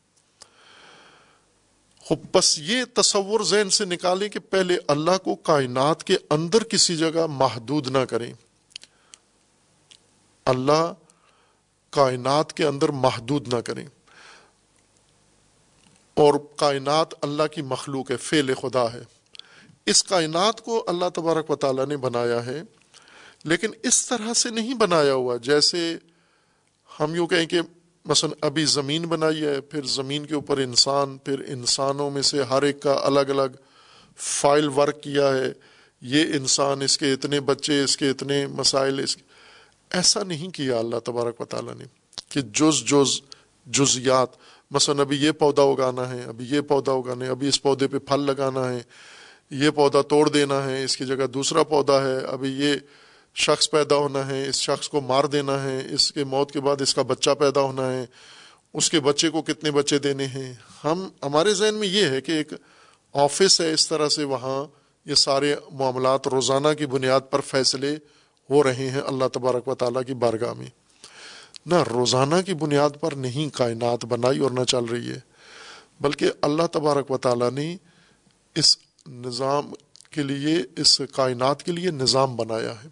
بس 2.33 2.59
یہ 2.59 2.83
تصور 2.93 3.41
ذہن 3.43 3.69
سے 3.69 3.85
نکالیں 3.85 4.29
کہ 4.29 4.39
پہلے 4.39 4.77
اللہ 4.87 5.17
کو 5.23 5.35
کائنات 5.35 6.03
کے 6.03 6.17
اندر 6.29 6.63
کسی 6.63 6.97
جگہ 6.97 7.25
محدود 7.29 7.87
نہ 7.87 7.97
کریں۔ 7.97 8.33
اللہ 10.45 10.93
کائنات 11.97 12.53
کے 12.53 12.65
اندر 12.65 12.89
محدود 12.89 13.53
نہ 13.53 13.59
کریں۔ 13.59 13.85
اور 16.13 16.33
کائنات 16.55 17.07
اللہ 17.21 17.43
کی 17.51 17.61
مخلوق 17.61 18.11
ہے 18.11 18.17
فیل 18.17 18.53
خدا 18.53 18.93
ہے۔ 18.93 19.01
اس 19.85 20.03
کائنات 20.03 20.61
کو 20.61 20.85
اللہ 20.87 21.05
تبارک 21.13 21.51
و 21.51 21.55
تعالیٰ 21.55 21.85
نے 21.85 21.97
بنایا 21.97 22.45
ہے، 22.45 22.63
لیکن 23.43 23.69
اس 23.83 24.07
طرح 24.07 24.33
سے 24.33 24.49
نہیں 24.49 24.73
بنایا 24.73 25.13
ہوا۔ 25.13 25.37
جیسے 25.37 25.97
ہم 26.99 27.15
یوں 27.15 27.27
کہیں 27.27 27.45
کہ 27.45 27.61
مثلا 28.05 28.45
ابھی 28.45 28.65
زمین 28.65 29.05
بنائی 29.05 29.45
ہے، 29.45 29.61
پھر 29.61 29.85
زمین 29.85 30.25
کے 30.25 30.33
اوپر 30.33 30.57
انسان، 30.57 31.17
پھر 31.17 31.39
انسانوں 31.47 32.11
میں 32.11 32.21
سے 32.21 32.43
ہر 32.43 32.61
ایک 32.61 32.81
کا 32.81 32.99
الگ 33.03 33.19
الگ 33.19 33.57
فائل 34.17 34.67
ورک 34.67 35.03
کیا 35.03 35.29
ہے۔ 35.29 35.53
یہ 36.01 36.23
انسان، 36.23 36.81
اس 36.81 36.97
کے 36.97 37.13
اتنے 37.13 37.39
بچے، 37.39 37.83
اس 37.83 37.97
کے 37.97 38.09
اتنے 38.09 38.47
مسائل، 38.47 38.99
اس 38.99 39.17
کے 39.17 39.26
ایسا 39.91 40.23
نہیں 40.23 40.49
کیا 40.49 40.77
اللہ 40.77 40.99
تبارک 40.99 41.41
و 41.41 41.45
تعالیٰ 41.45 41.73
نے 41.75 41.85
کہ 42.29 42.41
جز 42.41 42.83
جز 42.83 43.21
جزیات، 43.65 44.29
مثلا 44.71 45.01
ابھی 45.01 45.17
یہ 45.17 45.31
پودا 45.31 45.63
اگانا 45.63 46.09
ہے، 46.09 46.23
ابھی 46.23 46.45
یہ 46.49 46.61
پودا 46.61 46.91
اگانا 46.91 47.25
ہے، 47.25 47.29
ابھی 47.29 47.47
اس 47.47 47.61
پودے 47.61 47.87
پہ 47.87 47.99
پھل 47.99 48.19
لگانا 48.19 48.69
ہے، 48.69 48.81
یہ 49.49 49.69
پودا 49.69 50.01
توڑ 50.01 50.29
دینا 50.29 50.63
ہے، 50.63 50.83
اس 50.83 50.97
کی 50.97 51.05
جگہ 51.05 51.27
دوسرا 51.27 51.63
پودا 51.63 52.03
ہے، 52.03 52.17
ابھی 52.17 52.51
یہ 52.51 52.75
شخص 53.35 53.69
پیدا 53.69 53.95
ہونا 53.95 54.27
ہے، 54.27 54.47
اس 54.47 54.55
شخص 54.55 54.89
کو 54.89 55.01
مار 55.01 55.23
دینا 55.23 55.63
ہے، 55.63 55.93
اس 55.93 56.11
کے 56.11 56.23
موت 56.23 56.51
کے 56.51 56.59
بعد 56.59 56.81
اس 56.81 56.93
کا 56.95 57.01
بچہ 57.01 57.29
پیدا 57.29 57.61
ہونا 57.61 57.91
ہے، 57.91 58.05
اس 58.73 58.89
کے 58.89 58.99
بچے 58.99 59.29
کو 59.29 59.41
کتنے 59.41 59.71
بچے 59.71 59.99
دینے 59.99 60.25
ہیں؟ 60.25 60.53
ہم، 60.83 61.09
ہمارے 61.23 61.53
ذہن 61.53 61.75
میں 61.75 61.87
یہ 61.87 62.05
ہے 62.05 62.21
کہ 62.21 62.31
ایک 62.31 62.53
آفس 63.13 63.61
ہے 63.61 63.73
اس 63.73 63.87
طرح 63.87 64.09
سے، 64.09 64.23
وہاں 64.23 64.65
یہ 65.05 65.15
سارے 65.15 65.55
معاملات 65.71 66.27
روزانہ 66.27 66.73
کی 66.77 66.85
بنیاد 66.85 67.21
پر 67.29 67.41
فیصلے 67.41 67.97
ہو 68.49 68.63
رہے 68.63 68.89
ہیں 68.89 69.01
اللہ 69.01 69.25
تبارک 69.33 69.67
و 69.67 69.75
تعالیٰ 69.75 70.01
کی 70.07 70.13
بارگاہ 70.13 70.53
میں۔ 70.53 70.67
نہ 71.65 71.75
روزانہ 71.75 72.35
کی 72.45 72.53
بنیاد 72.53 72.89
پر 72.99 73.11
نہیں 73.11 73.57
کائنات 73.57 74.05
بنائی 74.05 74.39
اور 74.39 74.51
نہ 74.51 74.63
چل 74.63 74.85
رہی 74.85 75.09
ہے، 75.11 75.19
بلکہ 76.01 76.31
اللہ 76.41 76.63
تبارک 76.71 77.11
و 77.11 77.17
تعالیٰ 77.17 77.51
نے 77.51 77.77
اس 78.55 78.77
نظام 79.07 79.71
کے 80.09 80.23
لیے، 80.23 80.57
اس 80.77 81.01
کائنات 81.11 81.63
کے 81.63 81.71
لیے 81.71 81.91
نظام 81.91 82.35
بنایا 82.35 82.83
ہے۔ 82.83 82.87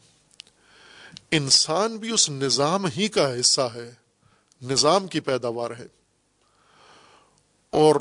انسان 1.31 1.97
بھی 1.97 2.09
اس 2.09 2.29
نظام 2.29 2.85
ہی 2.85 3.07
کا 3.07 3.39
حصہ 3.39 3.69
ہے، 3.75 3.91
نظام 4.61 5.07
کی 5.07 5.19
پیداوار 5.19 5.71
ہے۔ 5.79 5.87
اور 7.69 7.95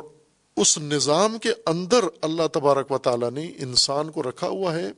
اس 0.57 0.79
نظام 0.79 1.39
کے 1.39 1.51
اندر 1.67 2.05
اللہ 2.23 2.43
تبارک 2.53 2.93
و 2.93 2.99
تعالیٰ 2.99 3.31
نے 3.31 3.53
انسان 3.59 4.11
کو 4.11 4.23
رکھا 4.23 4.47
ہوا 4.47 4.75
ہے۔ 4.75 4.93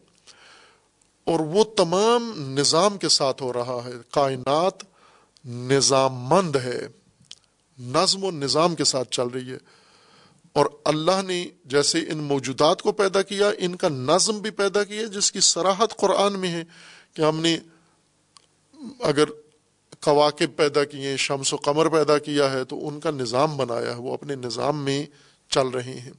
اور 1.27 1.41
وہ 1.41 1.65
تمام 1.65 2.33
نظام 2.37 2.99
کے 2.99 3.09
ساتھ 3.09 3.43
ہو 3.43 3.53
رہا 3.53 3.81
ہے۔ 3.85 3.93
کائنات 4.11 4.75
نظام 5.45 6.15
مند 6.15 6.57
ہے۔ 6.57 6.89
نظم 7.79 8.25
و 8.25 8.31
نظام 8.31 8.75
کے 8.75 8.85
ساتھ 8.85 9.11
چل 9.11 9.27
رہی 9.27 9.53
ہے۔ 9.53 9.57
اور 10.53 10.67
اللہ 10.85 11.23
نے 11.27 11.47
جیسے 11.65 11.99
ان 11.99 12.19
موجودات 12.19 12.83
کو 12.83 12.93
پیدا 12.93 13.23
کیا، 13.23 13.51
ان 13.59 13.77
کا 13.77 13.89
نظم 13.89 14.39
بھی 14.39 14.51
پیدا 14.51 14.85
کیا، 14.85 15.03
جس 15.03 15.33
کی 15.33 15.41
سراحت 15.41 15.97
قرآن 15.97 16.39
میں 16.39 16.51
ہے 16.51 16.65
کہ 17.15 17.23
ہم 17.23 17.41
نے 17.41 17.59
اگر 19.01 19.25
کواقب 20.03 20.57
پیدا 20.57 20.85
کیے، 20.85 21.17
شمس 21.17 21.53
و 21.53 21.57
قمر 21.57 21.89
پیدا 21.89 22.19
کیا 22.19 22.53
ہے، 22.53 22.65
تو 22.65 22.89
ان 22.89 23.01
کا 23.01 23.11
نظام 23.11 23.57
بنایا 23.57 23.95
ہے۔ 23.95 24.01
وہ 24.01 24.15
اپنے 24.15 24.35
نظام 24.35 24.85
میں 24.85 25.07
چل 25.49 25.69
رہے 25.69 26.01
ہیں۔ 26.01 26.13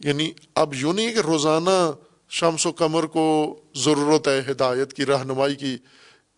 یعنی 0.00 0.32
اب 0.54 0.74
یوں 0.74 0.92
نہیں 0.92 1.12
کہ 1.12 1.18
روزانہ 1.18 1.90
شمس 2.34 2.66
و 2.66 2.70
قمر 2.70 3.06
کو 3.06 3.56
ضرورت 3.74 4.28
ہے، 4.28 4.42
ہدایت 4.50 4.92
کی، 4.92 5.06
رہنمائی 5.06 5.54
کی، 5.54 5.76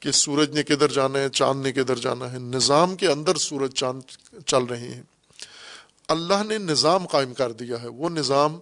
کہ 0.01 0.10
سورج 0.10 0.51
نے 0.51 0.62
کدھر 0.62 0.89
جانا 0.89 1.18
ہے، 1.18 1.28
چاند 1.28 1.62
نے 1.62 1.73
کدھر 1.73 1.97
جانا 1.97 2.32
ہے۔ 2.32 2.39
نظام 2.39 2.97
کے 2.97 3.06
اندر 3.06 3.35
سورج، 3.35 3.73
چاند 3.73 4.01
چل 4.47 4.64
رہے 4.64 4.89
ہیں۔ 4.89 5.02
اللہ 6.09 6.44
نے 6.44 6.59
نظام 6.59 7.06
قائم 7.06 7.35
کر 7.35 7.52
دیا 7.52 7.82
ہے۔ 7.82 7.89
وہ 7.89 8.09
نظام 8.09 8.59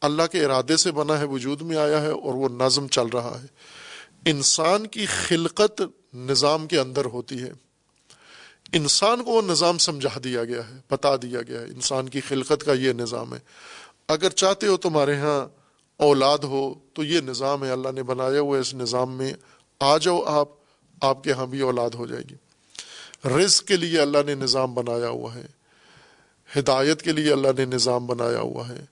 اللہ 0.00 0.22
کے 0.32 0.44
ارادے 0.44 0.76
سے 0.76 0.92
بنا 0.92 1.18
ہے، 1.18 1.24
وجود 1.24 1.62
میں 1.62 1.76
آیا 1.76 2.02
ہے 2.02 2.10
اور 2.10 2.34
وہ 2.34 2.48
نظم 2.48 2.88
چل 2.88 3.06
رہا 3.06 3.38
ہے۔ 3.42 3.46
انسان 4.30 4.86
کی 4.86 5.06
خلقت 5.06 5.82
نظام 6.14 6.66
کے 6.66 6.78
اندر 6.78 7.04
ہوتی 7.04 7.42
ہے۔ 7.42 7.52
انسان 8.72 9.24
کو 9.24 9.30
وہ 9.30 9.42
نظام 9.42 9.78
سمجھا 9.78 10.20
دیا 10.24 10.44
گیا 10.44 10.68
ہے، 10.68 10.74
بتا 10.90 11.16
دیا 11.16 11.42
گیا 11.42 11.60
ہے۔ 11.60 11.66
انسان 11.66 12.08
کی 12.08 12.20
خلقت 12.20 12.64
کا 12.64 12.72
یہ 12.72 12.92
نظام 12.92 13.34
ہے۔ 13.34 13.40
اگر 14.08 14.30
چاہتے 14.30 14.66
ہو 14.66 14.76
تمہارے 14.76 15.16
ہاں 15.16 15.59
اولاد 16.00 16.38
ہو 16.38 16.74
تو 16.92 17.04
یہ 17.04 17.20
نظام 17.20 17.64
ہے، 17.64 17.70
اللہ 17.70 17.88
نے 17.94 18.02
بنایا 18.02 18.40
ہوا 18.40 18.58
اس 18.58 18.74
نظام 18.74 19.16
میں 19.16 19.32
آ 19.80 19.98
جاؤ 19.98 20.22
آپ 20.24 20.48
آپ 21.00 21.24
کے 21.24 21.32
ہاں 21.32 21.46
بھی 21.46 21.60
اولاد 21.60 21.90
ہو 21.90 22.06
جائے 22.06 22.22
گی۔ 22.30 22.34
رزق 23.28 23.64
کے 23.64 23.76
لیے 23.76 24.00
اللہ 24.00 24.18
نے 24.26 24.34
نظام 24.34 24.74
بنایا 24.74 25.08
ہوا 25.08 25.34
ہے، 25.34 25.46
ہدایت 26.58 27.02
کے 27.02 27.12
لیے 27.12 27.32
اللہ 27.32 27.48
نے 27.56 27.64
نظام 27.64 28.06
بنایا 28.06 28.40
ہوا 28.40 28.68
ہے۔ 28.68 28.84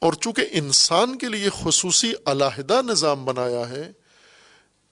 اور 0.00 0.12
چونکہ 0.12 0.42
انسان 0.50 1.18
کے 1.18 1.28
لیے 1.28 1.48
خصوصی 1.62 2.12
علیحدہ 2.26 2.80
نظام 2.86 3.24
بنایا 3.24 3.68
ہے، 3.68 3.92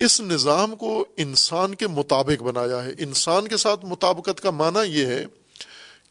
اس 0.00 0.20
نظام 0.20 0.76
کو 0.76 1.06
انسان 1.16 1.74
کے 1.74 1.86
مطابق 1.86 2.42
بنایا 2.42 2.84
ہے۔ 2.84 2.92
انسان 2.98 3.48
کے 3.48 3.56
ساتھ 3.56 3.84
مطابقت 3.84 4.40
کا 4.40 4.50
معنی 4.50 5.00
یہ 5.00 5.06
ہے 5.06 5.26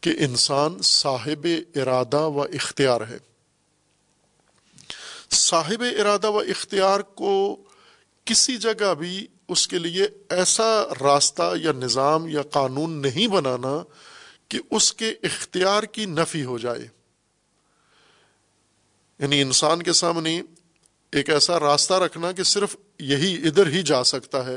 کہ 0.00 0.10
انسان 0.18 0.82
صاحب 0.82 1.46
ارادہ 1.76 2.20
و 2.20 2.42
اختیار 2.42 3.00
ہے۔ 3.00 3.29
صاحب 5.32 5.84
ارادہ 6.00 6.30
و 6.30 6.38
اختیار 6.38 7.00
کو 7.00 7.56
کسی 8.24 8.56
جگہ 8.56 8.94
بھی 8.94 9.26
اس 9.48 9.68
کے 9.68 9.78
لیے 9.78 10.06
ایسا 10.28 10.84
راستہ 11.00 11.54
یا 11.62 11.72
نظام 11.72 12.28
یا 12.28 12.42
قانون 12.42 12.90
نہیں 12.90 13.26
بنانا 13.26 13.84
کہ 14.48 14.58
اس 14.70 14.92
کے 14.92 15.10
اختیار 15.22 15.82
کی 15.82 16.06
نفی 16.06 16.44
ہو 16.44 16.58
جائے۔ 16.58 16.88
یعنی 19.18 19.42
انسان 19.42 19.82
کے 19.82 19.92
سامنے 19.92 20.42
ایک 21.12 21.30
ایسا 21.30 21.60
راستہ 21.60 21.94
رکھنا 21.94 22.32
کہ 22.32 22.42
صرف 22.42 22.76
یہی 22.98 23.48
ادھر 23.48 23.66
ہی 23.66 23.82
جا 23.82 24.04
سکتا 24.04 24.46
ہے، 24.46 24.56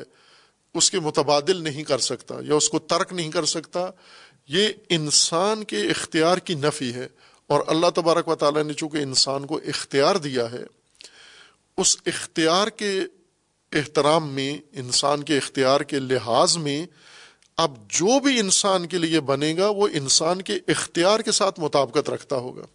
اس 0.73 0.91
کے 0.91 0.99
متبادل 0.99 1.63
نہیں 1.63 1.83
کر 1.83 1.99
سکتا 1.99 2.35
یا 2.47 2.55
اس 2.55 2.69
کو 2.69 2.79
ترک 2.79 3.13
نہیں 3.13 3.31
کر 3.31 3.45
سکتا، 3.45 3.89
یہ 4.47 4.69
انسان 4.89 5.63
کے 5.63 5.81
اختیار 5.81 6.37
کی 6.37 6.55
نفی 6.55 6.93
ہے۔ 6.93 7.07
اور 7.53 7.61
اللہ 7.67 7.87
تبارک 7.95 8.27
و 8.27 8.35
تعالیٰ 8.35 8.63
نے 8.63 8.73
چونکہ 8.73 8.97
انسان 8.97 9.45
کو 9.45 9.59
اختیار 9.67 10.15
دیا 10.15 10.51
ہے، 10.51 10.63
اس 11.77 11.97
اختیار 12.05 12.67
کے 12.67 13.01
احترام 13.71 14.29
میں، 14.29 14.57
انسان 14.71 15.23
کے 15.23 15.37
اختیار 15.37 15.81
کے 15.81 15.99
لحاظ 15.99 16.57
میں، 16.57 16.85
اب 17.57 17.75
جو 17.89 18.19
بھی 18.19 18.39
انسان 18.39 18.87
کے 18.87 18.97
لیے 18.97 19.19
بنے 19.19 19.57
گا، 19.57 19.69
وہ 19.69 19.87
انسان 19.93 20.41
کے 20.41 20.59
اختیار 20.67 21.19
کے 21.19 21.31
ساتھ 21.31 21.59
مطابقت 21.59 22.09
رکھتا 22.09 22.35
ہوگا۔ 22.35 22.65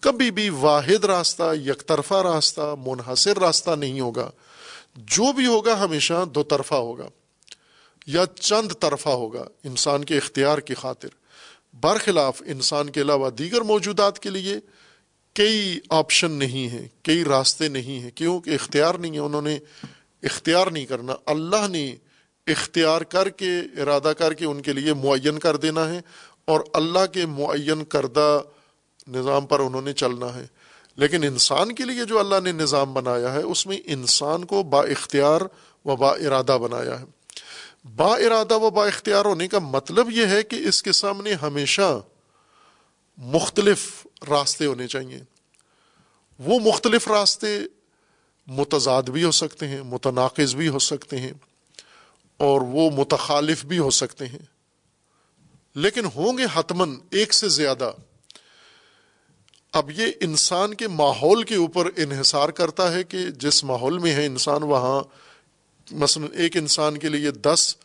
کبھی 0.00 0.30
بھی 0.30 0.48
واحد 0.48 1.04
راستہ 1.04 1.54
یک 1.66 1.86
طرفہ 1.86 2.14
راستہ، 2.14 2.74
منحصر 2.86 3.38
راستہ 3.38 3.70
نہیں 3.70 4.00
ہوگا۔ 4.00 4.30
جو 4.96 5.32
بھی 5.32 5.46
ہوگا، 5.46 5.84
ہمیشہ 5.84 6.24
دو 6.24 6.42
طرفہ 6.42 6.74
ہوگا 6.74 7.08
یا 8.06 8.24
چند 8.40 8.72
طرفہ 8.80 9.08
ہوگا 9.08 9.44
انسان 9.64 10.04
کے 10.04 10.16
اختیار 10.16 10.58
کی 10.58 10.74
خاطر۔ 10.74 11.08
برخلاف 11.82 12.42
انسان 12.46 12.90
کے 12.90 13.00
علاوہ 13.00 13.30
دیگر 13.30 13.60
موجودات 13.60 14.18
کے 14.18 14.30
لیے 14.30 14.56
کئی 15.34 15.80
آپشن 15.90 16.30
نہیں 16.30 16.68
ہیں، 16.68 16.88
کئی 17.02 17.24
راستے 17.24 17.68
نہیں 17.68 18.02
ہیں، 18.02 18.10
کیوں 18.10 18.40
کہ 18.40 18.50
اختیار 18.50 18.94
نہیں 18.94 19.12
ہے، 19.12 19.18
انہوں 19.18 19.42
نے 19.42 19.58
اختیار 20.22 20.66
نہیں 20.66 20.86
کرنا۔ 20.86 21.14
اللہ 21.26 21.68
نے 21.68 21.96
اختیار 22.46 23.00
کر 23.00 23.28
کے، 23.28 23.60
ارادہ 23.82 24.12
کر 24.18 24.32
کے 24.32 24.44
ان 24.44 24.62
کے 24.62 24.72
لیے 24.72 24.94
معین 24.94 25.38
کر 25.38 25.56
دینا 25.56 25.88
ہے 25.88 26.00
اور 26.44 26.60
اللہ 26.74 27.06
کے 27.12 27.26
معین 27.26 27.84
کردہ 27.84 28.40
نظام 29.08 29.46
پر 29.46 29.60
انہوں 29.60 29.82
نے 29.82 29.92
چلنا 29.92 30.34
ہے۔ 30.34 30.46
لیکن 30.96 31.24
انسان 31.24 31.74
کے 31.74 31.84
لیے 31.84 32.04
جو 32.04 32.18
اللہ 32.18 32.34
نے 32.44 32.52
نظام 32.52 32.94
بنایا 32.94 33.32
ہے، 33.32 33.42
اس 33.42 33.66
میں 33.66 33.78
انسان 33.84 34.44
کو 34.44 34.62
با 34.62 34.80
اختیار 34.80 35.40
و 35.84 35.96
با 35.96 36.10
ارادہ 36.10 36.58
بنایا 36.62 37.00
ہے۔ 37.00 37.15
با 37.94 38.16
ارادہ 38.16 38.54
و 38.54 38.70
با 38.70 38.86
اختیار 38.86 39.24
ہونے 39.24 39.48
کا 39.48 39.58
مطلب 39.58 40.10
یہ 40.10 40.26
ہے 40.26 40.42
کہ 40.42 40.56
اس 40.56 40.82
کے 40.82 40.92
سامنے 40.92 41.32
ہمیشہ 41.32 42.02
مختلف 43.16 44.06
راستے 44.28 44.66
ہونے 44.66 44.86
چاہیے۔ 44.86 45.20
وہ 46.38 46.58
مختلف 46.60 47.08
راستے 47.08 47.58
متضاد 48.46 49.02
بھی 49.02 49.24
ہو 49.24 49.30
سکتے 49.30 49.68
ہیں، 49.68 49.82
متناقض 49.82 50.56
بھی 50.56 50.68
ہو 50.68 50.78
سکتے 50.78 51.20
ہیں 51.20 51.32
اور 52.36 52.60
وہ 52.60 52.90
متخالف 52.90 53.64
بھی 53.64 53.78
ہو 53.78 53.90
سکتے 53.90 54.26
ہیں۔ 54.26 54.44
لیکن 55.74 56.04
ہوں 56.04 56.38
گے 56.38 56.46
حتمن 56.54 56.94
ایک 57.10 57.34
سے 57.34 57.48
زیادہ۔ 57.48 57.92
اب 59.72 59.90
یہ 59.90 60.06
انسان 60.20 60.74
کے 60.74 60.88
ماحول 60.88 61.42
کے 61.42 61.54
اوپر 61.54 61.88
انحصار 61.96 62.48
کرتا 62.48 62.92
ہے 62.92 63.04
کہ 63.04 63.30
جس 63.30 63.64
ماحول 63.64 63.98
میں 63.98 64.14
ہے 64.14 64.26
انسان، 64.26 64.62
وہاں 64.62 65.25
مثلا 65.90 66.26
ایک 66.32 66.56
انسان 66.56 66.98
کے 66.98 67.08
لیے 67.08 67.30
دس 67.30 67.76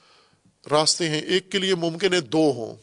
راستے 0.71 1.09
ہیں، 1.09 1.21
ایک 1.21 1.51
کے 1.51 1.59
لیے 1.59 1.75
ممکن 1.75 2.13
ہے 2.13 2.21
دو 2.21 2.53
ہوں۔ 2.55 2.75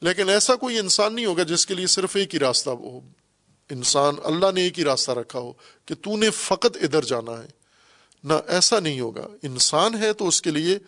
لیکن 0.00 0.28
ایسا 0.28 0.56
کوئی 0.56 0.78
انسان 0.78 1.14
نہیں 1.14 1.26
ہوگا 1.26 1.42
جس 1.42 1.66
کے 1.66 1.74
لیے 1.74 1.86
صرف 1.86 2.16
ایک 2.16 2.34
ہی 2.34 2.38
راستہ 2.38 2.70
ہو۔ 2.70 3.00
انسان 3.70 4.14
اللہ 4.24 4.46
نے 4.54 4.62
ایک 4.62 4.78
ہی 4.78 4.84
راستہ 4.84 5.10
رکھا 5.10 5.38
ہو 5.38 5.52
کہ 5.84 5.94
تو 5.94 6.16
نے 6.16 6.30
فقط 6.30 6.76
ادھر 6.82 7.02
جانا 7.02 7.42
ہے۔ 7.42 7.48
نہ 8.24 8.32
ایسا 8.46 8.80
نہیں 8.80 9.00
ہوگا۔ 9.00 9.26
انسان 9.42 9.94
ہے 9.94 10.12
تو 10.12 10.28
اس 10.28 10.42
کے 10.42 10.50
لیے 10.50 10.78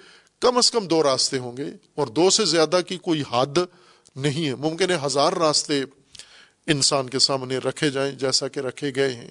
کم 0.40 0.56
از 0.56 0.70
کم 0.70 0.86
دو 0.86 1.02
راستے 1.02 1.38
ہوں 1.38 1.56
گے 1.56 1.66
اور 1.94 2.06
دو 2.06 2.30
سے 2.30 2.44
زیادہ 2.44 2.80
کی 2.88 2.96
کوئی 2.96 3.22
حد 3.32 3.58
نہیں 4.16 4.48
ہے۔ 4.48 4.54
ممکن 4.54 4.90
ہے 4.90 4.98
ہزار 5.06 5.32
راستے 5.32 5.82
انسان 6.66 7.10
کے 7.10 7.18
سامنے 7.18 7.58
رکھے 7.58 7.90
جائیں 7.90 8.12
جیسا 8.12 8.48
کہ 8.48 8.60
رکھے 8.60 8.92
گئے 8.96 9.14
ہیں۔ 9.14 9.30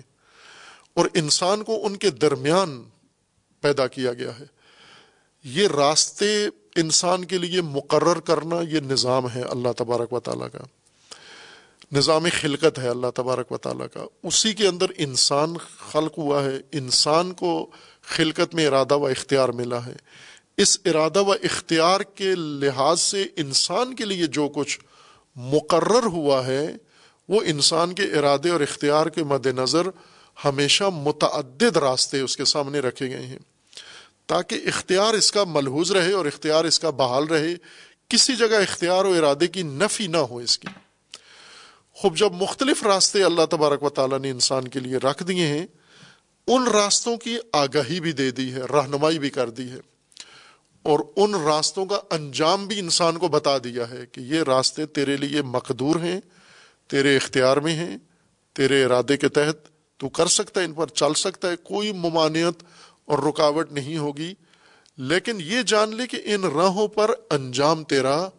اور 0.93 1.05
انسان 1.13 1.63
کو 1.63 1.85
ان 1.85 1.97
کے 1.97 2.09
درمیان 2.09 2.83
پیدا 3.61 3.87
کیا 3.87 4.13
گیا 4.13 4.39
ہے۔ 4.39 4.45
یہ 5.43 5.67
راستے 5.67 6.47
انسان 6.75 7.25
کے 7.25 7.37
لیے 7.37 7.61
مقرر 7.61 8.19
کرنا 8.19 8.61
یہ 8.61 8.79
نظام 8.79 9.29
ہے 9.29 9.41
اللہ 9.41 9.69
تبارک 9.77 10.13
و 10.13 10.19
تعالیٰ 10.19 10.47
کا۔ 10.51 10.59
نظام 11.91 12.27
خلقت 12.41 12.79
ہے 12.79 12.89
اللہ 12.89 13.07
تبارک 13.15 13.51
و 13.51 13.57
تعالیٰ 13.57 13.85
کا۔ 13.93 14.05
اسی 14.23 14.53
کے 14.53 14.67
اندر 14.67 14.85
انسان 14.97 15.53
خلق 15.91 16.17
ہوا 16.17 16.43
ہے۔ 16.43 16.57
انسان 16.71 17.33
کو 17.33 17.71
خلقت 18.03 18.55
میں 18.55 18.67
ارادہ 18.67 18.97
و 18.97 19.05
اختیار 19.05 19.49
ملا 19.49 19.85
ہے۔ 19.85 19.95
اس 20.57 20.79
ارادہ 20.85 21.21
و 21.23 21.31
اختیار 21.31 22.01
کے 22.01 22.35
لحاظ 22.35 23.01
سے 23.01 23.25
انسان 23.35 23.95
کے 23.95 24.05
لیے 24.05 24.25
جو 24.25 24.49
کچھ 24.55 24.79
مقرر 25.35 26.03
ہوا 26.03 26.45
ہے، 26.45 26.75
وہ 27.29 27.41
انسان 27.45 27.93
کے 27.93 28.03
ارادے 28.03 28.49
اور 28.49 28.61
اختیار 28.61 29.05
کے 29.05 29.23
مد 29.23 29.45
نظر 29.45 29.87
ہمیشہ 30.45 30.83
متعدد 30.83 31.77
راستے 31.77 32.19
اس 32.19 32.37
کے 32.37 32.45
سامنے 32.45 32.79
رکھے 32.79 33.09
گئے 33.09 33.25
ہیں۔ 33.25 33.39
تاکہ 34.27 34.61
اختیار 34.65 35.13
اس 35.13 35.31
کا 35.31 35.43
ملحوظ 35.43 35.91
رہے 35.91 36.11
اور 36.11 36.25
اختیار 36.25 36.65
اس 36.65 36.79
کا 36.79 36.89
بحال 36.89 37.23
رہے، 37.23 37.55
کسی 38.07 38.35
جگہ 38.35 38.55
اختیار 38.55 39.05
و 39.05 39.13
ارادے 39.13 39.47
کی 39.47 39.63
نفی 39.63 40.07
نہ 40.07 40.17
ہو 40.17 40.37
اس 40.37 40.59
کی۔ 40.59 40.67
خوب، 41.93 42.17
جب 42.17 42.31
مختلف 42.31 42.83
راستے 42.83 43.23
اللہ 43.23 43.45
تبارک 43.49 43.83
و 43.83 43.89
تعالیٰ 43.89 44.19
نے 44.19 44.29
انسان 44.29 44.67
کے 44.67 44.79
لیے 44.79 44.97
رکھ 44.97 45.23
دیے 45.23 45.47
ہیں، 45.47 45.67
ان 46.47 46.67
راستوں 46.67 47.17
کی 47.17 47.37
آگاہی 47.51 47.99
بھی 47.99 48.11
دے 48.11 48.31
دی 48.31 48.53
ہے، 48.53 48.59
رہنمائی 48.59 49.19
بھی 49.19 49.29
کر 49.29 49.49
دی 49.49 49.71
ہے۔ 49.71 49.79
اور 50.81 50.99
ان 51.15 51.35
راستوں 51.35 51.85
کا 51.85 51.99
انجام 52.09 52.67
بھی 52.67 52.79
انسان 52.79 53.17
کو 53.17 53.27
بتا 53.27 53.57
دیا 53.57 53.89
ہے 53.89 54.05
کہ 54.11 54.19
یہ 54.19 54.43
راستے 54.43 54.85
تیرے 54.85 55.17
لیے 55.17 55.41
مقدور 55.41 55.95
ہیں، 55.95 56.19
تیرے 56.87 57.15
اختیار 57.15 57.57
میں 57.57 57.75
ہیں، 57.75 57.97
تیرے 58.53 58.85
ارادے 58.85 59.17
کے 59.17 59.29
تحت 59.29 59.78
تو 59.99 60.09
کر 60.09 60.27
سکتا 60.27 60.59
ہے، 60.59 60.65
ان 60.65 60.73
پر 60.73 60.87
چل 60.87 61.13
سکتا 61.13 61.49
ہے، 61.51 61.55
کوئی 61.55 61.91
ممانعت 61.91 62.63
اور 63.05 63.19
رکاوٹ 63.19 63.71
نہیں 63.71 63.97
ہوگی۔ 63.97 64.33
لیکن 64.97 65.37
یہ 65.39 65.61
جان 65.61 65.95
لے 65.95 66.07
کہ 66.07 66.21
ان 66.25 66.43
راہوں 66.43 66.87
پر 66.87 67.11
انجام 67.29 67.83
تیرا 67.83 68.29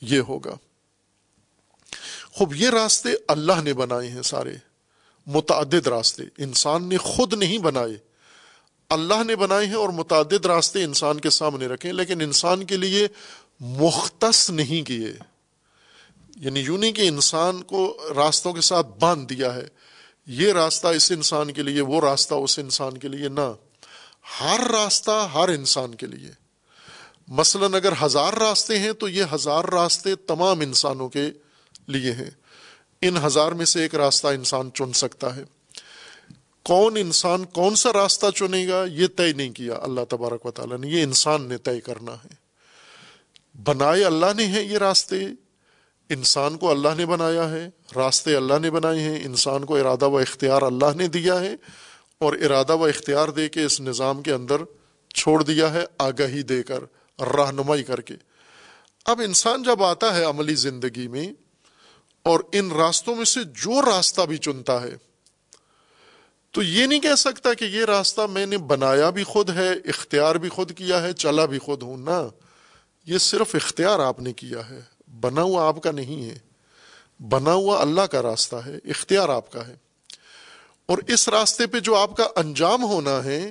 یہ 0.00 0.20
ہوگا۔ 0.20 0.54
خوب، 2.32 2.54
یہ 2.54 2.70
راستے 2.70 3.08
اللہ 3.28 3.62
نے 3.62 3.72
بنائے 3.72 4.08
ہیں 4.08 4.22
سارے۔ 4.22 4.54
متعدد 5.26 5.86
راستے۔ 5.86 6.22
انسان 6.38 6.88
نے 6.88 6.96
خود 6.96 7.34
نہیں 7.34 7.58
بنائے۔ 7.58 7.98
اللہ 8.88 9.24
نے 9.24 9.36
بنائے 9.36 9.66
ہیں 9.66 9.74
اور 9.74 9.88
متعدد 9.88 10.46
راستے 10.46 10.84
انسان 10.84 11.20
کے 11.20 11.30
سامنے 11.30 11.66
رکھے 11.66 11.92
لیکن 11.92 12.20
انسان 12.20 12.64
کے 12.64 12.76
لیے 12.76 13.08
مختص 13.60 14.50
نہیں 14.50 14.86
کیے۔ 14.86 15.12
یعنی 16.36 16.60
یوں 16.60 16.78
نہیں 16.78 16.92
کہ 16.92 17.08
انسان 17.08 17.62
کو 17.62 17.98
راستوں 18.14 18.52
کے 18.52 18.60
ساتھ 18.60 18.86
باندھ 19.00 19.34
دیا 19.34 19.54
ہے۔ 19.54 19.68
یہ 20.28 20.52
راستہ 20.52 20.88
اس 20.88 21.12
انسان 21.12 21.52
کے 21.52 21.62
لیے، 21.62 21.80
وہ 21.80 22.00
راستہ 22.00 22.34
اس 22.34 22.58
انسان 22.58 22.98
کے 22.98 23.08
لیے 23.08 23.28
نہ۔ 23.28 23.52
ہر 24.40 24.60
راستہ 24.70 25.28
ہر 25.34 25.48
انسان 25.48 25.94
کے 25.94 26.06
لیے۔ 26.06 26.30
مثلا 27.28 27.76
اگر 27.76 27.92
ہزار 28.02 28.32
راستے 28.32 28.78
ہیں 28.78 28.92
تو 28.92 29.08
یہ 29.08 29.24
ہزار 29.34 29.64
راستے 29.64 30.14
تمام 30.14 30.60
انسانوں 30.60 31.08
کے 31.08 31.30
لیے 31.86 32.12
ہیں۔ 32.12 32.30
ان 33.02 33.16
ہزار 33.24 33.52
میں 33.52 33.66
سے 33.66 33.82
ایک 33.82 33.94
راستہ 33.94 34.26
انسان 34.26 34.70
چن 34.74 34.92
سکتا 34.92 35.36
ہے۔ 35.36 35.44
کون 36.62 36.96
انسان 36.96 37.44
کون 37.44 37.74
سا 37.74 37.92
راستہ 37.92 38.26
چنے 38.34 38.68
گا، 38.68 38.84
یہ 38.84 39.06
طے 39.16 39.32
نہیں 39.32 39.50
کیا 39.50 39.74
اللہ 39.82 40.00
تبارک 40.08 40.46
و 40.46 40.50
تعالیٰ 40.50 40.78
نے، 40.78 40.88
یہ 40.88 41.02
انسان 41.02 41.48
نے 41.48 41.58
طے 41.58 41.80
کرنا 41.80 42.12
ہے۔ 42.12 42.34
بنائے 43.64 44.04
اللہ 44.04 44.26
نے 44.36 44.46
ہیں 44.46 44.62
یہ 44.62 44.78
راستے۔ 44.78 45.26
انسان 46.10 46.56
کو 46.56 46.70
اللہ 46.70 46.88
نے 46.96 47.06
بنایا 47.06 47.50
ہے، 47.50 47.70
راستے 47.96 48.36
اللہ 48.36 48.58
نے 48.58 48.70
بنائے 48.70 49.00
ہیں، 49.00 49.24
انسان 49.24 49.64
کو 49.64 49.76
ارادہ 49.76 50.08
و 50.08 50.18
اختیار 50.18 50.62
اللہ 50.62 50.96
نے 50.96 51.08
دیا 51.08 51.40
ہے 51.40 51.54
اور 52.18 52.32
ارادہ 52.32 52.74
و 52.76 52.84
اختیار 52.84 53.28
دے 53.28 53.48
کے 53.48 53.64
اس 53.64 53.80
نظام 53.80 54.22
کے 54.22 54.32
اندر 54.32 54.56
چھوڑ 55.14 55.42
دیا 55.42 55.72
ہے، 55.72 55.84
آگاہی 55.98 56.42
دے 56.42 56.62
کر، 56.62 56.80
رہنمائی 57.20 57.82
کر 57.82 58.00
کے۔ 58.00 58.14
اب 59.04 59.20
انسان 59.24 59.62
جب 59.62 59.82
آتا 59.82 60.16
ہے 60.16 60.24
عملی 60.24 60.54
زندگی 60.54 61.08
میں 61.08 61.32
اور 62.22 62.40
ان 62.52 62.70
راستوں 62.70 63.16
میں 63.16 63.24
سے 63.24 63.40
جو 63.44 63.82
راستہ 63.82 64.20
بھی 64.20 64.36
چنتا 64.36 64.82
ہے، 64.82 64.94
تو 66.50 66.62
یہ 66.62 66.86
نہیں 66.86 67.00
کہہ 67.00 67.14
سکتا 67.14 67.54
کہ 67.54 67.64
یہ 67.64 67.84
راستہ 67.84 68.20
میں 68.30 68.46
نے 68.46 68.58
بنایا 68.58 69.10
بھی 69.10 69.24
خود 69.24 69.50
ہے، 69.50 69.72
اختیار 69.72 70.34
بھی 70.34 70.48
خود 70.48 70.72
کیا 70.72 71.02
ہے، 71.02 71.12
چلا 71.12 71.44
بھی 71.44 71.58
خود 71.58 71.82
ہوں، 71.82 71.96
نہ۔ 71.96 72.28
یہ 73.06 73.18
صرف 73.18 73.54
اختیار 73.54 73.98
آپ 73.98 74.20
نے 74.20 74.32
کیا 74.32 74.68
ہے۔ 74.70 74.97
بنا 75.20 75.42
ہوا 75.42 75.68
آپ 75.68 75.82
کا 75.82 75.90
نہیں 75.90 76.30
ہے۔ 76.30 76.38
بنا 77.28 77.52
ہوا 77.52 77.80
اللہ 77.80 78.00
کا 78.00 78.22
راستہ 78.22 78.56
ہے، 78.56 78.76
اختیار 78.84 79.28
آپ 79.28 79.52
کا 79.52 79.68
ہے۔ 79.68 79.76
اور 80.86 80.98
اس 81.08 81.28
راستے 81.28 81.66
پہ 81.66 81.80
جو 81.80 81.94
آپ 81.94 82.16
کا 82.16 82.28
انجام 82.36 82.82
ہونا 82.82 83.24
ہے، 83.24 83.50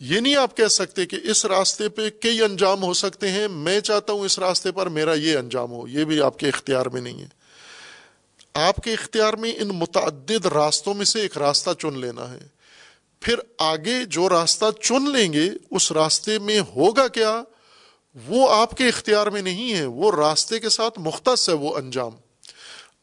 یہ 0.00 0.20
نہیں 0.20 0.36
آپ 0.36 0.56
کہہ 0.56 0.66
سکتے 0.66 1.06
کہ 1.06 1.16
اس 1.22 1.44
راستے 1.44 1.88
پہ 1.88 2.10
کئی 2.10 2.42
انجام 2.42 2.82
ہو 2.82 2.92
سکتے 2.92 3.30
ہیں۔ 3.30 3.48
میں 3.48 3.80
چاہتا 3.80 4.12
ہوں 4.12 4.20
اس 4.20 4.38
راستے 4.38 4.72
پر 4.72 4.86
میرا 4.86 5.14
یہ 5.14 5.38
انجام 5.38 5.72
ہو، 5.72 5.88
یہ 5.88 6.04
بھی 6.04 6.20
آپ 6.20 6.38
کے 6.38 6.48
اختیار 6.48 6.86
میں 6.86 7.00
نہیں 7.00 7.20
ہے۔ 7.20 7.28
آپ 8.54 8.76
کے 8.76 8.92
اختیار 8.92 9.34
میں 9.34 9.52
ان 9.56 9.68
متعدد 9.68 10.46
راستوں 10.46 10.94
میں 10.94 11.04
سے 11.04 11.20
ایک 11.20 11.38
راستہ 11.38 11.70
چن 11.78 12.00
لینا 12.00 12.30
ہے۔ 12.30 12.46
پھر 13.20 13.34
آگے 13.58 14.04
جو 14.04 14.28
راستہ 14.28 14.64
چن 14.82 15.10
لیں 15.10 15.32
گے، 15.32 15.50
اس 15.70 15.92
راستے 15.92 16.38
میں 16.38 16.60
ہوگا 16.60 17.08
کیا؟ 17.08 17.42
وہ 18.26 18.54
آپ 18.54 18.76
کے 18.76 18.88
اختیار 18.88 19.26
میں 19.26 19.42
نہیں 19.42 19.74
ہے، 19.74 19.86
وہ 19.86 20.12
راستے 20.12 20.58
کے 20.58 20.68
ساتھ 20.68 20.98
مختص 20.98 21.48
ہے 21.48 21.54
وہ 21.54 21.76
انجام۔ 21.76 22.10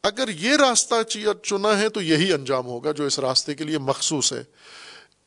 اگر 0.04 0.30
یہ 0.30 0.56
راستہ 0.56 0.96
چنا 1.44 1.80
ہے 1.80 1.90
تو 1.90 2.02
یہی 2.02 2.34
انجام 2.34 2.66
ہوگا 2.66 2.92
جو 2.92 3.06
اس 3.06 3.20
راستے 3.20 3.56
کے 3.56 3.64
لیے 3.64 3.78
مخصوص 3.78 4.34
ہے۔ 4.34 4.44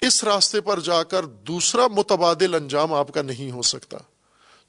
اس 0.00 0.24
راستے 0.24 0.60
پر 0.60 0.80
جا 0.80 1.02
کر 1.02 1.24
دوسرا 1.24 1.86
متبادل 1.86 2.54
انجام 2.54 2.92
آپ 2.92 3.12
کا 3.14 3.22
نہیں 3.22 3.50
ہو 3.50 3.62
سکتا۔ 3.62 3.98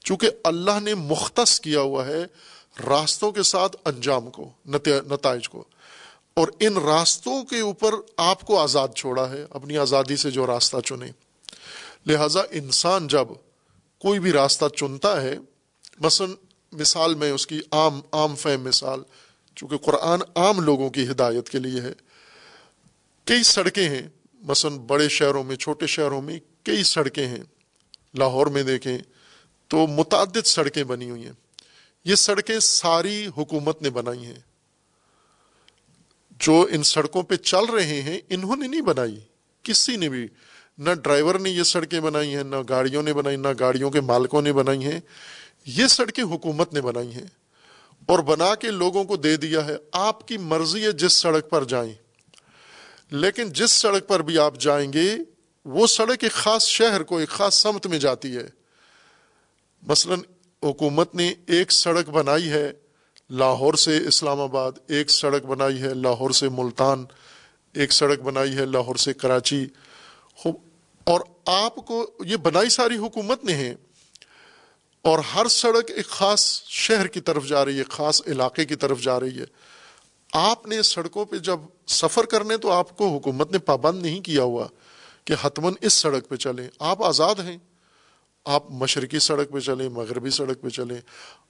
چونکہ 0.04 0.30
اللہ 0.44 0.80
نے 0.82 0.94
مختص 0.94 1.60
کیا 1.60 1.80
ہوا 1.80 2.06
ہے 2.06 2.24
راستوں 2.86 3.32
کے 3.32 3.42
ساتھ 3.42 3.76
انجام 3.84 4.30
کو 4.30 4.50
نتائج 4.66 5.48
کو۔ 5.48 5.64
اور 6.34 6.48
ان 6.60 6.76
راستوں 6.76 7.44
کے 7.44 7.60
اوپر 7.60 7.94
آپ 8.16 8.40
کو 8.40 8.60
آزاد 8.60 8.88
چھوڑا 8.96 9.30
ہے، 9.30 9.46
اپنی 9.50 9.78
آزادی 9.78 10.16
سے 10.16 10.30
جو 10.30 10.46
راستہ 10.46 10.76
چنے۔ 10.84 11.06
لہذا 12.06 12.40
انسان 12.50 13.08
جب 13.08 13.28
کوئی 14.06 14.18
بھی 14.18 14.32
راستہ 14.32 14.64
چنتا 14.76 15.22
ہے، 15.22 15.38
مثلا 16.00 16.26
مثال 16.72 17.14
میں 17.14 17.30
اس 17.30 17.46
کی 17.46 17.60
عام 17.72 18.00
عام 18.12 18.36
فہم 18.36 18.62
مثال، 18.62 19.00
چونکہ 19.56 19.76
قرآن 19.76 20.20
عام 20.34 20.60
لوگوں 20.60 20.90
کی 20.90 21.10
ہدایت 21.10 21.48
کے 21.48 21.58
لیے 21.58 21.80
ہے۔ 21.80 21.92
کئی 23.24 23.42
سڑکیں 23.42 23.88
ہیں، 23.88 24.08
مثلا 24.34 24.76
بڑے 24.86 25.08
شہروں 25.08 25.44
میں، 25.44 25.56
چھوٹے 25.56 25.86
شہروں 25.86 26.22
میں 26.22 26.40
کئی 26.62 26.82
سڑکیں 26.82 27.26
ہیں۔ 27.26 27.44
لاہور 28.14 28.46
میں 28.46 28.62
دیکھیں 28.62 28.98
تو 29.68 29.86
متعدد 29.86 30.46
سڑکیں 30.46 30.84
بنی 30.84 31.10
ہوئی 31.10 31.24
ہیں۔ 31.24 31.32
یہ 32.04 32.14
سڑکیں 32.14 32.58
ساری 32.58 33.26
حکومت 33.36 33.82
نے 33.82 33.90
بنائی 33.90 34.26
ہیں۔ 34.26 34.40
جو 36.30 36.68
ان 36.70 36.82
سڑکوں 36.82 37.22
پہ 37.22 37.36
چل 37.36 37.64
رہے 37.64 38.02
ہیں، 38.02 38.18
انہوں 38.28 38.56
نے 38.56 38.68
نہیں 38.68 38.80
بنائی، 38.80 39.20
کسی 39.62 39.96
نے 39.96 40.08
بھی۔ 40.08 40.26
نہ 40.78 40.90
ڈرائیور 40.94 41.34
نے 41.34 41.50
یہ 41.50 41.62
سڑکیں 41.62 42.00
بنائی 42.00 42.36
ہیں، 42.36 42.44
نہ 42.44 42.56
گاڑیوں 42.68 43.02
نے 43.02 43.12
بنائی، 43.12 43.36
نہ 43.36 43.48
گاڑیوں 43.60 43.90
کے 43.90 44.00
مالکوں 44.00 44.42
نے 44.42 44.52
بنائی 44.52 44.84
ہیں۔ 44.84 45.00
یہ 45.66 45.86
سڑکیں 45.86 46.24
حکومت 46.24 46.72
نے 46.72 46.80
بنائی 46.80 47.14
ہیں 47.14 47.26
اور 48.06 48.18
بنا 48.18 48.54
کے 48.54 48.70
لوگوں 48.70 49.04
کو 49.04 49.16
دے 49.16 49.36
دیا 49.36 49.66
ہے۔ 49.66 49.76
آپ 49.92 50.28
کی 50.28 50.38
مرضی 50.38 50.84
ہے 50.84 50.92
جس 50.92 51.12
سڑک 51.12 51.50
پر 51.50 51.64
جائیں۔ 51.64 51.92
لیکن 53.10 53.52
جس 53.52 53.70
سڑک 53.70 54.08
پر 54.08 54.22
بھی 54.22 54.38
آپ 54.38 54.60
جائیں 54.60 54.92
گے، 54.92 55.16
وہ 55.64 55.86
سڑک 55.86 56.18
ایک 56.22 56.32
خاص 56.32 56.66
شہر 56.66 57.02
کو، 57.02 57.18
ایک 57.18 57.28
خاص 57.28 57.54
سمت 57.54 57.86
میں 57.86 57.98
جاتی 57.98 58.36
ہے۔ 58.36 58.48
مثلا 59.82 60.14
حکومت 60.62 61.14
نے 61.14 61.34
ایک 61.46 61.72
سڑک 61.72 62.08
بنائی 62.08 62.50
ہے 62.50 62.72
لاہور 63.30 63.74
سے 63.74 63.98
اسلام 64.08 64.40
آباد، 64.40 64.72
ایک 64.88 65.10
سڑک 65.10 65.44
بنائی 65.44 65.82
ہے 65.82 65.94
لاہور 65.94 66.30
سے 66.30 66.48
ملتان، 66.48 67.04
ایک 67.72 67.92
سڑک 67.92 68.20
بنائی 68.20 68.56
ہے 68.56 68.64
لاہور 68.64 68.96
سے 68.96 69.12
کراچی۔ 69.12 69.66
اور 71.06 71.20
آپ 71.46 71.76
کو 71.86 72.04
یہ 72.26 72.36
بنائی 72.36 72.68
ساری 72.68 72.96
حکومت 72.96 73.44
نے 73.44 73.54
ہے، 73.54 73.74
اور 75.04 75.18
ہر 75.34 75.48
سڑک 75.48 75.90
ایک 75.90 76.06
خاص 76.08 76.44
شہر 76.76 77.06
کی 77.06 77.20
طرف 77.20 77.46
جا 77.46 77.64
رہی 77.64 77.78
ہے، 77.78 77.84
خاص 77.90 78.20
علاقے 78.26 78.64
کی 78.64 78.76
طرف 78.76 79.00
جا 79.00 79.18
رہی 79.20 79.38
ہے۔ 79.40 79.44
آپ 80.32 80.66
نے 80.66 80.82
سڑکوں 80.82 81.24
پہ 81.24 81.36
جب 81.38 81.60
سفر 81.88 82.26
کرنے 82.26 82.56
تو 82.56 82.70
آپ 82.72 82.96
کو 82.96 83.08
حکومت 83.08 83.52
نے 83.52 83.58
پابند 83.60 84.02
نہیں 84.02 84.20
کیا 84.20 84.42
ہوا 84.42 84.66
کہ 85.24 85.34
حتمن 85.42 85.74
اس 85.80 85.92
سڑک 85.92 86.28
پہ 86.28 86.36
چلیں۔ 86.36 86.68
آپ 86.80 87.02
آزاد 87.04 87.40
ہیں، 87.44 87.56
آپ 88.46 88.70
مشرقی 88.72 89.18
سڑک 89.18 89.50
پہ 89.50 89.60
چلیں، 89.60 89.88
مغربی 89.88 90.30
سڑک 90.30 90.60
پہ 90.62 90.68
چلیں۔ 90.70 91.00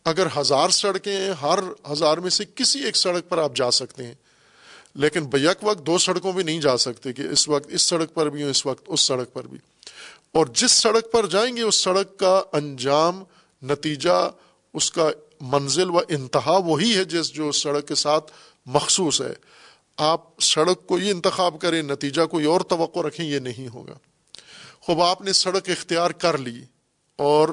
اگر 0.05 0.27
ہزار 0.37 0.69
سڑکیں 0.73 1.13
ہیں، 1.13 1.33
ہر 1.43 1.59
ہزار 1.93 2.19
میں 2.19 2.31
سے 2.31 2.45
کسی 2.55 2.85
ایک 2.85 2.97
سڑک 2.97 3.29
پر 3.29 3.39
آپ 3.39 3.57
جا 3.57 3.71
سکتے 3.71 4.07
ہیں۔ 4.07 4.15
لیکن 4.97 5.27
بیک 5.27 5.57
وقت 5.63 5.87
دو 5.87 5.99
سڑکوں 5.99 6.33
پہ 6.33 6.41
نہیں 6.41 6.61
جا 6.61 6.77
سکتے 6.77 7.13
کہ 7.13 7.23
اس 7.23 7.49
وقت 7.49 7.67
اس 7.71 7.83
سڑک 7.83 8.15
پر 8.15 8.29
بھی 8.29 8.43
ہوں، 8.43 8.51
اس 8.51 8.67
وقت 8.67 8.85
اس 8.87 9.01
سڑک 9.01 9.33
پر 9.33 9.47
بھی۔ 9.47 9.59
اور 10.33 10.47
جس 10.47 10.73
سڑک 10.73 11.13
پر 11.13 11.27
جائیں 11.27 11.57
گے، 11.57 11.63
اس 11.63 11.75
سڑک 11.75 12.19
کا 12.19 12.43
انجام، 12.53 13.25
نتیجہ، 13.63 14.31
اس 14.75 14.91
کا 14.91 15.09
منزل 15.41 15.91
و 15.91 15.99
انتہا 16.09 16.57
وہی 16.57 16.97
ہے 16.97 17.05
جس 17.05 17.29
جو 17.29 17.53
سڑک 17.53 17.89
کے 17.89 17.95
ساتھ 17.95 18.33
مخصوص 18.67 19.21
ہے۔ 19.21 19.35
آپ 19.97 20.41
سڑک 20.41 20.87
کو 20.87 20.99
یہ 20.99 21.11
انتخاب 21.11 21.61
کریں، 21.61 21.83
نتیجہ 21.83 22.27
کوئی 22.27 22.45
اور 22.45 22.61
توقع 22.61 23.01
رکھیں، 23.01 23.27
یہ 23.27 23.39
نہیں 23.39 23.69
ہوگا۔ 23.75 23.95
خوب، 24.81 25.03
آپ 25.03 25.23
نے 25.23 25.33
سڑک 25.33 25.71
اختیار 25.71 26.11
کر 26.11 26.39
لی 26.39 26.65
اور 27.17 27.49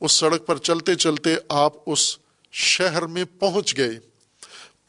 اس 0.00 0.12
سڑک 0.12 0.46
پر 0.46 0.58
چلتے 0.58 0.94
چلتے 0.94 1.34
آپ 1.48 1.72
اس 1.86 2.18
شہر 2.52 3.02
میں 3.02 3.24
پہنچ 3.38 3.76
گئے۔ 3.76 3.98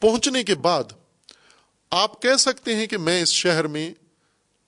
پہنچنے 0.00 0.42
کے 0.42 0.54
بعد 0.54 0.84
آپ 1.90 2.22
کہہ 2.22 2.36
سکتے 2.38 2.76
ہیں 2.76 2.86
کہ 2.86 2.98
میں 2.98 3.22
اس 3.22 3.28
شہر 3.28 3.66
میں 3.66 3.94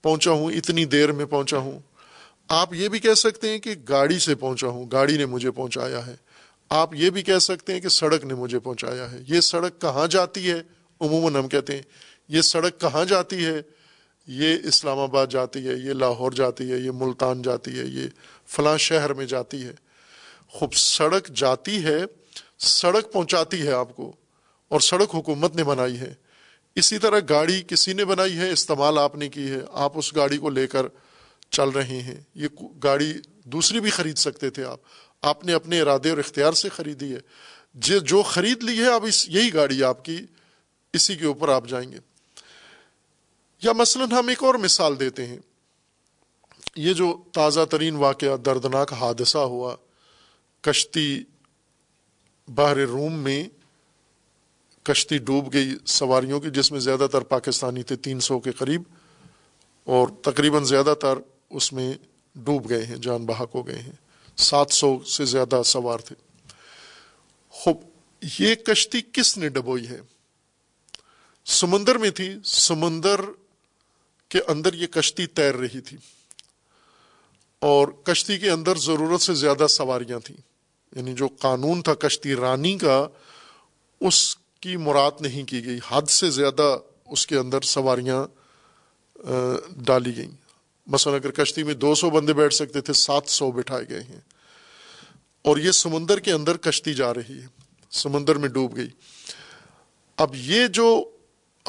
پہنچا 0.02 0.30
ہوں، 0.30 0.52
اتنی 0.52 0.84
دیر 0.84 1.12
میں 1.12 1.24
پہنچا 1.24 1.58
ہوں۔ 1.58 1.80
آپ 2.48 2.74
یہ 2.74 2.88
بھی 2.88 2.98
کہہ 2.98 3.14
سکتے 3.14 3.48
ہیں 3.48 3.58
کہ 3.58 3.74
گاڑی 3.88 4.18
سے 4.18 4.34
پہنچا 4.34 4.66
ہوں، 4.66 4.86
گاڑی 4.92 5.16
نے 5.16 5.26
مجھے 5.26 5.50
پہنچایا 5.50 6.06
ہے۔ 6.06 6.14
آپ 6.68 6.94
یہ 6.94 7.10
بھی 7.10 7.22
کہہ 7.22 7.38
سکتے 7.38 7.72
ہیں 7.72 7.80
کہ 7.80 7.88
سڑک 7.88 8.24
نے 8.24 8.34
مجھے 8.34 8.58
پہنچایا 8.58 9.12
ہے۔ 9.12 9.18
یہ 9.28 9.40
سڑک 9.40 9.80
کہاں 9.80 10.06
جاتی 10.06 10.50
ہے؟ 10.50 10.62
عموماً 11.00 11.34
ہم 11.34 11.48
کہتے 11.48 11.74
ہیں، 11.74 11.82
یہ 12.28 12.40
سڑک 12.40 12.80
کہاں 12.80 13.04
جاتی 13.04 13.46
ہے؟ 13.46 13.62
یہ 14.26 14.56
اسلام 14.64 14.98
آباد 14.98 15.26
جاتی 15.26 15.68
ہے، 15.68 15.72
یہ 15.72 15.92
لاہور 15.92 16.32
جاتی 16.32 16.72
ہے، 16.72 16.76
یہ 16.76 16.90
ملتان 16.90 17.42
جاتی 17.42 17.78
ہے، 17.78 17.84
یہ 17.84 18.06
فلاں 18.46 18.76
شہر 18.76 19.14
میں 19.14 19.26
جاتی 19.26 19.64
ہے۔ 19.64 19.72
خوب، 20.48 20.74
سڑک 20.74 21.28
جاتی 21.28 21.84
ہے، 21.84 22.04
سڑک 22.58 23.12
پہنچاتی 23.12 23.66
ہے 23.66 23.72
آپ 23.72 23.96
کو 23.96 24.12
اور 24.68 24.80
سڑک 24.80 25.14
حکومت 25.14 25.56
نے 25.56 25.64
بنائی 25.64 26.00
ہے۔ 26.00 26.14
اسی 26.74 26.98
طرح 26.98 27.20
گاڑی 27.28 27.62
کسی 27.68 27.92
نے 27.92 28.04
بنائی 28.04 28.38
ہے، 28.38 28.50
استعمال 28.50 28.98
آپ 28.98 29.16
نے 29.16 29.28
کی 29.28 29.50
ہے، 29.50 29.60
آپ 29.72 29.92
اس 29.94 30.16
گاڑی 30.16 30.38
کو 30.38 30.50
لے 30.50 30.66
کر 30.66 30.86
چل 31.50 31.68
رہے 31.68 32.00
ہیں۔ 32.00 32.20
یہ 32.34 32.48
گاڑی 32.84 33.12
دوسری 33.44 33.80
بھی 33.80 33.90
خرید 33.90 34.16
سکتے 34.16 34.50
تھے 34.50 34.64
آپ۔ 34.64 34.78
آپ 35.22 35.44
نے 35.44 35.52
اپنے 35.52 35.80
ارادے 35.80 36.10
اور 36.10 36.18
اختیار 36.18 36.52
سے 36.52 36.68
خریدی 36.68 37.14
ہے۔ 37.14 37.18
جو 37.98 38.22
خرید 38.22 38.62
لی 38.62 38.78
ہے، 38.78 38.86
اب 38.86 39.04
اس 39.04 39.28
یہی 39.28 39.54
گاڑی 39.54 39.82
آپ 39.82 40.04
کی 40.04 40.26
اسی 40.92 41.16
کے 41.16 41.26
اوپر 41.26 41.48
آپ 41.48 41.68
جائیں 41.68 41.92
گے۔ 41.92 41.98
یا 43.62 43.72
مثلا 43.72 44.04
ہم 44.04 44.28
ایک 44.28 44.44
اور 44.44 44.54
مثال 44.54 45.00
دیتے 45.00 45.26
ہیں۔ 45.26 45.38
یہ 46.76 46.92
جو 46.92 47.22
تازہ 47.32 47.60
ترین 47.70 47.96
واقعہ، 47.96 48.36
دردناک 48.36 48.92
حادثہ 48.92 49.38
ہوا 49.38 49.76
کشتی 50.60 51.24
باہر 52.54 52.76
روم 52.76 53.14
میں 53.18 53.44
کشتی 54.82 55.18
ڈوب 55.18 55.52
گئی 55.52 55.74
سواریوں 55.86 56.40
کی، 56.40 56.50
جس 56.50 56.72
میں 56.72 56.80
زیادہ 56.80 57.06
تر 57.12 57.20
پاکستانی 57.20 57.82
تھے، 57.82 57.96
تین 57.96 58.20
سو 58.20 58.40
کے 58.40 58.52
قریب، 58.52 58.82
اور 59.84 60.08
تقریباً 60.22 60.64
زیادہ 60.64 60.94
تر 61.00 61.18
اس 61.50 61.72
میں 61.72 61.92
ڈوب 62.34 62.68
گئے 62.68 62.86
ہیں، 62.86 62.96
جان 62.96 63.26
بحق 63.26 63.54
ہو 63.54 63.66
گئے 63.66 63.78
ہیں۔ 63.78 63.92
سات 64.36 64.70
سو 64.70 65.04
سے 65.04 65.24
زیادہ 65.24 65.62
سوار 65.64 65.98
تھے۔ 65.98 66.16
خوب، 67.48 67.76
یہ 68.38 68.54
کشتی 68.54 69.00
کس 69.12 69.38
نے 69.38 69.48
ڈبوئی 69.48 69.88
ہے؟ 69.88 70.00
سمندر 71.46 71.98
میں 71.98 72.10
تھی، 72.10 72.34
سمندر 72.44 73.20
کے 74.28 74.38
اندر 74.46 74.74
یہ 74.74 74.86
کشتی 74.86 75.26
تیر 75.26 75.54
رہی 75.54 75.80
تھی۔ 75.80 75.96
اور 77.58 77.88
کشتی 77.88 78.38
کے 78.38 78.50
اندر 78.50 78.76
ضرورت 78.76 79.20
سے 79.20 79.34
زیادہ 79.34 79.66
سواریاں 79.66 80.20
تھیں۔ 80.20 80.36
یعنی 80.96 81.14
جو 81.14 81.28
قانون 81.28 81.82
تھا، 81.82 81.94
کشتی 81.94 82.34
رانی 82.34 82.78
کا، 82.78 83.08
اس 84.00 84.36
کی 84.62 84.76
مراد 84.76 85.10
نہیں 85.20 85.44
کی 85.44 85.64
گئی، 85.64 85.78
حد 85.88 86.02
سے 86.02 86.30
زیادہ 86.30 86.78
اس 87.06 87.26
کے 87.26 87.36
اندر 87.36 87.60
سواریاں 87.60 88.26
ڈالی 89.76 90.16
گئیں۔ 90.16 90.30
مثلا 90.86 91.14
اگر 91.14 91.30
کشتی 91.30 91.62
میں 91.62 91.74
دو 91.74 91.94
سو 91.94 92.10
بندے 92.10 92.32
بیٹھ 92.32 92.54
سکتے 92.54 92.80
تھے، 92.80 92.92
سات 92.92 93.22
سو 93.26 93.50
بٹھائے 93.50 93.84
گئے 93.88 94.00
ہیں۔ 94.00 94.20
اور 95.42 95.56
یہ 95.56 95.70
سمندر 95.70 96.18
کے 96.18 96.32
اندر 96.32 96.56
کشتی 96.56 96.94
جا 96.94 97.14
رہی 97.14 97.42
ہے، 97.42 97.46
سمندر 97.90 98.36
میں 98.36 98.48
ڈوب 98.48 98.76
گئی۔ 98.76 98.88
اب 100.16 100.34
یہ 100.34 100.66
جو 100.66 101.10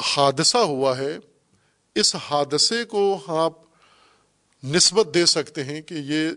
حادثہ 0.00 0.58
ہوا 0.58 0.98
ہے، 0.98 1.18
اس 1.94 2.16
حادثے 2.16 2.84
کو 2.84 3.18
آپ 3.26 3.52
نسبت 4.64 5.14
دے 5.14 5.26
سکتے 5.26 5.64
ہیں 5.64 5.80
کہ 5.80 5.94
یہ 5.94 6.28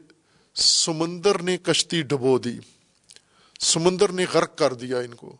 سمندر 0.55 1.41
نے 1.41 1.57
کشتی 1.57 2.01
ڈبو 2.01 2.37
دی، 2.37 2.57
سمندر 3.59 4.11
نے 4.11 4.25
غرق 4.33 4.57
کر 4.57 4.73
دیا 4.73 4.99
ان 4.99 5.13
کو۔ 5.13 5.35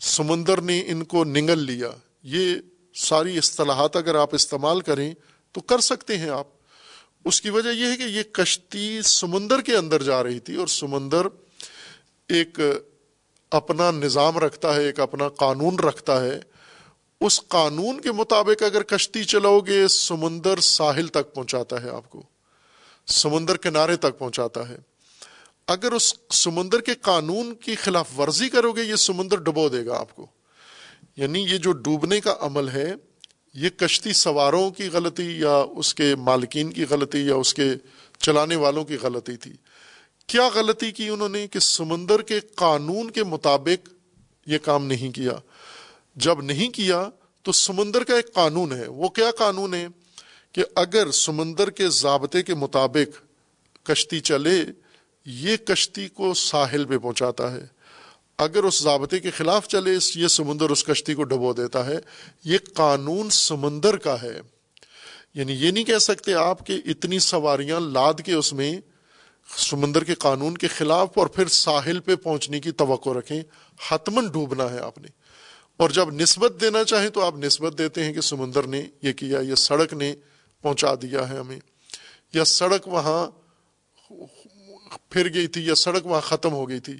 سمندر 0.00 0.60
نے 0.60 0.82
ان 0.86 1.04
کو 1.04 1.24
نگل 1.24 1.58
لیا۔ 1.58 1.90
یہ 2.22 2.54
ساری 2.94 3.38
اصطلاحات 3.38 3.96
اگر 3.96 4.14
آپ 4.14 4.34
استعمال 4.34 4.80
کریں 4.80 5.14
تو 5.52 5.60
کر 5.60 5.78
سکتے 5.78 6.18
ہیں 6.18 6.30
آپ۔ 6.30 6.46
اس 7.24 7.40
کی 7.40 7.50
وجہ 7.50 7.68
یہ 7.68 7.86
ہے 7.86 7.96
کہ 7.96 8.02
یہ 8.02 8.22
کشتی 8.22 9.02
سمندر 9.02 9.60
کے 9.60 9.76
اندر 9.76 10.02
جا 10.02 10.22
رہی 10.22 10.40
تھی 10.40 10.56
اور 10.56 10.66
سمندر 10.66 11.26
ایک 12.28 12.60
اپنا 13.50 13.90
نظام 13.90 14.38
رکھتا 14.38 14.74
ہے، 14.74 14.84
ایک 14.84 15.00
اپنا 15.00 15.28
قانون 15.28 15.78
رکھتا 15.78 16.24
ہے۔ 16.24 16.40
اس 17.20 17.40
قانون 17.48 18.00
کے 18.00 18.12
مطابق 18.12 18.62
اگر 18.62 18.82
کشتی 18.82 19.24
چلاؤ 19.24 19.60
گے، 19.60 19.88
سمندر 19.88 20.60
ساحل 20.60 21.06
تک 21.06 21.34
پہنچاتا 21.34 21.82
ہے 21.82 21.90
آپ 21.90 22.10
کو۔ 22.10 22.22
سمندر 23.06 23.56
کنارے 23.56 23.96
تک 23.96 24.18
پہنچاتا 24.18 24.68
ہے۔ 24.68 24.76
اگر 25.66 25.92
اس 25.92 26.14
سمندر 26.30 26.80
کے 26.80 26.94
قانون 26.94 27.54
کی 27.54 27.74
خلاف 27.74 28.20
ورزی 28.20 28.48
کرو 28.48 28.72
گے، 28.72 28.82
یہ 28.82 28.94
سمندر 28.94 29.36
ڈبو 29.36 29.68
دے 29.68 29.86
گا 29.86 29.98
آپ 29.98 30.14
کو۔ 30.16 30.26
یعنی 31.16 31.40
یہ 31.42 31.58
جو 31.58 31.72
ڈوبنے 31.72 32.20
کا 32.20 32.36
عمل 32.40 32.68
ہے، 32.68 32.94
یہ 33.54 33.68
کشتی 33.68 34.12
سواروں 34.12 34.70
کی 34.70 34.88
غلطی 34.92 35.40
یا 35.40 35.64
اس 35.76 35.94
کے 35.94 36.14
مالکین 36.14 36.72
کی 36.72 36.84
غلطی 36.90 37.18
یا 37.18 37.34
اس 37.34 37.54
کے 37.54 37.74
چلانے 38.18 38.56
والوں 38.56 38.84
کی 38.84 38.96
غلطی 39.02 39.36
تھی۔ 39.36 39.52
کیا 40.26 40.48
غلطی 40.54 40.92
کی 40.92 41.08
انہوں 41.08 41.28
نے 41.28 41.46
کہ 41.46 41.58
سمندر 41.58 42.22
کے 42.22 42.40
قانون 42.40 43.10
کے 43.10 43.24
مطابق 43.24 43.88
یہ 44.46 44.58
کام 44.58 44.86
نہیں 44.86 45.12
کیا؟ 45.12 45.32
جب 46.16 46.40
نہیں 46.40 46.68
کیا 46.68 47.08
تو 47.42 47.52
سمندر 47.52 48.04
کا 48.04 48.16
ایک 48.16 48.34
قانون 48.34 48.72
ہے۔ 48.72 48.88
وہ 48.88 49.08
کیا 49.08 49.30
قانون 49.38 49.74
ہے؟ 49.74 49.86
کہ 50.52 50.64
اگر 50.74 51.10
سمندر 51.10 51.70
کے 51.70 51.88
ضابطے 51.88 52.42
کے 52.42 52.54
مطابق 52.54 53.22
کشتی 53.86 54.20
چلے 54.20 54.64
یہ 55.26 55.56
کشتی 55.56 56.08
کو 56.08 56.34
ساحل 56.34 56.84
پہ 56.84 56.98
پہنچاتا 56.98 57.52
ہے۔ 57.52 57.66
اگر 58.38 58.64
اس 58.64 58.82
ضابطے 58.82 59.18
کے 59.18 59.30
خلاف 59.30 59.68
چلے، 59.68 59.98
یہ 60.14 60.26
سمندر 60.26 60.70
اس 60.70 60.84
کشتی 60.84 61.14
کو 61.14 61.24
ڈبو 61.24 61.52
دیتا 61.52 61.86
ہے۔ 61.86 61.96
یہ 62.44 62.58
قانون 62.74 63.30
سمندر 63.30 63.96
کا 63.96 64.22
ہے۔ 64.22 64.40
یعنی 65.34 65.52
یہ 65.52 65.70
نہیں 65.70 65.84
کہہ 65.84 65.98
سکتے 65.98 66.34
آپ 66.34 66.66
کہ 66.66 66.80
اتنی 66.86 67.18
سواریاں 67.18 67.80
لاد 67.80 68.14
کے 68.24 68.32
اس 68.32 68.52
میں 68.52 68.80
سمندر 69.56 70.04
کے 70.04 70.14
قانون 70.14 70.56
کے 70.56 70.68
خلاف 70.68 71.08
اور 71.14 71.26
پھر 71.26 71.48
ساحل 71.48 72.00
پہ 72.00 72.14
پہنچنے 72.16 72.60
کی 72.60 72.70
توقع 72.70 73.10
رکھیں۔ 73.10 73.42
حتمن 73.90 74.26
ڈوبنا 74.26 74.70
ہے 74.70 74.78
آپ 74.78 74.98
نے۔ 74.98 75.08
اور 75.76 75.90
جب 75.90 76.10
نسبت 76.10 76.60
دینا 76.60 76.84
چاہیں 76.84 77.10
تو 77.10 77.24
آپ 77.24 77.36
نسبت 77.36 77.78
دیتے 77.78 78.04
ہیں 78.04 78.12
کہ 78.12 78.20
سمندر 78.20 78.62
نے 78.62 78.82
یہ 79.02 79.12
کیا، 79.12 79.40
یہ 79.40 79.54
سڑک 79.54 79.92
نے 79.92 80.14
پہنچا 80.62 80.94
دیا 80.94 81.28
ہے 81.28 81.38
ہمیں۔ 81.38 81.60
یا 82.34 82.44
سڑک 82.44 82.88
وہاں 82.88 83.30
پھر 85.10 85.34
گئی 85.34 85.46
تھی 85.46 85.66
یا 85.66 85.74
سڑک 85.74 86.06
وہاں 86.06 86.20
ختم 86.20 86.52
ہو 86.52 86.68
گئی 86.68 86.80
تھی۔ 86.80 86.96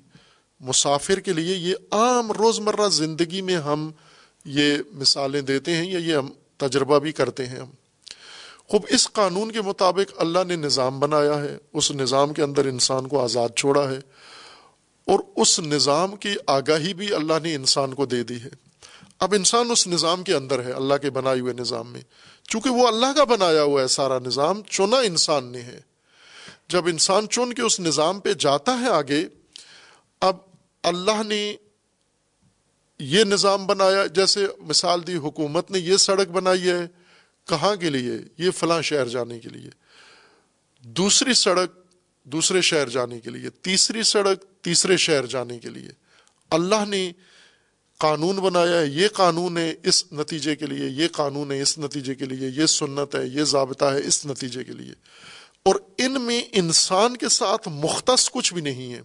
مسافر 0.60 1.20
کے 1.20 1.32
لیے 1.32 1.56
یہ 1.56 1.74
عام 1.90 2.32
روزمرہ 2.32 2.89
زندگی 2.89 3.40
میں 3.40 3.56
ہم 3.56 3.90
یہ 4.44 4.77
مثالیں 4.93 5.40
دیتے 5.40 5.77
ہیں 5.77 5.93
یا 5.93 5.98
یہ 5.98 6.16
ہم 6.16 6.28
تجربہ 6.56 6.98
بھی 6.98 7.12
کرتے 7.12 7.47
ہیں 7.47 7.59
ہم۔ 7.59 7.70
خوب، 8.68 8.82
اس 8.89 9.12
قانون 9.12 9.52
کے 9.52 9.62
مطابق 9.62 10.12
اللہ 10.16 10.39
نے 10.47 10.56
نظام 10.56 11.01
بنایا 11.01 11.43
ہے۔ 11.43 11.59
اس 11.73 11.90
نظام 11.90 12.32
کے 12.32 12.43
اندر 12.43 12.64
انسان 12.64 13.09
کو 13.09 13.20
آزاد 13.23 13.48
چھوڑا 13.56 13.90
ہے۔ 13.90 13.98
اور 15.06 15.18
اس 15.36 15.60
نظام 15.60 16.16
کی 16.16 16.35
آگاہی 16.47 16.94
بھی 16.94 17.14
اللہ 17.14 17.32
نے 17.43 17.55
انسان 17.55 17.94
کو 17.94 18.06
دے 18.06 18.23
دی 18.23 18.43
ہے۔ 18.43 18.48
اب 19.18 19.35
انسان 19.35 19.70
اس 19.70 19.86
نظام 19.86 20.23
کے 20.23 20.35
اندر 20.35 20.64
ہے، 20.64 20.73
اللہ 20.73 20.94
کے 20.94 21.10
بنائے 21.10 21.40
ہوئے 21.40 21.52
نظام 21.52 21.93
میں۔ 21.93 22.01
چونکہ 22.48 22.70
وہ 22.70 22.89
اللہ 22.89 23.06
کا 23.16 23.24
بنایا 23.24 23.62
ہوا 23.62 23.82
ہے، 23.82 23.89
سارا 23.89 24.18
نظام 24.18 24.62
چنا 24.62 24.98
انسان 24.98 25.44
نے 25.44 25.62
ہے۔ 25.62 25.81
جب 26.68 26.86
انسان 26.86 27.28
چن 27.28 27.52
کے 27.52 27.62
اس 27.62 27.80
نظام 27.80 28.20
پہ 28.20 28.32
جاتا 28.32 28.80
ہے 28.80 28.88
آگے، 28.88 29.28
اب 30.20 30.36
اللہ 30.82 31.22
نے 31.22 31.56
یہ 32.98 33.24
نظام 33.24 33.66
بنایا، 33.66 34.06
جیسے 34.06 34.47
مثال 34.59 35.06
دی 35.06 35.16
حکومت 35.16 35.70
نے 35.70 35.78
یہ 35.78 35.97
سڑک 35.97 36.28
بنائی 36.28 36.70
ہے 36.70 36.86
کہاں 37.48 37.76
کے 37.76 37.90
لیے؟ 37.90 38.12
یہ 38.38 38.51
فلاں 38.51 38.82
شہر 38.82 39.09
جانے 39.09 39.38
کے 39.38 39.48
لیے۔ 39.48 39.70
دوسری 40.80 41.34
سڑک 41.34 41.70
دوسرے 42.24 42.60
شہر 42.60 42.88
جانے 42.88 43.20
کے 43.20 43.30
لیے، 43.30 43.51
تیسری 43.51 44.02
سڑک 44.02 44.43
تیسرے 44.60 44.97
شہر 44.97 45.26
جانے 45.26 45.59
کے 45.59 45.68
لیے۔ 45.68 45.88
اللہ 46.51 46.84
نے 46.88 47.12
قانون 47.98 48.36
بنایا 48.36 48.80
ہے، 48.80 48.86
یہ 48.86 49.09
قانون 49.09 49.59
ہے 49.59 49.74
اس 49.82 50.12
نتیجے 50.12 50.56
کے 50.56 50.66
لیے، 50.66 50.88
یہ 50.88 51.09
قانون 51.12 51.52
ہے 51.52 51.62
اس 51.62 51.78
نتیجے 51.78 52.14
کے 52.14 52.24
لیے، 52.24 52.48
یہ 52.48 52.66
سنت 52.66 53.14
ہے، 53.14 53.26
یہ 53.26 53.44
ضابطہ 53.44 53.84
ہے 53.84 54.01
اس 54.06 54.26
نتیجے 54.26 54.64
کے 54.64 54.72
لیے۔ 54.72 54.93
اور 55.66 55.74
ان 55.98 56.20
میں 56.20 56.43
انسان 56.52 57.16
کے 57.16 57.28
ساتھ 57.28 57.68
مختص 57.68 58.30
کچھ 58.30 58.55
بھی 58.55 58.62
نہیں 58.62 58.94
ہے۔ 58.94 59.01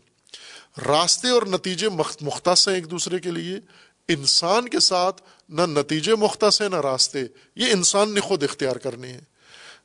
راستے 0.85 1.29
اور 1.29 1.41
نتیجے 1.41 1.89
مختص 2.21 2.67
ہیں 2.67 2.75
ایک 2.75 2.91
دوسرے 2.91 3.19
کے 3.19 3.31
لیے۔ 3.31 3.59
انسان 4.07 4.69
کے 4.69 4.79
ساتھ 4.79 5.21
نہ 5.49 5.61
نتیجے 5.61 6.15
مختص 6.15 6.61
ہیں 6.61 6.69
نہ 6.69 6.75
راستے۔ 6.75 7.23
یہ 7.55 7.65
انسان 7.71 8.13
نے 8.13 8.21
خود 8.21 8.43
اختیار 8.43 8.75
کرنے 8.75 9.07
ہیں۔ 9.07 9.21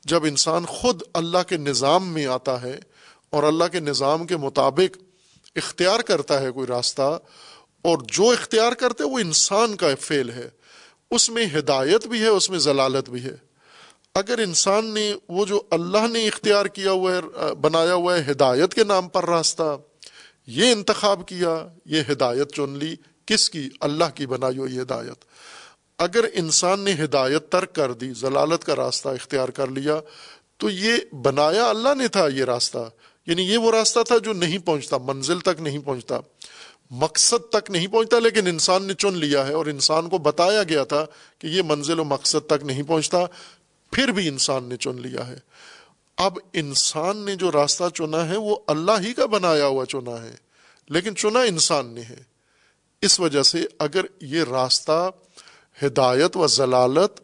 جب 0.04 0.24
انسان 0.24 0.66
خود 0.66 1.02
اللہ 1.14 1.42
کے 1.48 1.56
نظام 1.56 2.12
میں 2.12 2.26
آتا 2.26 2.62
ہے 2.62 2.78
اور 3.30 3.42
اللہ 3.42 3.64
کے 3.72 3.80
نظام 3.80 4.26
کے 4.26 4.36
مطابق 4.36 4.98
اختیار 5.56 6.00
کرتا 6.00 6.40
ہے 6.40 6.50
کوئی 6.50 6.66
راستہ، 6.66 7.18
اور 7.82 7.98
جو 7.98 8.30
اختیار 8.30 8.72
کرتے 8.72 9.04
وہ 9.04 9.18
انسان 9.18 9.76
کا 9.76 9.86
فعل 10.00 10.30
ہے۔ 10.30 10.48
اس 11.10 11.30
میں 11.30 11.46
ہدایت 11.58 12.06
بھی 12.06 12.20
ہے، 12.20 12.26
اس 12.26 12.50
میں 12.50 12.58
ضلالت 12.58 13.10
بھی 13.10 13.24
ہے۔ 13.24 13.45
اگر 14.16 14.38
انسان 14.38 14.94
نے 14.94 15.14
وہ 15.28 15.46
جو 15.46 15.62
اللہ 15.70 16.06
نے 16.12 16.28
اختیار 16.28 16.66
کیا 16.66 16.90
ہوا 16.90 17.12
ہے 17.12 17.54
بنایا 17.54 17.94
ہوا 17.94 18.18
ہے 18.18 18.30
ہدایت 18.30 18.74
کے 18.74 18.84
نام 18.84 19.08
پر 19.08 19.28
راستہ، 19.28 19.76
یہ 20.46 20.72
انتخاب 20.72 21.28
کیا، 21.28 21.68
یہ 21.84 22.02
ہدایت 22.12 22.52
چن 22.52 22.70
لی، 22.70 22.94
کس 23.26 23.50
کی؟ 23.50 23.68
اللہ 23.80 24.04
کی 24.14 24.26
بنائی 24.26 24.58
ہوئی 24.58 24.80
ہدایت۔ 24.80 25.24
اگر 25.98 26.24
انسان 26.34 26.80
نے 26.80 26.92
ہدایت 26.92 27.48
ترک 27.48 27.74
کر 27.74 27.92
دی، 27.92 28.12
ضلالت 28.12 28.64
کا 28.64 28.76
راستہ 28.76 29.08
اختیار 29.08 29.48
کر 29.48 29.66
لیا، 29.66 30.00
تو 30.56 30.70
یہ 30.70 30.96
بنایا 31.22 31.70
اللہ 31.70 31.94
نے 31.94 32.08
تھا 32.08 32.28
یہ 32.28 32.44
راستہ۔ 32.44 32.90
یعنی 33.26 33.42
یہ 33.42 33.58
وہ 33.58 33.70
راستہ 33.70 34.00
تھا 34.06 34.18
جو 34.18 34.32
نہیں 34.32 34.58
پہنچتا، 34.58 34.98
منزل 34.98 35.40
تک 35.40 35.60
نہیں 35.60 35.78
پہنچتا۔ 35.78 36.20
مقصد 36.90 37.52
تک 37.52 37.70
نہیں 37.70 37.86
پہنچتا، 37.86 38.18
لیکن 38.18 38.46
انسان 38.46 38.84
نے 38.84 38.94
چن 38.94 39.14
لیا 39.14 39.46
ہے 39.46 39.52
اور 39.52 39.66
انسان 39.66 40.08
کو 40.08 40.18
بتایا 40.18 40.62
گیا 40.62 40.84
تھا 40.84 41.06
کہ 41.38 41.46
یہ 41.46 41.62
منزل 41.66 42.00
و 42.00 42.04
مقصد 42.04 42.46
تک 42.46 42.64
نہیں 42.64 42.82
پہنچتا۔ 42.82 43.18
پھر 43.96 44.08
بھی 44.08 44.28
انسان 44.28 44.64
نے 44.64 44.76
چن 44.76 44.96
لیا 45.02 45.28
ہے۔ 45.28 45.36
اب 46.16 46.38
انسان 46.52 47.16
نے 47.16 47.36
جو 47.36 47.52
راستہ 47.52 47.84
چنا 47.94 48.28
ہے، 48.28 48.36
وہ 48.36 48.56
اللہ 48.66 48.92
ہی 49.00 49.14
کا 49.14 49.26
بنایا 49.26 49.66
ہوا 49.66 49.86
چنا 49.86 50.22
ہے۔ 50.22 50.34
لیکن 50.88 51.16
چنا 51.16 51.40
انسان 51.40 51.86
نے 51.86 52.00
ہے۔ 52.00 52.22
اس 53.02 53.20
وجہ 53.20 53.42
سے 53.42 53.64
اگر 53.78 54.04
یہ 54.20 54.44
راستہ 54.44 55.10
ہدایت 55.82 56.36
و 56.36 56.46
ضلالت، 56.46 57.20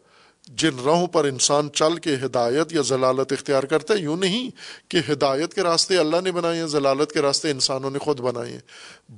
جن 0.47 0.79
راہوں 0.85 1.07
پر 1.07 1.25
انسان 1.25 1.69
چل 1.73 1.97
کے 1.97 2.15
ہدایت 2.25 2.73
یا 2.73 2.81
ضلالت 2.81 3.31
اختیار 3.31 3.63
کرتا 3.63 3.93
ہے، 3.93 3.99
یوں 3.99 4.17
نہیں 4.17 4.49
کہ 4.87 5.11
ہدایت 5.11 5.53
کے 5.53 5.63
راستے 5.63 5.97
اللہ 5.97 6.21
نے 6.23 6.31
بنائے 6.31 6.59
ہیں، 6.59 6.67
ضلالت 6.67 7.11
کے 7.11 7.21
راستے 7.21 7.51
انسانوں 7.51 7.91
نے 7.91 7.99
خود 7.99 8.19
بنائے 8.19 8.51
ہیں۔ 8.51 8.61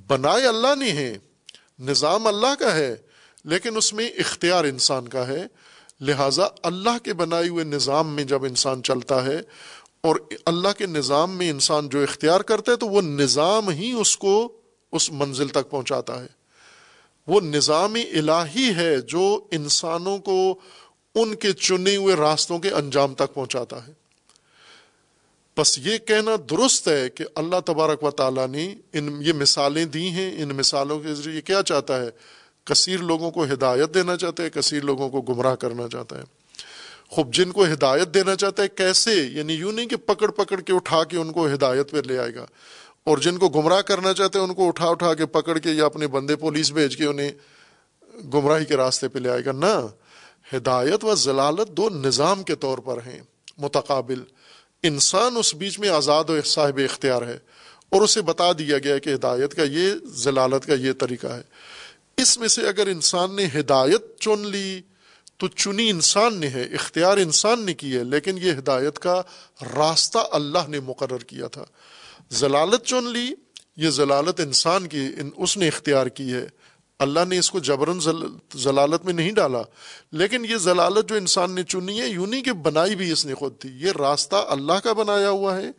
بنائے 0.06 0.46
اللہ 0.46 0.74
نے 0.78 0.92
ہیں 0.92 1.14
نظام 1.78 2.26
اللہ 2.26 2.54
کا 2.58 2.74
ہے، 2.74 2.96
لیکن 3.44 3.76
اس 3.76 3.92
میں 3.92 4.08
اختیار 4.08 4.64
انسان 4.64 5.08
کا 5.08 5.26
ہے۔ 5.26 5.46
لہٰذا 6.00 6.46
اللہ 6.62 6.98
کے 7.02 7.12
بنائے 7.12 7.48
ہوئے 7.48 7.64
نظام 7.64 8.14
میں 8.14 8.24
جب 8.24 8.44
انسان 8.44 8.82
چلتا 8.82 9.26
ہے 9.26 9.40
اور 10.00 10.16
اللہ 10.46 10.68
کے 10.78 10.86
نظام 10.86 11.36
میں 11.36 11.50
انسان 11.50 11.88
جو 11.88 12.02
اختیار 12.02 12.40
کرتا 12.40 12.72
ہے 12.72 12.76
تو 12.76 12.88
وہ 12.88 13.02
نظام 13.02 13.68
ہی 13.68 13.92
اس 13.92 14.16
کو 14.16 14.52
اس 14.92 15.12
منزل 15.12 15.48
تک 15.48 15.70
پہنچاتا 15.70 16.22
ہے۔ 16.22 16.26
وہ 17.26 17.40
نظام 17.40 17.94
الہی 17.94 18.74
ہے 18.76 19.00
جو 19.00 19.44
انسانوں 19.50 20.18
کو 20.18 20.58
ان 21.14 21.34
کے 21.34 21.52
چنے 21.52 21.96
ہوئے 21.96 22.14
راستوں 22.14 22.58
کے 22.58 22.70
انجام 22.70 23.14
تک 23.14 23.34
پہنچاتا 23.34 23.86
ہے۔ 23.86 23.92
بس 25.56 25.78
یہ 25.78 25.98
کہنا 25.98 26.30
درست 26.50 26.88
ہے 26.88 27.08
کہ 27.08 27.24
اللہ 27.34 27.56
تبارک 27.64 28.04
و 28.04 28.10
تعالیٰ 28.10 28.48
نے 28.48 28.74
ان 28.92 29.18
یہ 29.20 29.32
مثالیں 29.32 29.84
دی 29.84 30.10
ہیں۔ 30.10 30.42
ان 30.42 30.48
مثالوں 30.48 31.00
کے 31.00 31.14
ذریعے 31.14 31.40
کیا 31.40 31.62
چاہتا 31.62 32.00
ہے 32.00 32.10
کثیر 32.66 33.00
لوگوں 33.00 33.30
کو 33.30 33.44
ہدایت 33.44 33.94
دینا 33.94 34.16
چاہتا 34.16 34.42
ہے 34.42 34.50
کثیر 34.50 34.82
لوگوں 34.82 35.08
کو 35.08 35.20
گمراہ 35.20 35.54
کرنا 35.54 35.82
چاہتا 35.92 36.18
ہے 36.18 36.22
خوب 37.08 37.34
جن 37.34 37.52
کو 37.52 37.64
ہدایت 37.64 38.14
دینا 38.14 38.36
چاہتا 38.36 38.62
ہے 38.62 38.68
کیسے؟ 38.68 39.14
یعنی 39.14 39.52
یوں 39.52 39.72
نہیں 39.72 39.86
کہ 39.86 39.96
پکڑ 39.96 40.30
پکڑ 40.30 40.60
کے 40.60 40.72
اٹھا 40.72 41.04
کے 41.04 41.16
ان 41.16 41.32
کو 41.32 41.46
ہدایت 41.46 41.90
پہ 41.90 41.96
لے 41.96 42.18
آئے 42.18 42.34
گا۔ 42.34 42.46
اور 43.04 43.18
جن 43.18 43.38
کو 43.38 43.48
گمراہ 43.48 43.80
کرنا 43.80 44.12
چاہتے 44.12 44.38
ہیں، 44.38 44.46
ان 44.46 44.54
کو 44.54 44.68
اٹھا 44.68 44.88
اٹھا 44.88 45.14
کے 45.14 45.26
پکڑ 45.26 45.58
کے 45.58 45.70
یا 45.70 45.86
اپنے 45.86 46.06
بندے 46.06 46.36
پولیس 46.36 46.72
بھیج 46.72 46.96
کے 46.96 47.04
انہیں 47.04 47.32
گمراہی 48.34 48.64
کے 48.64 48.76
راستے 48.76 49.08
پہ 49.08 49.18
لے 49.18 49.28
آئے 49.30 49.44
گا۔ 49.44 49.52
نہ، 49.52 49.86
ہدایت 50.56 51.04
و 51.04 51.14
ضلالت 51.14 51.68
دو 51.68 51.88
نظام 51.88 52.42
کے 52.42 52.54
طور 52.54 52.78
پر 52.78 52.96
ہیں، 52.96 53.20
متقابل۔ 53.58 54.22
انسان 54.82 55.36
اس 55.36 55.54
بیچ 55.54 55.78
میں 55.78 55.88
آزاد 55.88 56.24
و 56.30 56.42
صاحب 56.44 56.80
اختیار 56.90 57.22
ہے۔ 57.22 57.38
اور 57.88 58.00
اسے 58.00 58.22
بتا 58.22 58.52
دیا 58.52 58.78
گیا 58.78 58.98
کہ 58.98 59.14
ہدایت 59.14 59.54
کا 59.54 59.62
یہ، 59.62 59.90
ضلالت 60.04 60.66
کا 60.66 60.74
یہ 60.74 60.92
طریقہ 60.92 61.26
ہے۔ 61.26 61.42
اس 62.16 62.38
میں 62.38 62.48
سے 62.48 62.68
اگر 62.68 62.86
انسان 62.86 63.36
نے 63.36 63.46
ہدایت 63.60 64.18
چن 64.20 64.46
لی، 64.46 64.80
تو 65.36 65.48
چنی 65.48 65.90
انسان 65.90 66.34
نے 66.34 66.48
ہے، 66.48 66.62
اختیار 66.62 67.16
انسان 67.16 67.66
نے 67.66 67.74
کی 67.74 67.96
ہے، 67.96 68.04
لیکن 68.04 68.38
یہ 68.38 68.52
ہدایت 68.52 68.98
کا 68.98 69.22
راستہ 69.76 70.18
اللہ 70.32 70.58
نے 70.68 70.80
مقرر 70.80 71.18
کیا 71.18 71.46
تھا۔ 71.46 71.64
ضلالت 72.30 72.84
چن 72.84 73.04
لی، 73.04 73.34
یہ 73.76 73.90
ضلالت 73.90 74.40
انسان 74.40 74.88
کی 74.88 75.04
اس 75.36 75.56
نے 75.56 75.68
اختیار 75.68 76.06
کی 76.06 76.32
ہے۔ 76.32 76.46
اللہ 76.98 77.20
نے 77.28 77.38
اس 77.38 77.50
کو 77.50 77.58
جبرن 77.58 78.00
ضلالت 78.54 79.04
میں 79.04 79.12
نہیں 79.12 79.32
ڈالا۔ 79.32 79.62
لیکن 80.12 80.44
یہ 80.44 80.56
ضلالت 80.56 81.08
جو 81.08 81.16
انسان 81.16 81.54
نے 81.54 81.62
چنی 81.62 82.00
ہے، 82.00 82.08
یوں 82.08 82.26
نہیں 82.26 82.42
کہ 82.42 82.52
بنائی 82.52 82.96
بھی 82.96 83.12
اس 83.12 83.26
نے 83.26 83.34
خود 83.34 83.58
تھی، 83.58 83.70
یہ 83.70 83.92
راستہ 83.98 84.36
اللہ 84.48 84.72
کا 84.72 84.92
بنایا 84.92 85.30
ہوا 85.30 85.56
ہے۔ 85.56 85.70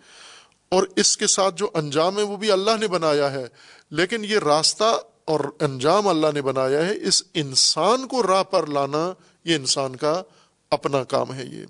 اور 0.70 0.84
اس 0.96 1.18
کے 1.18 1.28
ساتھ 1.28 1.56
جو 1.56 1.70
انجام 1.74 2.18
ہے، 2.18 2.24
وہ 2.24 2.38
بھی 2.38 2.52
اللہ 2.52 2.72
نے 2.80 2.88
بنایا 2.88 3.32
ہے۔ 3.32 3.46
لیکن 3.92 4.26
یہ 4.26 4.38
راستہ 4.38 5.02
اور 5.28 5.40
انجام 5.60 6.08
اللہ 6.08 6.28
نے 6.34 6.42
بنایا 6.42 6.86
ہے، 6.86 6.94
اس 7.02 7.24
انسان 7.34 8.08
کو 8.08 8.24
راہ 8.24 8.44
پر 8.44 8.68
لانا 8.68 9.14
یہ 9.44 9.56
انسان 9.56 9.96
کا 9.96 10.24
اپنا 10.70 11.04
کام 11.04 11.34
ہے 11.34 11.46
یہ۔ 11.46 11.66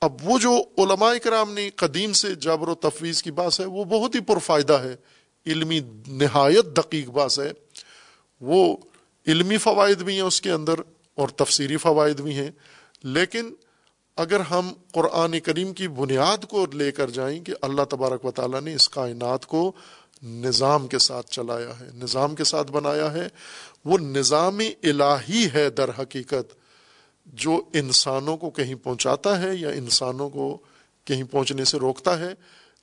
اب 0.00 0.12
وہ 0.22 0.38
جو 0.38 0.62
علماء 0.78 1.12
کرام 1.22 1.52
نے 1.52 1.70
قدیم 1.70 2.12
سے 2.12 2.34
جابر 2.34 2.68
و 2.68 2.74
تفویض 2.74 3.22
کی 3.22 3.30
بات 3.30 3.60
ہے، 3.60 3.64
وہ 3.64 3.84
بہت 3.84 4.14
ہی 4.14 4.20
پرفائدہ 4.20 4.72
ہے۔ 4.72 4.96
علمی 5.46 5.80
نہایت 6.06 6.64
دقیق 6.76 7.08
باس 7.08 7.40
ہے۔ 7.40 7.52
وہ 8.40 8.76
علمی 9.26 9.58
فوائد 9.58 10.02
بھی 10.02 10.14
ہیں 10.14 10.20
اس 10.20 10.40
کے 10.40 10.50
اندر 10.50 10.74
اور 11.14 11.28
تفسیری 11.28 11.76
فوائد 11.76 12.20
بھی 12.20 12.34
ہیں۔ 12.34 12.50
لیکن 13.02 13.54
اگر 14.16 14.40
ہم 14.40 14.72
قرآن 14.92 15.40
کریم 15.40 15.72
کی 15.72 15.88
بنیاد 15.88 16.44
کو 16.44 16.66
لے 16.72 16.92
کر 16.92 17.10
جائیں 17.10 17.44
کہ 17.44 17.52
اللہ 17.62 17.82
تبارک 17.82 18.24
و 18.24 18.30
تعالیٰ 18.30 18.60
نے 18.60 18.74
اس 18.74 18.88
کائنات 18.88 19.46
کو 19.46 19.72
نظام 20.22 20.88
کے 20.88 20.98
ساتھ 20.98 21.30
چلایا 21.30 21.80
ہے، 21.80 21.88
نظام 21.94 22.34
کے 22.34 22.44
ساتھ 22.44 22.72
بنایا 22.72 23.12
ہے۔ 23.12 23.28
وہ 23.84 23.98
نظام 23.98 24.58
الہی 24.82 25.48
ہے 25.54 25.70
در 25.70 25.90
حقیقت، 25.98 26.54
جو 27.26 27.62
انسانوں 27.72 28.36
کو 28.36 28.50
کہیں 28.50 28.74
پہنچاتا 28.74 29.42
ہے 29.42 29.54
یا 29.54 29.70
انسانوں 29.70 30.30
کو 30.30 30.58
کہیں 31.04 31.24
پہنچنے 31.24 31.64
سے 31.64 31.78
روکتا 31.78 32.18
ہے۔ 32.18 32.34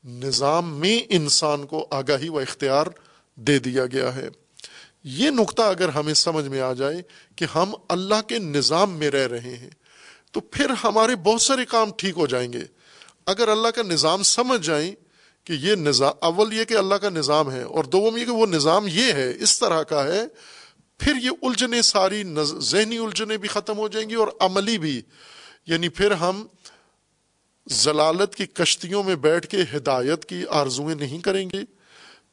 نظام 0.06 0.80
میں 0.80 1.06
انسان 1.10 1.66
کو 1.66 1.88
آگاہی 1.92 2.30
و 2.30 2.40
اختیار 2.40 2.88
دے 3.36 3.60
دیا 3.60 3.86
گیا 3.86 4.16
ہے۔ 4.16 4.30
یہ 5.04 5.30
نقطہ 5.30 5.62
اگر 5.62 5.90
ہمیں 5.90 6.14
سمجھ 6.14 6.46
میں 6.46 6.62
آ 6.62 6.74
جائے 6.74 7.02
کہ 7.36 7.46
ہم 7.56 7.74
اللہ 7.90 8.22
کے 8.28 8.40
نظام 8.40 8.92
میں 8.92 9.12
رہ 9.12 9.28
رہے 9.28 9.56
ہیں، 9.56 9.70
تو 10.32 10.40
پھر 10.40 10.70
ہمارے 10.84 11.16
بہت 11.16 11.42
سارے 11.42 11.66
کام 11.66 11.90
ٹھیک 11.98 12.18
ہو 12.18 12.28
جائیں 12.28 12.54
گے۔ 12.54 12.62
اگر 13.26 13.48
اللہ 13.48 13.68
کا 13.68 13.82
نظام 13.82 14.24
سمجھ 14.24 14.68
جائیں 14.68 14.92
کہ 15.50 15.54
یہ 15.54 15.76
نظام، 15.76 16.14
اول 16.20 16.54
یہ 16.54 16.64
کہ 16.64 16.74
اللہ 16.74 16.96
کا 16.96 17.10
نظام 17.10 17.52
ہے 17.52 17.62
اور 17.62 17.84
دوم 17.84 18.18
یہ 18.18 18.26
کہ 18.26 18.32
وہ 18.32 18.46
نظام 18.46 18.88
یہ 18.88 19.14
ہے، 19.14 19.34
اس 19.40 19.60
طرح 19.60 19.84
کا 19.84 20.04
ہے، 20.04 20.22
پھر 20.98 21.14
یہ 21.24 21.30
الجھنے 21.42 21.82
ساری 21.82 22.24
ذہنی 22.60 22.98
الجھنے 22.98 23.38
بھی 23.38 23.48
ختم 23.48 23.78
ہو 23.78 23.88
جائیں 23.88 24.10
گی 24.10 24.16
اور 24.16 24.28
عملی 24.40 24.78
بھی۔ 24.78 25.02
یعنی 25.68 25.90
پھر 25.90 26.12
ہم 26.12 26.48
ضلالت 27.70 28.36
کی 28.36 28.46
کشتیوں 28.46 29.04
میں 29.04 29.16
بیٹھ 29.16 29.48
کے 29.48 29.58
ہدایت 29.78 30.26
کی 30.26 30.44
آرزویں 30.50 30.96
نہیں 30.96 31.20
کریں 31.20 31.50
گے، 31.50 31.62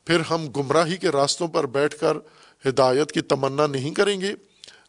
پھر 0.07 0.21
ہم 0.31 0.49
گمراہی 0.49 0.97
کے 0.97 1.09
راستوں 1.09 1.49
پر 1.49 1.67
بیٹھ 1.67 1.99
کر 1.99 2.17
ہدایت 2.69 3.13
کی 3.13 3.21
تمنا 3.21 3.67
نہیں 3.67 3.91
کریں 3.91 4.21
گے۔ 4.21 4.35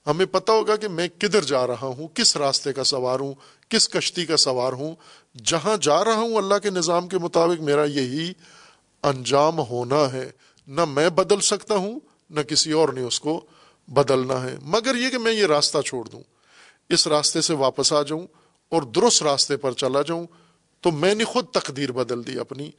ہمیں 0.07 0.25
پتہ 0.25 0.51
ہوگا 0.51 0.75
کہ 0.75 0.87
میں 0.87 1.07
کدھر 1.19 1.41
جا 1.41 1.67
رہا 1.67 1.87
ہوں، 1.87 2.07
کس 2.07 2.37
راستے 2.37 2.73
کا 2.73 2.83
سوار 2.83 3.19
ہوں، 3.19 3.33
کس 3.69 3.89
کشتی 3.89 4.25
کا 4.25 4.37
سوار 4.37 4.73
ہوں۔ 4.73 4.95
جہاں 5.43 5.77
جا 5.77 6.05
رہا 6.05 6.15
ہوں 6.15 6.35
اللہ 6.35 6.55
کے 6.55 6.69
نظام 6.69 7.07
کے 7.07 7.17
مطابق 7.17 7.61
میرا 7.61 7.83
یہی 7.83 8.33
انجام 9.03 9.59
ہونا 9.59 10.13
ہے۔ 10.13 10.31
نہ 10.67 10.85
میں 10.85 11.09
بدل 11.09 11.39
سکتا 11.39 11.75
ہوں، 11.75 11.99
نہ 12.29 12.41
کسی 12.41 12.71
اور 12.71 12.89
نے 12.89 13.01
اس 13.01 13.19
کو 13.19 13.45
بدلنا 13.87 14.43
ہے۔ 14.43 14.55
مگر 14.61 14.95
یہ 14.95 15.09
کہ 15.09 15.17
میں 15.17 15.31
یہ 15.31 15.45
راستہ 15.45 15.81
چھوڑ 15.81 16.05
دوں۔ 16.05 16.21
اس 16.89 17.07
راستے 17.07 17.41
سے 17.41 17.53
واپس 17.53 17.93
آ 17.93 18.01
جاؤں 18.01 18.27
اور 18.69 18.81
درست 18.81 19.23
راستے 19.23 19.57
پر 19.57 19.71
چلا 19.71 20.01
جاؤں 20.01 20.27
تو 20.81 20.91
میں 20.91 21.15
نے 21.15 21.23
خود 21.23 21.45
تقدیر 21.45 21.91
بدل 21.91 22.27
دی 22.27 22.39
اپنی۔ 22.39 22.71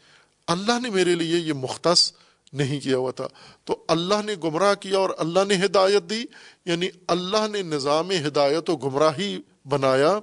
اللہ 0.46 0.80
نے 0.82 0.90
میرے 0.90 1.14
لیے 1.14 1.38
یہ 1.38 1.52
مختص 1.52 2.12
نہیں 2.52 2.80
کیا 2.80 2.96
ہوا 2.96 3.10
تھا۔ 3.10 3.28
تو 3.64 3.84
اللہ 3.88 4.22
نے 4.24 4.34
گمراہ 4.44 4.74
کیا 4.74 4.98
اور 4.98 5.10
اللہ 5.18 5.40
نے 5.48 5.54
ہدایت 5.64 6.10
دی 6.10 6.24
یعنی 6.66 6.88
اللہ 7.08 7.48
نے 7.52 7.62
نظام 7.62 8.10
ہدایت 8.10 8.70
و 8.70 8.76
گمراہی 8.76 9.40
بنایا۔ 9.64 10.18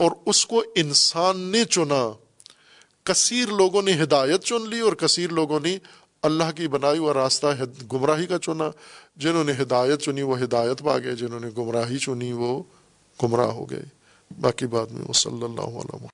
اور 0.00 0.10
اس 0.26 0.46
کو 0.46 0.64
انسان 0.74 1.38
نے 1.38 1.64
چنا۔ 1.64 2.12
کثیر 3.04 3.48
لوگوں 3.48 3.82
نے 3.82 4.02
ہدایت 4.02 4.40
چن 4.40 4.68
لی 4.68 4.80
اور 4.80 4.92
کثیر 4.92 5.30
لوگوں 5.30 5.60
نے 5.60 5.78
اللہ 6.22 6.50
کی 6.56 6.68
بنائی 6.68 6.98
ہوا 6.98 7.14
راستہ 7.14 7.46
گمراہی 7.92 8.26
کا 8.26 8.38
چنا۔ 8.38 8.70
جنہوں 9.16 9.44
نے 9.44 9.52
ہدایت 9.52 10.00
چنی 10.00 10.22
وہ 10.22 10.40
ہدایت 10.40 10.78
پا 10.78 10.98
گئے، 10.98 11.16
جنہوں 11.16 11.40
نے 11.40 11.48
گمراہی 11.58 11.98
چنی 11.98 12.32
وہ 12.32 12.62
گمراہ 13.22 13.46
ہو 13.46 13.70
گئے۔ 13.70 13.82
باقی 14.40 14.66
بعد 14.66 14.86
میں 14.86 15.04
وہ 15.08 15.12
صلی 15.12 15.44
اللہ 15.44 15.78
علیہ 15.82 16.04